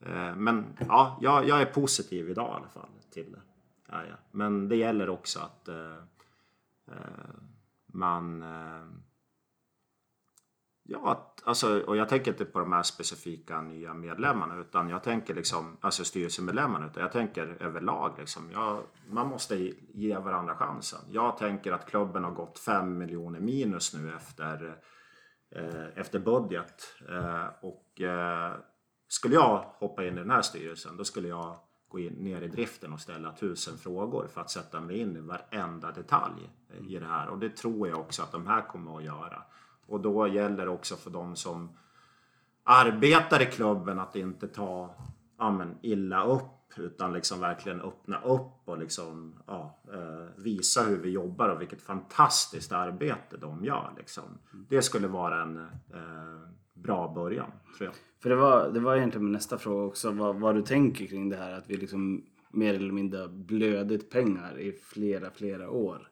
eh, 0.01 0.35
men 0.37 0.77
ja, 0.89 1.19
jag, 1.21 1.49
jag, 1.49 1.61
är 1.61 1.67
positiv 1.67 2.31
idag 2.31 2.49
i 2.49 2.57
alla 2.57 2.69
fall 2.69 2.89
till 3.11 3.33
det. 3.33 3.41
Ja, 3.89 4.05
ja. 4.09 4.15
Men 4.31 4.69
det 4.69 4.77
gäller 4.77 5.09
också 5.09 5.41
att 5.41 5.69
eh, 5.69 5.97
eh 6.87 7.35
man... 7.87 8.43
Eh, 8.43 8.87
ja, 10.83 11.35
alltså, 11.45 11.81
och 11.81 11.97
jag 11.97 12.09
tänker 12.09 12.31
inte 12.31 12.45
på 12.45 12.59
de 12.59 12.73
här 12.73 12.83
specifika 12.83 13.61
nya 13.61 13.95
medlemmarna 13.95 14.57
utan 14.57 14.89
jag 14.89 15.03
tänker 15.03 15.35
liksom, 15.35 15.77
alltså 15.81 16.05
styrelsemedlemmarna 16.05 16.87
utan 16.87 17.03
jag 17.03 17.13
tänker 17.13 17.57
överlag 17.61 18.15
liksom. 18.19 18.51
Jag, 18.51 18.83
man 19.11 19.29
måste 19.29 19.73
ge 19.93 20.19
varandra 20.19 20.55
chansen. 20.55 21.01
Jag 21.11 21.37
tänker 21.37 21.73
att 21.73 21.91
klubben 21.91 22.25
har 22.25 22.31
gått 22.31 22.59
5 22.59 22.99
miljoner 22.99 23.41
minus 23.41 23.95
nu 23.95 24.15
efter, 24.15 24.77
Eh, 25.55 25.85
efter 25.95 26.19
budget. 26.19 26.95
Eh, 27.09 27.47
och 27.61 28.01
eh, 28.01 28.55
skulle 29.09 29.35
jag 29.35 29.65
hoppa 29.79 30.05
in 30.05 30.15
i 30.15 30.21
den 30.21 30.31
här 30.31 30.43
styrelsen 30.43 30.97
då 30.97 31.05
skulle 31.05 31.29
jag 31.29 31.57
gå 31.89 31.99
in, 31.99 32.13
ner 32.13 32.43
i 32.43 32.49
driften 32.49 32.93
och 32.93 33.01
ställa 33.01 33.33
tusen 33.33 33.79
frågor 33.79 34.27
för 34.27 34.41
att 34.41 34.51
sätta 34.51 34.81
mig 34.81 34.99
in 34.99 35.17
i 35.17 35.21
varenda 35.21 35.93
detalj 35.93 36.51
i 36.89 36.99
det 36.99 37.07
här. 37.07 37.29
Och 37.29 37.39
det 37.39 37.57
tror 37.57 37.89
jag 37.89 38.01
också 38.01 38.23
att 38.23 38.33
de 38.33 38.47
här 38.47 38.69
kommer 38.69 38.97
att 38.97 39.05
göra. 39.05 39.43
Och 39.87 40.01
då 40.01 40.29
gäller 40.29 40.67
det 40.67 40.73
också 40.73 40.97
för 40.97 41.11
de 41.11 41.37
som 41.37 41.77
arbetar 42.65 43.43
i 43.43 43.47
klubben 43.47 43.99
att 43.99 44.17
inte 44.17 44.49
ta 44.49 44.95
ja, 45.39 45.51
men, 45.51 45.79
illa 45.83 46.25
upp 46.25 46.62
utan 46.79 47.13
liksom 47.13 47.41
verkligen 47.41 47.81
öppna 47.81 48.21
upp 48.21 48.63
och 48.65 48.79
liksom, 48.79 49.35
ja, 49.47 49.81
eh, 49.93 50.43
visa 50.43 50.83
hur 50.83 50.99
vi 50.99 51.11
jobbar 51.11 51.49
och 51.49 51.61
vilket 51.61 51.83
fantastiskt 51.83 52.73
arbete 52.73 53.37
de 53.37 53.65
gör. 53.65 53.95
Liksom. 53.99 54.39
Det 54.69 54.83
skulle 54.83 55.09
vara 55.09 55.43
en 55.43 55.57
eh, 55.95 56.49
bra 56.75 57.13
början, 57.15 57.51
tror 57.79 57.87
jag. 57.87 57.95
För 58.23 58.31
det 58.31 58.37
var, 58.37 58.71
det 58.71 58.81
var 58.81 58.97
egentligen 58.97 59.25
min 59.25 59.33
nästa 59.33 59.59
fråga 59.59 59.85
också, 59.85 60.11
vad, 60.11 60.37
vad 60.37 60.55
du 60.55 60.63
tänker 60.63 61.07
kring 61.07 61.29
det 61.29 61.37
här 61.37 61.53
att 61.53 61.71
vi 61.71 61.77
liksom 61.77 62.25
mer 62.51 62.75
eller 62.75 62.93
mindre 62.93 63.29
blödit 63.29 64.11
pengar 64.11 64.59
i 64.59 64.73
flera, 64.73 65.31
flera 65.31 65.71
år. 65.71 66.09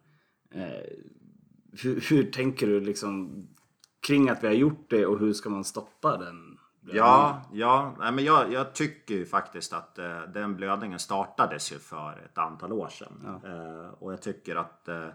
Eh, 0.55 0.97
hur, 1.83 2.01
hur, 2.11 2.31
tänker 2.31 2.67
du 2.67 2.81
liksom 2.81 3.47
kring 4.07 4.29
att 4.29 4.43
vi 4.43 4.47
har 4.47 4.55
gjort 4.55 4.91
det 4.91 5.07
och 5.07 5.19
hur 5.19 5.33
ska 5.33 5.51
man 5.51 5.65
stoppa 5.65 6.17
den? 6.17 6.50
Ja, 6.81 7.43
ja 7.53 7.95
nej, 7.99 8.13
men 8.13 8.25
jag, 8.25 8.53
jag 8.53 8.75
tycker 8.75 9.15
ju 9.15 9.27
faktiskt 9.27 9.73
att 9.73 9.99
eh, 9.99 10.21
den 10.23 10.57
blödningen 10.57 10.99
startades 10.99 11.73
ju 11.73 11.79
för 11.79 12.23
ett 12.25 12.39
antal 12.39 12.73
år 12.73 12.89
sedan. 12.89 13.41
Ja. 13.43 13.51
Eh, 13.51 13.89
och 13.99 14.13
jag 14.13 14.23
tycker 14.23 14.57
att 14.57 14.89
eh, 14.89 15.09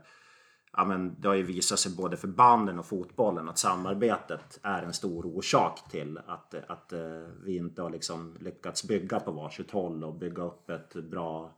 ja, 0.78 0.86
men 0.86 1.22
det 1.22 1.28
har 1.28 1.36
ju 1.36 1.43
visat 1.43 1.80
sig 1.80 1.95
både 1.95 2.18
för 2.18 2.28
banden 2.28 2.80
och 2.80 2.86
fotbollen 2.86 3.49
att 3.49 3.57
samarbetet 3.57 4.59
är 4.63 4.84
en 4.84 4.93
stor 4.93 5.26
orsak 5.26 5.89
till 5.89 6.20
att, 6.28 6.55
att 6.68 6.93
eh, 6.93 6.99
vi 7.43 7.57
inte 7.57 7.82
har 7.82 7.89
liksom 7.89 8.38
lyckats 8.39 8.88
bygga 8.88 9.20
på 9.20 9.32
varsitt 9.32 9.72
håll 9.72 10.03
och 10.03 10.16
bygga 10.16 10.43
upp 10.43 10.70
ett 10.70 10.93
bra 10.93 11.51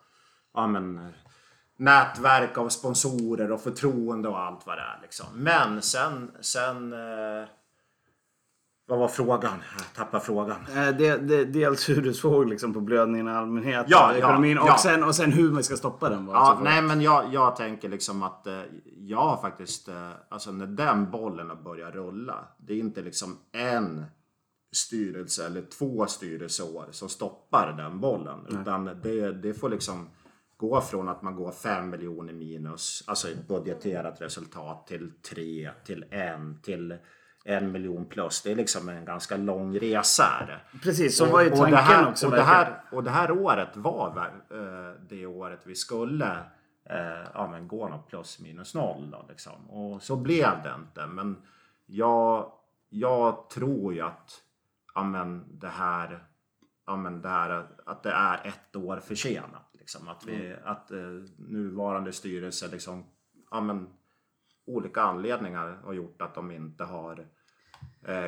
ja, 0.53 0.67
men, 0.67 1.13
nätverk 1.77 2.57
av 2.57 2.69
sponsorer 2.69 3.51
och 3.51 3.61
förtroende 3.61 4.29
och 4.29 4.39
allt 4.39 4.67
vad 4.67 4.77
det 4.77 4.81
är. 4.81 4.99
Liksom. 5.01 5.27
Men 5.33 5.81
sen, 5.81 6.31
sen 6.41 6.93
eh, 6.93 7.47
vad 8.87 8.99
var 8.99 9.07
frågan? 9.07 9.59
Jag 9.77 9.93
tappade 9.95 10.23
frågan. 10.23 10.57
Eh, 10.75 10.97
det, 10.97 11.17
det, 11.17 11.45
dels 11.45 11.89
hur 11.89 12.01
du 12.01 12.13
såg 12.13 12.49
liksom, 12.49 12.73
på 12.73 12.79
blödningen 12.79 13.27
i 13.27 13.31
allmänhet, 13.31 13.85
Ja, 13.89 14.07
och 14.07 14.13
ja, 14.13 14.17
ekonomin 14.17 14.57
och, 14.57 14.67
ja. 14.67 14.77
Sen, 14.77 15.03
och 15.03 15.15
sen 15.15 15.31
hur 15.31 15.51
man 15.51 15.63
ska 15.63 15.75
stoppa 15.75 16.09
den. 16.09 16.27
Ja, 16.27 16.59
nej 16.63 16.81
men 16.81 17.01
jag, 17.01 17.33
jag 17.33 17.55
tänker 17.55 17.89
liksom 17.89 18.23
att 18.23 18.47
eh, 18.47 18.61
jag 18.97 19.17
har 19.17 19.37
faktiskt, 19.37 19.87
eh, 19.87 20.11
alltså 20.29 20.51
när 20.51 20.67
den 20.67 21.11
bollen 21.11 21.49
har 21.49 21.55
börjat 21.55 21.93
rulla. 21.93 22.47
Det 22.57 22.73
är 22.73 22.77
inte 22.77 23.01
liksom 23.01 23.37
en 23.51 24.05
styrelse 24.75 25.45
eller 25.45 25.61
två 25.61 26.05
styrelseår 26.05 26.85
som 26.91 27.09
stoppar 27.09 27.73
den 27.77 27.99
bollen. 27.99 28.39
Utan 28.49 28.85
det, 28.85 29.31
det 29.31 29.53
får 29.53 29.69
liksom 29.69 30.09
gå 30.57 30.81
från 30.81 31.09
att 31.09 31.21
man 31.21 31.35
går 31.35 31.51
5 31.51 31.89
miljoner 31.89 32.33
minus, 32.33 33.03
alltså 33.07 33.29
ett 33.29 33.47
budgeterat 33.47 34.21
resultat, 34.21 34.87
till 34.87 35.11
3, 35.29 35.69
till 35.85 36.05
1, 36.11 36.63
till 36.63 36.97
en 37.47 37.71
miljon 37.71 38.05
plus. 38.05 38.41
Det 38.41 38.51
är 38.51 38.55
liksom 38.55 38.89
en 38.89 39.05
ganska 39.05 39.37
lång 39.37 39.79
resa. 39.79 40.49
Precis, 40.83 41.17
så 41.17 41.25
var 41.25 41.41
ju 41.41 41.47
Och- 41.51 41.53
och 41.53 41.57
tanken 41.59 41.71
det 41.75 41.81
här, 41.81 42.09
också. 42.09 42.25
Och 42.25 42.31
det, 42.31 42.41
här, 42.41 42.81
och 42.91 43.03
det 43.03 43.09
här 43.09 43.31
året 43.31 43.77
var 43.77 44.17
eh, 44.51 45.01
det 45.09 45.25
året 45.25 45.61
vi 45.63 45.75
skulle 45.75 46.37
eh, 46.89 47.27
ja, 47.33 47.47
men 47.51 47.67
gå 47.67 47.87
något 47.87 48.07
plus 48.07 48.39
minus 48.39 48.75
noll. 48.75 49.11
Då, 49.11 49.25
liksom. 49.29 49.69
Och 49.69 50.01
så 50.03 50.15
blev 50.15 50.63
det 50.63 50.73
inte. 50.79 51.05
Men 51.05 51.41
jag, 51.85 52.51
jag 52.89 53.49
tror 53.49 53.93
ju 53.93 54.01
att 54.01 54.41
ja, 54.95 55.03
men 55.03 55.59
det 55.59 55.67
här, 55.67 56.19
ja, 56.85 56.95
men 56.95 57.21
det 57.21 57.29
här 57.29 57.67
att 57.85 58.03
det 58.03 58.11
är 58.11 58.47
ett 58.47 58.75
år 58.75 58.99
försenat. 58.99 59.71
Liksom. 59.79 60.07
Att, 60.07 60.25
vi, 60.25 60.55
att 60.65 60.91
eh, 60.91 60.97
nuvarande 61.37 62.11
styrelse 62.11 62.67
liksom, 62.71 63.05
ja, 63.51 63.61
men, 63.61 63.89
olika 64.65 65.01
anledningar 65.01 65.79
har 65.83 65.93
gjort 65.93 66.21
att 66.21 66.35
de 66.35 66.51
inte 66.51 66.83
har 66.83 67.27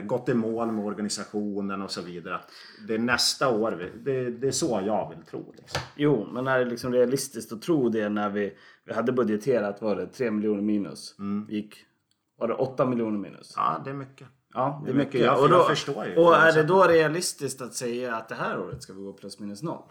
gått 0.06 0.30
i 0.30 0.34
mål 0.34 0.72
med 0.72 0.86
organisationen 0.86 1.82
och 1.82 1.92
så 1.92 2.02
vidare. 2.02 2.40
Det 2.88 2.94
är 2.94 3.00
nästa 3.00 3.50
år, 3.50 3.72
vi, 3.72 3.90
det, 4.04 4.30
det 4.30 4.48
är 4.48 4.52
så 4.52 4.82
jag 4.86 5.10
vill 5.10 5.26
tro. 5.26 5.54
Liksom. 5.58 5.82
Jo, 5.96 6.28
men 6.32 6.48
är 6.48 6.60
det 6.60 6.66
liksom 6.66 6.94
realistiskt 6.94 7.52
att 7.52 7.62
tro 7.62 7.90
det 7.90 8.10
när 8.10 8.30
vi, 8.30 8.58
vi 8.86 8.94
hade 8.94 9.12
budgeterat 9.12 9.82
var 9.82 9.96
det 9.96 10.08
3 10.08 10.32
miljoner 10.32 10.62
minus? 10.62 11.16
Vi 11.48 11.56
gick, 11.56 11.76
var 12.40 12.48
det 12.48 12.54
8 12.54 12.86
miljoner 12.86 13.20
minus? 13.20 13.54
Ja, 13.56 13.82
det 13.84 13.90
är 13.90 13.94
mycket. 13.94 14.28
Ja, 14.54 14.82
det 14.86 14.92
är 14.92 14.94
mycket. 14.94 15.14
mycket. 15.14 15.26
Jag- 15.26 15.42
och 15.44 15.50
då, 15.50 15.56
jag 15.56 15.68
förstår 15.68 16.06
ju. 16.06 16.16
Och 16.16 16.36
är 16.36 16.54
det 16.54 16.64
då 16.64 16.84
realistiskt 16.84 17.62
att 17.62 17.74
säga 17.74 18.16
att 18.16 18.30
det 18.30 18.36
här 18.36 18.60
året 18.60 18.84
ska 18.84 18.94
vi 18.94 19.02
gå 19.02 19.14
plus 19.14 19.40
minus 19.40 19.64
noll? 19.64 19.84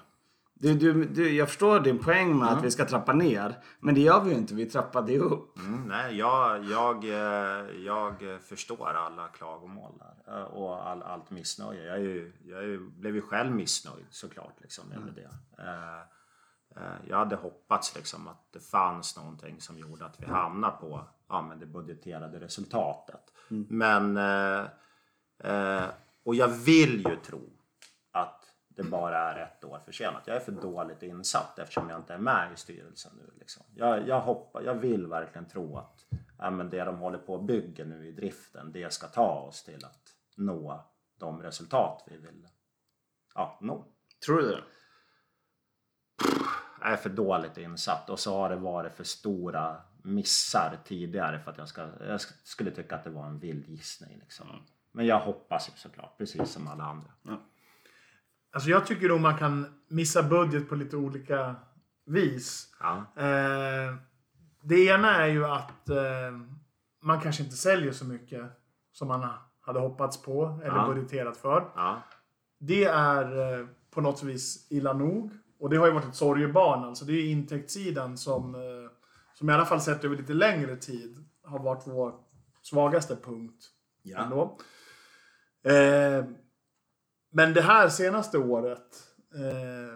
Du, 0.60 0.74
du, 0.74 1.04
du, 1.04 1.30
jag 1.36 1.48
förstår 1.48 1.80
din 1.80 1.98
poäng 1.98 2.38
med 2.38 2.48
att 2.48 2.64
vi 2.64 2.70
ska 2.70 2.84
trappa 2.84 3.12
ner. 3.12 3.54
Men 3.80 3.94
det 3.94 4.00
gör 4.00 4.24
vi 4.24 4.30
ju 4.30 4.36
inte. 4.36 4.54
Vi 4.54 4.66
trappade 4.66 5.12
ju 5.12 5.18
upp. 5.18 5.58
Mm, 5.58 5.88
nej, 5.88 6.16
jag, 6.16 6.64
jag, 6.64 7.04
eh, 7.04 7.66
jag 7.84 8.14
förstår 8.48 8.88
alla 8.88 9.28
klagomål 9.28 9.92
där, 9.98 10.38
eh, 10.38 10.44
och 10.44 10.88
all, 10.88 11.02
allt 11.02 11.30
missnöje. 11.30 11.84
Jag, 11.84 11.96
är 11.96 12.00
ju, 12.00 12.32
jag 12.44 12.58
är 12.58 12.66
ju, 12.66 12.90
blev 12.90 13.14
ju 13.14 13.22
själv 13.22 13.52
missnöjd 13.52 14.06
såklart 14.10 14.54
liksom, 14.60 14.84
över 14.92 15.12
det. 15.12 15.30
Eh, 15.62 16.82
Jag 17.08 17.16
hade 17.16 17.36
hoppats 17.36 17.96
liksom, 17.96 18.28
att 18.28 18.52
det 18.52 18.60
fanns 18.60 19.16
någonting 19.16 19.60
som 19.60 19.78
gjorde 19.78 20.04
att 20.06 20.20
vi 20.20 20.26
hamnade 20.26 20.76
på 20.80 21.08
ja, 21.28 21.42
men 21.42 21.58
det 21.58 21.66
budgeterade 21.66 22.40
resultatet. 22.40 23.32
Men... 23.48 24.16
Eh, 24.16 24.64
eh, 25.44 25.84
och 26.24 26.34
jag 26.34 26.48
vill 26.48 27.04
ju 27.08 27.16
tro 27.16 27.40
det 28.78 28.84
bara 28.84 29.18
är 29.18 29.42
ett 29.42 29.64
år 29.64 29.78
försenat. 29.84 30.26
Jag 30.26 30.36
är 30.36 30.40
för 30.40 30.52
dåligt 30.52 31.02
insatt 31.02 31.58
eftersom 31.58 31.90
jag 31.90 31.98
inte 32.00 32.14
är 32.14 32.18
med 32.18 32.52
i 32.52 32.56
styrelsen 32.56 33.12
nu. 33.16 33.32
Liksom. 33.38 33.62
Jag, 33.74 34.08
jag, 34.08 34.20
hoppas, 34.20 34.64
jag 34.64 34.74
vill 34.74 35.06
verkligen 35.06 35.48
tro 35.48 35.76
att 35.76 36.06
ja, 36.38 36.50
men 36.50 36.70
det 36.70 36.84
de 36.84 36.98
håller 36.98 37.18
på 37.18 37.34
att 37.34 37.42
bygga 37.44 37.84
nu 37.84 38.08
i 38.08 38.12
driften, 38.12 38.72
det 38.72 38.92
ska 38.92 39.06
ta 39.06 39.34
oss 39.34 39.64
till 39.64 39.84
att 39.84 40.02
nå 40.36 40.84
de 41.16 41.42
resultat 41.42 42.04
vi 42.06 42.16
vill 42.16 42.48
ja, 43.34 43.58
nå. 43.60 43.84
Tror 44.26 44.36
du 44.36 44.48
det? 44.48 44.62
Jag 46.80 46.92
är 46.92 46.96
för 46.96 47.10
dåligt 47.10 47.58
insatt 47.58 48.10
och 48.10 48.20
så 48.20 48.36
har 48.36 48.50
det 48.50 48.56
varit 48.56 48.92
för 48.92 49.04
stora 49.04 49.82
missar 50.02 50.78
tidigare 50.84 51.40
för 51.40 51.50
att 51.50 51.58
jag, 51.58 51.68
ska, 51.68 51.80
jag 51.82 52.16
sk- 52.16 52.40
skulle 52.44 52.70
tycka 52.70 52.94
att 52.96 53.04
det 53.04 53.10
var 53.10 53.26
en 53.26 53.38
vild 53.38 53.68
gissning. 53.68 54.18
Liksom. 54.18 54.66
Men 54.92 55.06
jag 55.06 55.20
hoppas 55.20 55.68
ju 55.68 55.72
såklart, 55.76 56.18
precis 56.18 56.50
som 56.50 56.68
alla 56.68 56.84
andra. 56.84 57.10
Alltså 58.52 58.70
jag 58.70 58.86
tycker 58.86 59.08
nog 59.08 59.20
man 59.20 59.38
kan 59.38 59.66
missa 59.88 60.22
budget 60.22 60.68
på 60.68 60.74
lite 60.74 60.96
olika 60.96 61.56
vis. 62.06 62.76
Ja. 62.80 62.96
Eh, 63.16 63.94
det 64.62 64.84
ena 64.86 65.16
är 65.16 65.26
ju 65.26 65.44
att 65.46 65.88
eh, 65.88 65.96
man 67.02 67.20
kanske 67.20 67.42
inte 67.42 67.56
säljer 67.56 67.92
så 67.92 68.04
mycket 68.04 68.50
som 68.92 69.08
man 69.08 69.28
hade 69.60 69.80
hoppats 69.80 70.22
på 70.22 70.60
eller 70.64 70.76
Ja. 70.76 70.86
budgeterat 70.88 71.36
för. 71.36 71.70
Ja. 71.74 72.02
Det 72.60 72.84
är 72.84 73.58
eh, 73.60 73.66
på 73.90 74.00
något 74.00 74.22
vis 74.22 74.66
illa 74.70 74.92
nog. 74.92 75.30
Och 75.60 75.70
det 75.70 75.76
har 75.76 75.86
ju 75.86 75.92
varit 75.92 76.06
ett 76.08 76.14
sorgebarn. 76.14 76.84
Alltså 76.84 77.04
det 77.04 77.12
är 77.12 77.30
intäktssidan 77.30 78.18
som, 78.18 78.54
eh, 78.54 78.90
som 79.34 79.50
i 79.50 79.52
alla 79.52 79.64
fall 79.66 79.80
sett 79.80 80.04
över 80.04 80.16
lite 80.16 80.32
längre 80.34 80.76
tid 80.76 81.24
har 81.44 81.58
varit 81.58 81.82
vår 81.86 82.14
svagaste 82.62 83.16
punkt. 83.16 83.64
Ja. 84.02 84.18
Ändå. 84.18 84.58
Men 87.30 87.54
det 87.54 87.62
här 87.62 87.88
senaste 87.88 88.38
året, 88.38 89.02
eh, 89.34 89.94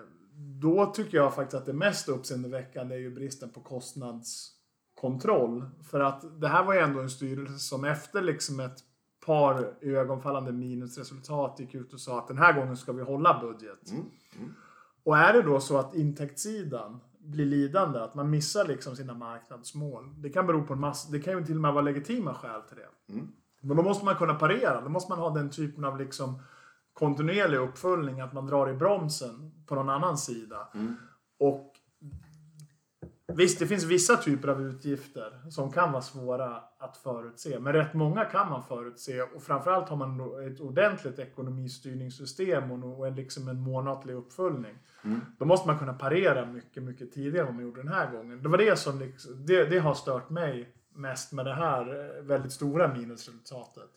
då 0.60 0.86
tycker 0.86 1.16
jag 1.16 1.34
faktiskt 1.34 1.54
att 1.54 1.66
det 1.66 1.72
mest 1.72 2.08
uppseendeväckande 2.08 2.94
är 2.94 2.98
ju 2.98 3.14
bristen 3.14 3.50
på 3.50 3.60
kostnadskontroll. 3.60 5.64
För 5.90 6.00
att 6.00 6.40
det 6.40 6.48
här 6.48 6.64
var 6.64 6.74
ju 6.74 6.80
ändå 6.80 7.00
en 7.00 7.10
styrelse 7.10 7.58
som 7.58 7.84
efter 7.84 8.22
liksom 8.22 8.60
ett 8.60 8.78
par 9.26 9.74
ögonfallande 9.80 10.52
minusresultat 10.52 11.60
gick 11.60 11.74
ut 11.74 11.92
och 11.92 12.00
sa 12.00 12.18
att 12.18 12.28
den 12.28 12.38
här 12.38 12.52
gången 12.52 12.76
ska 12.76 12.92
vi 12.92 13.02
hålla 13.02 13.40
budget. 13.40 13.90
Och 15.04 15.18
är 15.18 15.32
det 15.32 15.42
då 15.42 15.60
så 15.60 15.78
att 15.78 15.94
intäktssidan 15.94 17.00
blir 17.18 17.46
lidande, 17.46 17.98
att 17.98 18.14
man 18.14 18.30
missar 18.30 18.64
liksom 18.64 18.96
sina 18.96 19.14
marknadsmål. 19.14 20.14
Det 20.22 20.30
kan 20.30 20.46
bero 20.46 20.66
på 20.66 20.72
en 20.72 20.80
massa, 20.80 21.12
det 21.12 21.20
kan 21.20 21.38
ju 21.38 21.44
till 21.44 21.54
och 21.54 21.60
med 21.60 21.72
vara 21.72 21.84
legitima 21.84 22.34
skäl 22.34 22.62
till 22.62 22.76
det. 22.76 22.88
Men 23.60 23.76
då 23.76 23.82
måste 23.82 24.04
man 24.04 24.16
kunna 24.16 24.34
parera. 24.34 24.80
Då 24.80 24.88
måste 24.88 25.12
man 25.12 25.18
ha 25.18 25.30
den 25.30 25.50
typen 25.50 25.84
av 25.84 25.98
liksom 25.98 26.42
kontinuerlig 26.92 27.58
uppföljning, 27.58 28.20
att 28.20 28.32
man 28.32 28.46
drar 28.46 28.70
i 28.70 28.74
bromsen 28.74 29.52
på 29.66 29.74
någon 29.74 29.90
annan 29.90 30.18
sida. 30.18 30.68
Och 31.38 31.72
Visst, 33.36 33.58
det 33.58 33.66
finns 33.66 33.84
vissa 33.84 34.16
typer 34.16 34.48
av 34.48 34.62
utgifter 34.62 35.50
som 35.50 35.72
kan 35.72 35.92
vara 35.92 36.02
svåra 36.02 36.62
att 36.78 36.96
förutse. 36.96 37.58
Men 37.58 37.72
rätt 37.72 37.94
många 37.94 38.24
kan 38.24 38.50
man 38.50 38.62
förutse. 38.62 39.22
Och 39.22 39.42
framförallt 39.42 39.88
har 39.88 39.96
man 39.96 40.20
ett 40.52 40.60
ordentligt 40.60 41.18
ekonomistyrningssystem 41.18 42.70
och 42.70 43.06
en, 43.06 43.14
liksom 43.14 43.48
en 43.48 43.60
månatlig 43.60 44.14
uppföljning. 44.14 44.78
Då 45.38 45.44
måste 45.44 45.68
man 45.68 45.78
kunna 45.78 45.94
parera 45.94 46.46
mycket, 46.46 46.82
mycket 46.82 47.12
tidigare 47.12 47.40
än 47.40 47.46
vad 47.46 47.54
man 47.54 47.64
gjorde 47.64 47.82
den 47.82 47.92
här 47.92 48.12
gången. 48.12 48.42
Det 48.42 48.48
var 48.48 48.58
det 48.58 48.78
som 48.78 48.98
liksom, 48.98 49.46
det, 49.46 49.64
det 49.64 49.78
har 49.78 49.94
stört 49.94 50.30
mig 50.30 50.74
mest 50.94 51.32
med 51.32 51.44
det 51.44 51.54
här 51.54 52.16
eh, 52.18 52.22
väldigt 52.22 52.52
stora 52.52 52.94
minusresultatet. 52.94 53.90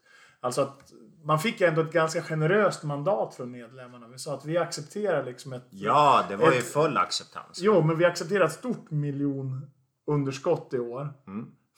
Alltså 0.46 0.62
att 0.62 0.92
man 1.24 1.40
fick 1.40 1.62
ändå 1.62 1.82
ett 1.82 1.92
ganska 1.92 2.22
generöst 2.22 2.84
mandat 2.84 3.36
från 3.36 3.52
medlemmarna. 3.52 4.08
Vi 4.08 4.20
sa 4.20 4.34
att 4.34 4.46
vi 4.46 4.58
accepterar 4.58 5.26
liksom 5.26 5.54
ett... 5.54 5.66
Ja, 5.70 6.26
det 6.30 6.36
var 6.36 6.52
ju 6.52 6.58
Ett- 6.58 6.66
full 6.74 6.98
acceptans. 6.98 7.60
Jo, 7.62 7.82
men 7.82 7.98
vi 7.98 8.06
accepterar 8.06 8.46
ett 8.46 8.52
stort 8.52 8.92
miljonunderskott 8.92 10.74
i 10.74 10.80
år. 10.80 11.14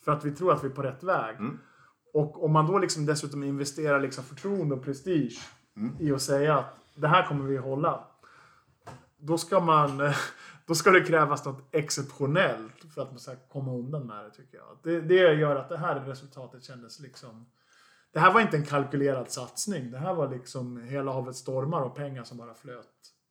För 0.06 0.12
att 0.12 0.26
vi 0.26 0.32
tror 0.32 0.54
att 0.54 0.64
vi 0.64 0.68
är 0.68 0.72
på 0.72 0.82
rätt 0.82 1.04
väg. 1.04 1.38
Och 2.14 2.44
om 2.44 2.52
man 2.54 2.66
då 2.68 2.80
liksom 2.80 3.06
dessutom 3.06 3.44
investerar 3.44 4.00
liksom 4.00 4.24
förtroende 4.24 4.76
och 4.76 4.84
prestige 4.84 5.40
i 6.00 6.12
att 6.12 6.22
säga 6.22 6.58
att 6.58 6.76
det 6.96 7.08
här 7.08 7.28
kommer 7.28 7.46
vi 7.46 7.58
hålla. 7.58 8.04
Då 9.18 9.38
ska 9.38 9.60
man... 9.60 9.98
Då 10.66 10.76
ska 10.76 10.92
det 10.92 11.02
krävas 11.02 11.46
något 11.46 11.68
exceptionellt 11.72 12.94
för 12.96 13.02
att 13.02 13.12
man 13.12 13.20
ska 13.20 13.36
komma 13.36 13.72
undan 13.74 14.08
med 14.08 14.26
det 14.26 14.32
tycker 14.32 14.58
jag. 14.58 14.78
Det, 14.84 15.02
det 15.02 15.34
gör 15.34 15.56
att 15.56 15.70
det 15.70 15.78
här 15.78 16.00
resultatet 16.00 16.64
kändes 16.64 17.00
liksom... 17.00 17.46
Det 18.14 18.20
här 18.20 18.34
var 18.34 18.42
inte 18.42 18.58
en 18.58 18.66
kalkylerad 18.66 19.32
satsning. 19.32 19.92
Det 19.92 19.98
här 19.98 20.14
var 20.14 20.30
liksom 20.30 20.78
hela 20.78 21.14
havet 21.14 21.36
stormar 21.36 21.82
och 21.82 21.96
pengar 21.96 22.24
som 22.24 22.38
bara 22.38 22.54
flöt 22.54 22.86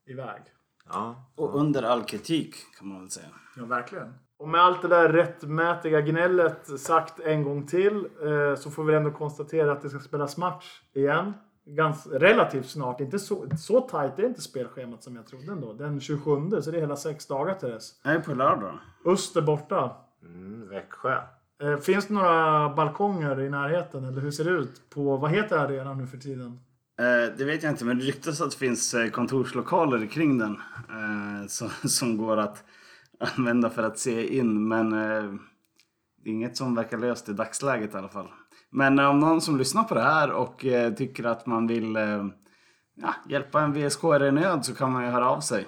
iväg. 0.07 0.43
Ja. 0.89 1.33
Och 1.37 1.55
under 1.55 1.83
all 1.83 2.03
kritik 2.03 2.55
kan 2.79 2.89
man 2.89 3.01
väl 3.01 3.11
säga. 3.11 3.27
Ja, 3.57 3.65
verkligen. 3.65 4.15
Och 4.39 4.49
med 4.49 4.61
allt 4.61 4.83
det 4.83 4.89
där 4.89 5.09
rättmätiga 5.09 6.01
gnället 6.01 6.81
sagt 6.81 7.21
en 7.21 7.45
gång 7.45 7.67
till 7.67 7.97
eh, 7.97 8.55
så 8.57 8.71
får 8.71 8.85
vi 8.85 8.95
ändå 8.95 9.11
konstatera 9.11 9.73
att 9.73 9.83
det 9.83 9.91
ska 9.91 9.99
spelas 9.99 10.37
match 10.37 10.83
igen. 10.95 11.33
Ganska, 11.65 12.11
relativt 12.11 12.69
snart. 12.69 13.01
Inte 13.01 13.19
så, 13.19 13.47
så 13.59 13.81
tajt 13.81 14.19
är 14.19 14.27
inte 14.27 14.41
spelschemat 14.41 15.05
som 15.05 15.17
jag 15.17 15.27
trodde 15.27 15.53
ändå. 15.53 15.73
Den 15.73 16.01
27, 16.01 16.61
så 16.61 16.71
det 16.71 16.77
är 16.77 16.81
hela 16.81 16.97
sex 16.97 17.27
dagar 17.27 17.55
till 17.55 17.69
dess. 17.69 18.01
Nej, 18.05 18.23
på 18.23 18.35
lördag. 18.35 18.79
Öster 19.05 19.43
borta. 19.43 19.97
Mm, 20.23 20.69
Växjö. 20.69 21.23
Eh, 21.63 21.77
finns 21.77 22.07
det 22.07 22.15
några 22.15 22.69
balkonger 22.75 23.41
i 23.41 23.51
närheten? 23.51 24.05
Eller 24.05 24.21
hur 24.21 24.31
ser 24.31 24.45
det 24.45 24.51
ut? 24.51 24.91
På, 24.91 25.17
vad 25.17 25.31
heter 25.31 25.59
arenan 25.59 25.99
nu 25.99 26.07
för 26.07 26.19
tiden? 26.19 26.61
Eh, 26.99 27.37
det 27.39 27.45
vet 27.45 27.63
jag 27.63 27.73
inte, 27.73 27.85
men 27.85 27.99
det 27.99 28.05
ryktas 28.05 28.41
att 28.41 28.51
det 28.51 28.57
finns 28.57 28.95
eh, 28.95 29.11
kontorslokaler 29.11 30.07
kring 30.07 30.39
den 30.39 30.61
eh, 30.89 31.47
som, 31.49 31.69
som 31.89 32.17
går 32.17 32.37
att 32.37 32.65
använda 33.37 33.71
för 33.71 33.83
att 33.83 33.99
se 33.99 34.39
in. 34.39 34.69
Men 34.69 34.93
eh, 34.93 35.35
det 36.25 36.31
är 36.31 36.33
inget 36.33 36.57
som 36.57 36.75
verkar 36.75 36.99
löst 36.99 37.29
i 37.29 37.33
dagsläget 37.33 37.95
i 37.95 37.97
alla 37.97 38.09
fall. 38.09 38.29
Men 38.71 38.99
eh, 38.99 39.11
om 39.11 39.19
någon 39.21 39.41
som 39.41 39.59
lyssnar 39.59 39.85
på 39.85 39.95
det 39.95 40.03
här 40.03 40.31
och 40.31 40.65
eh, 40.65 40.93
tycker 40.93 41.25
att 41.25 41.47
man 41.47 41.67
vill 41.67 41.97
eh, 41.97 42.27
ja, 42.95 43.15
hjälpa 43.29 43.61
en 43.61 43.73
VSK 43.73 44.05
i 44.05 44.31
nöd 44.31 44.65
så 44.65 44.75
kan 44.75 44.93
man 44.93 45.05
ju 45.05 45.11
höra 45.11 45.31
av 45.31 45.41
sig. 45.41 45.67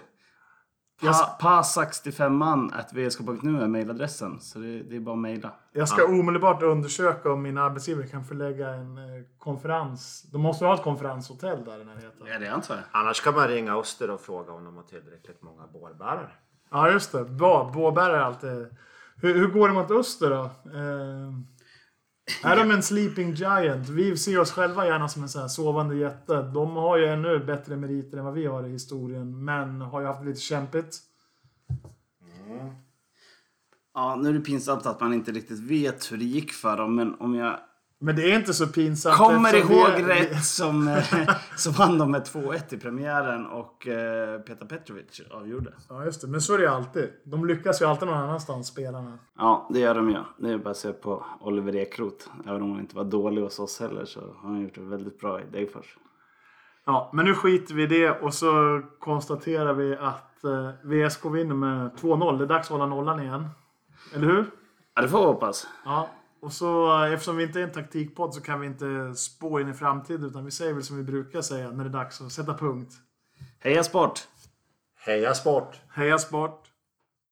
Pa, 1.00 1.36
pa65an 1.40 2.70
vsk.nu 2.92 3.62
är 3.62 3.68
mejladressen. 3.68 4.40
Så 4.40 4.58
det, 4.58 4.82
det, 4.82 4.96
är 4.96 5.00
bara 5.00 5.14
att 5.14 5.20
mejla. 5.20 5.52
Jag 5.72 5.88
ska 5.88 6.00
ja. 6.00 6.08
omedelbart 6.08 6.62
undersöka 6.62 7.32
om 7.32 7.42
min 7.42 7.58
arbetsgivare 7.58 8.06
kan 8.06 8.24
förlägga 8.24 8.68
en 8.68 8.98
eh, 8.98 9.24
konferens. 9.38 10.22
De 10.32 10.40
måste 10.40 10.64
ha 10.64 10.74
ett 10.74 10.82
konferenshotell 10.82 11.64
där 11.64 11.80
i 11.80 11.84
närheten. 11.84 12.26
Ja, 12.26 12.38
det 12.38 12.48
antar 12.48 12.74
jag. 12.74 12.84
Annars 12.90 13.20
kan 13.20 13.34
man 13.34 13.48
ringa 13.48 13.74
Öster 13.74 14.10
och 14.10 14.20
fråga 14.20 14.52
om 14.52 14.64
de 14.64 14.76
har 14.76 14.82
tillräckligt 14.82 15.42
många 15.42 15.66
bårbärare. 15.72 16.30
Ja, 16.70 16.90
just 16.90 17.12
det. 17.12 17.24
bårbärare 17.24 18.16
är 18.16 18.20
alltid... 18.20 18.76
Hur, 19.16 19.34
hur, 19.34 19.46
går 19.46 19.68
det 19.68 19.74
mot 19.74 19.90
Öster 19.90 20.30
då? 20.30 20.42
Eh... 20.44 21.32
Är 22.42 22.56
de 22.56 22.70
en 22.70 22.82
sleeping 22.82 23.34
giant? 23.34 23.88
Vi 23.88 24.16
ser 24.16 24.40
oss 24.40 24.50
själva 24.50 24.86
gärna 24.86 25.08
som 25.08 25.22
en 25.22 25.28
sån 25.28 25.40
här 25.40 25.48
sovande 25.48 25.96
jätte. 25.96 26.42
De 26.42 26.76
har 26.76 26.96
ju 26.96 27.06
ännu 27.06 27.38
bättre 27.38 27.76
meriter 27.76 28.18
än 28.18 28.24
vad 28.24 28.34
vi 28.34 28.46
har 28.46 28.66
i 28.66 28.70
historien, 28.70 29.44
men 29.44 29.80
har 29.80 30.00
ju 30.00 30.06
haft 30.06 30.20
det 30.20 30.26
lite 30.26 30.40
kämpigt. 30.40 30.98
Mm. 32.46 32.70
Ja, 33.94 34.16
nu 34.16 34.28
är 34.28 34.32
det 34.32 34.40
pinsamt 34.40 34.86
att 34.86 35.00
man 35.00 35.12
inte 35.12 35.32
riktigt 35.32 35.60
vet 35.60 36.12
hur 36.12 36.16
det 36.16 36.24
gick 36.24 36.52
för 36.52 36.76
dem, 36.76 36.96
men 36.96 37.14
om 37.14 37.34
jag 37.34 37.60
men 38.00 38.16
det 38.16 38.32
är 38.32 38.38
inte 38.38 38.54
så 38.54 38.66
pinsamt. 38.66 39.16
Kommer 39.16 39.54
ihåg 39.54 39.90
vi... 39.96 40.02
rätt 40.02 40.44
som, 40.44 40.88
eh, 40.88 41.30
som 41.56 41.72
vann 41.72 41.98
de 41.98 42.10
med 42.10 42.22
2-1 42.22 42.74
i 42.74 42.78
premiären 42.78 43.46
och 43.46 43.86
eh, 43.86 44.40
Petar 44.40 44.66
Petrovic 44.66 45.20
avgjorde. 45.30 45.72
Ja, 45.88 46.04
just 46.04 46.20
det. 46.20 46.26
Men 46.26 46.40
så 46.40 46.54
är 46.54 46.58
det 46.58 46.64
ju 46.64 46.70
alltid. 46.70 47.10
De 47.24 47.46
lyckas 47.46 47.82
ju 47.82 47.86
alltid 47.86 48.08
någon 48.08 48.18
annanstans, 48.18 48.66
spelarna. 48.66 49.18
Ja, 49.38 49.68
det 49.72 49.78
gör 49.78 49.94
de 49.94 50.10
ju. 50.10 50.18
Det 50.38 50.52
är 50.52 50.58
bara 50.58 50.70
att 50.70 50.76
se 50.76 50.92
på 50.92 51.24
Oliver 51.40 51.76
Ekroth. 51.76 52.28
Även 52.46 52.62
om 52.62 52.70
han 52.70 52.80
inte 52.80 52.96
var 52.96 53.04
dålig 53.04 53.42
hos 53.42 53.58
oss 53.58 53.80
heller 53.80 54.04
så 54.04 54.20
har 54.20 54.50
han 54.50 54.60
gjort 54.60 54.74
det 54.74 54.80
väldigt 54.80 55.20
bra 55.20 55.40
i 55.40 55.44
Degerfors. 55.52 55.96
Ja, 56.86 57.10
men 57.12 57.24
nu 57.24 57.34
skiter 57.34 57.74
vi 57.74 57.82
i 57.82 57.86
det 57.86 58.10
och 58.10 58.34
så 58.34 58.82
konstaterar 58.98 59.72
vi 59.72 59.96
att 59.96 60.44
eh, 60.44 60.70
VSK 60.82 61.24
vinner 61.24 61.54
med 61.54 61.90
2-0. 62.00 62.38
Det 62.38 62.44
är 62.44 62.48
dags 62.48 62.66
att 62.66 62.72
hålla 62.72 62.86
nollan 62.86 63.20
igen. 63.20 63.48
Eller 64.14 64.26
hur? 64.26 64.44
Ja, 64.94 65.02
det 65.02 65.08
får 65.08 65.18
vi 65.18 65.24
hoppas. 65.24 65.66
Ja, 65.84 66.08
och 66.40 66.52
så 66.52 67.02
eftersom 67.04 67.36
vi 67.36 67.44
inte 67.44 67.60
är 67.60 67.64
en 67.64 67.72
taktikpodd 67.72 68.34
så 68.34 68.40
kan 68.40 68.60
vi 68.60 68.66
inte 68.66 69.14
spå 69.14 69.60
in 69.60 69.68
i 69.68 69.74
framtiden 69.74 70.26
utan 70.26 70.44
vi 70.44 70.50
säger 70.50 70.72
väl 70.72 70.82
som 70.82 70.96
vi 70.96 71.02
brukar 71.02 71.42
säga 71.42 71.70
när 71.70 71.84
det 71.84 71.90
är 71.90 71.92
dags 71.92 72.20
att 72.20 72.32
sätta 72.32 72.54
punkt. 72.54 72.94
Heja 73.58 73.84
sport! 73.84 74.28
Heja 74.96 75.34
sport! 75.34 75.80
Heja 75.88 76.18
sport! 76.18 76.67